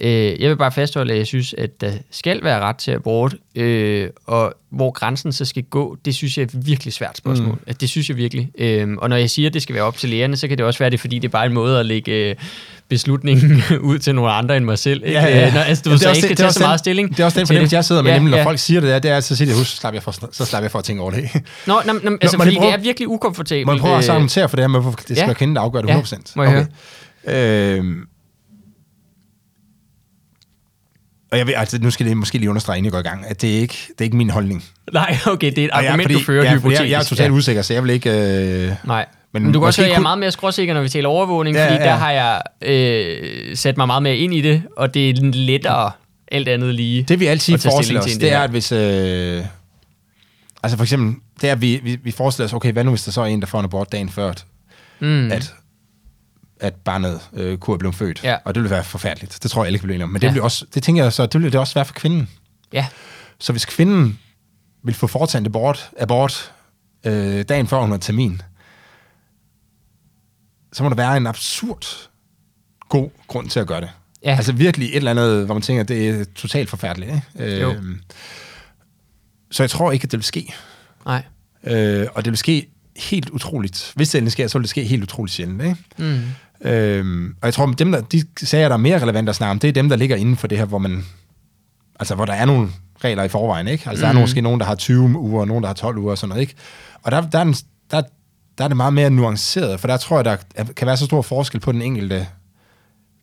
øh, 0.01 0.41
jeg 0.43 0.51
vil 0.51 0.57
bare 0.57 0.73
fastholde, 0.73 1.13
at 1.13 1.19
jeg 1.19 1.27
synes, 1.27 1.55
at 1.59 1.81
der 1.81 1.93
skal 2.11 2.41
være 2.45 2.61
ret 2.61 2.77
til 2.77 2.91
abort, 2.91 3.35
øh, 3.55 4.09
og 4.27 4.55
hvor 4.71 4.91
grænsen 4.91 5.33
så 5.33 5.45
skal 5.45 5.63
gå, 5.63 5.97
det 6.05 6.15
synes 6.15 6.37
jeg 6.39 6.43
er 6.43 6.47
et 6.47 6.67
virkelig 6.67 6.93
svært 6.93 7.17
spørgsmål. 7.17 7.59
Mm. 7.67 7.75
Det 7.75 7.89
synes 7.89 8.09
jeg 8.09 8.17
virkelig. 8.17 8.51
Øh, 8.59 8.89
og 8.99 9.09
når 9.09 9.17
jeg 9.17 9.31
siger, 9.31 9.49
at 9.49 9.55
det 9.55 9.63
skal 9.63 9.75
være 9.75 9.85
op 9.85 9.97
til 9.99 10.11
lægerne, 10.11 10.37
så 10.37 10.49
kan 10.49 10.59
det 10.59 10.67
også 10.67 10.79
være 10.79 10.91
det, 10.91 11.01
fordi 11.01 11.19
det 11.19 11.25
er 11.29 11.33
bare 11.33 11.47
en 11.47 11.53
måde 11.53 11.81
at 11.81 11.87
lægge 11.87 12.13
øh, 12.31 12.35
beslutningen 12.89 13.63
ud 13.81 13.99
til 13.99 14.15
nogle 14.15 14.31
andre 14.31 14.57
end 14.57 14.65
mig 14.65 14.79
selv. 14.79 15.03
Ikke? 15.07 15.21
Øh, 15.47 15.55
Når, 15.55 15.61
altså, 15.61 15.83
du 15.85 15.99
så 15.99 16.05
jeg 16.05 16.11
også 16.11 16.19
ikke 16.19 16.21
skal 16.21 16.29
det- 16.29 16.37
tage 16.37 16.47
også 16.47 16.59
så 16.59 16.65
meget 16.65 16.73
den- 16.73 16.79
stilling. 16.79 17.11
Det 17.11 17.21
er 17.21 17.25
også 17.25 17.39
den 17.39 17.47
fornemmelse, 17.47 17.77
jeg 17.77 17.85
sidder 17.85 18.03
med, 18.03 18.11
Ja, 18.11 18.17
nemlig 18.17 18.31
når 18.31 18.39
ja. 18.39 18.45
folk 18.45 18.59
siger 18.59 18.81
det 18.81 18.89
der, 18.91 18.99
det 18.99 19.11
er, 19.11 19.21
så 19.21 19.37
siger 19.37 19.55
husk, 19.55 19.71
så 19.71 19.77
slapper 19.77 19.97
jeg 19.97 20.03
for, 20.03 20.11
så 20.33 20.45
slapper 20.45 20.65
jeg 20.65 20.71
for 20.71 20.79
at 20.79 20.85
tænke 20.85 21.03
over 21.03 21.11
det. 21.11 21.29
Nå, 21.67 21.81
nå, 21.87 21.93
nå, 21.93 21.93
altså, 21.93 22.09
jeg 22.23 22.31
fordi 22.31 22.57
prøve- 22.57 22.71
det 22.71 22.79
er 22.79 22.83
virkelig 22.83 23.09
ukomfortabelt. 23.09 23.67
Må 23.67 23.73
jeg 23.73 23.81
prøve 23.81 23.97
at 23.97 24.05
øh, 24.05 24.11
argumentere 24.11 24.49
for 24.49 24.57
det 24.57 24.63
her 24.71 24.81
hvorfor 24.81 24.99
det 25.09 25.17
skal 25.17 25.29
ja. 25.29 25.33
kvinden, 25.33 25.57
der 25.57 25.63
afgør 25.63 25.81
det 25.81 25.89
Ja, 25.89 26.01
100%? 26.01 26.33
må 26.37 26.43
jeg 26.43 26.67
Øhm, 27.27 28.07
og 31.33 31.39
jeg 31.39 31.47
ved, 31.47 31.55
altså, 31.57 31.79
nu 31.83 31.91
skal 31.91 32.07
det 32.07 32.17
måske 32.17 32.39
lige 32.39 32.49
understrege, 32.51 32.79
inden 32.79 32.85
jeg 32.85 32.93
går 32.93 32.99
i 32.99 33.03
gang, 33.15 33.25
at 33.29 33.43
det 33.43 33.57
er 33.57 33.61
ikke, 33.61 33.77
det 33.89 34.01
er 34.01 34.05
ikke 34.05 34.17
min 34.17 34.31
holdning. 34.31 34.65
Nej, 34.93 35.17
okay, 35.27 35.51
det 35.51 35.59
er 35.59 35.65
et 35.65 35.71
Og 35.71 35.83
jeg, 35.83 35.89
argument, 35.91 36.05
fordi, 36.09 36.15
du 36.15 36.25
fører 36.25 36.45
ja, 36.45 36.55
hypotetisk. 36.55 36.83
jeg, 36.83 36.91
jeg 36.91 36.99
er 37.01 37.05
totalt 37.05 37.33
ja. 37.33 37.37
usikker, 37.37 37.63
så 37.63 37.75
jeg 37.75 37.83
vil 37.83 37.91
ikke... 37.91 38.11
Øh, 38.11 38.73
Nej, 38.85 39.07
Men 39.33 39.43
men, 39.43 39.53
du 39.53 39.61
kan 39.61 39.67
også 39.67 39.81
høre, 39.81 39.91
jeg 39.91 39.97
er 39.97 40.01
meget 40.01 40.19
mere 40.19 40.31
skråsikker, 40.31 40.75
når 40.75 40.83
vi 40.83 40.89
taler 40.89 41.09
overvågning, 41.09 41.57
Ja, 41.57 41.65
fordi 41.65 41.83
ja. 41.83 41.89
der 41.89 41.95
har 41.97 42.11
jeg 42.11 42.43
øh, 42.63 43.57
sat 43.57 43.77
mig 43.77 43.87
meget 43.87 44.03
mere 44.03 44.17
ind 44.17 44.35
i 44.35 44.41
det, 44.41 44.63
og 44.77 44.95
det 44.95 45.11
er 45.11 45.15
lettere 45.33 45.91
alt 46.33 46.49
andet 46.49 46.75
lige. 46.75 47.03
Det 47.03 47.21
vi 47.21 47.27
altid 47.27 47.59
forestiller 47.59 48.01
os, 48.03 48.11
til 48.11 48.21
det 48.21 48.33
er, 48.33 48.41
at 48.41 48.51
hvis... 48.51 48.73
Øh, 48.73 49.45
altså 50.63 50.77
for 50.77 50.85
eksempel, 50.85 51.15
det 51.41 51.49
er, 51.49 51.53
at 51.53 51.61
vi, 51.61 51.81
vi, 51.83 51.99
vi 52.05 52.11
forestiller 52.11 52.47
os, 52.49 52.53
okay, 52.53 52.73
hvad 52.73 52.85
nu 52.85 52.91
hvis 52.91 53.03
der 53.05 53.13
så 53.13 53.21
er 53.21 53.27
en, 53.27 53.41
der 53.41 53.47
får 53.47 53.59
en 53.59 53.65
abort 53.65 53.93
dagen 53.93 54.09
før, 54.09 54.33
Mm. 55.01 55.33
at, 55.33 55.55
at 56.63 56.75
barnet 56.75 57.21
øh, 57.33 57.59
kunne 57.59 57.75
have 57.75 57.79
blevet 57.79 57.95
født. 57.97 58.25
Ja. 58.25 58.37
Og 58.45 58.55
det 58.55 58.63
ville 58.63 58.75
være 58.75 58.85
forfærdeligt. 58.85 59.39
Det 59.43 59.51
tror 59.51 59.63
jeg 59.63 59.67
alle 59.67 59.79
kan 59.79 59.87
blive 59.87 59.95
enige 59.95 60.05
om. 60.05 60.11
Men 60.11 60.21
det, 60.21 60.27
Ja. 60.27 60.33
ville 60.33 60.43
også, 60.43 60.67
det 60.75 60.83
tænker 60.83 61.03
jeg 61.03 61.13
så, 61.13 61.27
det 61.27 61.35
ville 61.35 61.53
det 61.53 61.61
også 61.61 61.75
være 61.75 61.85
for 61.85 61.95
kvinden. 61.95 62.29
Ja, 62.73 62.87
Så 63.39 63.53
hvis 63.53 63.65
kvinden 63.65 64.19
vil 64.85 64.95
få 64.95 65.07
foretaget 65.07 65.47
abort, 65.47 65.91
abort 66.01 66.53
øh, 67.07 67.43
dagen 67.49 67.67
før 67.67 67.81
hun 67.81 67.91
har 67.91 67.99
termin, 67.99 68.43
så 70.73 70.83
må 70.83 70.89
der 70.89 70.97
være 70.97 71.17
en 71.17 71.27
absurd 71.27 72.09
god 72.89 73.11
grund 73.27 73.49
til 73.51 73.61
at 73.61 73.67
gøre 73.67 73.81
det. 73.81 73.91
Ja. 74.25 74.37
Altså 74.37 74.53
virkelig 74.53 74.89
et 74.89 74.97
eller 74.97 75.11
andet, 75.11 75.45
hvor 75.45 75.55
man 75.55 75.63
tænker, 75.63 75.83
det 75.83 76.09
er 76.09 76.25
totalt 76.35 76.71
forfærdeligt. 76.71 77.13
Ikke? 77.41 77.61
Jo. 77.61 77.71
Øh, 77.73 77.97
så 79.51 79.63
jeg 79.63 79.71
tror 79.71 79.93
ikke, 79.93 80.05
at 80.05 80.11
det 80.13 80.19
vil 80.19 80.25
ske. 80.25 80.55
nej. 81.07 81.23
Øh, 81.65 82.07
og 82.15 82.25
det 82.25 82.31
vil 82.31 82.39
ske 82.39 82.69
helt 82.97 83.31
utroligt. 83.31 83.93
Hvis 83.97 84.11
det 84.11 84.19
endelig 84.19 84.33
sker, 84.33 84.47
så 84.49 84.59
vil 84.59 84.63
det 84.63 84.71
ske 84.71 84.85
helt 84.85 85.03
utroligt 85.03 85.35
sjældent. 85.35 85.63
Ikke? 85.63 85.77
Mm. 85.99 86.21
Øhm, 86.65 87.37
og 87.41 87.47
jeg 87.47 87.55
tror, 87.55 87.67
dem, 87.67 87.93
der, 87.93 88.01
de 88.01 88.25
sager, 88.43 88.69
der 88.69 88.75
er 88.75 88.79
mere 88.79 89.03
relevante 89.03 89.31
at 89.31 89.37
snakke 89.37 89.51
om, 89.51 89.59
det 89.59 89.69
er 89.69 89.73
dem, 89.73 89.89
der 89.89 89.97
ligger 89.97 90.17
inden 90.17 90.37
for 90.37 90.47
det 90.47 90.59
her, 90.59 90.65
hvor 90.65 90.79
man, 90.79 91.05
altså 92.01 92.15
hvor 92.15 92.25
der 92.25 92.33
er 92.33 92.45
nogle 92.45 92.69
regler 93.05 93.23
i 93.23 93.29
forvejen, 93.29 93.69
ikke? 93.69 93.89
Altså 93.91 94.07
mm. 94.07 94.13
der 94.13 94.17
er 94.19 94.21
måske 94.21 94.41
nogen, 94.41 94.61
der 94.61 94.67
har 94.67 94.75
20 94.75 95.19
uger, 95.19 95.41
og 95.41 95.49
nogen, 95.49 95.63
der 95.63 95.69
har 95.69 95.75
12 95.75 95.99
uger 95.99 96.11
og 96.11 96.19
sådan 96.19 96.29
noget, 96.29 96.41
ikke? 96.41 96.55
Og 97.03 97.13
der, 97.13 97.21
der, 97.21 97.39
er 97.39 97.45
den, 97.45 97.55
der, 97.91 98.03
der 98.59 98.65
er 98.65 98.69
det 98.69 98.77
meget 98.77 98.93
mere 98.93 99.11
nuanceret, 99.11 99.81
for 99.81 99.89
der 99.89 99.97
tror 99.97 100.17
jeg, 100.17 100.25
der 100.25 100.37
er- 100.55 100.65
kan 100.65 100.87
være 100.87 100.97
så 100.97 101.05
stor 101.05 101.23
forskel 101.23 101.61
på 101.61 101.73
den 101.73 101.83
enkelte 101.83 102.27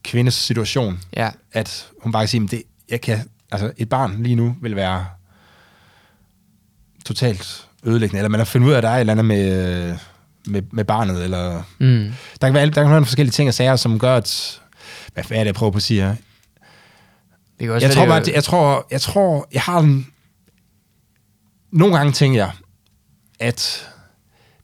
kvindes 0.04 0.34
situation, 0.34 1.00
Ja, 1.18 1.30
at 1.52 1.88
hun 2.04 2.12
bare 2.12 2.24
kan 2.24 2.28
sige, 2.28 2.48
det, 2.48 2.64
jeg 2.90 3.02
kan, 3.02 3.20
altså 3.52 3.72
et 3.78 3.90
barn 3.90 4.24
lige 4.24 4.36
nu 4.36 4.56
vil 4.62 4.76
være 4.76 5.06
totalt 7.06 7.68
ødelæggende, 7.84 8.20
eller 8.20 8.30
man 8.30 8.40
har 8.40 8.46
fundet 8.46 8.68
ud 8.68 8.74
af, 8.74 8.78
at 8.78 8.84
der 8.84 8.90
er 8.90 8.96
et 8.96 9.00
eller 9.00 9.14
andet 9.14 9.26
med, 9.26 9.98
med, 10.50 10.62
med 10.72 10.86
barnet, 10.86 11.24
eller 11.24 11.64
mm. 11.80 12.12
der 12.41 12.47
kan, 12.47 12.54
være, 12.54 12.66
der 12.66 12.82
kan 12.84 12.91
være 12.91 13.06
forskellige 13.06 13.32
ting 13.32 13.47
og 13.50 13.54
sager, 13.54 13.76
som 13.76 14.00
gør, 14.00 14.16
at... 14.16 14.60
Hvad 15.14 15.24
hvad 15.24 15.38
er 15.38 15.41
det, 15.41 15.45
jeg 15.45 15.56
prøver 15.56 15.72
på 15.72 15.76
at 15.78 15.84
sige 15.84 16.02
her? 16.02 16.16
det 17.60 17.68
kan 17.68 17.72
også 17.72 17.88
Jeg 17.88 17.95
tror 17.95 18.06
bare, 18.06 18.20
at 18.22 18.28
jeg 18.28 18.43
tror, 18.43 18.88
jeg 18.91 19.02
tror, 19.02 19.47
jeg 19.54 19.62
har 19.62 19.80
en... 19.80 20.08
Nogle 21.72 21.97
gange 21.97 22.14
tænker 22.14 22.39
jeg, 22.39 22.52
at 23.39 23.88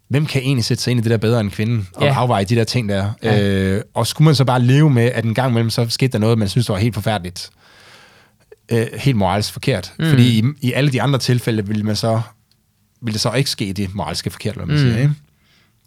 hvem 0.07 0.25
kan 0.25 0.41
egentlig 0.41 0.65
sætte 0.65 0.83
sig 0.83 0.91
ind 0.91 0.99
i 0.99 1.03
det 1.03 1.11
der 1.11 1.17
bedre 1.17 1.39
end 1.39 1.51
kvinden, 1.51 1.87
og 1.95 2.03
Ja. 2.03 2.13
afveje 2.13 2.43
de 2.43 2.55
der 2.55 2.63
ting 2.63 2.89
der. 2.89 3.11
Ja. 3.23 3.41
Øh, 3.41 3.81
og 3.93 4.07
skulle 4.07 4.25
man 4.25 4.35
så 4.35 4.45
bare 4.45 4.61
leve 4.61 4.89
med, 4.89 5.03
at 5.03 5.25
en 5.25 5.33
gang 5.33 5.49
imellem, 5.51 5.69
så 5.69 5.85
skete 5.89 6.11
der 6.11 6.17
noget, 6.17 6.37
man 6.37 6.49
synes, 6.49 6.65
der 6.65 6.73
var 6.73 6.79
helt 6.79 6.93
forfærdeligt. 6.95 7.49
Øh, 8.71 8.87
helt 8.93 9.17
moralsk 9.17 9.53
forkert. 9.53 9.93
Mm. 9.99 10.09
Fordi 10.09 10.39
i, 10.39 10.43
i 10.61 10.71
alle 10.73 10.91
de 10.91 11.01
andre 11.01 11.19
tilfælde, 11.19 11.67
ville 11.67 11.83
man 11.83 11.95
så 11.95 12.21
ville 13.01 13.13
det 13.13 13.21
så 13.21 13.31
ikke 13.31 13.49
ske 13.49 13.73
det 13.73 13.95
moralske 13.95 14.29
forkert, 14.29 14.55
hvad 14.55 14.65
man 14.65 14.75
mm. 14.75 14.81
siger. 14.81 14.97
Ikke? 14.97 15.13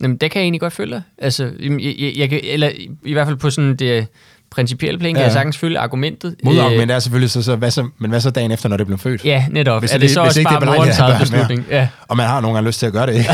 Jamen, 0.03 0.17
der 0.17 0.29
kan 0.29 0.39
jeg 0.41 0.45
egentlig 0.45 0.61
godt 0.61 0.73
følge 0.73 0.93
dig. 0.95 1.03
Altså, 1.19 1.45
jeg, 1.61 1.81
jeg, 1.99 2.13
jeg 2.17 2.29
kan, 2.31 2.41
eller 2.43 2.71
i, 3.05 3.13
hvert 3.13 3.27
fald 3.27 3.37
på 3.37 3.51
sådan 3.51 3.77
det 3.77 4.07
principielle 4.51 4.99
plan, 4.99 5.15
kan 5.15 5.21
Ja. 5.21 5.25
jeg 5.25 5.33
sagtens 5.33 5.59
følge 5.59 5.79
argumentet. 5.79 6.35
Modargumentet 6.45 6.95
er 6.95 6.99
selvfølgelig 6.99 7.31
så, 7.31 7.43
så, 7.43 7.57
hvad 7.57 7.71
så, 7.71 7.89
men 7.99 8.11
hvad 8.11 8.21
så 8.21 8.31
dagen 8.31 8.51
efter, 8.51 8.69
når 8.69 8.77
det 8.77 8.87
blev 8.87 8.99
født? 8.99 9.21
Øh, 9.21 9.27
ja, 9.27 9.47
netop. 9.51 9.83
Hvis 9.83 9.91
er 9.93 9.95
det, 9.95 10.03
det- 10.03 10.11
så 10.11 10.21
også 10.21 10.41
ikke 10.41 10.51
det 10.51 10.61
bare 10.61 10.71
at 10.71 10.77
morens 10.79 10.99
eget 10.99 11.13
mere. 11.13 11.21
beslutning? 11.21 11.65
Ja. 11.71 11.89
Og 12.09 12.17
man 12.17 12.27
har 12.27 12.41
nogle 12.41 12.55
gange 12.57 12.69
lyst 12.69 12.79
til 12.79 12.87
at 12.87 12.93
gøre 12.93 13.07
det, 13.07 13.15
ikke? 13.15 13.31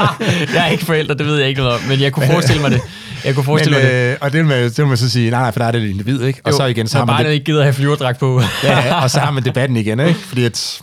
jeg 0.54 0.66
er 0.66 0.70
ikke 0.70 0.84
forælder, 0.84 1.14
det 1.14 1.26
ved 1.26 1.38
jeg 1.38 1.48
ikke 1.48 1.60
noget 1.60 1.74
om, 1.74 1.80
men 1.88 2.00
jeg 2.00 2.12
kunne 2.12 2.26
forestille 2.26 2.62
mig 2.62 2.70
det. 2.70 2.80
Jeg 3.24 3.34
kunne 3.34 3.44
forestille 3.44 3.76
Men, 3.78 3.84
mig 3.86 3.92
det. 3.94 4.10
øh, 4.12 4.16
og 4.20 4.32
det 4.32 4.44
vil, 4.48 4.50
det 4.64 4.78
vil 4.78 4.86
man 4.86 4.96
så 4.96 5.10
sige, 5.10 5.30
nej, 5.30 5.40
nej, 5.40 5.52
for 5.52 5.58
der 5.58 5.66
er 5.66 5.72
det 5.72 5.82
et 5.82 5.90
individ, 5.90 6.22
ikke? 6.22 6.40
Og 6.44 6.50
Jo, 6.52 6.56
så 6.56 6.64
igen, 6.64 6.88
så 6.88 6.98
har 6.98 7.04
man 7.04 7.12
barnet 7.12 7.26
det, 7.26 7.32
ikke 7.32 7.44
gider 7.44 7.62
have 7.62 7.72
flyverdragt 7.72 8.18
på. 8.18 8.42
ja, 8.64 9.02
og 9.02 9.10
så 9.10 9.20
har 9.20 9.30
man 9.30 9.44
debatten 9.44 9.76
igen, 9.76 10.00
ikke? 10.00 10.14
Fordi 10.14 10.44
at, 10.44 10.80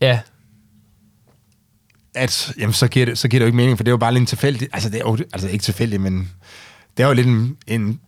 ja, 0.00 0.18
at 2.14 2.52
jamen, 2.58 2.72
så, 2.72 2.88
giver 2.88 3.06
det, 3.06 3.18
så 3.18 3.28
giver 3.28 3.38
det 3.38 3.44
jo 3.44 3.46
ikke 3.46 3.56
mening, 3.56 3.78
for 3.78 3.84
det 3.84 3.88
er 3.88 3.92
jo 3.92 3.96
bare 3.96 4.12
lidt 4.12 4.20
en 4.20 4.26
tilfældig, 4.26 4.68
altså 4.72 4.88
det 4.88 4.96
er 4.96 5.00
jo 5.04 5.18
altså 5.32 5.48
ikke 5.48 5.62
tilfældigt, 5.62 6.02
men 6.02 6.30
det 6.96 7.02
er 7.02 7.06
jo 7.06 7.12
lidt 7.14 7.26
en, 7.26 7.56
en 7.66 8.00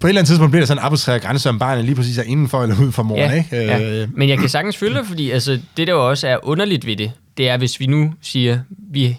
på 0.00 0.06
et 0.06 0.10
eller 0.10 0.20
andet 0.20 0.28
tidspunkt 0.28 0.50
bliver 0.50 0.60
der 0.60 0.66
sådan 0.66 0.80
en 0.80 0.84
arbitrær 0.84 1.18
grænse, 1.18 1.48
om 1.48 1.58
barnet 1.58 1.84
lige 1.84 1.94
præcis 1.94 2.18
er 2.18 2.22
indenfor 2.22 2.62
eller 2.62 2.80
ud 2.80 2.92
for 2.92 3.02
moren, 3.02 3.20
ja, 3.30 3.32
ikke? 3.32 3.48
ja. 3.56 4.02
Øh, 4.02 4.08
Men 4.16 4.28
jeg 4.28 4.38
kan 4.38 4.48
sagtens 4.48 4.76
følge 4.76 4.94
dig, 4.94 5.06
fordi 5.06 5.30
altså, 5.30 5.60
det 5.76 5.86
der 5.86 5.92
jo 5.92 6.08
også 6.10 6.28
er 6.28 6.36
underligt 6.42 6.86
ved 6.86 6.96
det, 6.96 7.12
det 7.36 7.48
er, 7.48 7.56
hvis 7.56 7.80
vi 7.80 7.86
nu 7.86 8.14
siger, 8.22 8.58
vi 8.92 9.16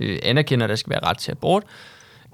øh, 0.00 0.18
anerkender, 0.22 0.64
at 0.66 0.70
der 0.70 0.76
skal 0.76 0.90
være 0.90 1.00
ret 1.04 1.18
til 1.18 1.30
abort, 1.30 1.62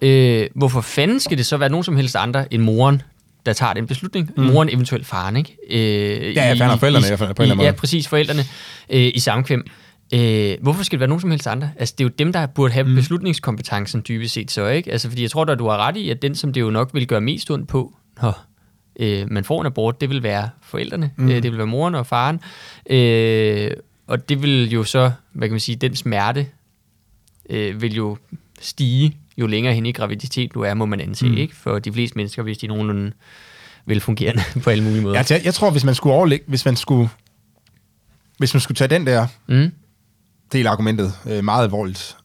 øh, 0.03 0.47
hvorfor 0.55 0.81
fanden 0.81 1.21
skal 1.21 1.39
det 1.39 1.47
så 1.47 1.57
være 1.57 1.69
nogen 1.69 1.85
som 1.85 1.97
helst 1.97 2.17
andre 2.17 2.55
end 2.55 2.63
moren, 2.63 3.03
der 3.47 3.53
tager 3.53 3.73
den 3.73 3.87
beslutning. 3.87 4.31
Mm. 4.37 4.43
Moren, 4.43 4.69
eventuelt 4.69 5.07
faren, 5.07 5.37
ikke? 5.37 5.57
Øh, 5.71 6.37
Ja, 6.37 6.45
ja, 6.47 6.51
fanden 6.51 6.71
og 6.71 6.79
forældrene 6.81 7.07
i 7.07 7.17
fald, 7.17 7.19
på 7.19 7.25
en 7.25 7.29
eller 7.43 7.55
anden 7.55 7.65
Ja, 7.65 7.71
måde. 7.71 7.79
præcis, 7.79 8.09
forældrene 8.09 8.45
øh, 8.91 9.11
i 9.15 9.19
samkvem. 9.21 9.67
Øh, 10.15 10.57
hvorfor 10.63 10.83
skal 10.83 10.97
det 10.97 11.01
være 11.01 11.09
nogen 11.09 11.21
som 11.21 11.31
helst 11.31 11.47
andre? 11.47 11.71
Altså, 11.77 11.95
det 11.99 12.05
er 12.05 12.09
jo 12.09 12.15
dem, 12.19 12.33
der 12.33 12.47
burde 12.47 12.73
have 12.73 12.87
mm. 12.87 12.95
beslutningskompetencen 12.95 14.03
dybest 14.09 14.35
set 14.35 14.51
så, 14.51 14.67
ikke? 14.67 14.93
Altså, 14.93 15.09
fordi 15.09 15.23
jeg 15.23 15.31
tror 15.31 15.45
da, 15.45 15.55
du 15.55 15.69
har 15.69 15.77
ret 15.77 15.97
i, 15.97 16.11
at 16.11 16.23
den, 16.23 16.35
som 16.35 16.53
det 16.53 16.61
jo 16.61 16.71
nok 16.71 16.91
vil 16.95 17.07
gøre 17.07 17.21
mest 17.21 17.51
ondt 17.51 17.69
på, 17.69 17.95
når 18.23 18.45
øh, 19.01 19.31
man 19.31 19.45
får 19.45 19.61
en 19.61 19.67
abort, 19.67 20.01
det 20.01 20.11
vil 20.11 20.23
være 20.23 20.51
forældrene. 20.63 21.11
Mm. 21.17 21.29
Øh, 21.29 21.35
det 21.35 21.45
vil 21.45 21.59
være 21.59 21.67
moren 21.67 21.95
og 21.95 22.07
faren. 22.07 22.41
Øh, 22.91 23.71
og 24.07 24.29
det 24.29 24.43
vil 24.43 24.71
jo 24.71 24.85
så, 24.85 25.11
hvad 25.33 25.49
kan 25.49 25.53
man 25.53 25.61
sige, 25.61 25.77
den 25.77 25.97
smerte 25.97 26.47
øh, 27.51 27.83
vil 27.83 27.95
jo 27.95 28.17
stige, 28.61 29.17
jo 29.39 29.47
længere 29.47 29.75
hen 29.75 29.87
i 29.87 29.93
graviditet 29.93 30.55
du 30.55 30.61
er, 30.61 30.75
må 30.75 30.87
man 30.87 31.01
anse, 31.01 31.29
mm. 31.29 31.37
ikke? 31.37 31.57
For 31.57 31.79
de 31.79 31.93
fleste 31.93 32.17
mennesker, 32.17 32.43
hvis 32.43 32.59
de 32.59 32.67
er 32.67 32.69
nogenlunde 32.69 33.13
velfungerende 33.87 34.43
på 34.65 34.71
alle 34.71 34.85
mulige 34.85 35.03
måder. 35.03 35.17
Ja, 35.17 35.25
jeg, 35.31 35.45
jeg 35.45 35.55
tror, 35.55 35.71
hvis 35.71 35.85
man 35.85 35.95
skulle 35.95 36.15
overlægge, 36.15 36.45
hvis 36.49 36.65
man 36.65 36.77
skulle, 36.77 37.09
hvis 38.39 38.55
man 38.55 38.61
skulle 38.61 38.77
tage 38.77 38.89
den 38.89 39.07
der 39.07 39.27
Mm. 39.47 39.71
Del 40.55 40.67
af 40.67 40.71
argumentet 40.71 41.13
øh, 41.27 41.45
meget 41.45 41.65
alvorligt, 41.65 42.17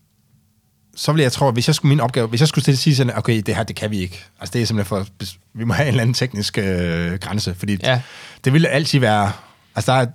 så 0.96 1.12
ville 1.12 1.24
jeg 1.24 1.32
tro, 1.32 1.48
at 1.48 1.54
hvis 1.54 1.68
jeg 1.68 1.76
skulle 1.76 1.90
min 1.90 2.00
opgave, 2.00 2.28
hvis 2.28 2.40
jeg 2.40 2.48
skulle 2.48 2.78
sige 2.78 2.96
sådan, 2.96 3.18
okay, 3.18 3.42
det 3.46 3.56
her, 3.56 3.64
det 3.64 3.76
kan 3.76 3.92
vi 3.92 3.98
ikke. 4.00 4.26
Altså 4.40 4.54
det 4.54 4.62
er 4.62 4.66
simpelthen 4.66 4.86
for, 4.98 5.06
vi 5.54 5.64
må 5.64 5.74
have 5.74 5.86
en 5.86 5.90
eller 5.90 6.02
anden 6.02 6.14
teknisk 6.14 6.58
øh, 6.58 7.14
grænse, 7.20 7.56
fordi 7.56 7.78
Ja. 7.84 8.02
det 8.46 8.54
vil 8.54 8.66
altid 8.66 9.00
være, 9.00 9.32
altså 9.76 9.92
der 9.92 9.98
er, 9.98 10.06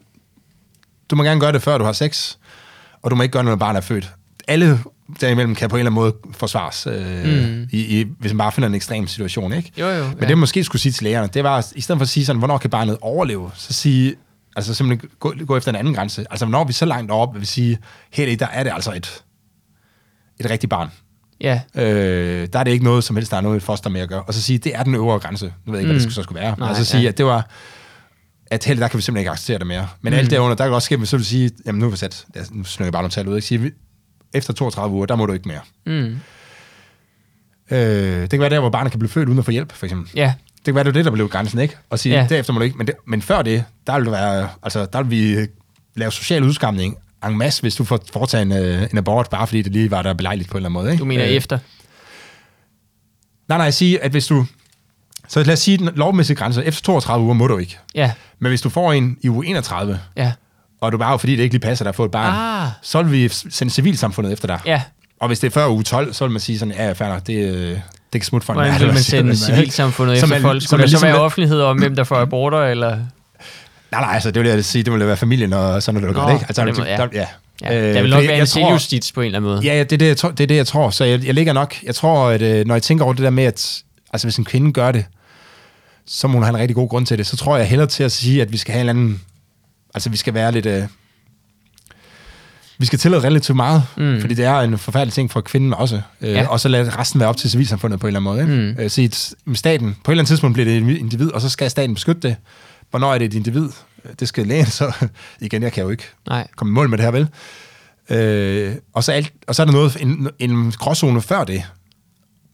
du 1.11 1.17
må 1.17 1.23
gerne 1.23 1.41
gøre 1.41 1.53
det, 1.53 1.63
før 1.63 1.79
du 1.79 1.85
har 1.85 1.93
sex, 1.93 2.37
og 3.03 3.11
du 3.11 3.17
må 3.17 3.23
ikke 3.23 3.33
gøre 3.33 3.43
det, 3.43 3.49
når 3.51 3.57
barnet 3.57 3.77
er 3.77 3.83
født. 3.83 4.13
Alle 4.49 4.79
derimellem 5.21 5.55
kan 5.55 5.69
på 5.69 5.77
en 5.77 5.81
eller 5.81 5.91
anden 5.91 6.01
måde 6.03 6.15
forsvares, 6.33 6.87
øh, 6.91 7.25
mm. 7.25 7.69
i, 7.73 8.01
i, 8.01 8.07
hvis 8.19 8.33
man 8.33 8.39
bare 8.39 8.53
finder 8.53 8.69
en 8.69 8.75
ekstrem 8.75 9.07
situation, 9.07 9.53
ikke? 9.53 9.73
Jo, 9.79 9.87
jo. 9.89 10.05
Men 10.05 10.13
ja. 10.15 10.21
det, 10.21 10.29
man 10.29 10.39
måske 10.39 10.65
skulle 10.65 10.83
sige 10.83 10.93
til 10.93 11.05
lægerne, 11.05 11.29
det 11.35 11.45
var, 11.45 11.67
i 11.75 11.81
stedet 11.81 11.99
for 11.99 12.03
at 12.03 12.09
sige 12.09 12.27
sådan, 12.27 12.39
hvornår 12.39 12.59
kan 12.59 12.71
barnet 12.71 12.99
overleve, 13.01 13.51
så 13.55 13.73
sige, 13.73 14.15
altså 14.57 14.75
simpelthen 14.75 15.11
gå, 15.19 15.35
gå 15.47 15.57
efter 15.57 15.71
en 15.73 15.77
anden 15.77 15.95
grænse. 15.95 16.27
Altså, 16.31 16.47
er 16.47 16.65
vi 16.65 16.73
så 16.73 16.85
langt 16.85 17.11
op, 17.11 17.35
at 17.35 17.41
vi 17.41 17.47
sige, 17.47 17.79
her 18.11 18.37
der 18.37 18.47
er 18.47 18.63
det 18.63 18.73
altså 18.75 18.93
et, 18.93 19.23
et 20.41 20.51
rigtigt 20.51 20.71
barn. 20.71 20.89
Ja, 21.41 21.61
Øh, 21.75 22.49
der 22.53 22.59
er 22.59 22.65
det 22.65 22.71
ikke 22.71 22.85
noget 22.85 23.05
som 23.05 23.17
helst, 23.17 23.31
der 23.31 23.37
er 23.37 23.41
noget 23.41 23.57
et 23.57 23.63
foster 23.63 23.91
med 23.91 24.01
at 24.01 24.09
gøre. 24.09 24.23
Og 24.23 24.35
så 24.35 24.43
sige, 24.43 24.59
det 24.59 24.75
er 24.77 24.83
den 24.83 24.95
øvre 24.95 25.19
grænse. 25.19 25.45
Nu 25.65 25.73
ved 25.73 25.79
jeg 25.79 25.83
ikke, 25.83 25.87
hvad 25.87 25.95
det 25.95 25.95
Mm. 25.95 26.01
skulle, 26.01 26.15
så 26.15 26.23
skulle 26.23 26.41
være. 26.41 26.55
Nej, 26.59 26.69
og 26.71 26.77
så 26.77 26.85
sige, 26.85 27.03
ja. 27.03 27.09
at 27.09 27.19
det 27.19 27.27
var, 27.27 27.51
at 28.47 28.65
helt 28.65 28.81
der 28.81 28.89
kan 28.89 28.97
vi 28.97 29.03
simpelthen 29.03 29.21
ikke 29.21 29.31
acceptere 29.31 29.59
det 29.59 29.67
mere. 29.67 29.89
Men 30.01 30.13
mm. 30.13 30.19
alt 30.19 30.31
derunder, 30.31 30.57
der 30.57 30.65
kan 30.65 30.73
også 30.75 30.87
ske, 30.87 30.95
at 30.95 31.09
så 31.09 31.17
vil 31.17 31.27
sige, 31.27 31.51
jamen 31.67 31.79
nu 31.79 31.87
er 31.87 31.91
vi 31.91 31.97
sat, 31.97 32.27
nu 32.53 32.65
snører 32.65 32.87
jeg 32.87 32.93
bare 32.93 33.03
nogle 33.03 33.11
tal 33.11 33.29
ud, 33.29 33.37
ikke? 33.37 33.47
Sige, 33.47 33.73
efter 34.35 34.53
32 34.53 34.95
uger, 34.97 35.07
der 35.07 35.17
må 35.17 35.27
du 35.27 35.33
ikke 35.33 35.49
mere. 35.49 35.61
mm. 35.87 36.19
Øh, 37.71 37.79
det 38.23 38.31
kan 38.31 38.41
være 38.41 38.51
der, 38.51 38.61
hvor 38.61 38.71
barnet 38.71 38.93
kan 38.93 38.99
blive 38.99 39.11
født 39.11 39.29
uden 39.29 39.39
at 39.39 39.45
få 39.45 39.51
hjælp, 39.51 39.73
for 39.73 39.87
eksempel. 39.87 40.11
ja, 40.15 40.35
Det 40.67 40.75
kan 40.75 40.75
være, 40.75 40.85
det 40.85 40.89
er 40.91 40.93
det, 40.93 41.05
der 41.05 41.11
blev 41.11 41.29
grænsen, 41.29 41.59
ikke? 41.59 41.77
Og 41.91 41.99
sige, 41.99 42.15
Ja. 42.15 42.27
derefter 42.31 42.53
må 42.53 42.59
du 42.59 42.65
ikke. 42.65 42.79
Men, 42.79 42.87
det, 42.87 42.95
men 43.07 43.23
før 43.23 43.43
det, 43.43 43.65
der 43.87 43.99
vil, 44.01 44.11
være, 44.11 44.49
altså, 44.63 44.87
der 44.87 45.03
vil 45.03 45.11
vi 45.41 45.47
lave 45.97 46.13
social 46.13 46.43
udskamning 46.45 46.97
en 47.27 47.39
masse, 47.39 47.63
hvis 47.63 47.75
du 47.75 47.85
får 47.85 48.01
foretaget 48.13 48.43
en, 48.43 48.53
øh, 48.53 48.83
en 48.93 48.99
abort, 48.99 49.31
bare 49.31 49.47
fordi 49.47 49.63
det 49.63 49.73
lige 49.73 49.91
var 49.91 50.03
der 50.03 50.15
belejligt 50.15 50.49
på 50.51 50.55
en 50.55 50.57
eller 50.59 50.69
anden 50.69 50.83
måde. 50.83 50.93
Ikke? 50.93 51.01
du 51.01 51.05
mener 51.05 51.25
Øh, 51.25 51.31
efter. 51.31 51.59
Nej, 53.49 53.59
nej, 53.59 53.65
jeg 53.65 53.75
siger, 53.75 53.99
at 54.03 54.11
hvis 54.11 54.27
du... 54.27 54.47
Så 55.29 55.43
lad 55.43 55.53
os 55.53 55.59
sige, 55.59 55.79
den 55.79 55.91
lovmæssige 55.95 56.37
grænse, 56.37 56.65
efter 56.65 56.83
32 56.83 57.25
uger 57.25 57.35
må 57.35 57.47
du 57.47 57.59
ikke. 57.59 57.79
Ja, 57.95 58.13
Men 58.39 58.49
hvis 58.51 58.61
du 58.61 58.69
får 58.69 58.93
en 58.93 59.17
i 59.23 59.29
uge 59.29 59.47
31, 59.47 60.01
ja. 60.17 60.33
og 60.81 60.93
du 60.93 60.99
bare, 60.99 61.19
fordi 61.19 61.37
det 61.37 61.43
ikke 61.43 61.55
lige 61.55 61.61
passer 61.61 61.85
dig 61.85 61.89
at 61.89 61.95
få 61.95 62.05
et 62.05 62.11
barn, 62.11 62.65
Ah. 62.67 62.71
så 62.83 63.03
vil 63.03 63.13
vi 63.13 63.29
sende 63.29 63.73
civilsamfundet 63.73 64.33
efter 64.33 64.47
dig. 64.47 64.61
Ja, 64.67 64.83
Og 65.21 65.27
hvis 65.27 65.39
det 65.41 65.47
er 65.47 65.51
før 65.51 65.69
uge 65.69 65.83
12, 65.83 66.13
så 66.13 66.25
vil 66.25 66.33
man 66.33 66.41
sige 66.41 66.59
sådan, 66.59 66.75
ja, 66.75 66.93
fair 66.93 67.09
nok, 67.09 67.27
det, 67.27 67.55
øh, 67.55 67.79
det 68.15 68.21
kan 68.21 68.27
smutte 68.27 68.51
en 68.51 68.55
hvordan 68.55 68.81
vil 68.81 68.87
man 68.87 68.97
sende 68.97 69.37
civilsamfundet 69.37 70.23
efter 70.23 70.37
er- 70.37 70.41
folk? 70.41 70.63
Skulle 70.63 70.83
er 70.83 70.87
der 70.87 70.89
så 70.89 70.97
ligesom 70.97 71.07
være 71.07 71.21
offentlighed 71.21 71.61
om, 71.61 71.79
hvem 71.79 71.97
der 71.97 72.05
får 72.05 72.17
aborter, 72.17 72.59
eller... 72.59 72.91
Nej, 73.93 74.01
nej, 74.01 74.15
altså 74.15 74.31
det 74.31 74.43
vil 74.43 74.51
jeg 74.51 74.65
sige, 74.65 74.83
det 74.83 74.93
vil 74.93 75.07
være 75.07 75.17
familien 75.17 75.53
og 75.53 75.83
sådan 75.83 76.01
noget, 76.01 76.17
der 76.17 76.23
gør 76.23 76.29
det, 76.29 76.35
ikke? 76.35 76.47
Altså, 76.49 76.65
der, 76.65 76.97
der, 76.97 77.09
ja. 77.13 77.27
Ja, 77.63 77.79
Øh, 77.79 77.95
der 77.95 78.03
vil 78.03 78.13
fordi 78.13 78.23
nok 78.23 78.29
være 78.29 78.41
en 78.41 78.47
selvjustits 78.47 79.13
på 79.13 79.21
en 79.21 79.27
eller 79.27 79.39
anden 79.39 79.51
måde. 79.51 79.61
Ja, 79.65 79.77
ja 79.77 79.83
det, 79.83 79.93
er 79.93 79.97
det, 79.97 80.07
jeg 80.07 80.17
tror, 80.17 80.31
det 80.31 80.41
er 80.41 80.47
det, 80.47 80.57
jeg 80.57 80.67
tror. 80.67 80.91
Så 80.91 81.05
jeg, 81.05 81.27
jeg 81.27 81.35
ligger 81.35 81.53
nok, 81.53 81.77
jeg 81.83 81.95
tror, 81.95 82.29
at 82.29 82.43
øh, 82.43 82.67
når 82.67 82.75
jeg 82.75 82.83
tænker 82.83 83.05
over 83.05 83.15
det 83.15 83.23
der 83.23 83.31
med, 83.31 83.45
at 83.45 83.83
altså, 84.13 84.27
hvis 84.27 84.37
en 84.37 84.45
kvinde 84.45 84.73
gør 84.73 84.93
det, 84.93 85.05
så 86.07 86.29
må 86.29 86.35
hun 86.35 86.43
have 86.43 86.55
en 86.55 86.61
rigtig 86.61 86.75
god 86.75 86.89
grund 86.89 87.07
til 87.07 87.19
det. 87.19 87.27
Så 87.27 87.37
tror 87.37 87.57
jeg 87.57 87.67
hellere 87.67 87.89
til 87.89 88.05
at 88.05 88.13
sige, 88.13 88.43
at 88.43 88.53
vi 88.53 88.57
skal 88.57 88.73
have 88.73 88.81
en 88.81 88.89
eller 88.89 89.03
anden, 89.03 89.21
altså 89.95 90.11
vi 90.11 90.17
skal 90.17 90.35
være 90.35 90.53
lidt, 90.53 90.67
øh, 90.67 90.83
vi 92.79 92.87
skal 92.87 92.99
tillade 92.99 93.23
relativt 93.23 93.57
meget, 93.57 93.83
Mm. 93.97 94.03
mm. 94.05 94.21
fordi 94.21 94.35
det 94.35 94.45
er 94.45 94.61
en 94.61 94.79
forfærdelig 94.79 95.13
ting 95.13 95.31
for 95.31 95.41
kvinden 95.41 95.75
også. 95.75 96.01
Øh, 96.21 96.31
Ja. 96.31 96.47
Og 96.49 96.61
så 96.61 96.69
lade 96.69 96.91
resten 96.99 97.21
være 97.21 97.29
op 97.29 97.37
til 97.37 97.51
civilsamfundet 97.51 98.01
på 98.01 98.07
en 98.07 98.17
eller 98.17 98.31
anden 98.31 98.49
måde. 98.49 98.63
Ikke? 98.65 98.73
Mm. 98.73 99.01
Øh, 99.03 99.05
at 99.05 99.35
med 99.45 99.57
staten, 99.57 99.97
på 100.05 100.11
et 100.11 100.13
eller 100.15 100.21
andet 100.23 100.29
tidspunkt 100.29 100.55
bliver 100.55 100.65
det 100.65 100.77
et 100.77 100.99
individ, 100.99 101.31
og 101.31 101.41
så 101.41 101.49
skal 101.49 101.71
staten 101.71 101.95
beskytte 101.95 102.29
det. 102.29 102.37
Hvornår 102.91 103.15
er 103.15 103.19
det 103.19 103.25
et 103.25 103.35
individ? 103.35 103.69
Det 104.21 104.29
skal 104.29 104.47
lægen 104.47 104.67
så... 104.67 104.93
Igen, 105.41 105.63
jeg 105.63 105.73
kan 105.73 105.83
jo 105.85 105.91
ikke 105.91 106.05
Nej. 106.29 106.47
komme 106.57 106.71
i 106.71 106.75
mål 106.75 106.89
med 106.89 106.99
det 106.99 107.05
her, 107.05 107.11
vel? 107.13 107.29
Øh, 108.11 108.75
og, 108.95 109.05
så 109.05 109.13
alt, 109.13 109.33
og 109.47 109.55
så 109.55 109.63
er 109.63 109.67
der 109.67 109.73
noget, 109.73 109.97
en, 110.01 110.29
en 110.39 110.73
gråzone 110.73 111.23
før 111.23 111.45
det. 111.45 111.63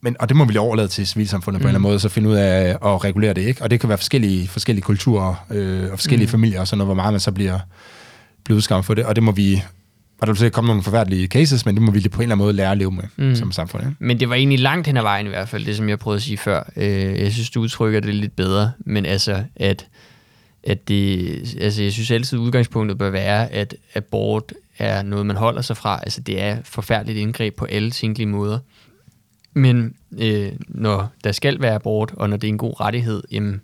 Men, 0.02 0.16
og 0.20 0.28
det 0.28 0.36
må 0.36 0.44
vi 0.44 0.52
lige 0.52 0.60
overlade 0.60 0.88
til 0.88 1.06
civilsamfundet 1.06 1.60
mm. 1.60 1.62
på 1.62 1.66
en 1.66 1.68
eller 1.68 1.78
anden 1.78 1.90
måde, 1.90 2.00
så 2.00 2.08
finde 2.08 2.28
ud 2.28 2.34
af 2.34 2.68
at 2.70 3.04
regulere 3.04 3.34
det, 3.34 3.42
ikke? 3.42 3.62
Og 3.62 3.70
det 3.70 3.80
kan 3.80 3.88
være 3.88 3.98
forskellige, 3.98 4.48
forskellige 4.48 4.82
kulturer 4.82 5.34
øh, 5.50 5.92
og 5.92 5.98
forskellige 5.98 6.26
mm. 6.26 6.30
familier 6.30 6.60
og 6.60 6.68
sådan 6.68 6.78
noget, 6.78 6.86
hvor 6.86 6.94
meget 6.94 7.12
man 7.12 7.20
så 7.20 7.32
bliver, 7.32 7.58
bliver 8.44 8.56
udskammet 8.56 8.84
for 8.86 8.94
det. 8.94 9.04
Og 9.04 9.16
det 9.16 9.22
må 9.24 9.32
vi, 9.32 9.62
og 10.20 10.26
der 10.26 10.32
vil 10.32 10.38
sikkert 10.38 10.52
komme 10.52 10.68
nogle 10.68 10.82
forfærdelige 10.82 11.26
cases, 11.26 11.66
men 11.66 11.74
det 11.74 11.82
må 11.82 11.90
vi 11.90 12.00
på 12.00 12.16
en 12.16 12.22
eller 12.22 12.34
anden 12.34 12.44
måde 12.44 12.52
lære 12.52 12.70
at 12.70 12.78
leve 12.78 12.90
med 12.92 13.02
Mm. 13.16 13.24
mm. 13.24 13.34
som 13.34 13.52
samfund. 13.52 13.82
Ikke? 13.82 13.96
Men 13.98 14.20
det 14.20 14.28
var 14.28 14.34
egentlig 14.34 14.58
langt 14.58 14.86
hen 14.86 14.96
ad 14.96 15.02
vejen 15.02 15.26
i 15.26 15.28
hvert 15.28 15.48
fald, 15.48 15.64
det 15.64 15.76
som 15.76 15.88
jeg 15.88 15.98
prøvede 15.98 16.16
at 16.16 16.22
sige 16.22 16.36
før. 16.38 16.70
Øh, 16.76 17.20
jeg 17.20 17.32
synes, 17.32 17.50
du 17.50 17.60
udtrykker 17.60 18.00
det 18.00 18.14
lidt 18.14 18.36
bedre, 18.36 18.72
men 18.78 19.06
altså, 19.06 19.44
at, 19.56 19.86
at 20.64 20.88
det, 20.88 21.28
altså, 21.60 21.82
jeg 21.82 21.92
synes 21.92 22.10
altid, 22.10 22.38
udgangspunktet 22.38 22.98
bør 22.98 23.10
være, 23.10 23.52
at 23.52 23.74
abort 23.94 24.52
er 24.78 25.02
noget, 25.02 25.26
man 25.26 25.36
holder 25.36 25.62
sig 25.62 25.76
fra. 25.76 26.00
Altså, 26.02 26.20
det 26.20 26.40
er 26.42 26.56
forfærdeligt 26.64 27.18
indgreb 27.18 27.56
på 27.56 27.64
alle 27.64 27.90
tænkelige 27.90 28.28
måder. 28.28 28.58
Men 29.54 29.94
øh, 30.18 30.52
når 30.68 31.12
der 31.24 31.32
skal 31.32 31.60
være 31.60 31.74
abort, 31.74 32.12
og 32.16 32.30
når 32.30 32.36
det 32.36 32.48
er 32.48 32.52
en 32.52 32.58
god 32.58 32.80
rettighed, 32.80 33.22
jamen, 33.32 33.60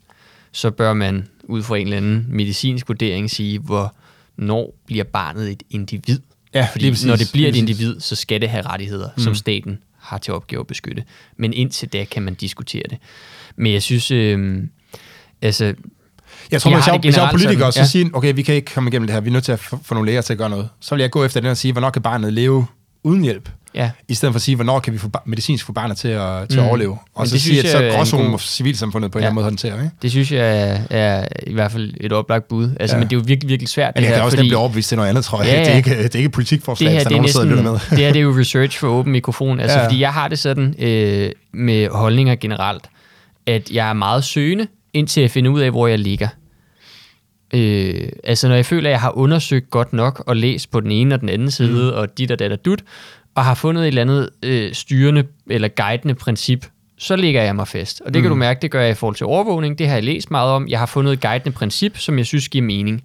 så 0.53 0.71
bør 0.71 0.93
man 0.95 1.29
ud 1.45 1.63
fra 1.63 1.77
en 1.77 1.87
eller 1.87 1.97
anden 1.97 2.27
medicinsk 2.29 2.89
vurdering 2.89 3.31
sige, 3.31 3.59
hvornår 3.59 4.75
bliver 4.87 5.05
barnet 5.05 5.51
et 5.51 5.63
individ. 5.71 6.19
Ja, 6.57 6.69
Fordi 6.73 6.91
lige 6.91 7.07
når 7.07 7.17
det 7.17 7.31
bliver 7.33 7.49
et 7.49 7.57
individ, 7.57 8.01
så 8.01 8.17
skal 8.17 8.41
det 8.41 8.49
have 8.49 8.67
rettigheder, 8.67 9.09
mm. 9.17 9.23
som 9.23 9.35
staten 9.35 9.79
har 9.99 10.19
til 10.19 10.35
opgave 10.35 10.61
at 10.61 10.67
beskytte. 10.67 11.05
Men 11.37 11.53
indtil 11.53 11.89
da 11.89 12.05
kan 12.05 12.23
man 12.23 12.35
diskutere 12.35 12.83
det. 12.91 12.99
Men 13.57 13.73
jeg 13.73 13.83
synes, 13.83 14.11
øh, 14.11 14.63
altså, 15.43 15.75
Jeg 16.51 16.63
tror, 16.63 16.71
Jeg 16.71 16.79
hvis 16.79 16.87
jeg, 16.87 16.99
hvis 17.03 17.17
jeg 17.17 17.23
var 17.23 17.31
politiker, 17.31 17.59
sådan, 17.59 17.73
så 17.73 17.81
ja. 17.81 17.87
siger, 17.87 18.09
okay, 18.13 18.35
vi 18.35 18.43
kan 18.43 18.55
ikke 18.55 18.73
komme 18.75 18.89
igennem 18.91 19.07
det 19.07 19.15
her, 19.15 19.21
vi 19.21 19.29
er 19.29 19.33
nødt 19.33 19.45
til 19.45 19.53
at 19.53 19.59
få 19.59 19.79
få 19.85 19.95
nogle 19.95 20.07
læger 20.07 20.21
til 20.21 20.33
at 20.33 20.39
gøre 20.39 20.51
noget. 20.51 20.69
Så 20.81 20.95
vil 20.95 21.03
jeg 21.03 21.11
gå 21.11 21.25
efter 21.25 21.41
den 21.41 21.51
og 21.51 21.57
sige, 21.57 21.73
hvornår 21.73 21.91
kan 21.91 22.03
barnet 22.03 22.33
leve 22.33 22.67
uden 23.07 23.23
hjælp? 23.25 23.49
ja, 23.75 23.91
I 24.09 24.15
stedet 24.15 24.33
for 24.33 24.37
at 24.39 24.43
sige, 24.43 24.55
hvornår 24.55 24.81
kan 24.81 24.93
vi 24.93 24.99
få, 24.99 25.11
medicinsk 25.27 25.65
få 25.67 25.73
barnet 25.73 25.97
til 25.97 26.09
at, 26.09 26.49
til 26.49 26.59
Mm. 26.59 26.65
at 26.65 26.69
overleve. 26.69 26.91
Men 26.91 26.99
Og 27.15 27.27
så 27.27 27.33
det 27.35 27.43
sige, 27.43 27.61
at 27.61 27.69
så 27.69 27.83
en 27.83 27.93
gråzonen 27.93 28.31
må 28.31 28.39
civilsamfundet 28.39 29.11
på 29.13 29.19
en 29.19 29.23
Ja. 29.23 29.27
eller 29.27 29.31
anden 29.31 29.35
måde 29.35 29.45
håndtere. 29.45 29.85
Ikke? 29.85 29.91
det 30.03 30.11
synes 30.11 30.33
jeg 30.33 30.81
er, 30.91 31.25
i 31.47 31.53
hvert 31.53 31.73
fald 31.73 31.95
et 32.01 32.13
oplagt 32.13 32.49
bud. 32.49 32.71
Altså, 32.81 32.97
ja. 32.97 32.99
Ja. 32.99 33.05
Men 33.05 33.11
det 33.11 33.17
er 33.17 33.21
jo 33.21 33.25
virkelig, 33.27 33.49
virkelig 33.49 33.69
svært. 33.69 33.93
Men 33.95 34.03
det 34.03 34.07
jeg 34.07 34.13
kan 34.15 34.19
her, 34.21 34.25
også 34.25 34.37
fordi 34.37 34.49
blive 34.49 34.59
overbevist 34.59 34.89
til 34.89 34.97
noget 34.97 35.09
andet, 35.09 35.25
tror 35.25 35.43
jeg. 35.43 35.53
Ja, 35.53 35.59
Det, 35.61 35.67
er 35.67 35.71
ja. 35.71 35.77
ikke, 35.77 36.03
det 36.03 36.15
er 36.15 36.19
ikke 36.19 36.31
politikforslag, 36.31 36.87
det 36.91 36.97
her 36.97 37.03
der 37.03 37.09
det 37.09 37.15
er 37.15 37.19
nogen, 37.19 37.27
næsten, 37.27 37.49
lytter 37.49 37.63
med. 37.63 37.73
det 37.91 37.99
her 37.99 38.13
det 38.13 38.17
er 38.19 38.23
jo 38.23 38.39
research 38.39 38.79
for 38.79 38.89
åben 38.89 39.13
mikrofon. 39.13 39.61
Altså, 39.61 39.77
ja. 39.77 39.83
Ja. 39.83 39.87
Fordi 39.89 40.01
jeg 40.01 40.13
har 40.13 40.29
det 40.29 40.39
sådan 40.39 40.75
øh, 40.79 41.31
med 41.55 41.89
holdninger 41.89 42.35
generelt, 42.35 42.85
at 43.47 43.71
jeg 43.71 43.89
er 43.89 43.93
meget 43.93 44.25
søgende, 44.25 44.67
indtil 44.95 45.21
jeg 45.21 45.31
finder 45.31 45.51
ud 45.51 45.61
af, 45.61 45.71
hvor 45.71 45.87
jeg 45.87 45.99
ligger. 45.99 46.29
Øh, 47.57 48.09
altså 48.25 48.49
når 48.49 48.55
jeg 48.55 48.67
føler, 48.67 48.89
at 48.89 48.93
jeg 48.93 49.01
har 49.01 49.17
undersøgt 49.19 49.71
godt 49.71 49.93
nok 49.93 50.25
og 50.27 50.37
læst 50.37 50.71
på 50.71 50.81
den 50.81 50.91
ene 50.91 51.15
og 51.15 51.21
den 51.21 51.29
anden 51.29 51.51
side, 51.51 51.91
mm. 51.93 51.99
og 51.99 52.19
dit 52.19 52.31
og 52.31 52.39
dat 52.39 52.53
og 52.53 52.65
dut, 52.65 52.83
og 53.35 53.45
har 53.45 53.55
fundet 53.55 53.83
et 53.83 53.89
eller 53.89 54.03
andet 54.03 54.31
øh, 54.43 54.73
styrende 54.75 55.25
eller 55.51 55.69
guidende 55.69 56.15
princip, 56.15 56.67
så 56.99 57.17
ligger 57.17 57.43
jeg 57.43 57.57
mig 57.57 57.69
fast. 57.69 58.01
Og 58.01 58.15
det 58.15 58.23
kan 58.23 58.31
Mm. 58.31 58.35
du 58.35 58.39
mærke, 58.39 58.63
det 58.63 58.71
gør 58.71 58.81
jeg 58.81 58.91
i 58.91 58.95
forhold 58.95 59.17
til 59.17 59.27
overvågning. 59.27 59.79
Det 59.79 59.89
har 59.89 59.95
jeg 59.95 60.05
læst 60.05 60.31
meget 60.31 60.51
om. 60.51 60.69
Jeg 60.69 60.79
har 60.79 60.87
fundet 60.87 61.13
et 61.13 61.21
guidende 61.21 61.51
princip, 61.51 61.99
som 61.99 62.19
jeg 62.19 62.27
synes 62.27 62.49
giver 62.49 62.65
mening. 62.65 63.03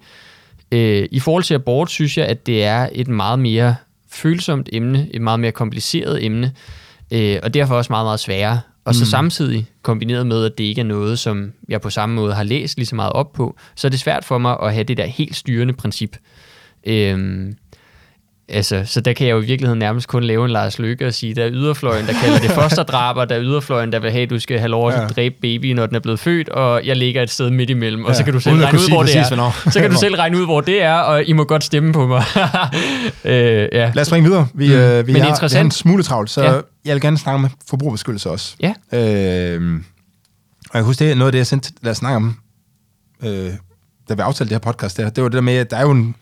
Øh, 0.72 1.08
I 1.10 1.20
forhold 1.20 1.42
til 1.44 1.54
abort 1.54 1.90
synes 1.90 2.18
jeg, 2.18 2.26
at 2.26 2.46
det 2.46 2.64
er 2.64 2.88
et 2.92 3.08
meget 3.08 3.38
mere 3.38 3.74
følsomt 4.12 4.68
emne, 4.72 5.08
et 5.14 5.20
meget 5.20 5.40
mere 5.40 5.52
kompliceret 5.52 6.24
emne, 6.24 6.52
øh, 7.10 7.36
og 7.42 7.54
derfor 7.54 7.74
også 7.74 7.92
meget, 7.92 8.06
meget 8.06 8.20
sværere. 8.20 8.60
Og 8.84 8.94
så 8.94 9.04
Mm. 9.04 9.06
samtidig 9.06 9.66
kombineret 9.82 10.26
med, 10.26 10.44
at 10.44 10.58
det 10.58 10.64
ikke 10.64 10.80
er 10.80 10.84
noget, 10.84 11.18
som 11.18 11.52
jeg 11.68 11.80
på 11.80 11.90
samme 11.90 12.14
måde 12.14 12.34
har 12.34 12.42
læst 12.42 12.76
lige 12.76 12.86
så 12.86 12.94
meget 12.94 13.12
op 13.12 13.32
på, 13.32 13.56
så 13.76 13.86
er 13.86 13.90
det 13.90 14.00
svært 14.00 14.24
for 14.24 14.38
mig 14.38 14.56
at 14.62 14.72
have 14.74 14.84
det 14.84 14.96
der 14.96 15.06
helt 15.06 15.36
styrende 15.36 15.74
princip. 15.74 16.16
Øhm, 16.86 17.56
altså, 18.48 18.82
så 18.86 19.00
der 19.00 19.12
kan 19.12 19.26
jeg 19.26 19.32
jo 19.32 19.40
i 19.40 19.44
virkeligheden 19.46 19.78
nærmest 19.78 20.08
kun 20.08 20.24
lave 20.24 20.44
en 20.44 20.50
Lars 20.50 20.78
Løkke 20.78 21.06
og 21.06 21.14
sige, 21.14 21.34
der 21.34 21.44
er 21.44 21.50
yderfløjen, 21.52 22.06
der 22.06 22.12
kalder 22.12 22.38
det 22.38 22.50
fosterdrab, 22.60 23.16
og 23.16 23.28
der 23.28 23.34
er 23.34 23.42
yderfløjen, 23.42 23.92
der 23.92 23.98
vil 23.98 24.10
have, 24.10 24.22
at 24.22 24.30
du 24.30 24.38
skal 24.38 24.58
have 24.58 24.68
lov 24.68 24.88
at 24.88 24.94
Ja. 25.00 25.06
dræbe 25.06 25.34
babyen, 25.42 25.76
når 25.76 25.86
den 25.86 25.96
er 25.96 26.00
blevet 26.00 26.20
født, 26.20 26.48
og 26.48 26.86
jeg 26.86 26.96
ligger 26.96 27.22
et 27.22 27.30
sted 27.30 27.50
midt 27.50 27.70
imellem, 27.70 28.04
og 28.04 28.10
Ja, 28.10 28.14
så 28.16 28.24
kan 28.24 28.32
du 28.32 28.40
selv 28.40 28.54
uden 28.54 28.64
regne 28.64 28.78
ud, 28.78 28.88
hvor 28.88 29.02
det 29.02 29.06
præcis, 29.14 29.16
er. 29.22 29.28
hvornår. 29.36 29.70
Så 29.70 29.80
kan 29.80 29.90
du 29.90 29.96
selv 30.06 30.14
regne 30.14 30.38
ud, 30.38 30.44
hvor 30.44 30.60
det 30.60 30.82
er, 30.82 30.94
og 30.94 31.24
I 31.24 31.32
må 31.32 31.44
godt 31.44 31.64
stemme 31.64 31.92
på 31.92 32.06
mig. 32.06 32.24
øh, 33.24 33.68
ja. 33.72 33.92
Lad 33.94 33.98
os 34.00 34.06
springe 34.06 34.28
videre. 34.28 34.48
Vi, 34.54 34.66
Mm. 34.68 34.72
mm. 34.72 34.78
øh, 34.80 35.06
vi, 35.06 35.12
Men 35.12 35.14
har, 35.14 35.14
vi 35.14 35.18
har 35.20 35.26
en 35.26 35.32
interessant. 35.32 35.74
smule 35.74 36.02
travlt, 36.02 36.30
så 36.30 36.42
Ja. 36.42 36.52
jeg 36.84 36.94
vil 36.94 37.00
gerne 37.00 37.18
snakke 37.18 37.40
med 37.42 37.50
forbrugerbeskyttelse 37.70 38.30
også. 38.30 38.54
Ja. 38.60 38.74
Øh, 38.92 39.60
Og 40.70 40.74
jeg 40.74 40.80
kan 40.80 40.84
huske, 40.84 41.04
det 41.04 41.10
er 41.10 41.14
noget 41.14 41.28
af 41.28 41.32
det, 41.32 41.38
jeg 41.38 41.46
sendte, 41.46 41.72
lad 41.82 41.90
os 41.90 41.96
snakke 41.96 42.16
om, 42.16 42.36
øh, 43.24 43.50
da 44.08 44.14
vi 44.14 44.20
aftalte 44.20 44.54
det 44.54 44.64
her 44.64 44.72
podcast 44.72 44.96
der, 44.96 45.10
det 45.10 45.22
var 45.22 45.28
det 45.28 45.34
der 45.36 45.40
med, 45.42 45.56
at 45.56 45.70
der 45.70 45.76
er 45.76 45.82
jo 45.82 45.90
en... 45.90 46.14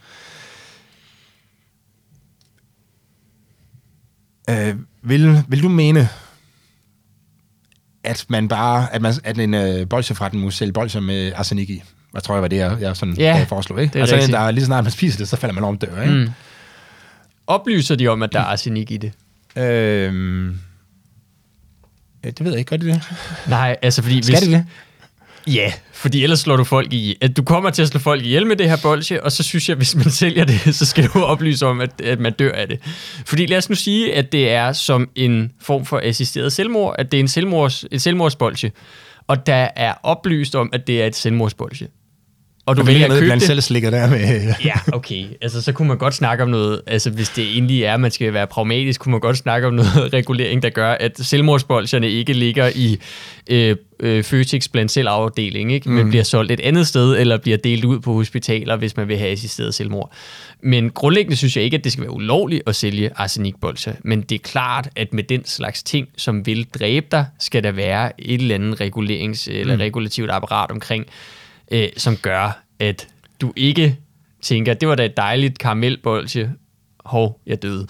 Øh, 4.51 4.77
vil, 5.03 5.43
vil 5.49 5.63
du 5.63 5.69
mene, 5.69 6.09
at 8.05 8.27
man 8.29 8.49
bare, 8.49 8.95
at, 8.95 9.03
man, 9.03 9.15
at 9.25 9.39
en 9.39 9.55
øh, 9.55 9.89
bolsjeforretning 9.89 10.45
må 10.45 10.51
sælge 10.51 10.73
bolsjer 10.73 11.01
med 11.01 11.33
arsenik 11.37 11.71
i? 11.71 11.83
Hvad 12.11 12.23
tror 12.23 12.35
jeg 12.35 12.43
var 12.43 12.49
det, 12.49 12.57
jeg, 12.57 12.77
jeg 12.81 12.97
sådan, 12.97 13.15
Ja, 13.15 13.37
jeg 13.37 13.49
foreslog, 13.49 13.81
ikke? 13.83 13.93
det 13.93 13.99
er 13.99 14.03
altså, 14.03 14.17
rigtigt. 14.17 14.33
der 14.33 14.39
er 14.39 14.51
lige 14.51 14.63
så 14.63 14.67
snart 14.67 14.85
man 14.85 14.91
spiser 14.91 15.19
det, 15.19 15.29
så 15.29 15.37
falder 15.37 15.55
man 15.55 15.65
om 15.65 15.79
dør, 15.79 16.03
ikke? 16.03 16.15
Mm. 16.15 16.29
Oplyser 17.47 17.95
de 17.95 18.09
om, 18.09 18.23
at 18.23 18.33
der 18.33 18.41
er 18.41 18.45
arsenik 18.45 18.91
i 18.91 18.97
det? 18.97 19.13
Øhm, 19.57 20.49
øh, 20.49 20.55
det 22.25 22.45
ved 22.45 22.51
jeg 22.51 22.59
ikke, 22.59 22.69
gør 22.69 22.77
de 22.77 22.87
det? 22.87 23.03
Nej, 23.49 23.77
altså 23.83 24.03
fordi... 24.03 24.23
Skal 24.23 24.41
de 24.41 24.51
det? 24.51 24.67
Ja, 25.55 25.73
fordi 25.93 26.23
ellers 26.23 26.41
slår 26.41 26.57
du 26.57 26.65
folk 26.65 26.93
i... 26.93 27.17
At 27.21 27.37
du 27.37 27.43
kommer 27.43 27.71
til 27.71 27.83
at 27.83 27.89
slå 27.89 28.01
folk 28.01 28.25
ihjel 28.25 28.47
med 28.47 28.57
det 28.57 28.69
her 28.69 28.77
bolsje, 28.83 29.23
og 29.23 29.33
så 29.33 29.43
synes 29.43 29.69
jeg, 29.69 29.77
hvis 29.77 29.95
man 29.95 30.11
sælger 30.21 30.45
det, 30.45 30.75
så 30.75 30.87
skal 30.87 31.05
du 31.05 31.23
oplyse 31.23 31.67
om, 31.67 31.81
at, 31.81 32.01
at 32.01 32.21
man 32.21 32.33
dør 32.33 32.53
af 32.53 32.69
det. 32.69 32.81
Fordi 33.27 33.47
lad 33.47 33.59
os 33.59 33.69
nu 33.69 33.75
sige, 33.75 34.15
at 34.15 34.33
det 34.33 34.51
er 34.51 34.73
som 34.73 35.11
en 35.15 35.53
form 35.61 35.85
for 35.85 36.01
assisteret 36.05 36.53
selvmord, 36.53 36.95
at 36.99 37.13
det 37.13 37.19
er 37.19 37.21
en 37.21 37.29
selvmords, 37.29 37.85
et 37.91 38.03
selvmordsbolsje, 38.03 38.73
og 39.27 39.47
der 39.47 39.69
er 39.77 39.95
oplyst 40.03 40.55
om, 40.55 40.71
at 40.73 40.87
det 40.87 41.03
er 41.03 41.07
et 41.07 41.17
selvmordsbolsje. 41.17 41.87
Og 42.71 42.77
du 42.77 42.83
vælger 42.83 43.05
at 43.07 43.11
købe 43.13 43.25
blandt 43.25 43.41
det. 43.41 43.47
selvslikker 43.47 43.91
der 43.91 44.11
med... 44.11 44.55
Ja, 44.65 44.73
okay. 44.93 45.25
Altså, 45.43 45.63
så 45.63 45.73
kunne 45.73 45.89
man 45.89 45.99
godt 45.99 46.15
snakke 46.15 46.43
om 46.45 46.51
noget, 46.51 46.81
altså 46.87 47.11
hvis 47.11 47.29
det 47.29 47.45
egentlig 47.53 47.83
er, 47.83 47.95
at 47.95 48.01
man 48.01 48.11
skal 48.11 48.33
være 48.35 48.47
pragmatisk, 48.47 49.01
kunne 49.01 49.11
man 49.11 49.21
godt 49.21 49.37
snakke 49.37 49.67
om 49.67 49.75
noget 49.75 50.13
regulering, 50.13 50.63
der 50.63 50.71
gør, 50.71 50.91
at 50.93 51.13
selvmordsbolsjerne 51.19 52.11
ikke 52.11 52.33
ligger 52.33 52.71
i 52.75 52.99
øh, 53.51 53.77
øh, 54.01 54.25
Føtex 54.25 54.69
blandt 54.69 54.91
selvafdeling, 54.91 55.73
ikke? 55.73 55.91
men 55.91 56.05
Mm. 56.05 56.09
bliver 56.11 56.25
solgt 56.25 56.53
et 56.53 56.61
andet 56.61 56.87
sted, 56.87 57.19
eller 57.19 57.37
bliver 57.39 57.57
delt 57.59 57.85
ud 57.85 58.01
på 58.01 58.13
hospitaler, 58.13 58.77
hvis 58.77 58.97
man 58.97 59.09
vil 59.09 59.19
have 59.19 59.31
assisteret 59.31 59.75
selvmord. 59.75 60.13
Men 60.63 60.91
grundlæggende 60.91 61.37
synes 61.37 61.57
jeg 61.57 61.65
ikke, 61.65 61.77
at 61.77 61.85
det 61.85 61.93
skal 61.93 62.03
være 62.03 62.13
ulovligt 62.13 62.63
at 62.67 62.77
sælge 62.77 63.11
arsenikbolsjer, 63.17 63.95
men 64.05 64.21
det 64.21 64.35
er 64.35 64.39
klart, 64.39 64.89
at 64.97 65.15
med 65.15 65.23
den 65.25 65.45
slags 65.45 65.83
ting, 65.83 66.09
som 66.17 66.47
vil 66.47 66.67
dræbe 66.81 67.07
dig, 67.13 67.25
skal 67.39 67.63
der 67.65 67.71
være 67.73 68.13
et 68.19 68.41
eller 68.41 68.55
andet 68.55 68.81
regulerings- 68.81 69.51
eller 69.53 69.75
Mm. 69.75 69.81
regulativt 69.81 70.31
apparat 70.31 70.71
omkring, 70.71 71.07
øh, 71.71 71.89
som 71.97 72.17
gør, 72.17 72.63
at 72.79 73.09
du 73.41 73.53
ikke 73.57 73.97
tænker, 74.43 74.75
det 74.75 74.89
var 74.89 74.95
da 74.95 75.05
et 75.05 75.17
dejligt 75.17 75.59
karamelbolsje. 75.59 76.51
Hov, 77.05 77.41
jeg 77.47 77.63
døde. 77.63 77.87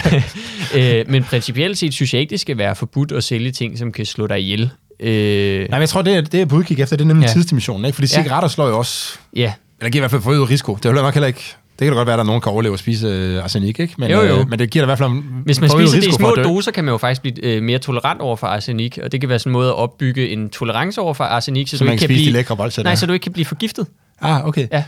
øh, 0.76 1.04
men 1.08 1.24
principielt 1.24 1.78
set 1.78 1.94
synes 1.94 2.14
jeg 2.14 2.20
ikke, 2.20 2.30
det 2.30 2.40
skal 2.40 2.58
være 2.58 2.76
forbudt 2.76 3.12
at 3.12 3.24
sælge 3.24 3.50
ting, 3.52 3.78
som 3.78 3.92
kan 3.92 4.06
slå 4.06 4.26
dig 4.26 4.40
ihjel. 4.40 4.70
Øh, 5.00 5.58
Nej, 5.60 5.68
men 5.70 5.80
jeg 5.80 5.88
tror, 5.88 6.02
det 6.02 6.14
er, 6.16 6.20
det 6.20 6.40
er 6.40 6.46
på 6.46 6.56
udkig 6.56 6.80
efter, 6.80 6.96
det 6.96 7.04
er 7.04 7.08
nemlig 7.08 7.24
Ja. 7.24 7.28
ja. 7.28 7.32
tidsdimensionen, 7.34 7.84
ikke? 7.84 7.94
Fordi 7.94 8.08
Ja. 8.16 8.22
cigaretter 8.22 8.48
slår 8.48 8.68
jo 8.68 8.78
også, 8.78 9.18
ja, 9.36 9.52
eller 9.80 9.90
giver 9.90 10.00
i 10.00 10.02
hvert 10.02 10.10
fald 10.10 10.22
forøget 10.22 10.50
risiko. 10.50 10.74
Det 10.74 10.84
er 10.84 10.90
jo 10.90 10.94
nok 10.94 11.14
heller 11.14 11.26
ikke, 11.28 11.54
det 11.80 11.86
kan 11.86 11.92
da 11.92 11.96
godt 11.98 12.06
være, 12.06 12.14
at 12.14 12.18
der 12.18 12.22
er 12.24 12.26
nogen, 12.26 12.40
der 12.40 12.44
kan 12.44 12.52
overleve 12.52 12.72
at 12.72 12.78
spise 12.78 13.06
øh, 13.06 13.44
arsenik, 13.44 13.80
ikke? 13.80 13.94
Men, 13.98 14.10
Jo, 14.10 14.20
jo. 14.22 14.38
Øh, 14.40 14.48
men 14.50 14.58
det 14.58 14.70
giver 14.70 14.82
da 14.82 14.86
i 14.86 14.88
hvert 14.88 14.98
fald 14.98 15.10
en 15.10 15.24
hvis 15.44 15.60
man 15.60 15.70
spiser 15.70 16.00
det 16.00 16.06
i 16.08 16.12
små 16.12 16.30
doser, 16.44 16.70
kan 16.72 16.84
man 16.84 16.92
jo 16.92 16.98
faktisk 16.98 17.20
blive 17.22 17.44
øh, 17.44 17.62
mere 17.62 17.78
tolerant 17.78 18.20
over 18.20 18.36
for 18.36 18.46
arsenik, 18.46 18.98
og 19.02 19.12
det 19.12 19.20
kan 19.20 19.28
være 19.28 19.38
sådan 19.38 19.50
en 19.50 19.52
måde 19.52 19.68
at 19.68 19.74
opbygge 19.74 20.28
en 20.28 20.50
tolerance 20.50 21.00
over 21.00 21.14
for 21.14 21.24
arsenik, 21.24 21.68
så, 21.68 21.76
Så 21.78 21.84
du 21.84 21.86
man 21.86 21.92
ikke 21.92 22.00
kan 22.00 22.08
kan 22.08 22.16
spise 22.16 22.24
blive, 22.24 22.32
lækre 22.32 22.56
bolsjer 22.56 22.84
nej, 22.84 22.94
så 22.94 23.06
du 23.06 23.12
ikke 23.12 23.22
kan 23.24 23.32
blive 23.32 23.44
forgiftet. 23.46 23.86
Ah, 24.20 24.46
okay. 24.46 24.66
Ja. 24.72 24.84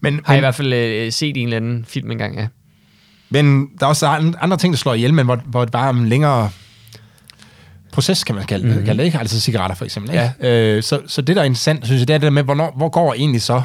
Men, 0.00 0.20
Har 0.24 0.32
jeg 0.34 0.38
i 0.38 0.40
men, 0.40 0.42
hvert 0.44 0.54
fald 0.54 0.72
øh, 0.72 1.12
set 1.12 1.36
en 1.36 1.44
eller 1.44 1.56
anden 1.56 1.84
film 1.88 2.10
engang, 2.10 2.36
ja. 2.38 2.46
men 3.30 3.68
der 3.80 3.86
er 3.86 3.90
også 3.90 4.06
an- 4.06 4.34
andre 4.40 4.56
ting, 4.56 4.72
der 4.72 4.78
slår 4.78 4.94
ihjel, 4.94 5.14
men 5.14 5.24
hvor, 5.26 5.40
hvor 5.46 5.64
det 5.64 5.72
bare 5.72 5.86
er 5.88 5.92
en 5.92 6.08
længere 6.08 6.50
proces, 7.92 8.24
kan 8.24 8.34
man 8.34 8.44
kalde, 8.44 8.64
Mhm. 8.64 8.70
mm-hmm. 8.72 8.86
kalde 8.86 8.98
det, 8.98 9.04
ikke? 9.06 9.18
Altså 9.18 9.40
cigaretter 9.40 9.76
for 9.76 9.84
eksempel, 9.84 10.10
ikke? 10.12 10.30
Ja. 10.40 10.76
Øh, 10.76 10.82
så, 10.82 11.00
så 11.06 11.22
det, 11.22 11.36
der 11.36 11.42
er 11.42 11.46
interessant, 11.46 11.86
synes 11.86 12.00
jeg, 12.00 12.08
det 12.08 12.14
er 12.14 12.18
det 12.18 12.24
der 12.24 12.30
med, 12.30 12.42
hvornår, 12.42 12.74
hvor 12.76 12.88
går 12.88 13.14
egentlig 13.14 13.42
så? 13.42 13.62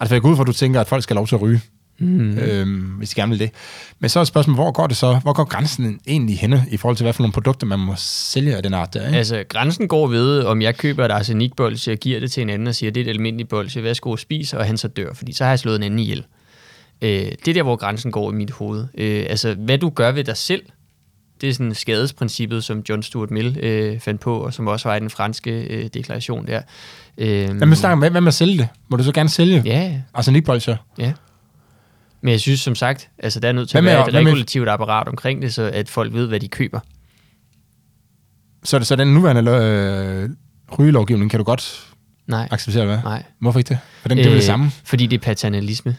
Altså, 0.00 0.14
jeg 0.14 0.22
går 0.22 0.28
ud 0.28 0.36
fra, 0.36 0.42
at 0.42 0.46
du 0.46 0.52
tænker, 0.52 0.80
at 0.80 0.86
folk 0.88 1.02
skal 1.02 1.14
have 1.16 1.18
lov 1.20 1.26
til 1.26 1.34
at 1.34 1.42
ryge. 1.42 1.60
Mm. 1.98 2.38
øhm, 2.38 2.80
hvis 2.80 3.10
de 3.10 3.14
gerne 3.14 3.30
vil 3.30 3.38
det. 3.38 3.50
Men 3.98 4.10
så 4.10 4.20
er 4.20 4.24
spørgsmålet, 4.24 4.56
hvor 4.56 4.72
går 4.72 4.86
det 4.86 4.96
så? 4.96 5.14
Hvor 5.22 5.32
går 5.32 5.44
grænsen 5.44 6.00
egentlig 6.06 6.38
henne 6.38 6.64
i 6.70 6.76
forhold 6.76 6.96
til, 6.96 7.04
hvad 7.04 7.12
for 7.12 7.22
nogle 7.22 7.32
produkter, 7.32 7.66
man 7.66 7.78
må 7.78 7.94
sælge 7.96 8.56
af 8.56 8.62
den 8.62 8.74
art 8.74 8.94
der? 8.94 9.06
Ikke? 9.06 9.18
Altså, 9.18 9.44
grænsen 9.48 9.88
går 9.88 10.06
ved, 10.06 10.42
om 10.42 10.62
jeg 10.62 10.76
køber 10.76 11.04
et 11.04 11.10
arsenikbolsje 11.10 11.92
og 11.92 11.98
giver 11.98 12.20
det 12.20 12.32
til 12.32 12.40
en 12.40 12.50
anden 12.50 12.68
og 12.68 12.74
siger, 12.74 12.90
det 12.90 13.00
er 13.00 13.04
et 13.04 13.10
almindeligt 13.10 13.48
bolsje, 13.48 13.82
værsgo 13.82 14.16
spis, 14.16 14.52
og 14.52 14.66
han 14.66 14.76
så 14.76 14.88
dør, 14.88 15.14
fordi 15.14 15.32
så 15.32 15.44
har 15.44 15.50
jeg 15.50 15.58
slået 15.58 15.76
en 15.76 15.82
anden 15.82 15.98
ihjel. 15.98 16.24
Øh, 17.02 17.08
det 17.10 17.48
er 17.48 17.52
der, 17.52 17.62
hvor 17.62 17.76
grænsen 17.76 18.12
går 18.12 18.32
i 18.32 18.34
mit 18.34 18.50
hoved. 18.50 18.86
Øh, 18.98 19.26
altså, 19.28 19.54
hvad 19.54 19.78
du 19.78 19.90
gør 19.90 20.12
ved 20.12 20.24
dig 20.24 20.36
selv, 20.36 20.62
det 21.40 21.48
er 21.48 21.52
sådan 21.52 21.74
skadesprincippet, 21.74 22.64
som 22.64 22.82
John 22.88 23.02
Stuart 23.02 23.30
Mill 23.30 23.58
øh, 23.62 24.00
fandt 24.00 24.20
på, 24.20 24.38
og 24.38 24.54
som 24.54 24.66
også 24.66 24.88
var 24.88 24.96
i 24.96 25.00
den 25.00 25.10
franske 25.10 25.50
øh, 25.50 25.88
deklaration 25.94 26.46
der. 26.46 26.60
Øh, 27.18 27.56
med, 27.56 27.76
snakker, 27.76 27.98
hvad, 27.98 28.10
hvad 28.10 28.20
med 28.20 28.28
at 28.28 28.34
sælge 28.34 28.58
det? 28.58 28.68
Må 28.88 28.96
du 28.96 29.02
så 29.02 29.12
gerne 29.12 29.28
sælge 29.28 29.62
Ja, 29.64 29.80
ja. 29.80 30.00
arsenikbolsjer? 30.14 30.76
Ja. 30.98 31.12
Men 32.24 32.32
jeg 32.32 32.40
synes 32.40 32.60
som 32.60 32.74
sagt, 32.74 33.08
altså 33.18 33.40
der 33.40 33.48
er 33.48 33.52
nødt 33.52 33.68
til 33.68 33.74
Hvad 33.74 33.80
at 33.80 33.84
med- 33.84 33.92
være 33.92 34.06
et 34.08 34.12
hvad 34.14 34.22
med- 34.22 34.30
regulativt 34.30 34.68
apparat 34.68 35.08
omkring 35.08 35.42
det, 35.42 35.54
så 35.54 35.62
at 35.74 35.88
folk 35.88 36.12
ved, 36.14 36.26
hvad 36.26 36.40
de 36.40 36.48
køber. 36.48 36.80
Så, 38.64 38.76
er 38.76 38.78
det- 38.78 38.86
så 38.86 38.96
den 38.96 39.08
nuværende 39.08 39.50
øh, 39.50 40.28
rygelovgivning 40.78 41.30
kan 41.30 41.38
du 41.38 41.44
godt 41.44 41.86
Nej, 42.26 42.48
acceptere, 42.50 42.84
hvad? 42.86 42.98
nej. 43.04 43.22
Hvorfor 43.40 43.58
ikke 43.58 43.68
det? 43.68 43.78
For 44.02 44.08
den, 44.08 44.18
det 44.18 44.26
er 44.26 44.30
det 44.30 44.44
samme. 44.44 44.70
Fordi 44.84 45.06
det 45.06 45.16
er 45.16 45.20
paternalisme. 45.24 45.96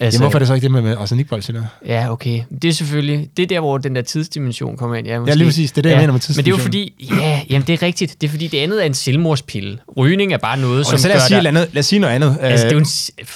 Altså, 0.00 0.16
Jamen, 0.18 0.24
hvorfor 0.24 0.36
er 0.36 0.38
det 0.38 0.48
så 0.48 0.54
ikke 0.54 0.64
det 0.64 0.70
med, 0.70 0.82
med 0.82 0.96
arsenikbolsjer 0.96 1.54
der? 1.60 1.64
Ja, 1.86 2.12
okay. 2.12 2.42
Det 2.62 2.68
er 2.68 2.72
selvfølgelig, 2.72 3.30
det 3.36 3.42
er 3.42 3.46
der, 3.46 3.60
hvor 3.60 3.78
den 3.78 3.94
der 3.96 4.02
tidsdimension 4.02 4.76
kommer 4.76 4.96
ind. 4.96 5.06
Ja, 5.06 5.18
måske. 5.18 5.30
Ja, 5.30 5.34
lige 5.34 5.46
præcis. 5.46 5.72
Det 5.72 5.78
er 5.78 5.82
det, 5.82 5.90
jeg 5.90 5.98
mener 5.98 6.12
med 6.12 6.20
Men 6.28 6.36
det 6.44 6.46
er 6.46 6.56
jo 6.56 6.62
fordi, 6.62 7.06
ja, 7.20 7.40
jamen 7.50 7.66
det 7.66 7.72
er 7.72 7.82
rigtigt. 7.82 8.20
Det 8.20 8.26
er 8.26 8.30
fordi, 8.30 8.46
det 8.48 8.58
andet 8.58 8.82
er 8.82 8.86
en 8.86 8.94
selvmordspille. 8.94 9.78
Rygning 9.96 10.32
er 10.32 10.36
bare 10.36 10.58
noget, 10.58 10.86
Som 10.86 10.90
som 10.90 10.98
så 10.98 11.08
lad 11.08 11.16
os, 11.16 11.22
gør 11.22 11.26
sige, 11.26 11.48
andet, 11.48 11.68
lad 11.72 11.80
os 11.80 11.86
sige 11.86 11.98
noget 11.98 12.14
andet. 12.14 12.38
Altså, 12.40 12.66
det 12.66 12.72
er 12.72 12.76
jo 12.76 12.80
Øh, 12.80 12.86
en... 13.18 13.26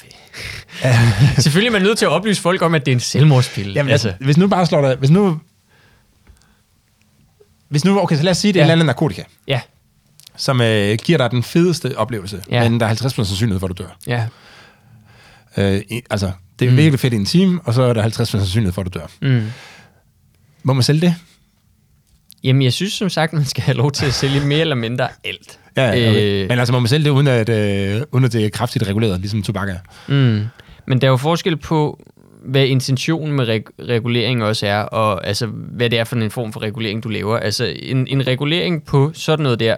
s- 0.82 1.42
Selvfølgelig 1.44 1.68
er 1.68 1.72
man 1.72 1.82
nødt 1.82 1.98
til 1.98 2.04
at 2.04 2.10
oplyse 2.10 2.42
folk 2.42 2.62
om, 2.62 2.74
at 2.74 2.86
det 2.86 2.92
er 2.92 2.96
en 2.96 3.00
selvmordspille. 3.00 3.72
Jamen, 3.72 3.92
altså, 3.92 4.08
altså, 4.08 4.24
hvis 4.24 4.36
nu 4.36 4.48
bare 4.48 4.66
slår 4.66 4.80
dig... 4.88 4.96
Hvis 4.96 5.10
nu... 5.10 5.40
Hvis 7.68 7.84
nu, 7.84 8.00
okay, 8.00 8.16
så 8.16 8.22
lad 8.22 8.30
os 8.30 8.38
sige, 8.38 8.52
det 8.52 8.60
er 8.60 8.64
Ja. 8.64 8.66
ja. 8.66 8.68
et 8.68 8.72
eller 8.72 8.82
andet 8.84 8.86
narkotika, 8.86 9.22
ja, 9.48 9.60
som 10.36 10.60
øh, 10.60 10.98
giver 11.04 11.18
dig 11.18 11.30
den 11.30 11.42
fedeste 11.42 11.98
oplevelse, 11.98 12.42
Ja. 12.50 12.62
ja. 12.62 12.68
men 12.68 12.80
der 12.80 12.86
er 12.86 12.94
50% 12.94 13.08
sandsynlighed 13.08 13.60
for, 13.60 13.66
at 13.68 13.78
du 13.78 13.82
dør. 13.82 13.96
ja. 14.06 14.26
Øh, 15.56 15.80
altså, 16.10 16.32
det 16.58 16.66
er 16.66 16.70
Mm. 16.70 16.76
virkelig 16.76 17.00
fedt 17.00 17.12
i 17.12 17.16
en 17.16 17.24
time, 17.24 17.60
og 17.64 17.74
så 17.74 17.82
er 17.82 17.92
der 17.92 18.02
50% 18.02 18.24
sandsynlighed 18.24 18.72
for, 18.72 18.82
at 18.82 18.94
du 18.94 18.98
dør. 18.98 19.06
Mm. 19.22 19.46
Må 20.62 20.72
man 20.72 20.82
sælge 20.82 21.00
det? 21.00 21.14
Jamen, 22.44 22.62
jeg 22.62 22.72
synes 22.72 22.92
som 22.92 23.08
sagt, 23.08 23.32
man 23.32 23.44
skal 23.44 23.62
have 23.64 23.76
lov 23.76 23.92
til 23.92 24.06
at 24.06 24.14
sælge 24.14 24.40
mere 24.40 24.60
eller 24.60 24.74
mindre 24.74 25.08
alt. 25.24 25.58
Ja, 25.76 25.88
okay. 25.90 26.42
Øh, 26.42 26.48
Men 26.48 26.58
altså, 26.58 26.72
må 26.72 26.80
man 26.80 26.88
sælge 26.88 27.04
det, 27.04 27.10
uden 27.10 27.26
at, 27.26 27.48
øh, 27.48 28.02
uden 28.12 28.24
at 28.24 28.32
det 28.32 28.44
er 28.44 28.50
kraftigt 28.50 28.86
reguleret, 28.86 29.20
ligesom 29.20 29.42
tobak 29.42 29.68
er? 29.68 29.76
Mm. 30.08 30.44
Men 30.86 31.00
der 31.00 31.06
er 31.06 31.10
jo 31.10 31.16
forskel 31.16 31.56
på, 31.56 32.02
hvad 32.42 32.66
intentionen 32.66 33.36
med 33.36 33.48
reg- 33.48 33.84
regulering 33.88 34.44
også 34.44 34.66
er, 34.66 34.78
og 34.78 35.26
altså, 35.26 35.46
hvad 35.46 35.90
det 35.90 35.98
er 35.98 36.04
for 36.04 36.16
en 36.16 36.30
form 36.30 36.52
for 36.52 36.60
regulering, 36.62 37.04
du 37.04 37.08
laver. 37.08 37.38
Altså, 37.38 37.74
en, 37.82 38.06
en 38.06 38.26
regulering 38.26 38.84
på 38.84 39.10
sådan 39.14 39.42
noget 39.42 39.60
der, 39.60 39.76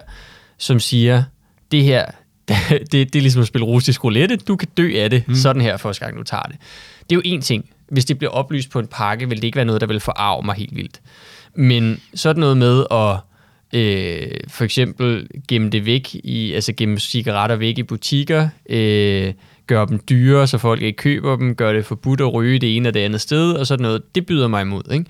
som 0.57 0.79
siger, 0.79 1.23
det 1.71 1.83
her, 1.83 2.05
det, 2.91 2.91
det 2.91 3.15
er 3.15 3.21
ligesom 3.21 3.41
at 3.41 3.47
spille 3.47 3.65
russisk 3.65 4.03
roulette, 4.03 4.37
du 4.37 4.55
kan 4.55 4.67
dø 4.77 4.91
af 4.95 5.09
det, 5.09 5.27
mm. 5.27 5.35
sådan 5.35 5.61
her 5.61 5.77
første 5.77 6.05
gang, 6.05 6.17
du 6.17 6.23
tager 6.23 6.43
det. 6.43 6.55
Det 6.99 7.11
er 7.11 7.15
jo 7.15 7.21
en 7.25 7.41
ting. 7.41 7.69
Hvis 7.89 8.05
det 8.05 8.17
bliver 8.17 8.31
oplyst 8.31 8.69
på 8.69 8.79
en 8.79 8.87
pakke, 8.87 9.29
vil 9.29 9.37
det 9.37 9.43
ikke 9.43 9.55
være 9.55 9.65
noget, 9.65 9.81
der 9.81 9.87
vil 9.87 9.99
forarve 9.99 10.45
mig 10.45 10.55
helt 10.55 10.75
vildt. 10.75 11.01
Men 11.55 12.01
sådan 12.15 12.39
noget 12.39 12.57
med 12.57 12.85
at 12.91 13.17
øh, 13.73 14.39
for 14.47 14.63
eksempel 14.63 15.27
gemme 15.47 15.69
det 15.69 15.85
væk 15.85 16.15
i, 16.15 16.53
altså 16.53 16.73
gemme 16.73 16.99
cigaretter 16.99 17.55
væk 17.55 17.77
i 17.77 17.83
butikker, 17.83 18.49
øh, 18.69 19.33
gøre 19.69 19.85
dem 19.89 19.99
dyre, 20.09 20.47
så 20.47 20.57
folk 20.57 20.81
ikke 20.81 20.97
køber 20.97 21.35
dem, 21.35 21.55
gøre 21.55 21.73
det 21.73 21.85
forbudt 21.85 22.21
at 22.21 22.33
ryge 22.33 22.59
det 22.59 22.75
ene 22.75 22.89
og 22.89 22.93
det 22.93 22.99
andet 22.99 23.21
sted, 23.21 23.53
og 23.53 23.67
sådan 23.67 23.83
noget, 23.83 24.15
det 24.15 24.25
byder 24.25 24.47
mig 24.47 24.61
imod, 24.61 24.83
ikke? 24.91 25.05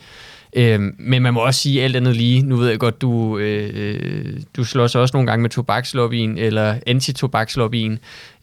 Øhm, 0.56 0.96
men 1.00 1.22
man 1.22 1.34
må 1.34 1.40
også 1.40 1.62
sige 1.62 1.84
alt 1.84 1.96
andet 1.96 2.16
lige, 2.16 2.42
nu 2.42 2.56
ved 2.56 2.70
jeg 2.70 2.80
godt, 2.80 3.02
du, 3.02 3.38
øh, 3.38 4.40
du 4.56 4.64
slås 4.64 4.96
også 4.96 5.18
nogle 5.18 5.28
gange 5.28 5.42
med 5.42 5.50
tobakslobbyen, 5.50 6.38
eller 6.38 6.76
antitobakslobbyen. 6.88 8.00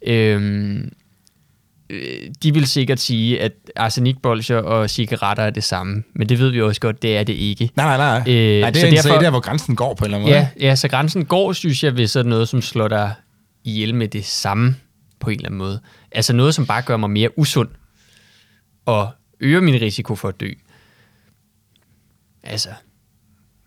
Øhm, 0.06 0.90
øh, 1.90 2.00
de 2.42 2.54
vil 2.54 2.66
sikkert 2.66 3.00
sige, 3.00 3.40
at 3.40 3.52
arsenikbolsjer 3.76 4.56
og 4.58 4.90
cigaretter 4.90 5.42
er 5.44 5.50
det 5.50 5.64
samme, 5.64 6.02
men 6.14 6.28
det 6.28 6.38
ved 6.38 6.50
vi 6.50 6.62
også 6.62 6.80
godt, 6.80 7.02
det 7.02 7.16
er 7.16 7.22
det 7.22 7.32
ikke. 7.32 7.70
Nej, 7.76 7.96
nej, 7.96 7.96
nej. 7.96 8.34
Øh, 8.34 8.60
nej 8.60 8.70
det 8.70 8.84
er 8.84 8.90
derfor- 8.90 9.18
der, 9.18 9.30
hvor 9.30 9.40
grænsen 9.40 9.76
går 9.76 9.94
på 9.94 10.04
en 10.04 10.14
eller 10.14 10.18
anden 10.18 10.30
måde. 10.30 10.48
Ja, 10.60 10.68
ja, 10.68 10.76
så 10.76 10.88
grænsen 10.88 11.24
går, 11.24 11.52
synes 11.52 11.84
jeg, 11.84 11.96
ved 11.96 12.06
sådan 12.06 12.30
noget, 12.30 12.48
som 12.48 12.62
slår 12.62 12.88
dig 12.88 13.12
ihjel 13.64 13.94
med 13.94 14.08
det 14.08 14.24
samme 14.24 14.76
på 15.20 15.30
en 15.30 15.36
eller 15.36 15.48
anden 15.48 15.58
måde. 15.58 15.80
Altså 16.12 16.32
noget, 16.32 16.54
som 16.54 16.66
bare 16.66 16.82
gør 16.82 16.96
mig 16.96 17.10
mere 17.10 17.38
usund 17.38 17.68
og 18.84 19.10
øger 19.40 19.60
min 19.60 19.80
risiko 19.80 20.14
for 20.14 20.28
at 20.28 20.40
dø. 20.40 20.50
Altså, 22.42 22.68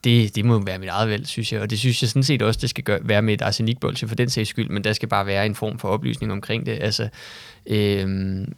det, 0.03 0.35
det 0.35 0.45
må 0.45 0.59
være 0.59 0.79
mit 0.79 0.89
eget 0.89 1.09
valg, 1.09 1.27
synes 1.27 1.53
jeg. 1.53 1.61
Og 1.61 1.69
det 1.69 1.79
synes 1.79 2.01
jeg 2.01 2.09
sådan 2.09 2.23
set 2.23 2.41
også, 2.41 2.59
det 2.61 2.69
skal 2.69 2.83
gøre, 2.83 2.99
være 3.03 3.21
med 3.21 3.33
et 3.33 3.41
arsenikbolse 3.41 4.07
for 4.07 4.15
den 4.15 4.29
sags 4.29 4.49
skyld, 4.49 4.69
men 4.69 4.83
der 4.83 4.93
skal 4.93 5.09
bare 5.09 5.25
være 5.25 5.45
en 5.45 5.55
form 5.55 5.79
for 5.79 5.87
oplysning 5.87 6.31
omkring 6.31 6.65
det. 6.65 6.77
Altså, 6.81 7.09
øhm, 7.65 8.53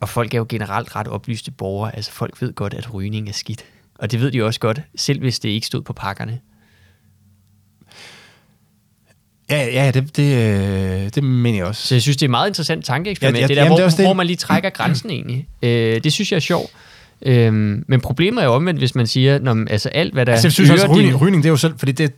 og 0.00 0.08
folk 0.08 0.34
er 0.34 0.38
jo 0.38 0.46
generelt 0.48 0.96
ret 0.96 1.08
oplyste 1.08 1.50
borgere. 1.50 1.96
Altså, 1.96 2.12
folk 2.12 2.42
ved 2.42 2.52
godt, 2.52 2.74
at 2.74 2.94
rygning 2.94 3.28
er 3.28 3.32
skidt. 3.32 3.64
Og 3.94 4.10
det 4.10 4.20
ved 4.20 4.30
de 4.30 4.42
også 4.42 4.60
godt, 4.60 4.80
selv 4.96 5.20
hvis 5.20 5.38
det 5.38 5.48
ikke 5.48 5.66
stod 5.66 5.82
på 5.82 5.92
pakkerne. 5.92 6.40
Ja, 9.50 9.66
Ja, 9.84 9.90
det, 9.90 10.16
det, 10.16 10.36
øh, 10.36 11.10
det 11.14 11.24
mener 11.24 11.58
jeg 11.58 11.66
også. 11.66 11.86
Så 11.86 11.94
jeg 11.94 12.02
synes, 12.02 12.16
det 12.16 12.22
er 12.22 12.26
et 12.26 12.30
meget 12.30 12.48
interessant 12.48 12.84
tankeeksperiment, 12.84 13.36
Ja, 13.36 13.40
ja, 13.42 13.48
det 13.48 13.56
der, 13.56 13.62
jamen, 13.62 13.78
hvor, 13.78 13.88
det 13.88 13.98
er 14.00 14.02
hvor 14.04 14.12
man 14.12 14.26
lige 14.26 14.36
trækker 14.36 14.70
grænsen 14.70 15.10
egentlig. 15.10 15.46
Øh, 15.62 16.04
det 16.04 16.12
synes 16.12 16.32
jeg 16.32 16.36
er 16.36 16.40
sjovt. 16.40 16.70
Øhm, 17.22 17.84
men 17.88 18.00
problemet 18.00 18.42
er 18.42 18.46
jo 18.46 18.52
omvendt, 18.52 18.80
hvis 18.80 18.94
man 18.94 19.06
siger, 19.06 19.38
når, 19.38 19.66
altså 19.70 19.88
alt, 19.88 20.12
hvad 20.12 20.26
der 20.26 20.32
Altså, 20.32 20.46
jeg 20.46 20.52
synes 20.52 20.70
også, 20.70 20.86
rygning, 20.86 21.08
din- 21.08 21.16
rygning, 21.16 21.42
det 21.42 21.48
er 21.48 21.52
jo 21.52 21.56
selv, 21.56 21.78
fordi 21.78 21.92
det, 21.92 22.12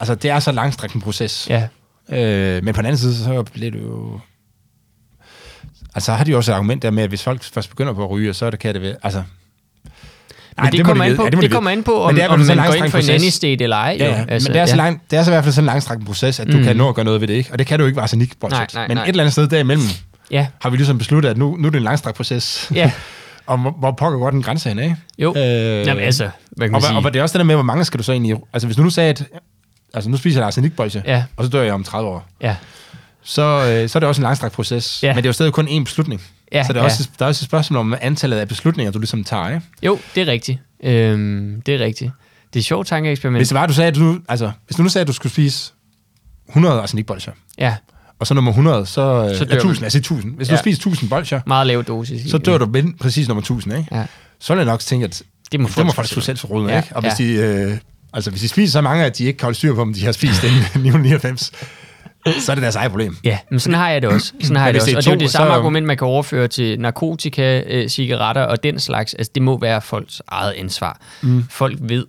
altså, 0.00 0.14
det 0.14 0.30
er 0.30 0.38
så 0.38 0.52
langstrakt 0.52 0.94
en 0.94 1.00
proces. 1.00 1.46
Ja, 1.50 1.68
Øh, 2.12 2.64
men 2.64 2.74
på 2.74 2.78
den 2.80 2.86
anden 2.86 2.98
side, 2.98 3.16
så 3.16 3.42
bliver 3.42 3.70
det 3.70 3.82
jo... 3.82 4.20
Altså, 5.94 6.12
har 6.12 6.24
de 6.24 6.30
jo 6.30 6.36
også 6.36 6.52
et 6.52 6.54
argument 6.54 6.82
der 6.82 6.90
med, 6.90 7.02
at 7.02 7.08
hvis 7.08 7.22
folk 7.22 7.42
først 7.44 7.70
begynder 7.70 7.92
på 7.92 8.04
at 8.04 8.10
ryge, 8.10 8.34
så 8.34 8.46
er 8.46 8.50
det, 8.50 8.58
kan 8.60 8.74
det 8.74 8.82
være... 8.82 8.96
Altså, 9.02 9.22
men 10.62 10.72
det, 10.72 10.80
må 10.80 10.84
kommer 10.84 11.04
an 11.04 11.16
på, 11.16 11.22
Ja, 11.22 11.30
det, 11.30 11.36
det 11.36 11.42
de 11.50 11.54
kommer 11.54 11.70
an 11.70 11.82
på, 11.82 12.02
om, 12.02 12.14
det 12.14 12.24
er 12.24 12.28
om 12.28 12.38
man 12.38 12.46
så 12.46 12.54
går 12.54 12.74
ind 12.74 12.90
for 12.90 12.98
en 12.98 13.04
nanny 13.06 13.28
state 13.28 13.64
eller 13.64 13.76
ej. 13.76 13.96
Ja, 13.98 14.06
ja. 14.06 14.24
Altså, 14.28 14.48
men 14.48 14.54
det 14.54 14.60
er, 14.62 14.66
så 14.66 14.76
lang, 14.76 15.02
det 15.10 15.18
er 15.18 15.22
så 15.22 15.30
i 15.30 15.32
hvert 15.34 15.44
fald 15.44 15.54
sådan 15.54 15.64
en 15.64 15.66
langstrakt 15.66 16.06
proces, 16.06 16.40
at 16.40 16.46
du 16.52 16.56
Mm. 16.56 16.64
kan 16.64 16.76
nå 16.76 16.88
at 16.88 16.94
gøre 16.94 17.04
noget 17.04 17.20
ved 17.20 17.28
det, 17.28 17.34
ikke? 17.34 17.52
Og 17.52 17.58
det 17.58 17.66
kan 17.66 17.78
du 17.78 17.84
ikke 17.84 17.96
ved 17.96 18.02
arsenik, 18.02 18.32
Nej, 18.42 18.66
nej, 18.74 18.88
Men 18.88 18.96
nej. 18.96 19.04
et 19.04 19.08
eller 19.08 19.22
andet 19.22 19.32
sted 19.32 19.48
derimellem 19.48 19.86
Ja, 20.30 20.46
har 20.62 20.70
vi 20.70 20.76
ligesom 20.76 20.98
besluttet, 20.98 21.30
at 21.30 21.36
nu, 21.38 21.56
nu 21.56 21.66
er 21.66 21.70
det 21.70 21.78
en 21.78 21.84
langstrakt 21.84 22.16
proces. 22.16 22.70
ja. 22.74 22.90
og 23.46 23.58
hvor, 23.58 23.70
hvor 23.78 23.90
pokker 23.98 24.18
går 24.18 24.30
den 24.30 24.42
grænse 24.42 24.68
hen, 24.68 24.78
ikke? 24.78 24.96
Jo. 25.18 25.34
Øh, 25.36 25.42
Jamen 25.86 25.98
altså, 26.04 26.28
hvad 26.50 26.68
kan 26.68 26.74
og, 26.74 26.82
man 26.82 26.90
og, 26.90 26.96
og 26.96 27.02
sige? 27.02 27.12
det 27.12 27.18
er 27.18 27.22
også 27.22 27.32
det 27.32 27.38
der 27.38 27.44
med, 27.46 27.54
hvor 27.54 27.62
mange 27.62 27.84
skal 27.84 27.98
du 27.98 28.04
så 28.04 28.12
egentlig... 28.12 28.36
Altså, 28.52 28.66
hvis 28.66 28.76
du 28.76 28.82
nu 28.82 28.90
sagde, 28.90 29.10
at 29.10 29.24
altså, 29.94 30.10
nu 30.10 30.16
spiser 30.16 30.40
jeg 30.40 30.46
arsenikbolse, 30.46 31.02
Ja. 31.06 31.24
og 31.36 31.44
så 31.44 31.50
dør 31.50 31.62
jeg 31.62 31.72
om 31.74 31.84
30 31.84 32.08
år, 32.10 32.26
Ja, 32.42 32.56
så, 33.22 33.42
øh, 33.42 33.88
så 33.88 33.98
er 33.98 34.00
det 34.00 34.08
også 34.08 34.20
en 34.20 34.24
langstrakt 34.24 34.54
proces. 34.54 35.02
Ja. 35.02 35.08
Men 35.08 35.16
det 35.16 35.26
er 35.26 35.28
jo 35.28 35.32
stadig 35.32 35.52
kun 35.52 35.68
én 35.68 35.84
beslutning. 35.84 36.22
Ja, 36.52 36.64
så 36.66 36.72
det 36.72 36.80
er, 36.80 36.84
også, 36.84 37.08
der 37.18 37.24
er 37.24 37.28
også 37.28 37.42
et 37.44 37.46
spørgsmål 37.48 37.80
om 37.80 37.94
antallet 38.00 38.36
af 38.36 38.48
beslutninger, 38.48 38.92
du 38.92 38.98
ligesom 38.98 39.24
tager. 39.24 39.48
Ikke? 39.48 39.62
jo, 39.82 39.98
det 40.14 40.20
er 40.22 40.26
rigtigt. 40.26 40.58
Øhm, 40.84 41.62
det 41.66 41.74
er 41.74 41.78
rigtigt. 41.84 42.10
Det 42.52 42.56
er 42.56 42.60
et 42.60 42.64
sjovt 42.64 42.86
tankeeksperiment. 42.86 43.38
Hvis 43.38 43.48
det 43.48 43.54
var, 43.54 43.66
du 43.66 43.72
sagde, 43.72 43.88
at 43.88 43.94
du, 43.94 44.18
altså, 44.28 44.50
hvis 44.66 44.76
du 44.76 44.82
nu 44.82 44.88
sagde, 44.88 45.02
at 45.02 45.08
du 45.08 45.12
skulle 45.12 45.32
spise 45.32 45.72
100 46.48 46.80
arsenikbolcher, 46.80 47.32
Ja, 47.58 47.76
og 48.18 48.26
så 48.26 48.34
nummer 48.34 48.50
100, 48.50 48.86
så, 48.86 48.92
Så 49.32 49.38
så 49.38 49.44
dør 49.44 49.50
dør 49.50 49.56
1000, 49.58 49.84
altså 49.84 49.98
1000. 49.98 50.36
Hvis 50.36 50.48
Ja. 50.50 50.54
du 50.54 50.58
spiser 50.60 50.78
1000 50.78 51.10
bolcher, 51.10 51.40
meget 51.46 51.66
lav 51.66 51.82
dosis. 51.82 52.30
så 52.30 52.38
dør 52.38 52.58
du 52.58 52.70
ved 52.72 52.84
præcis 53.00 53.28
nummer 53.28 53.42
1000, 53.42 53.74
ikke? 53.78 53.88
Ja. 53.96 54.04
Så 54.40 54.54
vil 54.54 54.58
jeg 54.60 54.66
nok 54.66 54.80
tænke, 54.80 55.04
at 55.04 55.22
Det 55.52 55.60
må 55.60 55.68
det 55.68 55.76
må 55.76 55.82
folk 55.92 55.94
folk 55.94 56.24
selv- 56.24 56.68
Ja, 56.68 56.76
ikke? 56.76 56.96
Og 56.96 57.02
hvis, 57.02 57.20
ja. 57.20 57.24
de, 57.24 57.32
øh, 57.70 57.78
altså, 58.12 58.30
hvis 58.30 58.40
de 58.42 58.48
spiser 58.48 58.72
så 58.72 58.80
mange, 58.80 59.04
at 59.04 59.18
de 59.18 59.24
ikke 59.24 59.36
kan 59.38 59.46
holde 59.46 59.56
styr 59.58 59.74
på, 59.74 59.80
om 59.80 59.94
de 59.94 60.04
har 60.04 60.12
spist 60.12 60.44
inden 60.44 60.62
999, 60.82 61.52
så 62.40 62.52
er 62.52 62.54
det 62.54 62.62
deres 62.62 62.76
eget 62.76 62.90
problem. 62.90 63.16
Ja, 63.24 63.38
men 63.50 63.60
sådan 63.60 63.78
har 63.78 63.90
jeg 63.90 64.02
det 64.02 64.10
også. 64.10 64.32
Sådan 64.40 64.56
har 64.56 64.64
jeg 64.64 64.74
det 64.74 64.82
også. 64.82 64.96
Og 64.96 65.02
det 65.04 65.10
er 65.10 65.14
jo 65.14 65.18
det 65.20 65.30
samme 65.30 65.50
så- 65.52 65.58
argument, 65.58 65.86
man 65.86 65.96
kan 65.96 66.06
overføre 66.06 66.48
til 66.48 66.80
narkotika, 66.80 67.62
øh, 67.66 67.88
cigaretter 67.88 68.42
og 68.42 68.62
den 68.62 68.78
slags. 68.80 69.14
Altså, 69.14 69.30
det 69.34 69.42
må 69.42 69.58
være 69.58 69.80
folks 69.82 70.22
eget 70.28 70.52
ansvar. 70.52 71.00
Mm. 71.22 71.44
Folk 71.50 71.78
ved 71.80 72.06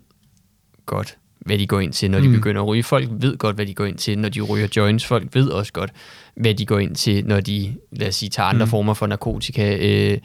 godt, 0.86 1.16
hvad 1.40 1.58
de 1.58 1.68
går 1.68 1.80
ind 1.80 1.94
til, 1.94 2.12
når 2.12 2.20
de 2.20 2.28
Mm. 2.28 2.34
begynder 2.34 2.62
at 2.62 2.68
ryge. 2.68 2.84
Folk 2.84 3.08
ved 3.12 3.38
godt, 3.38 3.56
hvad 3.56 3.66
de 3.66 3.74
går 3.74 3.86
ind 3.86 3.98
til, 3.98 4.20
når 4.20 4.30
de 4.30 4.42
ryger 4.42 4.68
joints. 4.76 5.06
Folk 5.06 5.28
ved 5.34 5.48
også 5.50 5.74
godt, 5.74 5.92
hvad 6.38 6.54
de 6.54 6.66
går 6.66 6.80
ind 6.80 6.96
til, 6.96 7.26
når 7.26 7.40
de, 7.40 7.76
lad 7.92 8.08
os 8.08 8.16
sige, 8.16 8.30
tager 8.30 8.48
andre 8.48 8.66
mm. 8.66 8.70
former 8.70 8.94
for 8.94 9.08
narkotika, 9.08 9.78
øh, 9.82 10.18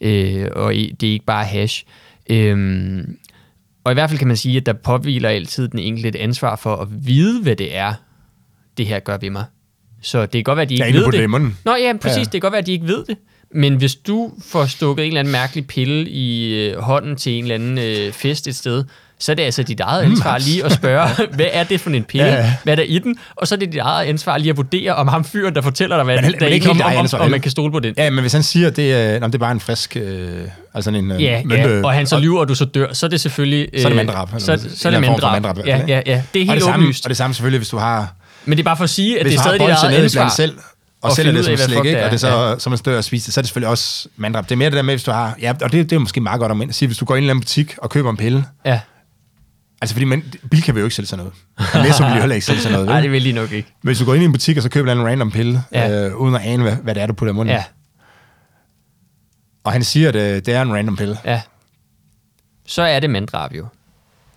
øh, 0.00 0.48
og 0.56 0.74
det 0.74 1.02
er 1.02 1.12
ikke 1.12 1.26
bare 1.26 1.44
hash. 1.44 1.84
Øhm, 2.30 3.16
og 3.84 3.92
i 3.92 3.94
hvert 3.94 4.10
fald 4.10 4.18
kan 4.18 4.28
man 4.28 4.36
sige, 4.36 4.56
at 4.56 4.66
der 4.66 4.72
påviler 4.72 5.28
altid 5.28 5.68
den 5.68 5.78
enkelte 5.78 6.08
et 6.08 6.16
ansvar 6.16 6.56
for 6.56 6.76
at 6.76 6.88
vide, 7.06 7.42
hvad 7.42 7.56
det 7.56 7.76
er, 7.76 7.94
det 8.78 8.86
her 8.86 8.98
gør 8.98 9.16
ved 9.20 9.30
mig. 9.30 9.44
Så 10.02 10.20
det 10.22 10.30
kan 10.30 10.42
godt 10.42 10.56
være, 10.56 10.62
at 10.62 10.68
de 10.68 10.74
ikke 10.74 10.98
ved 10.98 11.04
det. 11.04 11.12
det 11.12 11.22
i 11.22 11.26
munden. 11.26 11.58
Nå 11.64 11.74
ja, 11.74 11.92
præcis. 12.02 12.16
Ja. 12.16 12.22
Det 12.22 12.30
kan 12.30 12.40
godt 12.40 12.52
være, 12.52 12.60
at 12.60 12.66
de 12.66 12.72
ikke 12.72 12.86
ved 12.86 13.04
det. 13.04 13.16
Men 13.54 13.74
hvis 13.74 13.94
du 13.94 14.32
får 14.44 14.66
stukket 14.66 15.02
en 15.02 15.08
eller 15.08 15.20
anden 15.20 15.32
mærkelig 15.32 15.66
pille 15.66 16.08
i 16.08 16.54
øh, 16.54 16.78
hånden 16.78 17.16
til 17.16 17.32
en 17.32 17.44
eller 17.44 17.54
anden 17.54 17.78
øh, 17.78 18.12
fest 18.12 18.48
et 18.48 18.56
sted, 18.56 18.84
så 19.18 19.32
er 19.32 19.36
det 19.36 19.42
altså 19.42 19.62
dit 19.62 19.80
eget 19.80 20.02
ansvar 20.02 20.38
lige 20.38 20.64
at 20.64 20.72
spørge, 20.72 21.08
hvad 21.36 21.46
er 21.52 21.64
det 21.64 21.80
for 21.80 21.90
en 21.90 22.04
pille? 22.04 22.26
Ja. 22.26 22.54
Hvad 22.64 22.72
er 22.72 22.76
der 22.76 22.82
i 22.82 22.98
den? 22.98 23.16
Og 23.36 23.48
så 23.48 23.54
er 23.54 23.58
det 23.58 23.72
dit 23.72 23.80
eget 23.80 24.06
ansvar 24.06 24.38
lige 24.38 24.50
at 24.50 24.56
vurdere, 24.56 24.94
om 24.94 25.08
ham 25.08 25.24
fyren, 25.24 25.54
der 25.54 25.62
fortæller 25.62 25.96
dig, 25.96 26.04
hvad 26.04 26.16
Men 26.22 26.24
der 26.32 26.38
er 26.40 26.46
ikke 26.46 26.54
ikke 26.54 27.18
om, 27.18 27.30
man 27.30 27.40
kan 27.40 27.50
stole 27.50 27.72
på 27.72 27.80
det. 27.80 27.94
Ja, 27.96 28.10
men 28.10 28.20
hvis 28.20 28.32
han 28.32 28.42
siger, 28.42 28.66
at 28.66 28.76
det, 28.76 28.92
er, 28.92 29.20
nå, 29.20 29.26
det 29.26 29.34
er 29.34 29.38
bare 29.38 29.52
en 29.52 29.60
frisk... 29.60 29.96
Øh, 29.96 30.30
altså 30.74 30.90
en 30.90 31.10
øh, 31.10 31.22
Ja, 31.22 31.42
mønte, 31.44 31.68
ja, 31.68 31.84
og 31.84 31.92
han 31.92 32.06
så 32.06 32.18
lyver, 32.18 32.40
og 32.40 32.48
du 32.48 32.54
så 32.54 32.64
dør, 32.64 32.92
så 32.92 33.06
er 33.06 33.10
det 33.10 33.20
selvfølgelig... 33.20 33.68
Så 33.72 33.78
er 33.78 33.82
det 33.82 33.90
øh, 33.90 33.96
manddrab, 33.96 34.28
Så, 34.38 34.68
så 34.74 34.88
er 34.88 34.92
det 34.92 35.00
manddrab. 35.00 35.58
i 35.58 35.60
Ja, 35.66 35.84
ja, 35.88 36.02
ja. 36.06 36.22
Det 36.34 36.42
er 36.42 36.46
og 36.46 36.46
helt 36.46 36.50
det 36.50 36.62
samme, 36.62 36.76
åbenlyst. 36.76 37.06
Og 37.06 37.08
det 37.08 37.16
samme 37.16 37.34
selvfølgelig, 37.34 37.58
hvis 37.58 37.68
du 37.68 37.76
har... 37.76 38.14
Men 38.44 38.58
det 38.58 38.62
er 38.62 38.64
bare 38.64 38.76
for 38.76 38.84
at 38.84 38.90
sige, 38.90 39.20
at 39.20 39.24
Hvis 39.26 39.32
det 39.32 39.38
er 39.38 39.42
stadig 39.42 39.60
dit 39.60 39.68
eget 39.68 40.02
ansvar. 40.04 40.28
selv, 40.28 40.58
og, 41.02 41.10
at 41.10 41.16
sælger 41.16 41.32
det 41.32 41.44
som 41.44 41.56
slik, 41.56 41.84
ikke? 41.84 42.04
og 42.04 42.10
det 42.10 42.24
er, 42.24 42.54
så, 42.56 42.56
så 42.58 42.70
man 42.70 42.78
stør 42.78 42.96
og 42.96 43.04
spiser 43.04 43.26
det, 43.26 43.34
så 43.34 43.40
er 43.40 43.42
det 43.42 43.48
selvfølgelig 43.48 43.68
også 43.68 44.08
manddrab. 44.16 44.44
Det 44.44 44.52
er 44.52 44.56
mere 44.56 44.70
det 44.70 44.76
der 44.76 44.82
med, 44.82 44.94
hvis 44.94 45.04
du 45.04 45.10
har... 45.10 45.36
Ja, 45.40 45.52
og 45.62 45.72
det, 45.72 45.90
det 45.90 45.96
er 45.96 46.00
måske 46.00 46.20
meget 46.20 46.40
godt 46.40 46.52
om 46.52 46.60
at 46.60 46.74
sige, 46.74 46.86
hvis 46.86 46.98
du 46.98 47.04
går 47.04 47.16
ind 47.16 47.18
i 47.18 47.20
en 47.20 47.24
eller 47.24 47.32
anden 47.32 47.40
butik 47.42 47.74
og 47.78 47.90
køber 47.90 48.10
en 48.10 48.16
pille, 48.16 48.44
Ja. 48.64 48.80
altså 49.82 49.94
fordi 49.94 50.04
man, 50.04 50.24
bil 50.50 50.62
kan 50.62 50.74
vi 50.74 50.80
jo 50.80 50.86
ikke 50.86 50.96
sælge 50.96 51.06
sådan 51.06 51.24
noget. 51.24 51.34
Og 51.74 51.82
Netto 51.82 52.04
vil 52.04 52.12
jo 52.14 52.18
heller 52.20 52.34
ikke 52.34 52.46
sælge 52.46 52.60
sådan 52.60 52.72
noget. 52.72 52.86
Nej, 52.94 53.00
det 53.00 53.12
vil 53.12 53.24
de 53.24 53.32
nok 53.32 53.52
ikke. 53.52 53.68
Hvis 53.82 53.98
du 53.98 54.04
går 54.04 54.14
ind 54.14 54.22
i 54.22 54.26
en 54.26 54.32
butik, 54.32 54.56
og 54.56 54.62
så 54.62 54.68
køber 54.68 54.92
en 54.92 55.06
random 55.06 55.30
pille, 55.30 55.62
Ja. 55.72 55.88
ja. 55.88 56.06
øh, 56.08 56.16
uden 56.16 56.34
at 56.34 56.40
ane, 56.44 56.62
hvad, 56.62 56.72
hvad 56.76 56.94
det 56.94 57.02
er, 57.02 57.06
du 57.06 57.12
putter 57.12 57.32
i 57.32 57.36
munden, 57.36 57.54
Ja, 57.54 57.64
og 59.64 59.72
han 59.72 59.84
siger, 59.84 60.08
at 60.08 60.16
øh, 60.16 60.22
det 60.36 60.48
er 60.48 60.62
en 60.62 60.74
random 60.74 60.96
pille. 60.96 61.18
ja. 61.24 61.40
Så 62.66 62.82
er 62.82 63.00
det 63.00 63.10
manddrab 63.10 63.52
jo. 63.52 63.66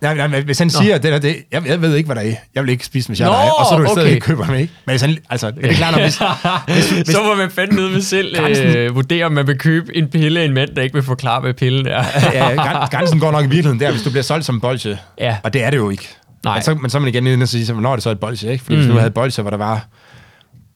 Nej, 0.00 0.14
nej, 0.16 0.26
men 0.26 0.44
hvis 0.44 0.58
han 0.58 0.66
Nå. 0.66 0.70
siger, 0.82 0.98
det 0.98 1.12
der, 1.12 1.18
det, 1.18 1.36
jeg, 1.52 1.66
jeg 1.66 1.82
ved 1.82 1.94
ikke, 1.96 2.06
hvad 2.06 2.16
der 2.16 2.30
er. 2.30 2.34
Jeg 2.54 2.62
vil 2.62 2.70
ikke 2.70 2.84
spise, 2.86 3.08
hvis 3.08 3.20
jeg 3.20 3.28
og 3.28 3.66
så 3.70 3.74
er 3.74 3.78
du 3.78 4.00
okay. 4.00 4.18
køber 4.20 4.46
dem, 4.46 4.54
ikke? 4.54 4.72
Men 4.86 4.92
hvis 4.92 5.00
han, 5.00 5.16
altså, 5.30 5.50
det 5.50 5.64
er 5.70 5.72
klart, 5.74 5.94
når 5.94 6.00
hvis, 6.02 6.18
hvis, 6.90 6.90
hvis, 6.90 7.14
så 7.16 7.22
må 7.22 7.34
man 7.34 7.50
fandme 7.50 7.82
ud 7.82 7.90
med 7.90 8.00
selv 8.00 8.36
Grænsen- 8.36 8.76
øh, 8.76 8.94
vurdere, 8.94 9.24
om 9.24 9.32
man 9.32 9.46
vil 9.46 9.58
købe 9.58 9.96
en 9.96 10.08
pille 10.08 10.40
af 10.40 10.44
en 10.44 10.54
mand, 10.54 10.70
der 10.76 10.82
ikke 10.82 10.94
vil 10.94 11.02
forklare, 11.02 11.40
hvad 11.40 11.54
pillen 11.54 11.86
er. 11.86 12.04
ja, 12.32 12.50
græn- 12.54 12.88
grænsen 12.90 13.20
går 13.20 13.30
nok 13.32 13.40
i 13.44 13.46
virkeligheden 13.48 13.80
der, 13.80 13.90
hvis 13.90 14.02
du 14.02 14.10
bliver 14.10 14.22
solgt 14.22 14.46
som 14.46 14.60
bolsje. 14.60 14.98
Ja. 15.18 15.36
Og 15.42 15.52
det 15.52 15.64
er 15.64 15.70
det 15.70 15.76
jo 15.76 15.90
ikke. 15.90 16.08
Nej. 16.44 16.54
Men 16.54 16.62
så, 16.62 16.74
men 16.74 16.90
så 16.90 16.98
er 16.98 17.00
man 17.00 17.08
igen 17.08 17.26
inde 17.26 17.44
og 17.44 17.48
sige, 17.48 17.72
hvornår 17.72 17.90
er 17.92 17.96
det 17.96 18.02
så 18.02 18.10
et 18.10 18.20
bolsje, 18.20 18.52
ikke? 18.52 18.64
Fordi 18.64 18.76
mm. 18.76 18.82
hvis 18.82 18.90
du 18.92 18.96
havde 18.98 19.06
et 19.08 19.14
bolsje, 19.14 19.42
hvor 19.42 19.50
der 19.50 19.56
var 19.58 19.86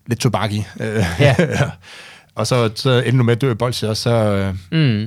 lidt 0.06 0.20
tobak 0.20 0.52
i, 0.52 0.64
øh, 0.80 1.04
Ja. 1.20 1.34
og 2.34 2.46
så, 2.46 2.70
så 2.74 2.90
endte 2.90 3.18
du 3.18 3.22
med 3.24 3.32
at 3.36 3.40
dø 3.40 3.50
i 3.50 3.54
bolsje, 3.54 3.88
og 3.88 3.96
så... 3.96 4.10
Øh, 4.10 4.54
Mm. 4.80 5.06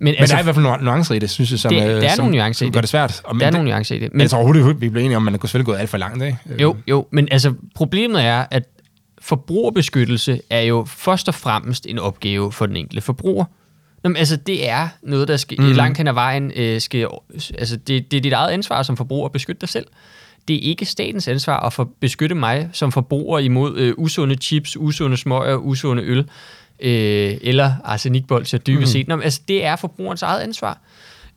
Men, 0.00 0.04
men 0.04 0.14
altså, 0.18 0.32
der 0.32 0.36
er 0.38 0.42
i 0.42 0.44
hvert 0.44 0.54
fald 0.54 0.62
nogle 0.66 0.84
nuancer 0.84 1.14
i 1.14 1.18
det, 1.18 1.30
synes 1.30 1.50
jeg, 1.50 1.58
som, 1.58 1.72
Det- 1.74 1.82
øh, 1.82 1.88
der 1.88 2.08
er 2.08 2.14
som, 2.14 2.24
nogle 2.24 2.36
nuancer 2.38 2.58
som 2.58 2.66
det. 2.66 2.74
gør 2.74 2.80
det 2.80 2.90
svært. 2.90 3.20
Og, 3.24 3.34
men 3.36 3.40
der 3.40 3.46
er 3.46 3.50
det, 3.50 3.58
nogle 3.58 3.70
nuancer 3.70 3.94
i 3.94 3.98
det. 3.98 4.02
men 4.12 4.16
Men, 4.16 4.20
jeg 4.20 4.30
tror 4.30 4.38
overhovedet, 4.38 4.80
vi 4.80 4.88
bliver 4.88 5.04
enige 5.04 5.16
om, 5.16 5.26
at 5.28 5.32
man 5.32 5.40
kunne 5.40 5.48
selvfølgelig 5.48 5.66
gået 5.66 5.78
alt 5.78 5.90
for 5.90 5.98
langt, 5.98 6.24
ikke? 6.24 6.38
Øh, 6.50 6.60
jo, 6.60 6.76
jo, 6.88 7.06
men 7.10 7.28
altså, 7.30 7.54
problemet 7.74 8.24
er, 8.24 8.44
at 8.50 8.62
forbrugerbeskyttelse 9.20 10.40
er 10.50 10.60
jo 10.60 10.84
først 10.88 11.28
og 11.28 11.34
fremmest 11.34 11.86
en 11.86 11.98
opgave 11.98 12.52
for 12.52 12.66
den 12.66 12.76
enkelte 12.76 13.00
forbruger. 13.00 13.44
Nå, 14.04 14.08
men, 14.10 14.16
altså, 14.16 14.36
det 14.36 14.68
er 14.68 14.88
noget, 15.02 15.28
der 15.28 15.36
skal, 15.36 15.60
mm. 15.60 15.66
langt 15.72 15.98
hen 15.98 16.08
ad 16.08 16.12
vejen 16.12 16.52
øh, 16.56 16.80
skal... 16.80 17.06
Altså, 17.58 17.76
det, 17.76 18.10
det 18.10 18.16
er 18.16 18.20
dit 18.20 18.32
eget 18.32 18.50
ansvar 18.50 18.82
som 18.82 18.96
forbruger 18.96 19.26
at 19.26 19.32
beskytte 19.32 19.60
dig 19.60 19.68
selv. 19.68 19.86
Det 20.48 20.56
er 20.56 20.60
ikke 20.60 20.84
statens 20.84 21.28
ansvar 21.28 21.60
at 21.60 21.72
for, 21.72 21.88
beskytte 22.00 22.34
mig 22.34 22.68
som 22.72 22.92
forbruger 22.92 23.38
imod 23.38 23.76
øh, 23.78 23.94
usunde 23.96 24.34
chips, 24.34 24.76
usunde 24.76 25.16
smøger, 25.16 25.56
usunde 25.56 26.02
øl 26.02 26.28
øh, 26.80 27.34
eller 27.40 27.72
arsenikbolser 27.84 28.58
dybest 28.58 28.80
Mhm. 28.80 28.86
set. 28.86 29.08
Nå, 29.08 29.16
men, 29.16 29.22
altså, 29.22 29.40
det 29.48 29.64
er 29.64 29.76
forbrugerens 29.76 30.22
eget 30.22 30.40
ansvar. 30.40 30.80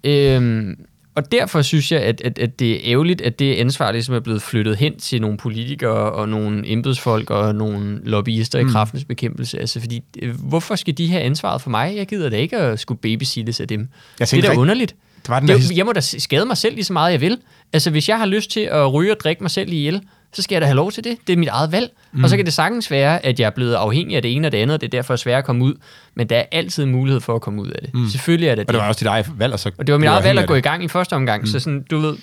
Øhm, 0.03 0.75
og 1.15 1.31
derfor 1.31 1.61
synes 1.61 1.91
jeg, 1.91 2.01
at, 2.01 2.21
at, 2.25 2.39
at 2.39 2.59
det 2.59 2.71
er 2.71 2.79
ærgerligt, 2.91 3.21
at 3.21 3.39
det 3.39 3.53
ansvar 3.55 3.91
ligesom 3.91 4.15
er 4.15 4.19
blevet 4.19 4.41
flyttet 4.41 4.75
hen 4.77 4.99
til 4.99 5.21
nogle 5.21 5.37
politikere 5.37 6.11
og 6.11 6.29
nogle 6.29 6.63
embedsfolk 6.71 7.29
og 7.29 7.55
nogle 7.55 7.99
lobbyister 8.03 8.59
i 8.59 8.63
Mm. 8.63 8.69
kraftens 8.69 9.05
bekæmpelse. 9.05 9.59
Altså, 9.59 9.79
fordi, 9.79 10.01
øh, 10.21 10.35
hvorfor 10.49 10.75
skal 10.75 10.93
de 10.97 11.09
have 11.09 11.21
ansvaret 11.23 11.61
for 11.61 11.69
mig? 11.69 11.93
Jeg 11.95 12.07
gider 12.07 12.29
da 12.29 12.35
ikke 12.37 12.57
at 12.57 12.79
skulle 12.79 12.97
babysittes 13.01 13.59
af 13.59 13.67
dem. 13.67 13.87
Jeg 14.19 14.31
Det 14.31 14.45
er 14.45 14.53
da 14.53 14.57
underligt. 14.59 14.95
Det 15.21 15.29
var 15.29 15.39
den 15.39 15.47
Det 15.49 15.57
der 15.57 15.63
er, 15.71 15.75
jeg 15.75 15.85
må 15.85 15.91
da 15.93 15.99
skade 16.01 16.45
mig 16.45 16.57
selv 16.57 16.75
lige 16.75 16.85
så 16.85 16.93
meget, 16.93 17.11
jeg 17.11 17.21
vil. 17.21 17.37
Altså, 17.73 17.89
hvis 17.91 18.09
jeg 18.09 18.17
har 18.17 18.25
lyst 18.25 18.51
til 18.51 18.59
at 18.59 18.93
ryge 18.93 19.11
og 19.11 19.17
drikke 19.23 19.43
mig 19.43 19.51
selv 19.51 19.73
ihjel, 19.73 20.01
så 20.34 20.41
skal 20.41 20.55
jeg 20.55 20.61
da 20.61 20.65
have 20.65 20.75
lov 20.75 20.91
til 20.91 21.03
det. 21.03 21.17
Det 21.27 21.34
er 21.34 21.38
mit 21.38 21.47
eget 21.47 21.71
valg. 21.71 21.91
Mm. 22.11 22.23
Og 22.23 22.29
så 22.29 22.36
kan 22.36 22.45
det 22.45 22.53
sagtens 22.53 22.91
være, 22.91 23.25
at 23.25 23.39
jeg 23.39 23.45
er 23.45 23.49
blevet 23.49 23.73
afhængig 23.73 24.15
af 24.15 24.21
det 24.21 24.36
ene 24.36 24.47
og 24.47 24.51
det 24.51 24.57
andet, 24.57 24.73
og 24.73 24.82
det 24.82 24.88
er 24.88 24.91
derfor 24.91 25.15
svært 25.15 25.38
at 25.38 25.45
komme 25.45 25.65
ud. 25.65 25.73
Men 26.15 26.29
der 26.29 26.38
er 26.38 26.45
altid 26.51 26.86
mulighed 26.86 27.21
for 27.21 27.36
at 27.36 27.41
komme 27.41 27.61
ud 27.61 27.67
af 27.69 27.79
det. 27.82 27.93
Mm. 27.93 28.09
Selvfølgelig 28.09 28.47
er 28.47 28.55
det 28.55 28.61
Og 28.61 28.67
det. 28.67 28.73
det 28.73 28.82
var 28.82 28.88
også 28.88 28.99
dit 28.99 29.07
eget 29.07 29.39
valg, 29.39 29.53
og 29.53 29.59
så... 29.59 29.71
Og 29.77 29.88
det 29.88 29.93
var 29.93 29.99
mit 29.99 30.07
eget 30.07 30.23
valg 30.23 30.39
at 30.39 30.47
gå 30.47 30.55
i 30.55 30.61
gang 30.61 30.84
i 30.84 30.88
første 30.88 31.13
omgang. 31.13 31.41
Mm. 31.41 31.47
Så 31.47 31.59
sådan, 31.59 31.84
du 31.91 31.99
ved, 31.99 32.17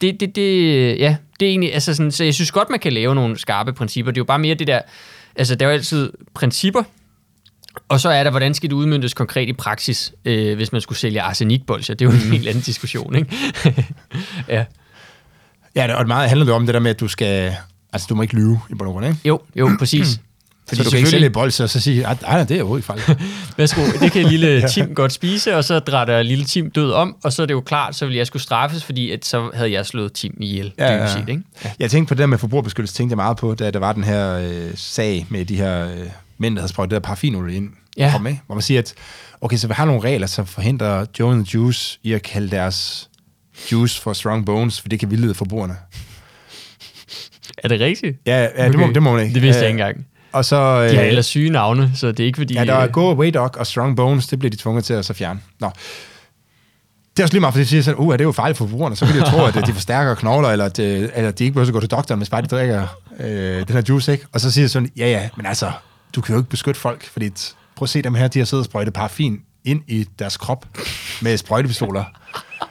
det, 0.00 0.20
det, 0.20 0.36
det, 0.36 0.98
ja, 0.98 1.16
det 1.40 1.46
er 1.46 1.50
egentlig, 1.50 1.74
altså 1.74 1.94
sådan, 1.94 2.12
så 2.12 2.24
jeg 2.24 2.34
synes 2.34 2.50
godt, 2.52 2.70
man 2.70 2.80
kan 2.80 2.92
lave 2.92 3.14
nogle 3.14 3.38
skarpe 3.38 3.72
principper. 3.72 4.12
Det 4.12 4.18
er 4.18 4.20
jo 4.20 4.24
bare 4.24 4.38
mere 4.38 4.54
det 4.54 4.66
der, 4.66 4.80
altså 5.36 5.54
der 5.54 5.66
er 5.66 5.70
jo 5.70 5.74
altid 5.74 6.12
principper, 6.34 6.82
og 7.88 8.00
så 8.00 8.08
er 8.08 8.24
der, 8.24 8.30
hvordan 8.30 8.54
skal 8.54 8.70
det 8.70 8.76
udmyndtes 8.76 9.14
konkret 9.14 9.48
i 9.48 9.52
praksis, 9.52 10.12
øh, 10.24 10.56
hvis 10.56 10.72
man 10.72 10.80
skulle 10.80 10.98
sælge 10.98 11.20
arsenikbolcher. 11.20 11.94
Det 11.94 12.04
er 12.06 12.10
jo 12.10 12.16
en 12.16 12.32
helt 12.32 12.48
anden 12.48 12.62
diskussion, 12.62 13.16
ikke? 13.16 13.36
ja. 14.48 14.64
Ja, 15.76 15.94
og 15.94 16.06
meget 16.06 16.28
handler 16.28 16.44
det 16.44 16.54
om 16.54 16.66
det 16.66 16.74
der 16.74 16.80
med, 16.80 16.90
at 16.90 17.00
du 17.00 17.08
skal... 17.08 17.54
Altså, 17.92 18.06
du 18.10 18.14
må 18.14 18.22
ikke 18.22 18.34
lyve 18.34 18.60
i 18.70 18.74
bund 18.74 18.88
og 18.88 18.92
grund, 18.92 19.06
ikke? 19.06 19.18
Jo, 19.24 19.40
jo, 19.56 19.70
præcis. 19.78 20.20
Fordi 20.68 20.78
Så 20.82 20.84
du 20.84 20.90
kan 20.90 20.98
ikke 20.98 21.10
sælge 21.10 21.20
selvfølgelig- 21.20 21.26
et 21.26 21.32
bolse, 21.32 21.64
og 21.64 21.70
så 21.70 21.80
sige, 21.80 22.06
at 22.06 22.22
nej, 22.22 22.44
det 22.44 22.54
er 22.54 22.58
jo 22.58 22.76
ikke 22.76 22.86
fejl. 22.86 23.00
Værsgo, 23.56 23.80
det 24.00 24.12
kan 24.12 24.24
lille 24.26 24.68
Tim 24.72 24.94
godt 24.94 25.12
spise, 25.12 25.56
og 25.56 25.64
så 25.64 25.78
drætter 25.78 26.22
lille 26.22 26.44
Tim 26.44 26.70
død 26.70 26.92
om, 26.92 27.16
og 27.24 27.32
så 27.32 27.42
er 27.42 27.46
det 27.46 27.54
jo 27.54 27.60
klart, 27.60 27.94
så 27.96 28.06
vil 28.06 28.14
jeg 28.16 28.26
skulle 28.26 28.42
straffes, 28.42 28.84
fordi 28.84 29.10
at 29.10 29.24
så 29.26 29.50
havde 29.54 29.72
jeg 29.72 29.86
slået 29.86 30.12
Tim 30.12 30.36
ihjel, 30.40 30.72
Ja, 30.78 30.94
ja, 30.96 31.12
set, 31.12 31.28
ikke? 31.28 31.42
Ja. 31.64 31.70
Jeg 31.78 31.90
tænkte 31.90 32.08
på 32.08 32.14
det 32.14 32.18
der 32.20 32.26
med 32.26 32.38
forbrugerbeskyttelse, 32.38 32.94
tænkte 32.94 33.12
jeg 33.12 33.16
meget 33.16 33.36
på, 33.36 33.54
da 33.54 33.70
der 33.70 33.78
var 33.78 33.92
den 33.92 34.04
her 34.04 34.32
øh, 34.34 34.70
sag 34.74 35.26
med 35.28 35.44
de 35.44 35.56
her 35.56 35.86
øh, 35.86 35.98
mænd, 36.38 36.54
der 36.56 36.60
havde 36.60 36.72
sprøjtet 36.72 36.90
det 36.90 36.94
der 37.02 37.06
paraffinolie 37.06 37.56
ind. 37.56 37.70
Ja. 37.96 38.10
Kom 38.12 38.22
med, 38.22 38.36
hvor 38.46 38.54
man 38.54 38.62
siger, 38.62 38.78
at 38.80 38.94
okay, 39.40 39.56
så 39.56 39.66
vi 39.66 39.74
har 39.76 39.84
nogle 39.84 40.00
regler, 40.00 40.26
som 40.26 40.46
forhindrer 40.46 41.06
Joe 41.20 41.32
and 41.32 41.44
the 41.46 41.58
Juice 41.58 41.98
i 42.02 42.12
at 42.12 42.22
kalde 42.22 42.50
deres 42.50 43.08
juice 43.72 44.00
for 44.00 44.12
strong 44.12 44.46
bones, 44.46 44.80
for 44.80 44.88
det 44.88 45.00
kan 45.00 45.10
vildlede 45.10 45.34
forbrugerne. 45.34 45.76
Er 47.58 47.68
det 47.68 47.80
rigtigt? 47.80 48.16
Ja, 48.26 48.42
ja 48.42 48.68
det, 48.68 48.74
må, 48.78 48.84
Okay. 48.84 48.94
det 48.94 49.02
må 49.02 49.12
man 49.12 49.22
ikke. 49.22 49.34
Det 49.34 49.42
vidste 49.42 49.62
jeg 49.62 49.68
ikke 49.70 49.80
engang. 49.80 50.06
Og 50.32 50.44
så... 50.44 50.56
De 50.56 50.94
har 50.94 51.02
øh, 51.02 51.08
ellers 51.08 51.26
syge 51.26 51.50
navne, 51.50 51.92
så 51.94 52.12
det 52.12 52.20
er 52.20 52.24
ikke 52.24 52.36
fordi... 52.36 52.54
Ja, 52.54 52.64
der 52.64 52.74
er 52.74 52.86
øh, 52.86 52.92
Go 52.92 53.10
Away 53.10 53.30
Dog 53.34 53.50
og 53.56 53.66
Strong 53.66 53.96
Bones, 53.96 54.26
det 54.26 54.38
bliver 54.38 54.50
de 54.50 54.56
tvunget 54.56 54.84
til 54.84 54.94
at 54.94 55.04
så 55.04 55.14
fjerne. 55.14 55.40
Nå. 55.60 55.70
Det 57.16 57.18
er 57.18 57.24
også 57.24 57.34
lige 57.34 57.40
meget, 57.40 57.54
fordi 57.54 57.64
de 57.64 57.68
siger 57.68 57.82
sådan, 57.82 57.98
uh, 57.98 58.12
det 58.12 58.20
er 58.20 58.24
jo 58.24 58.32
farligt 58.32 58.58
for 58.58 58.66
forbrugerne, 58.66 58.96
så 58.96 59.04
vil 59.04 59.14
de 59.14 59.20
jo 59.20 59.26
tro, 59.26 59.44
at 59.44 59.56
øh, 59.56 59.66
de 59.66 59.72
forstærker 59.72 60.14
knogler, 60.14 60.48
eller 60.48 60.64
at, 60.64 60.78
eller 60.78 61.30
de 61.30 61.44
ikke 61.44 61.54
behøver 61.54 61.68
at 61.68 61.72
gå 61.72 61.80
til 61.80 61.90
doktoren, 61.90 62.18
hvis 62.18 62.30
bare 62.30 62.42
de 62.42 62.46
drikker 62.46 62.86
øh, 63.20 63.66
den 63.66 63.74
her 63.76 63.82
juice, 63.88 64.12
ikke? 64.12 64.26
Og 64.32 64.40
så 64.40 64.50
siger 64.50 64.64
de 64.64 64.68
sådan, 64.68 64.90
ja 64.96 65.06
ja, 65.08 65.28
men 65.36 65.46
altså, 65.46 65.72
du 66.14 66.20
kan 66.20 66.32
jo 66.34 66.40
ikke 66.40 66.50
beskytte 66.50 66.80
folk, 66.80 67.04
fordi 67.04 67.30
prøv 67.76 67.84
at 67.84 67.88
se 67.88 68.02
dem 68.02 68.14
her, 68.14 68.28
de 68.28 68.38
har 68.38 68.46
siddet 68.46 68.60
og 68.60 68.70
sprøjtet 68.70 68.94
paraffin 68.94 69.40
ind 69.64 69.82
i 69.88 70.06
deres 70.18 70.36
krop 70.36 70.66
med 71.22 71.36
sprøjtepistoler. 71.36 72.04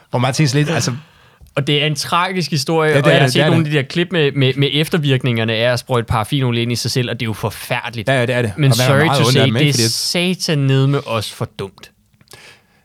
Hvor 0.10 0.20
man 0.20 0.34
tænker 0.34 0.56
lidt, 0.56 0.70
altså, 0.70 0.92
Og 1.56 1.68
det 1.68 1.82
er 1.84 1.88
en 1.88 1.96
tragisk 1.96 2.52
historie, 2.52 2.90
Ja, 2.90 2.96
ja, 2.96 3.02
det 3.02 3.06
og 3.06 3.12
er 3.12 3.14
jeg 3.14 3.22
har 3.22 3.26
det, 3.28 3.34
set 3.34 3.44
det 3.44 3.50
nogle 3.52 3.66
det. 3.66 3.70
af 3.70 3.72
de 3.74 3.78
der 3.78 3.84
klip 3.88 4.08
med, 4.12 4.32
med, 4.32 4.54
med 4.58 4.70
eftervirkningerne 4.74 5.54
af 5.54 5.74
at 5.74 5.80
sprøjte 5.80 6.06
paraffinolie 6.06 6.62
ind 6.62 6.72
i 6.72 6.76
sig 6.76 6.92
selv, 6.92 7.10
og 7.10 7.20
det 7.20 7.26
er 7.26 7.30
jo 7.30 7.34
forfærdeligt. 7.34 8.10
ja, 8.10 8.14
ja, 8.20 8.26
det 8.26 8.36
er 8.36 8.42
det. 8.42 8.54
Men 8.58 8.72
Og 8.72 8.78
har 8.78 8.86
sorry 8.88 9.24
to 9.24 9.32
say, 9.32 9.42
dem, 9.46 9.54
det 9.54 9.70
er 9.70 9.90
satan 9.90 10.58
nede 10.58 10.88
med 10.88 11.00
os 11.06 11.32
for 11.34 11.46
dumt. 11.60 11.92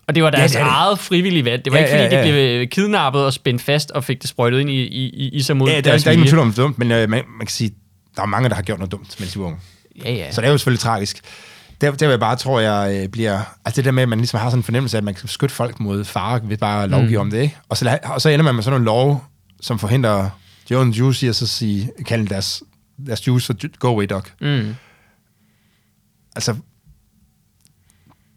Og 0.08 0.14
det 0.14 0.22
var 0.22 0.30
deres 0.30 0.52
det 0.52 0.60
er 0.60 0.64
det. 0.64 0.70
eget 0.70 0.98
frivillige 0.98 1.44
valg. 1.44 1.64
Det 1.64 1.72
var 1.72 1.78
Ja, 1.78 1.84
ikke, 1.84 1.96
fordi 2.04 2.14
ja, 2.14 2.20
ja. 2.20 2.26
de 2.26 2.56
blev 2.56 2.66
kidnappet 2.68 3.24
og 3.24 3.32
spændt 3.32 3.62
fast 3.62 3.90
og 3.90 4.04
fik 4.04 4.22
det 4.22 4.30
sprøjtet 4.30 4.60
ind 4.60 4.70
i, 4.70 4.74
i, 4.82 5.08
i, 5.08 5.28
i 5.28 5.42
sig 5.42 5.56
mod 5.56 5.68
Ja, 5.68 5.74
der, 5.74 5.80
der 5.80 5.90
deres 5.90 6.06
er 6.06 6.10
ikke 6.10 6.20
nogen 6.20 6.28
tvivl 6.30 6.40
om 6.42 6.48
det 6.48 6.56
dumt, 6.56 6.78
men 6.78 6.90
øh, 6.92 6.98
man, 6.98 7.08
man 7.10 7.46
kan 7.46 7.48
sige, 7.48 7.70
der 8.16 8.22
er 8.22 8.26
mange, 8.26 8.48
der 8.48 8.54
har 8.54 8.62
gjort 8.62 8.78
noget 8.78 8.92
dumt, 8.92 9.16
mens 9.20 9.32
de 9.32 9.38
var 9.38 9.44
unge. 9.46 9.58
Ja, 10.04 10.12
ja. 10.12 10.32
Så 10.32 10.40
det 10.40 10.46
er 10.46 10.52
jo 10.52 10.58
selvfølgelig 10.58 10.80
tragisk. 10.80 11.20
Der, 11.80 11.90
der 11.90 12.06
vil 12.06 12.12
jeg 12.12 12.20
bare, 12.20 12.36
tror 12.36 12.60
jeg, 12.60 13.02
øh, 13.02 13.08
bliver... 13.08 13.40
Altså 13.64 13.76
det 13.76 13.84
der 13.84 13.90
med, 13.90 14.02
at 14.02 14.08
man 14.08 14.18
ligesom 14.18 14.40
har 14.40 14.50
sådan 14.50 14.58
en 14.58 14.62
fornemmelse 14.62 14.96
af, 14.96 15.00
at 15.00 15.04
man 15.04 15.14
kan 15.14 15.22
beskytte 15.22 15.54
folk 15.54 15.80
mod 15.80 16.04
fare 16.04 16.40
ved 16.44 16.56
bare 16.56 16.84
at 16.84 16.90
lovgive 16.90 17.18
mm. 17.18 17.20
om 17.20 17.30
det, 17.30 17.42
ikke? 17.42 17.56
Og 17.68 17.76
så, 17.76 17.98
og 18.04 18.20
så 18.20 18.28
ender 18.28 18.44
man 18.44 18.54
med 18.54 18.62
sådan 18.62 18.72
nogle 18.72 18.84
lov, 18.84 19.24
som 19.60 19.78
forhindrer 19.78 20.30
Joe 20.70 20.86
Juice 20.86 21.26
i 21.26 21.28
at 21.28 21.36
så 21.36 21.46
sige, 21.46 21.90
kalde 22.06 22.26
deres, 22.26 22.62
deres 23.06 23.26
juice 23.26 23.46
for 23.46 23.78
Go 23.78 23.88
Away 23.88 24.06
Dog. 24.10 24.22
Mm. 24.40 24.74
Altså, 26.36 26.56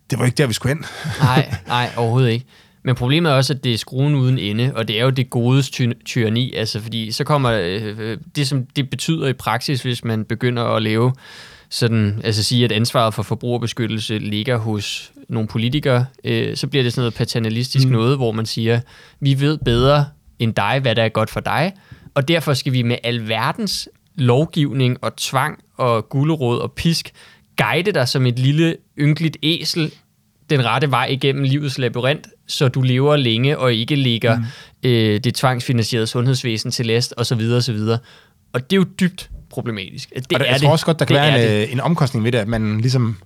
det 0.09 0.19
var 0.19 0.25
ikke 0.25 0.35
der, 0.35 0.47
vi 0.47 0.53
skulle 0.53 0.75
hen. 0.75 0.85
Nej, 1.21 1.55
nej, 1.67 1.89
overhovedet 1.97 2.29
ikke. 2.29 2.45
Men 2.83 2.95
problemet 2.95 3.31
er 3.31 3.35
også, 3.35 3.53
at 3.53 3.63
det 3.63 3.73
er 3.73 3.77
skruen 3.77 4.15
uden 4.15 4.39
ende, 4.39 4.71
og 4.75 4.87
det 4.87 4.99
er 4.99 5.03
jo 5.03 5.09
det 5.09 5.29
godes 5.29 5.69
ty- 5.69 5.91
tyranni, 6.05 6.53
altså 6.53 6.81
fordi 6.81 7.11
så 7.11 7.23
kommer 7.23 7.51
øh, 7.51 7.99
øh, 7.99 8.17
det, 8.35 8.47
som 8.47 8.65
det 8.65 8.89
betyder 8.89 9.27
i 9.27 9.33
praksis, 9.33 9.81
hvis 9.81 10.03
man 10.03 10.25
begynder 10.25 10.63
at 10.63 10.81
lave 10.81 11.13
sådan, 11.69 12.21
altså 12.23 12.43
sige, 12.43 12.65
at 12.65 12.71
ansvaret 12.71 13.13
for 13.13 13.23
forbrugerbeskyttelse 13.23 14.17
ligger 14.17 14.57
hos 14.57 15.11
nogle 15.29 15.47
politikere, 15.47 16.05
øh, 16.23 16.55
så 16.55 16.67
bliver 16.67 16.83
det 16.83 16.93
sådan 16.93 17.01
noget 17.01 17.13
paternalistisk 17.13 17.85
mm. 17.85 17.91
noget, 17.91 18.17
hvor 18.17 18.31
man 18.31 18.45
siger, 18.45 18.79
vi 19.19 19.39
ved 19.39 19.57
bedre 19.57 20.05
end 20.39 20.53
dig, 20.53 20.79
hvad 20.81 20.95
der 20.95 21.03
er 21.03 21.09
godt 21.09 21.29
for 21.29 21.39
dig, 21.39 21.73
og 22.13 22.27
derfor 22.27 22.53
skal 22.53 22.73
vi 22.73 22.81
med 22.81 22.97
alverdens 23.03 23.89
lovgivning 24.15 24.97
og 25.01 25.15
tvang 25.15 25.59
og 25.77 26.09
gulerod 26.09 26.59
og 26.59 26.71
pisk 26.71 27.11
guide 27.57 27.91
dig 27.91 28.07
som 28.07 28.25
et 28.25 28.39
lille 28.39 28.75
ynkeligt 28.99 29.37
æsel 29.43 29.91
den 30.49 30.65
rette 30.65 30.91
vej 30.91 31.05
igennem 31.05 31.43
livets 31.43 31.77
labyrint, 31.77 32.27
så 32.47 32.67
du 32.67 32.81
lever 32.81 33.15
længe 33.15 33.57
og 33.57 33.73
ikke 33.73 33.95
ligger 33.95 34.37
mm. 34.37 34.43
øh, 34.83 35.19
det 35.19 35.35
tvangsfinansierede 35.35 36.07
sundhedsvæsen 36.07 36.71
til 36.71 36.85
last 36.85 37.13
osv. 37.17 37.41
osv. 37.57 37.77
Og 38.53 38.69
det 38.69 38.75
er 38.75 38.77
jo 38.77 38.85
dybt 38.99 39.29
problematisk. 39.57 40.09
Det 40.09 40.33
og 40.33 40.39
der, 40.39 40.45
er 40.45 40.51
jeg 40.51 40.61
tror 40.61 40.71
også 40.71 40.85
godt, 40.85 40.99
der 40.99 41.05
kan 41.05 41.15
det 41.15 41.23
være 41.23 41.57
en, 41.57 41.63
øh, 41.63 41.73
en 41.73 41.79
omkostning 41.79 42.25
ved 42.25 42.31
det, 42.31 42.37
at 42.37 42.47
man 42.47 42.81
ligesom... 42.81 43.17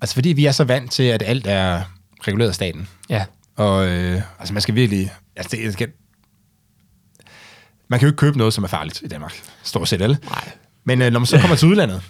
Altså 0.00 0.14
fordi 0.14 0.28
vi 0.28 0.46
er 0.46 0.52
så 0.52 0.64
vant 0.64 0.92
til, 0.92 1.02
at 1.02 1.22
alt 1.26 1.46
er 1.46 1.82
reguleret 2.22 2.48
af 2.48 2.54
staten. 2.54 2.88
Ja. 3.10 3.24
Og 3.56 3.88
øh, 3.88 4.22
altså 4.38 4.54
man 4.54 4.60
skal 4.62 4.74
virkelig... 4.74 5.12
Altså 5.36 5.56
det, 5.56 5.72
skal, 5.72 5.88
man 7.88 7.98
kan 7.98 8.06
jo 8.06 8.10
ikke 8.10 8.16
købe 8.16 8.38
noget, 8.38 8.54
som 8.54 8.64
er 8.64 8.68
farligt 8.68 9.02
i 9.02 9.08
Danmark. 9.08 9.42
Stort 9.62 9.88
set 9.88 10.02
alle. 10.02 10.18
Nej. 10.24 10.48
Men 10.84 11.02
øh, 11.02 11.12
når 11.12 11.20
man 11.20 11.26
så 11.26 11.38
kommer 11.38 11.56
til 11.62 11.68
udlandet, 11.68 12.02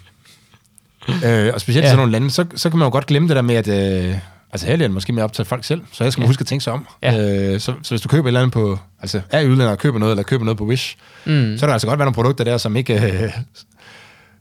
øh, 1.25 1.53
og 1.53 1.61
specielt. 1.61 1.83
Ja. 1.83 1.89
sådan 1.89 1.97
nogle 1.97 2.11
lande, 2.11 2.31
så, 2.31 2.45
så 2.55 2.69
kan 2.69 2.79
man 2.79 2.85
jo 2.85 2.91
godt 2.91 3.05
glemme 3.05 3.27
det 3.27 3.35
der 3.35 3.41
med, 3.41 3.55
at... 3.55 3.67
Øh, 3.67 4.15
altså 4.51 4.67
her 4.67 4.73
er 4.73 4.77
det 4.77 4.91
måske 4.91 5.13
mere 5.13 5.23
op 5.23 5.33
til 5.33 5.45
folk 5.45 5.63
selv, 5.63 5.81
så 5.91 6.03
jeg 6.03 6.13
skal 6.13 6.21
Ja. 6.21 6.27
huske 6.27 6.41
at 6.41 6.47
tænke 6.47 6.63
sig 6.63 6.73
om. 6.73 6.87
Ja. 7.03 7.51
Øh, 7.53 7.59
så, 7.59 7.73
så 7.83 7.89
hvis 7.89 8.01
du 8.01 8.07
køber 8.09 8.23
et 8.23 8.27
eller 8.29 8.39
andet 8.39 8.53
på... 8.53 8.77
Altså 9.01 9.21
er 9.31 9.39
i 9.39 9.45
udlandet 9.45 9.69
og 9.71 9.77
køber 9.77 9.99
noget, 9.99 10.11
eller 10.11 10.23
køber 10.23 10.45
noget 10.45 10.57
på 10.57 10.65
Wish, 10.65 10.97
Mm. 11.25 11.57
så 11.57 11.65
er 11.65 11.67
der 11.67 11.73
altså 11.73 11.87
godt 11.87 11.99
være 11.99 12.05
nogle 12.05 12.15
produkter 12.15 12.43
der, 12.43 12.57
som 12.57 12.75
ikke... 12.75 12.93
Øh, 13.23 13.31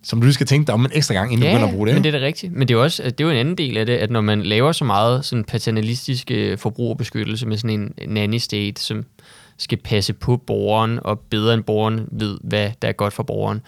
som 0.03 0.21
du 0.21 0.25
lige 0.25 0.35
skal 0.35 0.47
tænke 0.47 0.67
dig 0.67 0.75
om 0.75 0.85
en 0.85 0.91
ekstra 0.95 1.15
gang, 1.15 1.33
inden 1.33 1.43
du 1.43 1.47
Ja, 1.47 1.53
begynder 1.55 1.69
at 1.69 1.75
bruge 1.75 1.87
det. 1.87 1.95
men 1.95 2.05
det 2.05 2.15
er 2.15 2.19
da 2.21 2.27
rigtigt. 2.27 2.53
Men 2.53 2.69
det 2.69 2.75
er 2.75 2.79
jo 2.79 2.83
også 2.83 3.03
det 3.03 3.21
er 3.21 3.25
jo 3.25 3.31
en 3.31 3.37
anden 3.37 3.59
del 3.59 3.77
af 3.77 3.87
det, 3.87 3.97
at 3.97 4.11
når 4.11 4.21
man 4.21 4.43
laver 4.43 4.73
så 4.73 4.85
meget 4.85 5.25
sådan 5.25 5.45
paternalistisk 5.45 6.31
øh, 6.31 6.59
forbrugerbeskyttelse 6.59 7.47
med 7.47 7.57
sådan 7.57 7.71
en 7.99 8.13
nanny 8.15 8.39
state, 8.39 8.83
som 8.83 9.05
skal 9.59 9.79
passe 9.79 10.13
på 10.13 10.37
borgeren, 10.37 10.99
og 11.03 11.21
bedre 11.31 11.55
end 11.55 11.63
borgeren 11.63 12.09
ved, 12.13 12.39
hvad 12.45 12.71
der 12.83 12.89
er 12.89 12.93
godt 12.93 13.13
for 13.13 13.23
borgeren, 13.23 13.61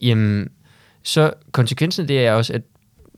jamen, 0.00 0.48
så 1.02 1.32
konsekvensen 1.52 2.02
af 2.02 2.06
det 2.08 2.26
er 2.26 2.32
også, 2.32 2.52
at 2.52 2.62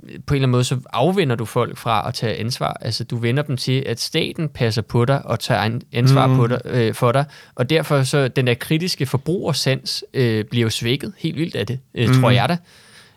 eller 0.09 0.23
anden 0.31 0.51
måde, 0.51 0.65
så 0.65 0.81
afvender 0.93 1.37
du 1.37 1.45
folk 1.45 1.77
fra 1.77 2.09
at 2.09 2.15
tage 2.15 2.37
ansvar. 2.37 2.77
Altså, 2.81 3.05
du 3.05 3.17
vender 3.17 3.43
dem 3.43 3.57
til, 3.57 3.83
at 3.87 4.01
staten 4.01 4.49
passer 4.49 4.83
på 4.83 5.05
dig 5.05 5.27
og 5.27 5.41
tager 5.41 5.61
an- 5.61 5.83
ansvar 5.93 6.27
mm. 6.27 6.37
på 6.37 6.47
dig, 6.47 6.61
øh, 6.65 6.95
for 6.95 7.13
dig. 7.13 7.25
Og 7.55 7.71
derfor 7.71 8.03
så 8.03 8.29
den 8.29 8.47
der 8.47 8.55
kritiske 8.55 9.07
forbrugersans 9.07 10.05
øh, 10.15 10.45
bliver 10.45 10.63
jo 10.63 10.71
svækket 10.71 11.13
helt 11.19 11.37
vildt 11.37 11.57
af 11.57 11.67
det, 11.67 11.81
øh, 11.95 12.09
mm. 12.09 12.15
tror 12.15 12.31
jeg 12.31 12.49
da. 12.49 12.57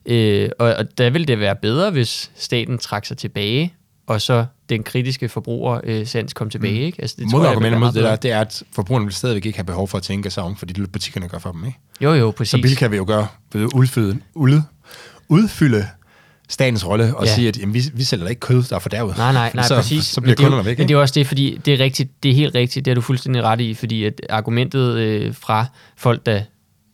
Øh, 0.06 0.50
og, 0.60 0.74
og 0.74 0.98
der 0.98 1.10
vil 1.10 1.28
det 1.28 1.40
være 1.40 1.56
bedre, 1.56 1.92
hvis 1.92 2.32
staten 2.36 2.78
trækker 2.78 3.08
sig 3.08 3.18
tilbage, 3.18 3.74
og 4.08 4.22
så 4.22 4.46
den 4.70 4.84
kritiske 4.84 5.30
forbrugersans 5.30 6.34
kom 6.34 6.50
tilbage. 6.50 6.80
Ikke? 6.80 7.02
Altså, 7.02 7.16
det 7.20 7.32
Modargumentet 7.32 7.80
mod 7.80 7.92
det 7.92 8.04
der, 8.04 8.16
det 8.16 8.32
er, 8.32 8.42
at 8.42 8.64
forbrugerne 8.76 9.06
vil 9.06 9.14
stadigvæk 9.14 9.46
ikke 9.46 9.58
have 9.58 9.66
behov 9.66 9.88
for 9.88 9.98
at 9.98 10.04
tænke 10.04 10.30
sig 10.30 10.44
om, 10.44 10.56
fordi 10.56 10.74
det 10.74 10.84
er 10.84 10.88
butikkerne 10.88 11.30
gør 11.30 11.38
for 11.38 11.52
dem, 11.52 11.66
ikke? 11.66 11.78
Jo, 12.02 12.14
jo, 12.14 12.32
Så 12.32 12.38
præcis. 12.38 12.62
Bill 12.62 12.76
kan 12.76 12.92
vi 12.92 12.98
jo 12.98 13.06
gøre 13.08 13.28
ved 13.54 13.66
udfylde, 13.76 14.20
udfylde, 14.36 14.64
udfylde 15.30 15.88
statens 16.50 16.88
rolle 16.88 17.16
og 17.16 17.26
Ja. 17.26 17.36
sige, 17.36 17.48
at 17.48 17.58
jamen, 17.60 17.74
vi, 17.74 17.82
vi 17.94 18.04
sælger 18.04 18.26
da 18.26 18.30
ikke 18.30 18.40
kød, 18.40 18.64
der 18.64 18.76
er 18.76 18.80
fordærvet. 18.80 19.18
Nej, 19.18 19.34
nej, 19.34 19.52
nej, 19.54 19.64
så, 19.68 19.76
præcis. 19.76 20.06
Så 20.06 20.22
bliver 20.22 20.36
er 20.40 20.44
jo- 20.44 20.46
kunderne 20.48 20.66
væk, 20.66 20.78
Men 20.78 20.88
det 20.88 20.94
er 20.94 21.00
også 21.00 21.14
det, 21.14 21.28
fordi 21.28 21.60
det 21.66 21.74
er 21.74 21.80
rigtigt, 21.80 22.24
det 22.24 22.32
er 22.32 22.36
helt 22.36 22.56
rigtigt, 22.56 22.86
det 22.86 22.92
har 22.92 22.96
du 22.96 23.02
fuldstændig 23.02 23.44
ret 23.44 23.62
i, 23.62 23.74
fordi 23.74 24.04
at 24.04 24.22
argumentet 24.30 24.98
øh, 24.98 25.36
fra 25.36 25.66
folk, 25.98 26.26
der 26.26 26.42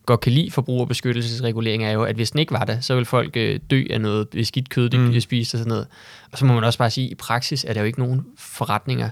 godt 0.05 0.19
kan 0.21 0.31
lide 0.31 0.51
forbrugerbeskyttelsesregulering, 0.51 1.83
er 1.85 1.91
jo, 1.91 2.03
at 2.03 2.15
hvis 2.15 2.31
den 2.31 2.39
ikke 2.39 2.51
var 2.53 2.63
der, 2.65 2.79
så 2.79 2.95
vil 2.95 3.05
folk 3.05 3.37
øh, 3.37 3.59
dø 3.69 3.83
af 3.89 4.01
noget 4.01 4.29
beskidt 4.29 4.69
kød, 4.69 4.89
de 4.89 4.97
mm. 4.97 5.19
spiser 5.19 5.57
og 5.57 5.59
sådan 5.59 5.69
noget. 5.69 5.87
Og 6.31 6.37
så 6.37 6.45
må 6.45 6.53
man 6.53 6.63
også 6.63 6.79
bare 6.79 6.89
sige, 6.89 7.05
at 7.05 7.11
i 7.11 7.15
praksis 7.15 7.65
er 7.67 7.73
der 7.73 7.79
jo 7.81 7.85
ikke 7.87 7.99
nogen 7.99 8.21
forretninger, 8.37 9.09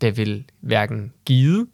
der 0.00 0.10
vil 0.10 0.44
hverken 0.60 1.12
give 1.26 1.66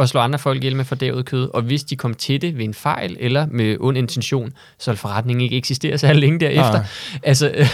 og 0.00 0.08
slå 0.08 0.20
andre 0.20 0.38
folk 0.38 0.58
ihjel 0.58 0.76
med 0.76 0.84
fordævet 0.84 1.26
kød, 1.26 1.50
og 1.54 1.62
hvis 1.62 1.84
de 1.84 1.96
kom 1.96 2.14
til 2.14 2.42
det 2.42 2.58
ved 2.58 2.64
en 2.64 2.74
fejl 2.74 3.16
eller 3.20 3.46
med 3.50 3.76
ond 3.80 3.98
intention, 3.98 4.52
så 4.78 4.90
vil 4.90 4.98
forretningen 4.98 5.44
ikke 5.44 5.56
eksistere 5.56 5.98
så 5.98 6.12
længe 6.12 6.40
derefter. 6.40 6.72
Nej. 6.72 6.84
Altså, 7.22 7.50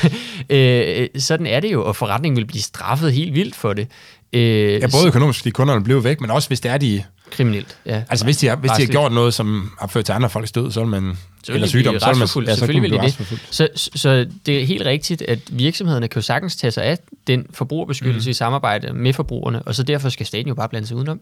øh, 0.50 1.08
sådan 1.20 1.46
er 1.46 1.60
det 1.60 1.72
jo, 1.72 1.84
og 1.84 1.96
forretningen 1.96 2.36
vil 2.36 2.44
blive 2.44 2.62
straffet 2.62 3.12
helt 3.12 3.34
vildt 3.34 3.56
for 3.56 3.72
det. 3.72 3.88
Øh, 4.32 4.72
Ja, 4.72 4.86
både 4.92 5.06
økonomisk, 5.06 5.38
fordi 5.38 5.50
kunderne 5.50 5.84
bliver 5.84 6.00
væk, 6.00 6.20
men 6.20 6.30
også 6.30 6.48
hvis 6.48 6.60
det 6.60 6.70
er 6.70 6.78
de... 6.78 7.02
kriminelt. 7.30 7.76
Ja. 7.86 8.02
Altså 8.08 8.24
hvis 8.24 8.36
de 8.36 8.46
har, 8.46 8.56
hvis 8.56 8.70
de 8.70 8.82
har 8.82 8.92
gjort 8.92 9.12
noget, 9.12 9.34
som 9.34 9.70
har 9.80 9.86
ført 9.86 10.04
til 10.04 10.12
andre 10.12 10.30
folks 10.30 10.52
død, 10.52 10.72
så 10.72 10.80
vil 10.80 10.88
man... 10.88 11.18
Eller 11.48 11.66
sygdom, 11.66 12.00
så 12.00 12.08
vil 12.08 12.18
man... 12.18 12.28
så 12.28 12.40
kan 12.40 12.56
Selvfølgelig 12.56 12.82
vil 12.82 13.00
de 13.00 13.06
det. 13.06 13.40
Så, 13.50 13.68
så 13.74 14.26
det 14.46 14.62
er 14.62 14.66
helt 14.66 14.86
rigtigt, 14.86 15.22
at 15.22 15.38
virksomhederne 15.50 16.08
kan 16.08 16.20
jo 16.20 16.24
sagtens 16.24 16.56
tage 16.56 16.70
sig 16.70 16.84
af 16.84 16.98
den 17.26 17.46
forbrugerbeskyttelse 17.54 18.28
mm. 18.28 18.30
i 18.30 18.34
samarbejde 18.34 18.92
med 18.92 19.12
forbrugerne, 19.12 19.62
og 19.62 19.74
så 19.74 19.82
derfor 19.82 20.08
skal 20.08 20.26
staten 20.26 20.48
jo 20.48 20.54
bare 20.54 20.68
blande 20.68 20.88
sig 20.88 20.96
udenom. 20.96 21.20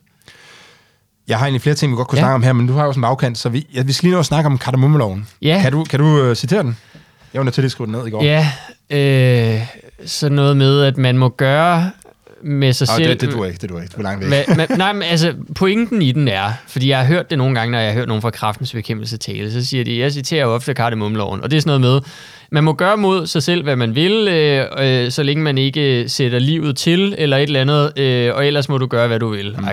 Jeg 1.28 1.38
har 1.38 1.44
egentlig 1.46 1.62
flere 1.62 1.74
ting, 1.74 1.92
vi 1.92 1.96
godt 1.96 2.08
kunne 2.08 2.18
Ja. 2.18 2.22
snakke 2.22 2.34
om 2.34 2.42
her, 2.42 2.52
men 2.52 2.66
du 2.66 2.72
har 2.72 2.82
jo 2.82 2.88
også 2.88 2.98
en 2.98 3.02
bagkant, 3.02 3.38
så 3.38 3.48
vi, 3.48 3.66
ja, 3.74 3.82
vi 3.82 3.92
skal 3.92 4.06
lige 4.06 4.12
nå 4.14 4.18
at 4.20 4.26
snakke 4.26 4.46
om 4.46 4.58
kardemommeloven. 4.58 5.26
Ja. 5.42 5.58
Kan 5.62 5.72
du, 5.72 5.84
kan 5.84 6.00
du 6.00 6.30
uh, 6.30 6.34
citere 6.34 6.62
den? 6.62 6.76
Jeg 7.34 7.38
var 7.40 7.44
nødt 7.44 7.54
til 7.54 7.62
at 7.62 7.70
skrive 7.70 7.86
den 7.86 7.94
ned 7.94 8.06
i 8.06 8.10
går. 8.10 8.22
Ja, 8.24 8.48
øh, 8.90 9.60
så 10.06 10.28
noget 10.28 10.56
med, 10.56 10.82
at 10.82 10.96
man 10.96 11.18
må 11.18 11.28
gøre 11.28 11.90
med 12.42 12.72
sig 12.72 12.88
Og 12.90 12.96
selv... 12.96 13.08
det, 13.10 13.20
det 13.20 13.32
duer 13.32 13.46
ikke, 13.46 13.58
det 13.58 13.70
duer 13.70 13.82
ikke. 13.82 13.92
Du 13.92 13.98
er 13.98 14.02
langt 14.02 14.30
væk. 14.30 14.46
Hva, 14.46 14.54
men, 14.68 14.78
nej, 14.78 14.92
men 14.92 15.02
altså, 15.02 15.34
pointen 15.54 16.02
i 16.02 16.12
den 16.12 16.28
er, 16.28 16.52
fordi 16.68 16.88
jeg 16.88 16.98
har 16.98 17.04
hørt 17.04 17.30
det 17.30 17.38
nogle 17.38 17.54
gange, 17.54 17.72
når 17.72 17.78
jeg 17.78 17.88
har 17.88 17.94
hørt 17.98 18.08
nogen 18.08 18.22
fra 18.22 18.30
kraftens 18.30 18.72
bekæmpelse 18.72 19.16
tale, 19.16 19.52
så 19.52 19.64
siger 19.64 19.84
de, 19.84 19.98
jeg 19.98 20.12
citerer 20.12 20.46
ofte 20.46 20.74
kardemommeloven, 20.74 21.40
og 21.42 21.50
det 21.50 21.56
er 21.56 21.60
sådan 21.60 21.80
noget 21.80 22.02
med, 22.02 22.10
man 22.50 22.64
må 22.64 22.72
gøre 22.72 22.96
mod 22.96 23.26
sig 23.26 23.42
selv, 23.42 23.62
hvad 23.62 23.76
man 23.76 23.94
vil, 23.94 24.28
øh, 24.28 24.66
øh, 24.78 25.10
så 25.10 25.22
længe 25.22 25.42
man 25.42 25.58
ikke 25.58 26.08
sætter 26.08 26.38
livet 26.38 26.76
til, 26.76 27.14
eller 27.18 27.36
et 27.36 27.42
eller 27.42 27.60
andet, 27.60 27.98
øh, 27.98 28.34
og 28.34 28.46
ellers 28.46 28.68
må 28.68 28.78
du 28.78 28.86
gøre, 28.86 29.06
hvad 29.06 29.18
du 29.18 29.28
vil, 29.28 29.56
mm. 29.58 29.64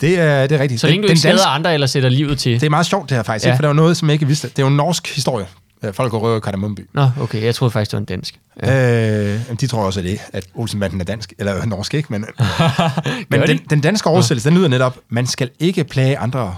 Det 0.00 0.18
er, 0.20 0.46
det 0.46 0.54
er 0.56 0.62
rigtigt. 0.62 0.80
Så 0.80 0.86
længe 0.86 1.02
du 1.02 1.08
den, 1.08 1.12
ikke 1.12 1.20
skader 1.20 1.46
andre, 1.46 1.74
eller 1.74 1.86
sætter 1.86 2.08
livet 2.08 2.38
til. 2.38 2.52
Det 2.60 2.66
er 2.66 2.70
meget 2.70 2.86
sjovt 2.86 3.08
det 3.08 3.16
her 3.16 3.22
faktisk, 3.22 3.44
Ja. 3.46 3.50
ja. 3.50 3.56
for 3.56 3.62
der 3.62 3.68
var 3.68 3.74
noget, 3.74 3.96
som 3.96 4.08
jeg 4.08 4.12
ikke 4.12 4.26
vidste. 4.26 4.48
Det 4.48 4.58
er 4.58 4.62
jo 4.62 4.66
en 4.68 4.76
norsk 4.76 5.14
historie. 5.14 5.46
Øh, 5.84 5.94
Folk 5.94 6.10
går 6.10 6.18
røver 6.18 6.36
i 6.36 6.40
Kardemommeby. 6.40 6.88
Nå, 6.92 7.10
okay, 7.20 7.42
jeg 7.42 7.54
troede 7.54 7.70
faktisk, 7.72 7.90
det 7.90 7.96
var 7.96 8.00
en 8.00 8.04
dansk. 8.04 8.38
Ja. 8.62 9.34
Øh, 9.34 9.40
de 9.60 9.66
tror 9.66 9.84
også, 9.84 10.00
at, 10.00 10.04
det, 10.06 10.18
at 10.32 10.46
Olsenbanden 10.54 11.00
er 11.00 11.04
dansk, 11.04 11.32
eller 11.38 11.56
øh, 11.56 11.64
norsk, 11.66 11.94
ikke? 11.94 12.06
Men, 12.10 12.24
men 13.30 13.40
den, 13.40 13.48
de? 13.58 13.62
den 13.70 13.80
danske 13.80 14.08
oversættelse, 14.10 14.48
den 14.48 14.56
lyder 14.58 14.68
netop, 14.68 14.98
man 15.08 15.26
skal 15.26 15.50
ikke 15.60 15.84
plage 15.84 16.18
andre, 16.18 16.56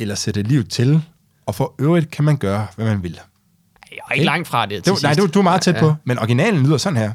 eller 0.00 0.14
sætte 0.14 0.42
liv 0.42 0.64
til, 0.64 1.02
og 1.46 1.54
for 1.54 1.74
øvrigt 1.78 2.10
kan 2.10 2.24
man 2.24 2.36
gøre, 2.36 2.66
hvad 2.76 2.86
man 2.86 3.02
vil. 3.02 3.18
Jeg 3.90 3.98
er 4.10 4.12
ikke 4.14 4.24
langt 4.26 4.48
fra 4.48 4.66
det 4.66 4.84
Det, 4.84 4.90
var- 4.92 4.98
nej, 5.02 5.14
det, 5.14 5.22
var- 5.22 5.28
du 5.28 5.38
er 5.38 5.42
meget 5.42 5.62
tæt 5.62 5.74
Ja, 5.74 5.80
på, 5.80 5.94
men 6.04 6.18
originalen 6.18 6.62
lyder 6.66 6.76
sådan 6.76 6.96
her. 6.96 7.12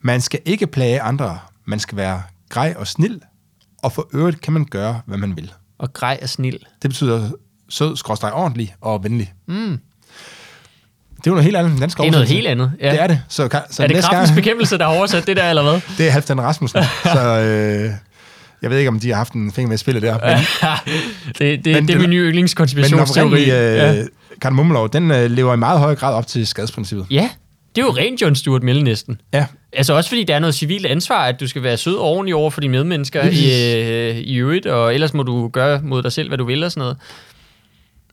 Man 0.00 0.20
skal 0.20 0.40
ikke 0.44 0.66
plage 0.66 1.00
andre, 1.02 1.38
man 1.64 1.78
skal 1.78 1.96
være 1.96 2.22
grej 2.48 2.74
og 2.78 2.86
snil, 2.86 3.20
og 3.82 3.92
for 3.92 4.08
øvrigt 4.14 4.40
kan 4.40 4.52
man 4.52 4.64
gøre, 4.64 5.00
hvad 5.06 5.18
man 5.18 5.36
vil. 5.36 5.52
Og 5.78 5.92
grej 5.92 6.18
er 6.22 6.26
snil. 6.26 6.58
Det 6.82 6.90
betyder 6.90 7.30
sød, 7.68 7.96
skråstrej 7.96 8.30
ordentlig 8.34 8.74
og 8.80 9.04
venlig. 9.04 9.32
Mm. 9.48 9.54
Det 11.16 11.26
er 11.26 11.30
jo 11.30 11.30
noget 11.30 11.44
helt 11.44 11.56
andet 11.56 11.70
end 11.72 11.80
dansk 11.80 11.98
Det 11.98 12.06
er 12.06 12.10
noget 12.10 12.28
helt 12.28 12.46
andet. 12.46 12.72
Ja. 12.80 12.90
Det 12.90 13.00
er 13.02 13.06
det. 13.06 13.22
Så, 13.28 13.48
kan- 13.48 13.60
så 13.70 13.82
er 13.82 13.86
det 13.86 14.04
kraftens 14.04 14.36
bekæmpelse, 14.36 14.78
der 14.78 14.88
har 14.88 14.96
oversat 14.96 15.26
det 15.26 15.36
der, 15.36 15.50
eller 15.50 15.62
hvad? 15.62 15.80
Det 15.98 16.06
er 16.06 16.10
Halvdan 16.10 16.40
Rasmussen. 16.40 16.82
så 17.14 17.20
øh, 17.38 17.90
jeg 18.62 18.70
ved 18.70 18.78
ikke, 18.78 18.88
om 18.88 19.00
de 19.00 19.08
har 19.08 19.16
haft 19.16 19.32
en 19.32 19.52
finger 19.52 19.68
med 19.68 19.74
i 19.74 19.78
spillet 19.78 20.02
der. 20.02 20.18
Men, 20.28 20.38
det, 21.38 21.64
det, 21.64 21.74
Men 21.74 21.88
det 21.88 21.94
er 21.94 22.00
min 22.00 22.10
nye 22.10 22.20
men 22.22 22.28
yndlingskonspirationsteori. 22.28 23.26
oprindelige 23.26 23.58
øh, 23.70 23.76
ja. 23.76 23.92
ja. 23.92 24.04
kardemommelov, 24.40 24.88
den 24.92 25.10
øh, 25.10 25.30
lever 25.30 25.54
i 25.54 25.56
meget 25.56 25.78
høj 25.80 25.94
grad 25.94 26.14
op 26.14 26.26
til 26.26 26.46
skadesprincippet. 26.46 27.06
ja, 27.10 27.30
det 27.78 27.84
er 27.84 27.86
jo 27.86 27.96
rent 27.96 28.22
John 28.22 28.34
Stuart 28.34 28.62
Mill 28.62 28.84
næsten. 28.84 29.20
Ja, 29.34 29.46
Altså 29.72 29.94
også 29.94 30.10
fordi 30.10 30.24
der 30.24 30.34
er 30.34 30.38
noget 30.38 30.54
civilt 30.54 30.86
ansvar, 30.86 31.24
at 31.26 31.40
du 31.40 31.46
skal 31.48 31.62
være 31.62 31.76
sød 31.76 31.96
ordentlig 31.96 32.34
over 32.34 32.50
for 32.50 32.60
dine 32.60 32.70
medmennesker 32.70 33.22
i, 33.22 34.08
øh, 34.10 34.16
i 34.16 34.34
øvrigt, 34.36 34.66
og 34.66 34.94
ellers 34.94 35.14
må 35.14 35.22
du 35.22 35.48
gøre 35.48 35.80
mod 35.82 36.02
dig 36.02 36.12
selv, 36.12 36.28
hvad 36.28 36.38
du 36.38 36.44
vil 36.44 36.64
og 36.64 36.70
sådan 36.72 36.80
noget. 36.80 36.96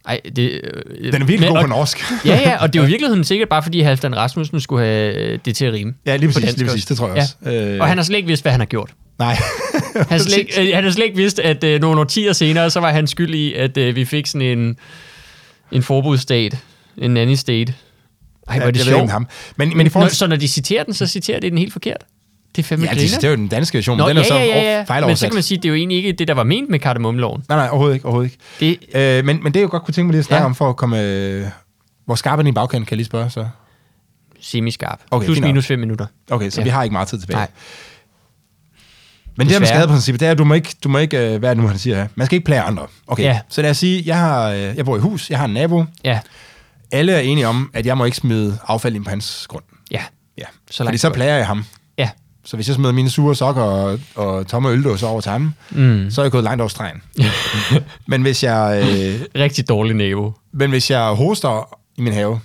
Ej, 0.07 0.19
det, 0.35 0.61
øh, 0.63 1.13
den 1.13 1.21
er 1.21 1.25
virkelig 1.25 1.39
men- 1.39 1.49
god 1.49 1.61
på 1.61 1.67
norsk. 1.67 2.25
Ja, 2.25 2.35
ja, 2.35 2.57
og 2.61 2.73
det 2.73 2.79
er 2.79 2.83
jo 2.83 2.87
i 2.87 2.89
virkeligheden 2.95 3.23
sikkert 3.23 3.49
bare, 3.49 3.63
fordi 3.63 3.79
Halvdan 3.81 4.15
Rasmussen 4.17 4.59
skulle 4.61 4.85
have 4.85 5.13
øh, 5.15 5.39
det 5.45 5.55
til 5.55 5.65
at 5.65 5.73
rime. 5.73 5.93
ja, 6.05 6.15
lige 6.15 6.29
præcis, 6.33 6.57
lige 6.57 6.65
præcis. 6.69 6.83
også. 6.83 6.85
Det 6.89 6.97
tror 6.97 7.07
jeg 7.07 7.17
også. 7.17 7.35
Ja. 7.45 7.73
Øh, 7.73 7.79
Og 7.81 7.87
han 7.87 7.97
har 7.97 8.03
slet 8.03 8.17
ikke 8.17 8.27
vidst, 8.27 8.43
hvad 8.43 8.51
han 8.51 8.61
har 8.61 8.65
gjort. 8.65 8.89
Nej. 9.19 9.35
Han 9.95 10.05
har 10.09 10.17
slet 10.17 10.37
ikke, 10.37 10.61
øh, 10.69 10.75
han 10.75 10.83
har 10.83 10.91
slet 10.91 11.05
ikke 11.05 11.17
vidst, 11.17 11.39
at 11.39 11.63
øh, 11.63 11.81
nogle 11.81 11.99
årtier 11.99 12.33
senere, 12.33 12.69
så 12.69 12.79
var 12.79 12.91
han 12.91 13.07
skyld 13.07 13.35
i, 13.35 13.53
at 13.53 13.77
øh, 13.77 13.95
vi 13.95 14.05
fik 14.05 14.25
sådan 14.27 14.57
en, 14.59 14.77
en 15.71 15.83
forbudsstat, 15.83 16.57
en 16.97 17.11
nanny 17.11 17.33
state. 17.35 17.73
Ej, 18.47 18.57
hvor 18.57 18.67
er 18.67 18.71
det 18.71 18.79
jeg 18.79 18.85
ved 18.85 18.91
sjovt. 18.91 19.01
om 19.03 19.09
ham. 19.09 19.27
Men, 19.57 19.67
men, 19.69 19.77
Men 19.77 19.87
i 19.87 19.89
forhold 19.89 20.09
til... 20.09 20.17
så 20.17 20.27
når 20.27 20.35
de 20.35 20.47
citerer 20.47 20.83
den, 20.83 20.93
så 20.93 21.07
citerer 21.07 21.39
de 21.39 21.49
den 21.49 21.57
helt 21.57 21.73
forkert. 21.73 22.03
Det 22.55 22.63
er 22.63 22.67
fandme 22.67 22.85
Ja, 22.85 22.91
det, 22.91 22.99
griner. 22.99 23.15
det 23.17 23.23
er 23.23 23.29
jo 23.29 23.35
den 23.35 23.47
danske 23.47 23.75
version, 23.77 23.97
Nå, 23.97 24.03
men 24.07 24.09
den 24.09 24.17
er 24.17 24.21
ja, 24.21 24.27
så 24.27 24.35
ja, 24.35 24.45
ja, 24.45 24.85
ja. 24.99 25.07
Men 25.07 25.17
så 25.17 25.27
kan 25.27 25.33
man 25.33 25.43
sige, 25.43 25.57
at 25.57 25.63
det 25.63 25.69
er 25.69 25.71
jo 25.73 25.75
egentlig 25.75 25.97
ikke 25.97 26.11
det, 26.11 26.27
der 26.27 26.33
var 26.33 26.43
ment 26.43 26.69
med 26.69 26.79
kardemommeloven. 26.79 27.43
Nej, 27.49 27.57
nej, 27.57 27.67
overhovedet 27.69 27.95
ikke. 27.95 28.05
Overhovedet 28.05 28.31
ikke. 28.61 28.77
Det, 28.93 28.99
Øh, 29.19 29.25
men, 29.25 29.43
men 29.43 29.53
det, 29.53 29.59
jeg 29.59 29.69
godt 29.69 29.83
kunne 29.83 29.93
tænke 29.93 30.05
mig 30.05 30.11
lige 30.11 30.19
at 30.19 30.25
snakke 30.25 30.41
Ja. 30.41 30.45
om, 30.45 30.55
for 30.55 30.69
at 30.69 30.75
komme... 30.75 31.01
Øh, 31.01 31.45
hvor 32.05 32.15
skarp 32.15 32.39
er 32.39 32.43
den 32.43 32.47
i 32.47 32.51
bagkanten, 32.51 32.85
kan 32.85 32.91
jeg 32.91 32.97
lige 32.97 33.05
spørge 33.05 33.29
så? 33.29 33.47
semiskarp. 34.41 34.99
Okay, 35.11 35.25
Plus 35.25 35.39
minus 35.39 35.65
5 35.67 35.79
minutter. 35.79 36.05
Okay, 36.31 36.49
så 36.49 36.61
Ja. 36.61 36.63
vi 36.63 36.69
har 36.69 36.83
ikke 36.83 36.93
meget 36.93 37.07
tid 37.07 37.19
tilbage. 37.19 37.37
Nej. 37.37 37.47
Men 39.37 39.47
det 39.47 39.51
her 39.53 39.59
med 39.59 39.67
Desværre. 39.67 39.79
skadeprincippet, 39.81 40.19
det 40.19 40.27
er, 40.27 40.31
at 40.31 40.37
du 40.37 40.43
må 40.43 40.53
ikke, 40.53 40.75
du 40.83 40.89
må 40.89 40.97
ikke 40.97 41.33
øh, 41.33 41.39
hvad 41.39 41.49
er 41.49 41.53
det 41.53 41.63
nu, 41.63 41.69
han 41.69 41.77
siger 41.77 41.95
her? 41.95 42.07
Man 42.15 42.25
skal 42.27 42.35
ikke 42.35 42.45
plage 42.45 42.61
andre. 42.61 42.87
Okay, 43.07 43.23
Ja. 43.23 43.39
så 43.49 43.61
lad 43.61 43.69
os 43.69 43.77
sige, 43.77 44.03
jeg, 44.05 44.17
har, 44.19 44.49
øh, 44.49 44.59
jeg 44.59 44.85
bor 44.85 44.97
i 44.97 44.99
hus, 44.99 45.29
jeg 45.29 45.37
har 45.39 45.45
en 45.45 45.53
nabo. 45.53 45.85
Ja, 46.03 46.19
Alle 46.91 47.11
er 47.13 47.19
enige 47.19 47.47
om, 47.47 47.69
at 47.73 47.85
jeg 47.85 47.97
må 47.97 48.05
ikke 48.05 48.17
smide 48.17 48.59
affald 48.67 48.95
ind 48.95 49.03
på 49.03 49.09
hans 49.09 49.47
grund. 49.49 49.63
ja, 49.91 50.03
Ja, 50.37 50.43
Så 50.71 50.83
langt 50.83 50.89
fordi 50.89 50.97
så 50.97 51.09
plager 51.09 51.35
jeg 51.35 51.47
ham. 51.47 51.65
ja. 51.97 52.09
Så 52.43 52.57
hvis 52.57 52.67
jeg 52.67 52.75
smider 52.75 52.91
mine 52.91 53.09
sure 53.09 53.35
sokker 53.35 53.61
og, 53.61 53.99
og 54.15 54.47
tomme 54.47 54.69
øldåser 54.69 55.07
over 55.07 55.21
til 55.21 55.31
ham, 55.31 55.53
Mm. 55.71 56.11
så 56.11 56.21
er 56.21 56.25
jeg 56.25 56.31
gået 56.31 56.43
langt 56.43 56.61
over 56.61 56.69
stregen. 56.69 57.01
men, 58.07 58.21
hvis 58.21 58.43
jeg, 58.43 58.79
øh, 58.83 59.41
Rigtig 59.41 59.69
dårlig 59.69 59.95
nabo. 59.95 60.33
men 60.53 60.69
hvis 60.69 60.91
jeg 60.91 61.03
hoster 61.07 61.79
i 61.97 62.01
min 62.01 62.13
have, 62.13 62.39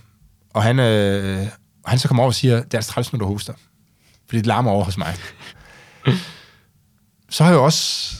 og 0.55 0.62
han, 0.62 0.79
øh, 0.79 1.47
og 1.85 1.91
han 1.91 1.99
så 1.99 2.09
kommer 2.09 2.23
over 2.23 2.31
og 2.31 2.35
siger, 2.35 2.57
det 2.57 2.75
er 2.75 2.79
altså 2.79 2.93
træls, 2.93 3.12
når 3.12 3.19
du 3.19 3.27
hoster. 3.27 3.53
Fordi 4.27 4.39
det 4.39 4.47
larmer 4.47 4.71
over 4.71 4.85
hos 4.85 4.99
mig. 4.99 5.15
så 7.31 7.45
har 7.45 7.51
jeg 7.51 7.57
jo 7.59 7.65
også 7.65 8.15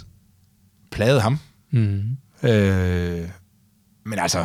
plaget 0.93 1.23
ham. 1.23 1.39
Mm. 1.71 2.03
Øh, 2.43 3.29
men 4.07 4.19
altså, 4.19 4.45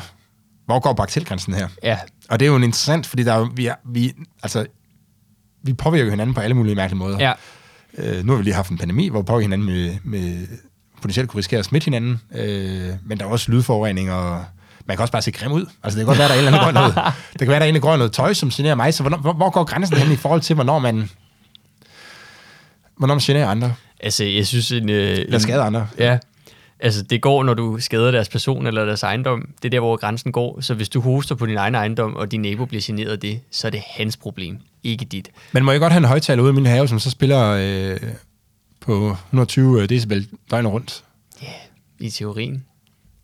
hvor 0.65 0.79
går 0.79 0.93
bagatelgrænsen 0.93 1.53
her? 1.53 1.67
Ja, 1.83 1.97
Og 2.29 2.39
det 2.39 2.45
er 2.45 2.49
jo 2.49 2.55
en 2.55 2.63
interessant, 2.63 3.05
fordi 3.05 3.23
der 3.23 3.33
er, 3.33 3.39
jo- 3.39 3.49
vi, 3.55 3.65
er, 3.65 3.75
vi, 3.85 4.13
altså, 4.43 4.65
vi 5.63 5.73
påvirker 5.73 6.05
jo 6.05 6.09
hinanden 6.11 6.33
på 6.33 6.41
alle 6.41 6.53
mulige 6.53 6.75
mærkelige 6.75 6.99
måder. 6.99 7.17
ja. 7.19 7.33
Øh, 7.97 8.25
nu 8.25 8.31
har 8.31 8.37
vi 8.37 8.43
lige 8.43 8.53
haft 8.53 8.69
en 8.69 8.77
pandemi, 8.77 9.07
hvor 9.09 9.21
vi 9.21 9.25
påvirker 9.25 9.41
hinanden 9.43 9.67
med, 9.67 9.95
med 10.03 10.47
potentielt 11.01 11.29
kunne 11.29 11.37
risikere 11.37 11.59
at 11.59 11.65
smitte 11.65 11.85
hinanden. 11.85 12.21
Øh, 12.35 12.89
men 13.05 13.17
der 13.17 13.25
er 13.25 13.29
også 13.29 13.51
lydforurening, 13.51 14.11
og 14.11 14.45
man 14.85 14.97
kan 14.97 15.01
også 15.01 15.11
bare 15.11 15.21
se 15.21 15.31
grim 15.31 15.51
ud. 15.51 15.65
Altså, 15.83 15.99
det 15.99 16.05
kan 16.05 16.05
godt 16.05 16.17
være, 16.19 16.27
der 16.27 16.33
er 16.35 16.39
en 16.39 16.45
eller 16.47 16.59
anden 16.59 16.73
noget. 16.73 16.95
Det 17.33 17.39
kan 17.39 17.47
være, 17.47 17.59
der 17.59 17.65
er 17.65 17.69
en, 17.69 17.75
der 17.75 17.81
går 17.81 17.97
noget 17.97 18.11
tøj, 18.11 18.33
som 18.33 18.49
generer 18.49 18.75
mig. 18.75 18.93
Så 18.93 19.03
hvornår, 19.03 19.17
hvor, 19.17 19.33
hvor 19.33 19.49
går 19.49 19.63
grænsen 19.63 19.97
hen 19.97 20.11
i 20.11 20.15
forhold 20.15 20.41
til, 20.41 20.53
hvornår 20.53 20.79
man, 20.79 21.09
hvornår 22.97 23.13
man 23.13 23.21
generer 23.21 23.47
andre? 23.47 23.73
Altså, 23.99 24.23
jeg 24.23 24.47
synes... 24.47 24.71
En, 24.71 24.89
øh, 24.89 25.17
Eller 25.17 25.39
skader 25.39 25.63
andre? 25.63 25.87
Ja. 25.99 26.17
Altså, 26.85 27.03
det 27.03 27.21
går, 27.21 27.43
når 27.43 27.53
du 27.53 27.77
skader 27.79 28.11
deres 28.11 28.29
person 28.29 28.67
eller 28.67 28.85
deres 28.85 29.03
ejendom. 29.03 29.49
Det 29.61 29.65
er 29.65 29.69
der, 29.69 29.79
hvor 29.79 29.95
grænsen 29.95 30.31
går. 30.31 30.61
Så 30.61 30.73
hvis 30.73 30.89
du 30.89 31.01
hoster 31.01 31.35
på 31.35 31.45
din 31.45 31.57
egen 31.57 31.75
ejendom, 31.75 32.15
og 32.15 32.31
din 32.31 32.41
nabo 32.41 32.65
bliver 32.65 32.81
generet 32.85 33.11
af 33.11 33.19
det, 33.19 33.39
så 33.51 33.67
er 33.67 33.71
det 33.71 33.81
hans 33.87 34.17
problem, 34.17 34.57
ikke 34.83 35.05
dit. 35.05 35.29
Men 35.51 35.65
må 35.65 35.71
jeg 35.71 35.79
godt 35.79 35.93
have 35.93 35.99
en 35.99 36.05
højtaler 36.05 36.43
ude 36.43 36.51
i 36.51 36.53
min 36.53 36.65
have, 36.65 36.87
som 36.87 36.99
så 36.99 37.09
spiller 37.09 37.49
øh, 37.49 37.99
på 38.79 39.17
120 39.25 39.87
decibel 39.87 40.27
døgnet 40.51 40.71
rundt? 40.71 41.03
I 41.99 42.09
teorien. 42.09 42.65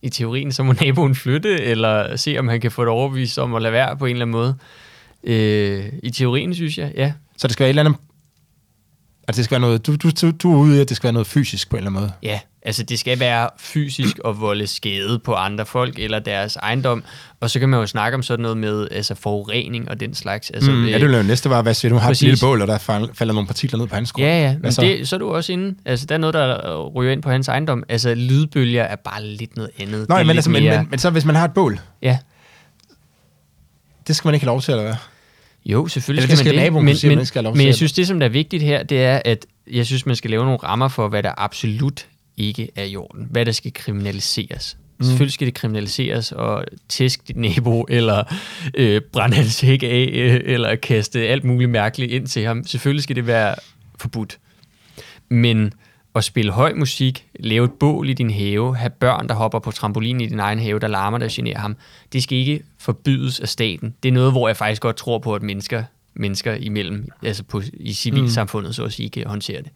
I 0.02 0.10
teorien, 0.10 0.52
så 0.52 0.64
må 0.64 0.74
naboen 0.82 1.16
flytte, 1.16 1.62
eller 1.62 2.16
se, 2.16 2.40
om 2.40 2.48
han 2.48 2.62
kan 2.62 2.72
få 2.72 2.82
det 2.82 2.90
overbevist 2.90 3.40
om 3.40 3.56
at 3.56 3.62
lade 3.62 3.74
være 3.74 3.98
på 3.98 4.06
en 4.06 4.12
eller 4.12 4.26
anden 4.26 4.32
måde. 4.32 4.56
Øh, 5.24 5.86
I 6.04 6.10
teorien, 6.10 6.56
synes 6.56 6.78
jeg, 6.78 6.92
ja. 6.96 7.14
Så 7.38 7.48
det 7.48 7.54
skal 7.54 7.64
være 7.64 7.70
et 7.70 7.80
eller 7.80 7.84
andet... 7.84 8.02
Altså, 9.28 9.38
det 9.40 9.46
skal 9.46 9.52
være 9.52 9.62
noget... 9.62 9.88
Du, 9.88 9.96
du, 9.96 10.32
du, 10.32 10.54
er 10.54 10.58
ude 10.58 10.78
i, 10.78 10.82
at 10.82 10.90
det 10.90 10.98
skal 10.98 11.04
være 11.08 11.14
noget 11.14 11.28
fysisk 11.28 11.70
på 11.70 11.76
en 11.76 11.78
eller 11.78 11.90
anden 11.90 12.02
måde. 12.02 12.12
Ja, 12.24 12.40
altså 12.66 12.84
det 12.84 13.00
skal 13.00 13.20
være 13.20 13.50
fysisk 13.60 14.20
at 14.26 14.42
volde 14.42 14.68
skade 14.68 15.20
på 15.20 15.34
andre 15.34 15.66
folk 15.66 16.00
eller 16.00 16.20
deres 16.20 16.56
ejendom. 16.56 17.04
Og 17.40 17.50
så 17.50 17.60
kan 17.60 17.70
man 17.70 17.80
jo 17.80 17.88
snakke 17.88 18.16
om 18.16 18.24
sådan 18.24 18.44
noget 18.44 18.58
med 18.58 18.88
altså 18.92 19.16
forurening 19.16 19.90
og 19.90 20.00
den 20.00 20.14
slags. 20.16 20.50
Altså, 20.50 20.72
Mm, 20.72 20.86
ja, 20.86 20.98
det 21.00 21.18
jo 21.18 21.24
næste 21.24 21.50
var, 21.50 21.62
hvad 21.62 21.74
siger 21.74 21.90
du, 21.90 21.96
har 21.98 22.08
et 22.08 22.10
Præcis. 22.10 22.22
lille 22.22 22.38
bål, 22.42 22.62
og 22.62 22.68
der 22.68 22.78
fal- 22.78 23.14
falder 23.14 23.34
nogle 23.34 23.48
partikler 23.48 23.80
ned 23.80 23.88
på 23.88 23.96
hans 23.96 24.12
grund. 24.12 24.26
Ja, 24.28 24.42
ja, 24.42 24.58
men 24.62 24.72
så? 24.72 24.82
det, 24.82 25.08
så 25.08 25.16
er 25.16 25.18
du 25.18 25.30
også 25.36 25.52
inde. 25.52 25.76
Altså, 25.86 26.06
der 26.06 26.16
er 26.16 26.20
noget, 26.20 26.34
der 26.34 26.86
ryger 26.88 27.12
ind 27.12 27.22
på 27.22 27.30
hans 27.30 27.48
ejendom. 27.48 27.84
Altså, 27.90 28.14
lydbølger 28.16 28.84
er 28.84 28.96
bare 28.96 29.24
lidt 29.26 29.56
noget 29.58 29.72
andet. 29.80 30.06
Er 30.10 30.24
men, 30.24 30.30
altså, 30.36 30.50
men, 30.50 30.64
mere- 30.64 30.78
men, 30.78 30.88
men, 30.90 31.00
så 31.00 31.10
hvis 31.10 31.26
man 31.26 31.36
har 31.36 31.46
et 31.46 31.54
bål, 31.54 31.80
Ja, 32.02 32.18
det 34.08 34.16
skal 34.16 34.28
man 34.28 34.34
ikke 34.36 34.46
have 34.46 34.52
lov 34.54 34.62
til, 34.62 34.72
eller 34.72 34.84
hvad? 34.84 34.96
Jo, 35.66 35.88
selvfølgelig 35.88 36.24
Eller 36.24 36.36
skal, 36.36 36.46
skal 36.46 36.56
man 36.56 36.64
naboen 36.64 36.88
det. 36.88 36.98
sige, 36.98 37.10
men, 37.10 37.16
man 37.16 37.22
ikke 37.22 37.28
skal 37.28 37.44
men 37.44 37.68
jeg 37.68 37.76
synes, 37.76 37.94
det, 37.94 38.08
som 38.08 38.20
der 38.20 38.28
er 38.28 38.32
vigtigt 38.32 38.64
her, 38.64 38.84
det 38.84 39.04
er, 39.04 39.22
at 39.26 39.46
jeg 39.72 39.86
synes, 39.86 40.06
man 40.06 40.16
skal 40.16 40.32
lave 40.32 40.44
nogle 40.44 40.58
rammer 40.58 40.88
for, 40.88 41.08
hvad 41.08 41.24
der 41.24 41.32
absolut 41.38 42.08
ikke 42.38 42.70
er 42.76 42.84
i 42.84 42.96
orden. 42.96 43.28
Hvad 43.32 43.46
der 43.46 43.52
skal 43.52 43.74
kriminaliseres. 43.74 44.78
Mm. 45.00 45.06
Selvfølgelig 45.06 45.34
skal 45.34 45.48
det 45.48 45.54
kriminaliseres 45.54 46.32
og 46.32 46.66
tæske 46.90 47.24
dit 47.28 47.38
nabo, 47.38 47.86
eller 47.90 48.24
øh, 48.74 49.02
brænde 49.14 49.36
hans 49.36 49.62
hæk 49.62 49.84
af, 49.84 50.10
øh, 50.14 50.42
eller 50.46 50.76
kaste 50.76 51.28
alt 51.28 51.44
muligt 51.44 51.72
mærkeligt 51.72 52.12
ind 52.12 52.28
til 52.28 52.46
ham. 52.46 52.64
Selvfølgelig 52.66 53.04
skal 53.04 53.16
det 53.16 53.28
være 53.28 53.56
forbudt. 54.00 54.38
Men 55.30 55.74
at 56.16 56.24
spille 56.24 56.52
høj 56.52 56.74
musik, 56.74 57.28
lave 57.40 57.66
et 57.66 57.72
bål 57.72 58.10
i 58.10 58.14
din 58.14 58.32
have, 58.32 58.76
have 58.76 58.90
børn, 58.90 59.28
der 59.28 59.34
hopper 59.34 59.60
på 59.60 59.72
trampolin 59.72 60.22
i 60.22 60.26
din 60.26 60.40
egen 60.40 60.60
have, 60.60 60.80
der 60.80 60.88
larmer, 60.88 61.18
der 61.18 61.28
generer 61.32 61.60
ham, 61.60 61.76
det 62.14 62.24
skal 62.24 62.38
ikke 62.38 62.64
forbydes 62.78 63.40
af 63.40 63.50
staten. 63.50 63.96
Det 64.04 64.10
er 64.10 64.14
noget, 64.14 64.32
hvor 64.32 64.48
jeg 64.48 64.58
faktisk 64.58 64.82
godt 64.82 64.96
tror 64.96 65.20
på, 65.20 65.36
at 65.36 65.42
mennesker, 65.42 65.84
mennesker 66.14 66.54
imellem, 66.54 67.10
altså 67.24 67.44
på, 67.44 67.62
i 67.74 67.94
civilsamfundet, 67.94 68.76
så 68.76 68.84
at 68.84 68.94
sige, 68.94 69.10
kan 69.10 69.28
håndtere 69.28 69.62
det. 69.62 69.72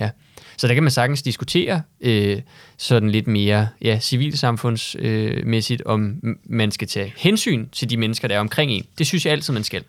Ja. 0.00 0.10
Så 0.56 0.68
der 0.68 0.74
kan 0.74 0.82
man 0.82 0.92
sagtens 0.92 1.22
diskutere 1.22 1.82
øh, 2.00 2.40
sådan 2.76 3.10
lidt 3.10 3.26
mere 3.26 3.68
ja, 3.82 3.98
civilsamfundsmæssigt, 4.00 5.82
øh, 5.86 5.92
om 5.92 6.16
man 6.44 6.70
skal 6.70 6.88
tage 6.88 7.12
hensyn 7.16 7.68
til 7.72 7.90
de 7.90 7.96
mennesker, 7.96 8.28
der 8.28 8.34
er 8.34 8.40
omkring 8.40 8.70
en. 8.70 8.84
Det 8.98 9.06
synes 9.06 9.26
jeg 9.26 9.32
altid, 9.32 9.54
man 9.54 9.64
skal. 9.64 9.84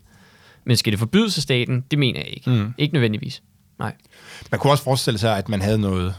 Men 0.64 0.78
skal 0.78 0.92
det 0.92 1.00
forbydes 1.00 1.38
af 1.38 1.44
staten? 1.44 1.86
Det 1.92 2.00
mener 2.00 2.20
jeg 2.20 2.30
ikke. 2.30 2.50
Mm. 2.50 2.74
Ikke 2.78 2.94
nødvendigvis. 2.94 3.42
Nej. 3.80 3.94
Man 4.52 4.60
kunne 4.60 4.74
også 4.74 4.84
forestille 4.84 5.20
sig, 5.20 5.38
at 5.38 5.50
man 5.50 5.62
havde 5.62 5.78
noget... 5.78 6.16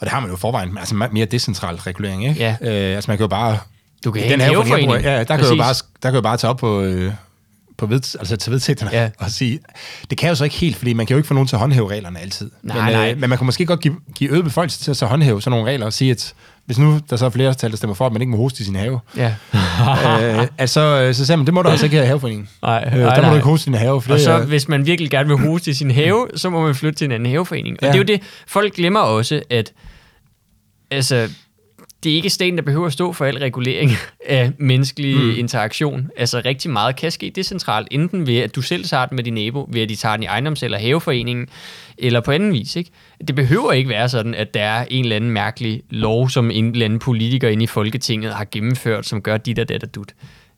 det 0.00 0.08
har 0.08 0.20
man 0.20 0.30
jo 0.30 0.36
forvejen, 0.36 0.78
altså 0.78 0.94
mere 0.94 1.26
decentral 1.26 1.76
regulering, 1.76 2.24
ikke? 2.28 2.40
Ja. 2.40 2.56
Øh, 2.60 2.96
altså 2.96 3.10
man 3.10 3.18
kan 3.18 3.24
jo 3.24 3.28
bare... 3.28 3.58
Du 4.04 4.10
kan 4.12 4.22
i 4.22 4.24
have 4.24 4.34
en 4.34 4.40
haveforening, 4.40 4.70
jeg 4.70 4.78
haveforening. 4.78 5.04
bor 5.04 5.10
i, 5.10 5.14
Ja, 5.14 5.24
der 5.24 5.36
kan, 5.36 5.48
jo 5.48 5.62
bare, 5.62 5.74
der 6.02 6.10
kan 6.10 6.14
jo 6.14 6.20
bare 6.20 6.36
tage 6.36 6.50
op 6.50 6.56
på, 6.56 6.80
øh, 6.80 7.12
på 7.78 7.86
ved, 7.86 8.16
altså 8.18 8.36
til 8.36 8.52
vedtægterne 8.52 8.90
Ja. 8.92 9.10
og 9.18 9.30
sige... 9.30 9.58
Det 10.10 10.18
kan 10.18 10.28
jo 10.28 10.34
så 10.34 10.44
ikke 10.44 10.56
helt, 10.56 10.76
fordi 10.76 10.92
man 10.92 11.06
kan 11.06 11.14
jo 11.14 11.18
ikke 11.18 11.26
få 11.28 11.34
nogen 11.34 11.46
til 11.48 11.56
at 11.56 11.60
håndhæve 11.60 11.90
reglerne 11.90 12.20
altid. 12.20 12.50
Nej, 12.62 12.84
men, 12.84 12.92
nej. 12.92 13.10
Øh, 13.10 13.18
men 13.20 13.30
man 13.30 13.38
kan 13.38 13.44
måske 13.46 13.66
godt 13.66 13.80
give, 13.80 13.96
give 14.14 14.30
øget 14.30 14.44
befolkning 14.44 14.72
til 14.82 14.90
at 14.90 14.96
så 14.96 15.06
håndhæve 15.06 15.42
sådan 15.42 15.50
nogle 15.58 15.70
regler 15.72 15.86
og 15.86 15.92
sige, 15.92 16.10
at 16.10 16.34
hvis 16.66 16.78
nu 16.78 17.00
der 17.10 17.16
så 17.16 17.26
er 17.26 17.30
flere 17.30 17.54
tal, 17.54 17.70
der 17.70 17.76
stemmer 17.76 17.94
for, 17.94 18.06
at 18.06 18.12
man 18.12 18.22
ikke 18.22 18.30
må 18.30 18.36
hoste 18.36 18.62
i 18.62 18.64
sin 18.64 18.76
have, 18.76 19.00
Ja. 19.16 19.34
øh, 20.40 20.46
altså, 20.58 21.10
så 21.12 21.26
siger 21.26 21.36
man, 21.36 21.46
det 21.46 21.54
må 21.54 21.62
du 21.62 21.68
altså 21.68 21.86
ikke 21.86 21.96
have 21.96 22.04
i 22.04 22.08
haveforeningen. 22.08 22.48
Nej, 22.62 22.84
Øh, 22.92 22.98
der 22.98 23.22
må 23.22 23.28
du 23.28 23.34
ikke 23.34 23.46
hoste 23.48 23.68
i 23.70 23.72
din 23.72 23.78
have, 23.80 24.02
for 24.02 24.10
Og 24.12 24.16
det 24.18 24.24
så, 24.24 24.38
hvis 24.38 24.68
man 24.68 24.86
virkelig 24.86 25.10
gerne 25.10 25.28
vil 25.28 25.38
hoste 25.38 25.70
i 25.70 25.74
sin 25.74 25.90
have, 25.90 26.26
så 26.36 26.50
må 26.50 26.62
man 26.66 26.74
flytte 26.74 26.98
til 26.98 27.04
en 27.04 27.12
anden 27.12 27.30
haveforening. 27.30 27.76
Og 27.76 27.82
Ja. 27.82 27.88
det 27.88 27.94
er 27.94 27.98
jo 27.98 28.04
det, 28.04 28.20
folk 28.46 28.74
glemmer 28.74 29.00
også, 29.00 29.42
at 29.50 29.72
altså, 30.90 31.28
det 32.04 32.12
er 32.12 32.16
ikke 32.16 32.30
staten, 32.30 32.56
der 32.56 32.62
behøver 32.62 32.86
at 32.86 32.92
stå 32.92 33.12
for 33.12 33.24
al 33.24 33.38
regulering 33.38 33.90
af 34.26 34.52
menneskelig 34.58 35.16
mm. 35.16 35.38
interaktion. 35.38 36.10
Altså 36.16 36.42
rigtig 36.44 36.70
meget 36.70 36.96
kan 36.96 37.10
ske 37.10 37.32
decentralt, 37.34 37.88
enten 37.90 38.26
ved, 38.26 38.38
at 38.38 38.54
du 38.54 38.62
selv 38.62 38.84
tager 38.84 39.06
den 39.06 39.16
med 39.16 39.24
din 39.24 39.34
nabo, 39.34 39.68
ved 39.72 39.80
at 39.80 39.88
de 39.88 39.96
tager 39.96 40.16
den 40.16 40.22
i 40.22 40.26
ejendoms- 40.26 40.64
eller 40.64 40.78
haveforeningen, 40.78 41.48
eller 41.98 42.20
på 42.20 42.30
anden 42.30 42.52
vis. 42.52 42.76
Ikke? 42.76 42.90
Det 43.28 43.34
behøver 43.34 43.72
ikke 43.72 43.88
være 43.88 44.08
sådan, 44.08 44.34
at 44.34 44.54
der 44.54 44.62
er 44.62 44.86
en 44.90 45.04
eller 45.04 45.16
anden 45.16 45.30
mærkelig 45.30 45.82
lov, 45.90 46.30
som 46.30 46.50
en 46.50 46.66
eller 46.66 46.84
anden 46.84 46.98
politiker 46.98 47.48
inde 47.48 47.64
i 47.64 47.66
Folketinget 47.66 48.34
har 48.34 48.46
gennemført, 48.50 49.06
som 49.06 49.22
gør 49.22 49.36
dit 49.36 49.58
og 49.58 49.68
dat 49.68 49.82
og 49.82 49.94
dut. 49.94 50.12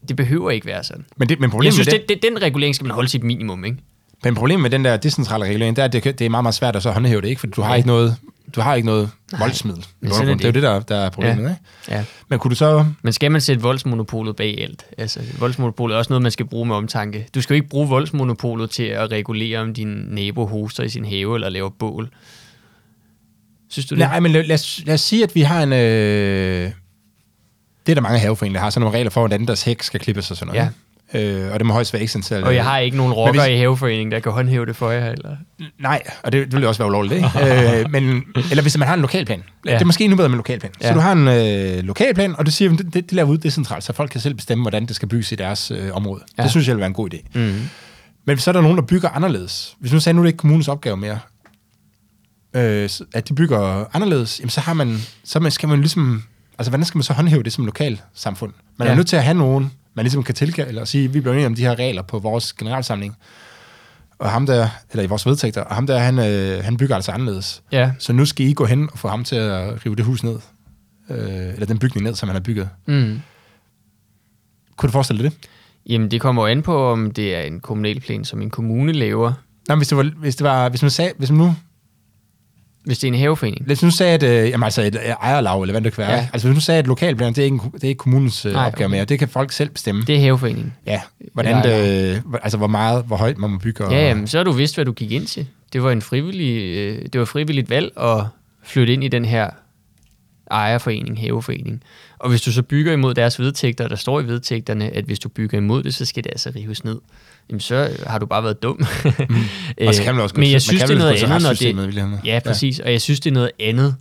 Det 0.09 0.17
behøver 0.17 0.51
ikke 0.51 0.67
være 0.67 0.85
sådan. 0.85 1.05
men, 1.17 1.29
det, 1.29 1.39
men 1.39 1.45
Jeg 1.45 1.51
problemet 1.51 1.75
synes, 1.75 1.87
med 1.87 1.99
det, 1.99 2.09
det, 2.09 2.23
den 2.23 2.43
regulering 2.43 2.75
skal 2.75 2.85
man 2.85 2.95
holde 2.95 3.09
sit 3.09 3.23
minimum, 3.23 3.65
ikke? 3.65 3.79
Men 4.25 4.35
problemet 4.35 4.63
med 4.63 4.71
den 4.71 4.85
der 4.85 4.97
decentrale 4.97 5.45
regulering, 5.45 5.77
det 5.77 5.83
er, 5.83 5.87
at 5.87 5.93
det, 5.93 6.05
det 6.05 6.21
er 6.21 6.29
meget, 6.29 6.45
meget 6.45 6.55
svært 6.55 6.77
at 6.77 6.83
så 6.83 6.91
håndhæve 6.91 7.21
det, 7.21 7.29
ikke? 7.29 7.41
For 7.41 7.47
du 7.47 7.63
har 7.63 7.75
ikke 7.75 7.89
noget... 7.89 8.17
du 8.55 8.61
har 8.61 8.75
ikke 8.75 8.87
noget 8.87 9.11
voldsmiddel. 9.39 9.87
men 10.01 10.11
Det, 10.11 10.21
er 10.21 10.35
det 10.35 10.45
jo 10.45 10.51
det, 10.51 10.63
der, 10.63 10.81
der 10.81 10.97
er 10.97 11.11
problemet. 11.11 11.43
Ja. 11.43 11.49
Ikke? 11.49 11.61
Ja. 11.89 12.05
Men 12.29 12.39
kunne 12.39 12.51
du 12.51 12.55
så... 12.55 12.85
Men 13.03 13.13
skal 13.13 13.31
man 13.33 13.41
sætte 13.41 13.63
voldsmonopolet 13.63 14.37
bag 14.37 14.63
alt? 14.63 14.85
Altså, 14.99 15.21
voldsmonopolet 15.39 15.95
er 15.95 15.99
også 15.99 16.13
noget, 16.13 16.23
man 16.23 16.33
skal 16.33 16.47
bruge 16.47 16.67
med 16.67 16.77
omtanke. 16.77 17.27
Du 17.35 17.41
skal 17.41 17.55
jo 17.55 17.57
ikke 17.57 17.69
bruge 17.69 17.89
voldsmonopolet 17.89 18.71
til 18.71 18.83
at 18.83 19.11
regulere, 19.11 19.59
om 19.59 19.75
din 19.75 19.89
nabo 19.89 20.47
hoster 20.47 20.83
i 20.83 20.89
sin 20.89 21.05
have 21.05 21.35
eller 21.35 21.49
laver 21.49 21.71
bål. 21.71 22.09
Synes 23.71 23.87
du 23.87 23.95
det? 23.95 23.99
Nej, 23.99 24.21
men 24.21 24.33
lad, 24.33 24.45
lad, 24.45 24.55
os, 24.55 24.81
lad 24.85 24.95
os 24.95 25.01
sige, 25.01 25.23
at 25.23 25.35
vi 25.35 25.41
har 25.41 25.63
en... 25.63 25.73
Øh, 25.73 26.71
det 27.87 27.93
er 27.93 27.95
der 27.95 28.01
mange 28.01 28.19
haveforeninger, 28.19 28.59
der 28.59 28.63
har 28.63 28.71
sådan 28.71 28.81
nogle 28.85 28.99
regler 28.99 29.11
for, 29.11 29.21
hvordan 29.21 29.47
deres 29.47 29.63
hæk 29.63 29.83
skal 29.83 30.01
klippes 30.01 30.31
og 30.31 30.37
sådan 30.37 30.55
noget. 30.55 30.65
Ja. 30.65 30.69
Øh, 31.15 31.53
og 31.53 31.59
det 31.59 31.67
må 31.67 31.73
højst 31.73 31.93
være 31.93 32.03
ekstensivt. 32.03 32.45
Og 32.45 32.55
jeg 32.55 32.65
har 32.65 32.79
ikke 32.79 32.97
nogen 32.97 33.13
rocker 33.13 33.43
hvis- 33.43 33.55
i 33.55 33.57
haveforeningen, 33.57 34.13
der 34.13 34.21
kan 34.21 34.33
håndhæve 34.33 34.67
det 34.67 34.77
for 34.77 34.91
jer. 34.91 35.11
Eller? 35.13 35.37
Nej, 35.79 36.03
og 36.23 36.33
det, 36.33 36.47
det 36.47 36.53
vil 36.55 36.63
jo 36.63 36.69
også 36.69 36.79
være 36.79 36.89
ulovligt, 36.89 37.15
ikke? 37.15 37.29
øh, 37.81 37.91
men, 37.91 38.25
eller 38.51 38.63
hvis 38.63 38.79
man 38.79 38.89
har 38.89 38.95
en 38.95 39.01
lokalplan. 39.01 39.43
Ja. 39.67 39.75
Det 39.75 39.81
er 39.81 39.85
måske 39.85 40.05
endnu 40.05 40.17
bedre 40.17 40.29
med 40.29 40.35
en 40.35 40.39
lokalplan. 40.39 40.73
Ja. 40.83 40.89
Så 40.89 40.95
du 40.95 41.01
har 41.01 41.13
en 41.13 41.29
øh, 41.29 41.85
lokalplan, 41.85 42.35
og 42.39 42.47
du 42.47 42.51
siger, 42.51 42.73
at 42.73 42.79
det, 42.79 42.95
det, 42.95 43.13
laver 43.13 43.29
ud 43.29 43.39
decentralt, 43.39 43.85
så 43.85 43.93
folk 43.93 44.11
kan 44.11 44.21
selv 44.21 44.35
bestemme, 44.35 44.65
hvordan 44.65 44.87
det 44.87 44.97
skal 44.97 45.09
bygges 45.09 45.33
i 45.33 45.35
deres 45.35 45.71
øh, 45.71 45.91
område. 45.93 46.23
Ja. 46.39 46.43
Det 46.43 46.51
synes 46.51 46.67
jeg 46.69 46.75
vil 46.77 46.81
være 46.81 46.87
en 46.87 46.95
god 46.95 47.15
idé. 47.15 47.19
Mm. 47.35 47.41
Men 47.41 48.35
hvis 48.37 48.43
så 48.43 48.51
er 48.51 48.53
der 48.53 48.61
nogen, 48.61 48.77
der 48.77 48.83
bygger 48.83 49.09
anderledes. 49.09 49.77
Hvis 49.81 49.93
nu 49.93 50.01
sagde, 50.01 50.15
nu 50.15 50.21
er 50.21 50.25
det 50.25 50.29
ikke 50.29 50.37
kommunens 50.39 50.69
opgave 50.69 50.97
mere, 50.97 51.19
øh, 52.57 52.89
at 53.15 53.29
de 53.29 53.35
bygger 53.35 53.85
anderledes, 53.97 54.41
jamen 54.41 54.51
så, 54.51 54.61
har 54.61 54.75
man, 54.75 54.99
så 55.25 55.41
man, 55.41 55.53
skal 55.53 55.69
man 55.69 55.79
ligesom... 55.81 56.23
Altså, 56.59 56.71
hvordan 56.71 56.85
skal 56.85 56.99
man 56.99 57.03
så 57.03 57.13
håndhæve 57.13 57.43
det 57.43 57.53
som 57.53 57.65
lokalsamfund? 57.65 58.53
Man 58.77 58.87
ja. 58.89 58.93
er 58.93 58.97
nødt 58.97 59.07
til 59.09 59.17
at 59.17 59.25
have 59.25 59.39
nogen, 59.39 59.73
man 59.99 60.05
ligesom 60.05 60.23
kan 60.23 60.35
tilkalde, 60.35 60.69
eller 60.69 60.85
sige, 60.85 61.13
vi 61.13 61.21
bliver 61.21 61.35
enige 61.35 61.47
om 61.47 61.55
de 61.55 61.63
her 61.63 61.79
regler 61.79 62.03
på 62.03 62.19
vores 62.19 62.53
generalsamling, 62.53 63.17
og 64.19 64.31
ham 64.31 64.47
der, 64.47 64.69
eller 64.91 65.03
i 65.03 65.07
vores 65.07 65.27
vedtægter, 65.27 65.61
og 65.61 65.75
ham 65.75 65.87
der, 65.87 65.99
han, 65.99 66.19
øh, 66.19 66.65
han 66.65 66.77
bygger 66.77 66.95
altså 66.95 67.13
anderledes. 67.13 67.63
Ja. 67.73 67.93
Så 67.99 68.13
nu 68.13 68.25
skal 68.25 68.47
I 68.47 68.53
gå 68.53 68.65
hen 68.65 68.89
og 68.93 68.99
få 68.99 69.09
ham 69.09 69.25
til 69.25 69.37
at 69.37 69.87
rive 69.87 69.97
det 69.97 70.05
hus 70.05 70.25
ned. 70.25 70.39
Øh, 71.11 71.19
eller 71.55 71.67
den 71.67 71.79
bygning 71.79 72.05
ned, 72.05 72.15
som 72.15 72.29
han 72.29 72.37
har 72.37 72.41
bygget. 72.41 72.69
Mm. 72.87 73.21
Kunne 74.77 74.87
du 74.87 74.93
forestille 74.93 75.23
dig 75.23 75.31
det? 75.31 75.49
Jamen, 75.87 76.11
det 76.11 76.21
kommer 76.21 76.43
jo 76.43 76.47
an 76.47 76.63
på, 76.63 76.93
om 76.93 77.11
det 77.11 77.35
er 77.35 77.41
en 77.41 77.61
kommunal 77.61 78.01
plan, 78.01 78.25
som 78.25 78.43
en 78.43 78.51
kommune 78.51 78.93
laver. 78.93 79.33
Nej, 79.69 79.77
hvis 79.77 79.89
det 79.89 79.97
var, 79.97 80.13
hvis 80.17 80.37
det 80.37 80.45
var, 80.45 80.69
hvis 80.69 80.83
man 80.83 80.91
sagde, 80.91 81.13
hvis 81.19 81.31
man 81.31 81.39
nu 81.39 81.55
Hvis 82.85 82.99
det 82.99 83.09
er 83.09 83.13
en 83.13 83.19
haveforening. 83.19 83.67
Hvis 83.67 83.83
nu 83.83 83.91
sagde, 83.91 84.15
at 84.15 84.23
øh, 84.45 84.51
jamen, 84.51 84.65
altså 84.65 84.83
et 84.83 84.95
øh, 84.95 85.01
ejerlag, 85.23 85.63
eller 85.63 85.73
hvad 85.73 85.81
det 85.83 85.93
kan 85.93 86.03
være. 86.03 86.13
Ja. 86.13 86.29
Altså 86.33 86.49
hvis 86.49 86.55
nu 86.55 86.61
sagde, 86.61 86.79
at 86.79 86.87
lokalplaner, 86.87 87.33
det 87.33 87.39
er 87.43 87.45
ikke, 87.45 87.59
det 87.75 87.85
er 87.85 87.89
ikke 87.89 87.99
kommunens 87.99 88.47
øh, 88.47 88.53
Nej, 88.53 88.67
opgave 88.67 88.87
okay. 88.87 88.97
mere. 88.97 89.05
Det 89.05 89.19
kan 89.19 89.29
folk 89.29 89.53
selv 89.53 89.69
bestemme. 89.71 90.03
Det. 90.07 90.17
Er 90.17 90.21
haveforeningen. 90.21 90.75
Ja, 90.87 91.01
hvordan 91.33 91.65
det, 91.65 92.23
hvor- 92.27 92.39
altså 92.39 92.59
hvor 92.59 92.67
meget, 92.67 93.05
hvor 93.05 93.17
højt 93.17 93.39
man 93.39 93.51
må 93.51 93.59
bygge. 93.59 93.85
Og, 93.85 93.93
Ja, 93.93 94.09
jamen, 94.09 94.27
så 94.27 94.37
har 94.39 94.45
du 94.45 94.53
vidst, 94.53 94.75
hvad 94.75 94.85
du 94.85 94.93
gik 94.93 95.13
ind 95.13 95.27
til. 95.27 95.47
Det 95.73 95.83
var 95.83 95.91
en 95.93 96.03
frivillig, 96.03 96.77
øh, 96.77 97.07
det 97.13 97.19
var 97.19 97.25
frivilligt 97.25 97.71
valg 97.71 97.93
at 98.01 98.25
flytte 98.65 98.93
ind 98.93 99.05
i 99.05 99.09
den 99.09 99.25
her 99.25 99.51
ejerforening, 100.51 101.21
haveforening. 101.21 101.83
Og 102.19 102.31
hvis 102.31 102.41
du 102.41 102.53
så 102.53 102.63
bygger 102.63 102.93
imod 102.93 103.15
deres 103.15 103.41
vedtægter, 103.41 103.89
der 103.89 103.97
står 103.97 104.21
i 104.21 104.27
vedtægterne, 104.27 104.91
at 104.97 105.05
hvis 105.05 105.19
du 105.19 105.29
bygger 105.29 105.59
imod 105.59 105.83
det, 105.83 105.95
så 105.95 106.05
skal 106.05 106.25
det 106.25 106.31
altså 106.31 106.53
rives 106.57 106.85
ned. 106.85 106.99
Jamen, 107.51 107.61
så 107.61 107.91
har 108.07 108.19
du 108.19 108.27
bare 108.27 108.43
været 108.43 108.63
dum. 108.63 108.77
Mm. 108.79 109.37
og 109.87 109.95
så 109.95 110.03
kan 110.03 110.15
man 110.15 110.23
også 110.23 110.35
gå 110.35 110.41
Men 110.41 110.53
jeg 110.53 110.63
synes, 110.63 110.83
det 110.83 110.91
er 110.91 110.99
noget 110.99 111.23
andet, 111.23 111.43
når 111.43 111.53
det... 111.53 112.21
Ja, 112.25 112.41
præcis. 112.45 112.81
Og 112.81 112.93
jeg 112.93 113.01
synes, 113.01 113.21
det 113.21 113.31
er 113.31 113.35
noget 113.35 113.51
andet 113.61 113.97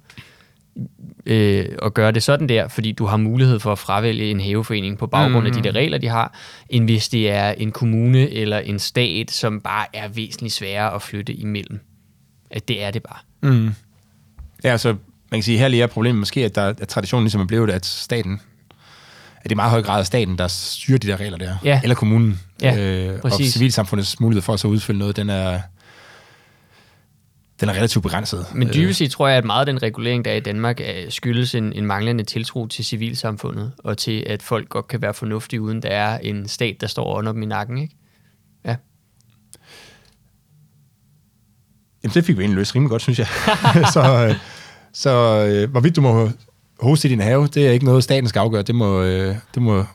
øh, 1.25 1.65
at 1.81 1.93
gøre 1.93 2.11
det 2.11 2.23
sådan 2.23 2.49
der, 2.49 2.67
fordi 2.67 2.91
du 2.91 3.05
har 3.05 3.17
mulighed 3.17 3.59
for 3.59 3.71
at 3.71 3.79
fravælge 3.79 4.31
en 4.31 4.39
haveforening 4.39 4.97
på 4.97 5.07
baggrund 5.07 5.43
mm. 5.43 5.47
af 5.47 5.53
de 5.53 5.63
der 5.63 5.71
regler, 5.71 5.97
de 5.97 6.07
har, 6.07 6.37
end 6.69 6.85
hvis 6.85 7.09
det 7.09 7.29
er 7.29 7.49
en 7.49 7.71
kommune 7.71 8.29
eller 8.29 8.59
en 8.59 8.79
stat, 8.79 9.31
som 9.31 9.61
bare 9.61 9.85
er 9.93 10.07
væsentligt 10.07 10.53
sværere 10.53 10.95
at 10.95 11.01
flytte 11.01 11.33
imellem. 11.33 11.79
At 12.51 12.67
det 12.67 12.83
er 12.83 12.91
det 12.91 13.03
bare. 13.03 13.51
Mm. 13.51 13.69
Ja, 14.63 14.71
altså 14.71 14.89
man 15.31 15.39
kan 15.39 15.43
sige, 15.43 15.57
her 15.57 15.67
lige 15.67 15.83
er 15.83 15.87
problemet 15.87 16.19
måske, 16.19 16.45
at, 16.45 16.55
der, 16.55 16.63
at 16.63 16.87
traditionen 16.87 17.23
ligesom 17.23 17.41
er 17.41 17.45
blevet, 17.45 17.69
at 17.69 17.85
staten, 17.85 18.41
at 19.37 19.43
det 19.43 19.51
er 19.51 19.55
meget 19.55 19.71
høj 19.71 19.81
grad 19.81 20.05
staten, 20.05 20.37
der 20.37 20.47
styrer 20.47 20.97
de 20.97 21.07
der 21.07 21.19
regler 21.19 21.37
der. 21.37 21.55
Ja. 21.63 21.79
Eller 21.83 21.95
kommunen. 21.95 22.39
Ja, 22.61 22.77
øh, 22.77 23.13
og 23.13 23.21
præcis. 23.21 23.53
civilsamfundets 23.53 24.19
mulighed 24.19 24.41
for 24.41 24.53
at 24.53 24.59
så 24.59 24.67
udfylde 24.67 24.99
noget, 24.99 25.15
den 25.15 25.29
er, 25.29 25.61
den 27.59 27.69
er 27.69 27.73
relativt 27.73 28.03
begrænset. 28.03 28.45
Men 28.53 28.69
dybest 28.73 28.97
set 28.97 29.11
tror 29.11 29.27
jeg, 29.27 29.37
at 29.37 29.45
meget 29.45 29.59
af 29.59 29.65
den 29.65 29.83
regulering, 29.83 30.25
der 30.25 30.31
er 30.31 30.35
i 30.35 30.39
Danmark, 30.39 30.79
er, 30.79 31.09
skyldes 31.09 31.55
en, 31.55 31.73
en 31.73 31.85
manglende 31.85 32.23
tiltro 32.23 32.67
til 32.67 32.85
civilsamfundet, 32.85 33.71
og 33.77 33.97
til, 33.97 34.23
at 34.27 34.43
folk 34.43 34.69
godt 34.69 34.87
kan 34.87 35.01
være 35.01 35.13
fornuftige, 35.13 35.61
uden 35.61 35.81
der 35.81 35.89
er 35.89 36.17
en 36.17 36.47
stat, 36.47 36.81
der 36.81 36.87
står 36.87 37.17
under 37.17 37.31
dem 37.31 37.41
i 37.41 37.45
nakken. 37.45 37.77
Ikke? 37.77 37.95
Ja. 38.65 38.75
Jamen, 42.03 42.13
det 42.13 42.25
fik 42.25 42.37
vi 42.37 42.41
egentlig 42.41 42.57
løst 42.57 42.75
rimelig 42.75 42.89
godt, 42.89 43.01
synes 43.01 43.19
jeg. 43.19 43.27
så 43.93 44.27
øh, 44.29 44.35
så 44.93 45.45
øh, 45.45 45.71
hvorvidt 45.71 45.95
du 45.95 46.01
må 46.01 46.29
hoste 46.79 47.07
i 47.07 47.11
din 47.11 47.19
have, 47.21 47.47
det 47.53 47.67
er 47.67 47.71
ikke 47.71 47.85
noget, 47.85 48.03
staten 48.03 48.29
skal 48.29 48.39
afgøre. 48.39 48.61
Det 48.61 48.75
må, 48.75 49.01
øh, 49.01 49.35
det 49.55 49.61
må, 49.63 49.85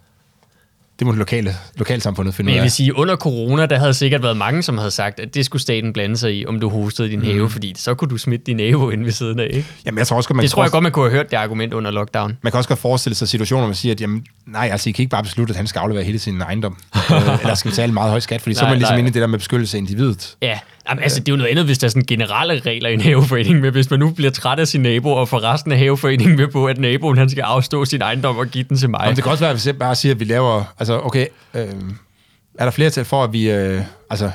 det 0.99 1.07
må 1.07 1.11
det 1.13 1.19
lokale, 1.19 1.55
lokalsamfundet 1.77 2.35
finde 2.35 2.47
Men 2.47 2.53
ud 2.53 2.55
jeg 2.55 2.61
af. 2.61 2.65
vil 2.65 2.71
sige, 2.71 2.97
under 2.97 3.17
corona, 3.17 3.67
der 3.67 3.79
havde 3.79 3.95
sikkert 3.95 4.23
været 4.23 4.37
mange, 4.37 4.63
som 4.63 4.79
havde 4.79 4.91
sagt, 4.91 5.21
at 5.21 5.35
det 5.35 5.45
skulle 5.45 5.63
staten 5.63 5.93
blande 5.93 6.17
sig 6.17 6.35
i, 6.35 6.47
om 6.47 6.61
du 6.61 6.69
hostede 6.69 7.09
i 7.09 7.11
din 7.11 7.25
have, 7.25 7.51
fordi 7.51 7.75
så 7.79 7.95
kunne 7.95 8.09
du 8.11 8.17
smitte 8.17 8.45
din 8.47 8.57
nabo 8.57 8.91
ind 8.91 9.05
ved 9.05 9.13
siden 9.13 9.41
af. 9.41 9.49
Ikke? 9.53 9.69
Jamen, 9.87 9.99
jeg 9.99 10.07
tror 10.07 10.17
også, 10.17 10.35
man 10.35 10.43
Det 10.43 10.51
tror 10.51 10.63
jeg 10.63 10.71
forestille- 10.71 10.77
godt, 10.77 10.83
man 10.83 10.93
kunne 10.93 11.05
have 11.05 11.17
hørt 11.17 11.31
det 11.31 11.37
argument 11.37 11.75
under 11.75 11.91
lockdown. 11.91 12.39
Man 12.43 12.51
kan 12.53 12.59
også 12.59 12.69
godt 12.69 12.79
forestille 12.81 13.17
sig 13.17 13.29
situationer, 13.29 13.61
hvor 13.61 13.69
man 13.69 13.75
siger, 13.75 13.95
at 13.95 14.01
jamen, 14.01 14.25
nej, 14.47 14.69
altså, 14.73 14.89
I 14.89 14.93
kan 14.93 15.03
ikke 15.03 15.11
bare 15.11 15.23
beslutte, 15.23 15.53
at 15.53 15.57
han 15.57 15.67
skal 15.67 15.79
aflevere 15.79 16.05
hele 16.05 16.19
sin 16.19 16.41
ejendom. 16.41 16.77
øh, 17.13 17.41
eller 17.41 17.55
skal 17.55 17.71
betale 17.71 17.93
meget 17.93 18.11
høj 18.11 18.21
skat, 18.21 18.41
fordi 18.43 18.55
så 18.55 18.61
er 18.61 18.65
Nej, 18.65 18.71
man 18.71 18.79
ligesom 18.79 18.95
nej. 18.95 18.99
inde 18.99 19.09
i 19.09 19.13
det 19.13 19.21
der 19.21 19.27
med 19.27 19.39
beskyttelse 19.39 19.77
af 19.77 19.79
individet. 19.81 20.37
Ja, 20.43 20.59
Jamen, 20.91 21.03
altså, 21.03 21.21
det 21.21 21.29
er 21.29 21.33
jo 21.33 21.37
noget 21.37 21.51
andet, 21.51 21.65
hvis 21.65 21.79
der 21.79 21.87
er 21.87 21.89
sådan 21.89 22.05
generelle 22.07 22.61
regler 22.61 22.89
i 22.91 22.95
en 22.95 23.01
haveforening, 23.01 23.61
men 23.61 23.73
hvis 23.73 23.91
man 23.91 23.99
nu 23.99 24.11
bliver 24.11 24.31
træt 24.31 24.59
af 24.59 24.69
sin 24.69 24.81
nabo, 24.81 25.11
og 25.11 25.29
får 25.29 25.43
resten 25.43 25.73
af 25.73 25.79
haveforeningen 25.79 26.37
med 26.37 26.49
på, 26.49 26.67
at 26.67 26.79
naboen 26.79 27.19
han 27.19 27.29
skal 27.31 27.43
afstå 27.43 27.85
sin 27.85 28.03
ejendom 28.03 28.37
og 28.37 28.47
give 28.47 28.65
den 28.69 28.77
til 28.77 28.91
mig. 28.91 29.01
Jamen, 29.03 29.17
det 29.17 29.25
kan 29.25 29.33
også 29.33 29.45
være, 29.45 29.53
hvis 29.53 29.67
jeg 29.67 29.79
bare 29.79 29.95
siger, 29.95 30.15
at 30.15 30.21
vi 30.21 30.25
laver... 30.25 30.75
Altså, 30.79 31.01
okay, 31.01 31.27
øh, 31.55 31.65
er 32.59 32.65
der 32.65 32.71
flere 32.71 32.91
til 32.91 33.05
for, 33.05 33.25
at 33.25 33.33
vi... 33.33 33.51
Øh, 33.51 33.81
altså, 34.11 34.31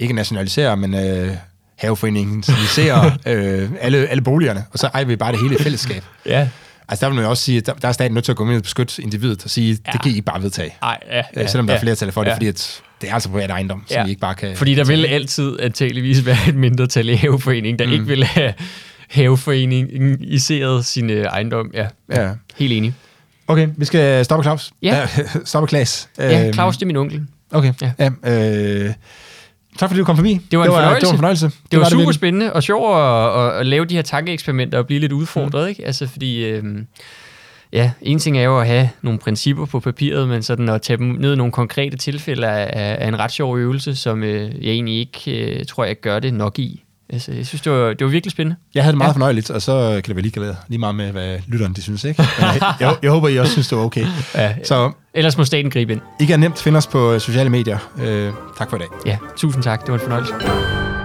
ikke 0.00 0.14
nationaliserer, 0.14 0.74
men 0.74 0.94
øh, 0.94 1.30
haveforeningsiserer 1.78 3.10
øh, 3.26 3.70
alle, 3.80 3.98
alle 4.06 4.22
boligerne, 4.22 4.64
og 4.72 4.78
så 4.78 4.86
ejer 4.94 5.04
vi 5.04 5.16
bare 5.16 5.32
det 5.32 5.40
hele 5.40 5.54
i 5.54 5.58
fællesskab. 5.62 6.02
Ja. 6.26 6.48
Altså, 6.88 7.06
der 7.06 7.10
vil 7.10 7.16
man 7.16 7.24
jo 7.24 7.30
også 7.30 7.42
sige, 7.42 7.58
at 7.58 7.66
der, 7.66 7.72
der 7.72 7.88
er 7.88 7.92
staten 7.92 8.14
nødt 8.14 8.24
til 8.24 8.32
at 8.32 8.36
gå 8.36 8.48
ind 8.48 8.56
og 8.56 8.62
beskytte 8.62 9.02
individet 9.02 9.44
og 9.44 9.50
sige, 9.50 9.78
ja. 9.86 9.92
Det 9.92 10.02
kan 10.02 10.12
I 10.12 10.20
bare 10.20 10.42
vedtage. 10.42 10.74
Ej, 10.82 10.98
ja, 11.10 11.16
Ja, 11.16 11.22
ja, 11.36 11.46
selvom 11.46 11.66
der 11.66 11.74
ja, 11.74 11.78
er 11.78 11.80
flertal 11.80 12.12
for 12.12 12.24
det, 12.24 12.30
ja. 12.30 12.34
fordi 12.34 12.46
at 12.46 12.82
det 13.00 13.10
er 13.10 13.14
altså 13.14 13.28
privat 13.28 13.50
ejendom, 13.50 13.84
som 13.86 13.96
Ja. 13.96 14.04
vi 14.04 14.10
ikke 14.10 14.20
bare 14.20 14.34
kan... 14.34 14.56
Fordi 14.56 14.74
der 14.74 14.84
vil 14.84 15.04
altid 15.04 15.60
antageligvis 15.60 16.26
være 16.26 16.36
et 16.48 16.54
mindretal 16.54 17.08
i 17.08 17.14
haveforeningen, 17.14 17.78
der 17.78 17.86
mm. 17.86 17.92
ikke 17.92 18.06
vil 18.06 18.24
have 18.24 18.52
haveforeningiseret 19.10 20.84
sin 20.84 21.10
øh, 21.10 21.24
ejendom. 21.24 21.70
Ja, 21.74 21.86
Ja. 22.14 22.30
helt 22.56 22.72
enig. 22.72 22.94
Okay, 23.48 23.68
vi 23.76 23.84
skal 23.84 24.24
stoppe 24.24 24.42
Claus. 24.42 24.72
Ja. 24.82 25.08
stoppe 25.44 25.66
Klaas. 25.68 26.08
Ja, 26.18 26.44
Øhm, 26.44 26.52
Claus, 26.52 26.76
det 26.76 26.82
er 26.82 26.86
min 26.86 26.96
onkel. 26.96 27.22
Okay, 27.52 27.72
Ja. 27.82 27.92
ja. 27.98 28.10
øh, 28.86 28.94
tak 29.78 29.88
fordi 29.88 29.98
du 29.98 30.04
kom 30.04 30.16
forbi. 30.16 30.40
Det 30.50 30.58
var 30.58 30.64
en 30.64 30.68
det 30.70 30.74
var, 30.74 30.80
fornøjelse. 30.80 31.00
Det 31.00 31.06
var 31.06 31.12
en 31.12 31.18
fornøjelse. 31.18 31.50
Det 31.70 31.78
var 31.80 31.84
super 31.84 31.96
virkelig. 31.96 32.14
spændende 32.14 32.52
og 32.52 32.62
sjovt 32.62 32.96
at, 32.98 33.40
at, 33.54 33.60
at 33.60 33.66
lave 33.66 33.84
de 33.84 33.94
her 33.94 34.02
tankeeksperimenter 34.02 34.78
og 34.78 34.86
blive 34.86 35.00
lidt 35.00 35.12
udfordret, 35.12 35.62
mm. 35.62 35.68
ikke? 35.68 35.86
Altså, 35.86 36.06
fordi... 36.06 36.44
Øhm, 36.44 36.86
Ja, 37.72 37.90
en 38.02 38.18
ting 38.18 38.38
er 38.38 38.42
jo 38.42 38.60
at 38.60 38.66
have 38.66 38.88
nogle 39.02 39.18
principper 39.18 39.66
på 39.66 39.80
papiret, 39.80 40.28
men 40.28 40.42
sådan 40.42 40.68
at 40.68 40.82
tage 40.82 40.96
dem 40.96 41.06
ned 41.06 41.32
i 41.32 41.36
nogle 41.36 41.52
konkrete 41.52 41.96
tilfælde 41.96 42.46
er, 42.46 42.94
er 42.94 43.08
en 43.08 43.18
ret 43.18 43.32
sjov 43.32 43.58
øvelse, 43.58 43.96
som 43.96 44.22
øh, 44.24 44.40
jeg 44.64 44.72
egentlig 44.72 44.98
ikke 44.98 45.58
øh, 45.58 45.64
tror, 45.66 45.84
jeg 45.84 46.00
gør 46.00 46.18
det 46.18 46.34
nok 46.34 46.58
i. 46.58 46.82
Altså, 47.10 47.32
jeg 47.32 47.46
synes, 47.46 47.62
det 47.62 47.72
var, 47.72 47.88
det 47.92 48.04
var 48.04 48.10
virkelig 48.10 48.30
spændende. 48.32 48.56
Jeg 48.74 48.82
havde 48.82 48.92
det 48.92 48.98
meget 48.98 49.08
Ja. 49.08 49.12
fornøjeligt, 49.14 49.50
og 49.50 49.62
så 49.62 50.00
kan 50.04 50.16
det 50.16 50.16
være 50.16 50.22
lige, 50.46 50.56
lige 50.68 50.78
meget 50.78 50.94
med, 50.94 51.12
hvad 51.12 51.38
lytterne 51.46 51.74
de 51.74 51.82
synes, 51.82 52.04
ikke? 52.04 52.22
Jeg, 52.40 52.74
jeg, 52.80 52.96
jeg 53.02 53.10
håber, 53.10 53.28
I 53.28 53.36
også 53.38 53.52
synes, 53.52 53.68
det 53.68 53.78
var 53.78 53.84
okay. 53.84 54.06
Ja, 54.34 54.54
Så 54.64 54.90
ellers 55.14 55.38
må 55.38 55.44
staten 55.44 55.70
gribe 55.70 55.92
ind. 55.92 56.00
I 56.20 56.24
kan 56.24 56.40
nemt 56.40 56.58
finde 56.62 56.76
os 56.76 56.86
på 56.86 57.18
sociale 57.18 57.50
medier. 57.50 57.78
Øh, 58.02 58.32
tak 58.58 58.70
for 58.70 58.76
i 58.76 58.80
dag. 58.80 58.88
Ja, 59.06 59.16
tusind 59.36 59.62
tak. 59.62 59.80
Det 59.80 59.88
var 59.88 59.94
en 59.94 60.00
fornøjelse. 60.00 60.95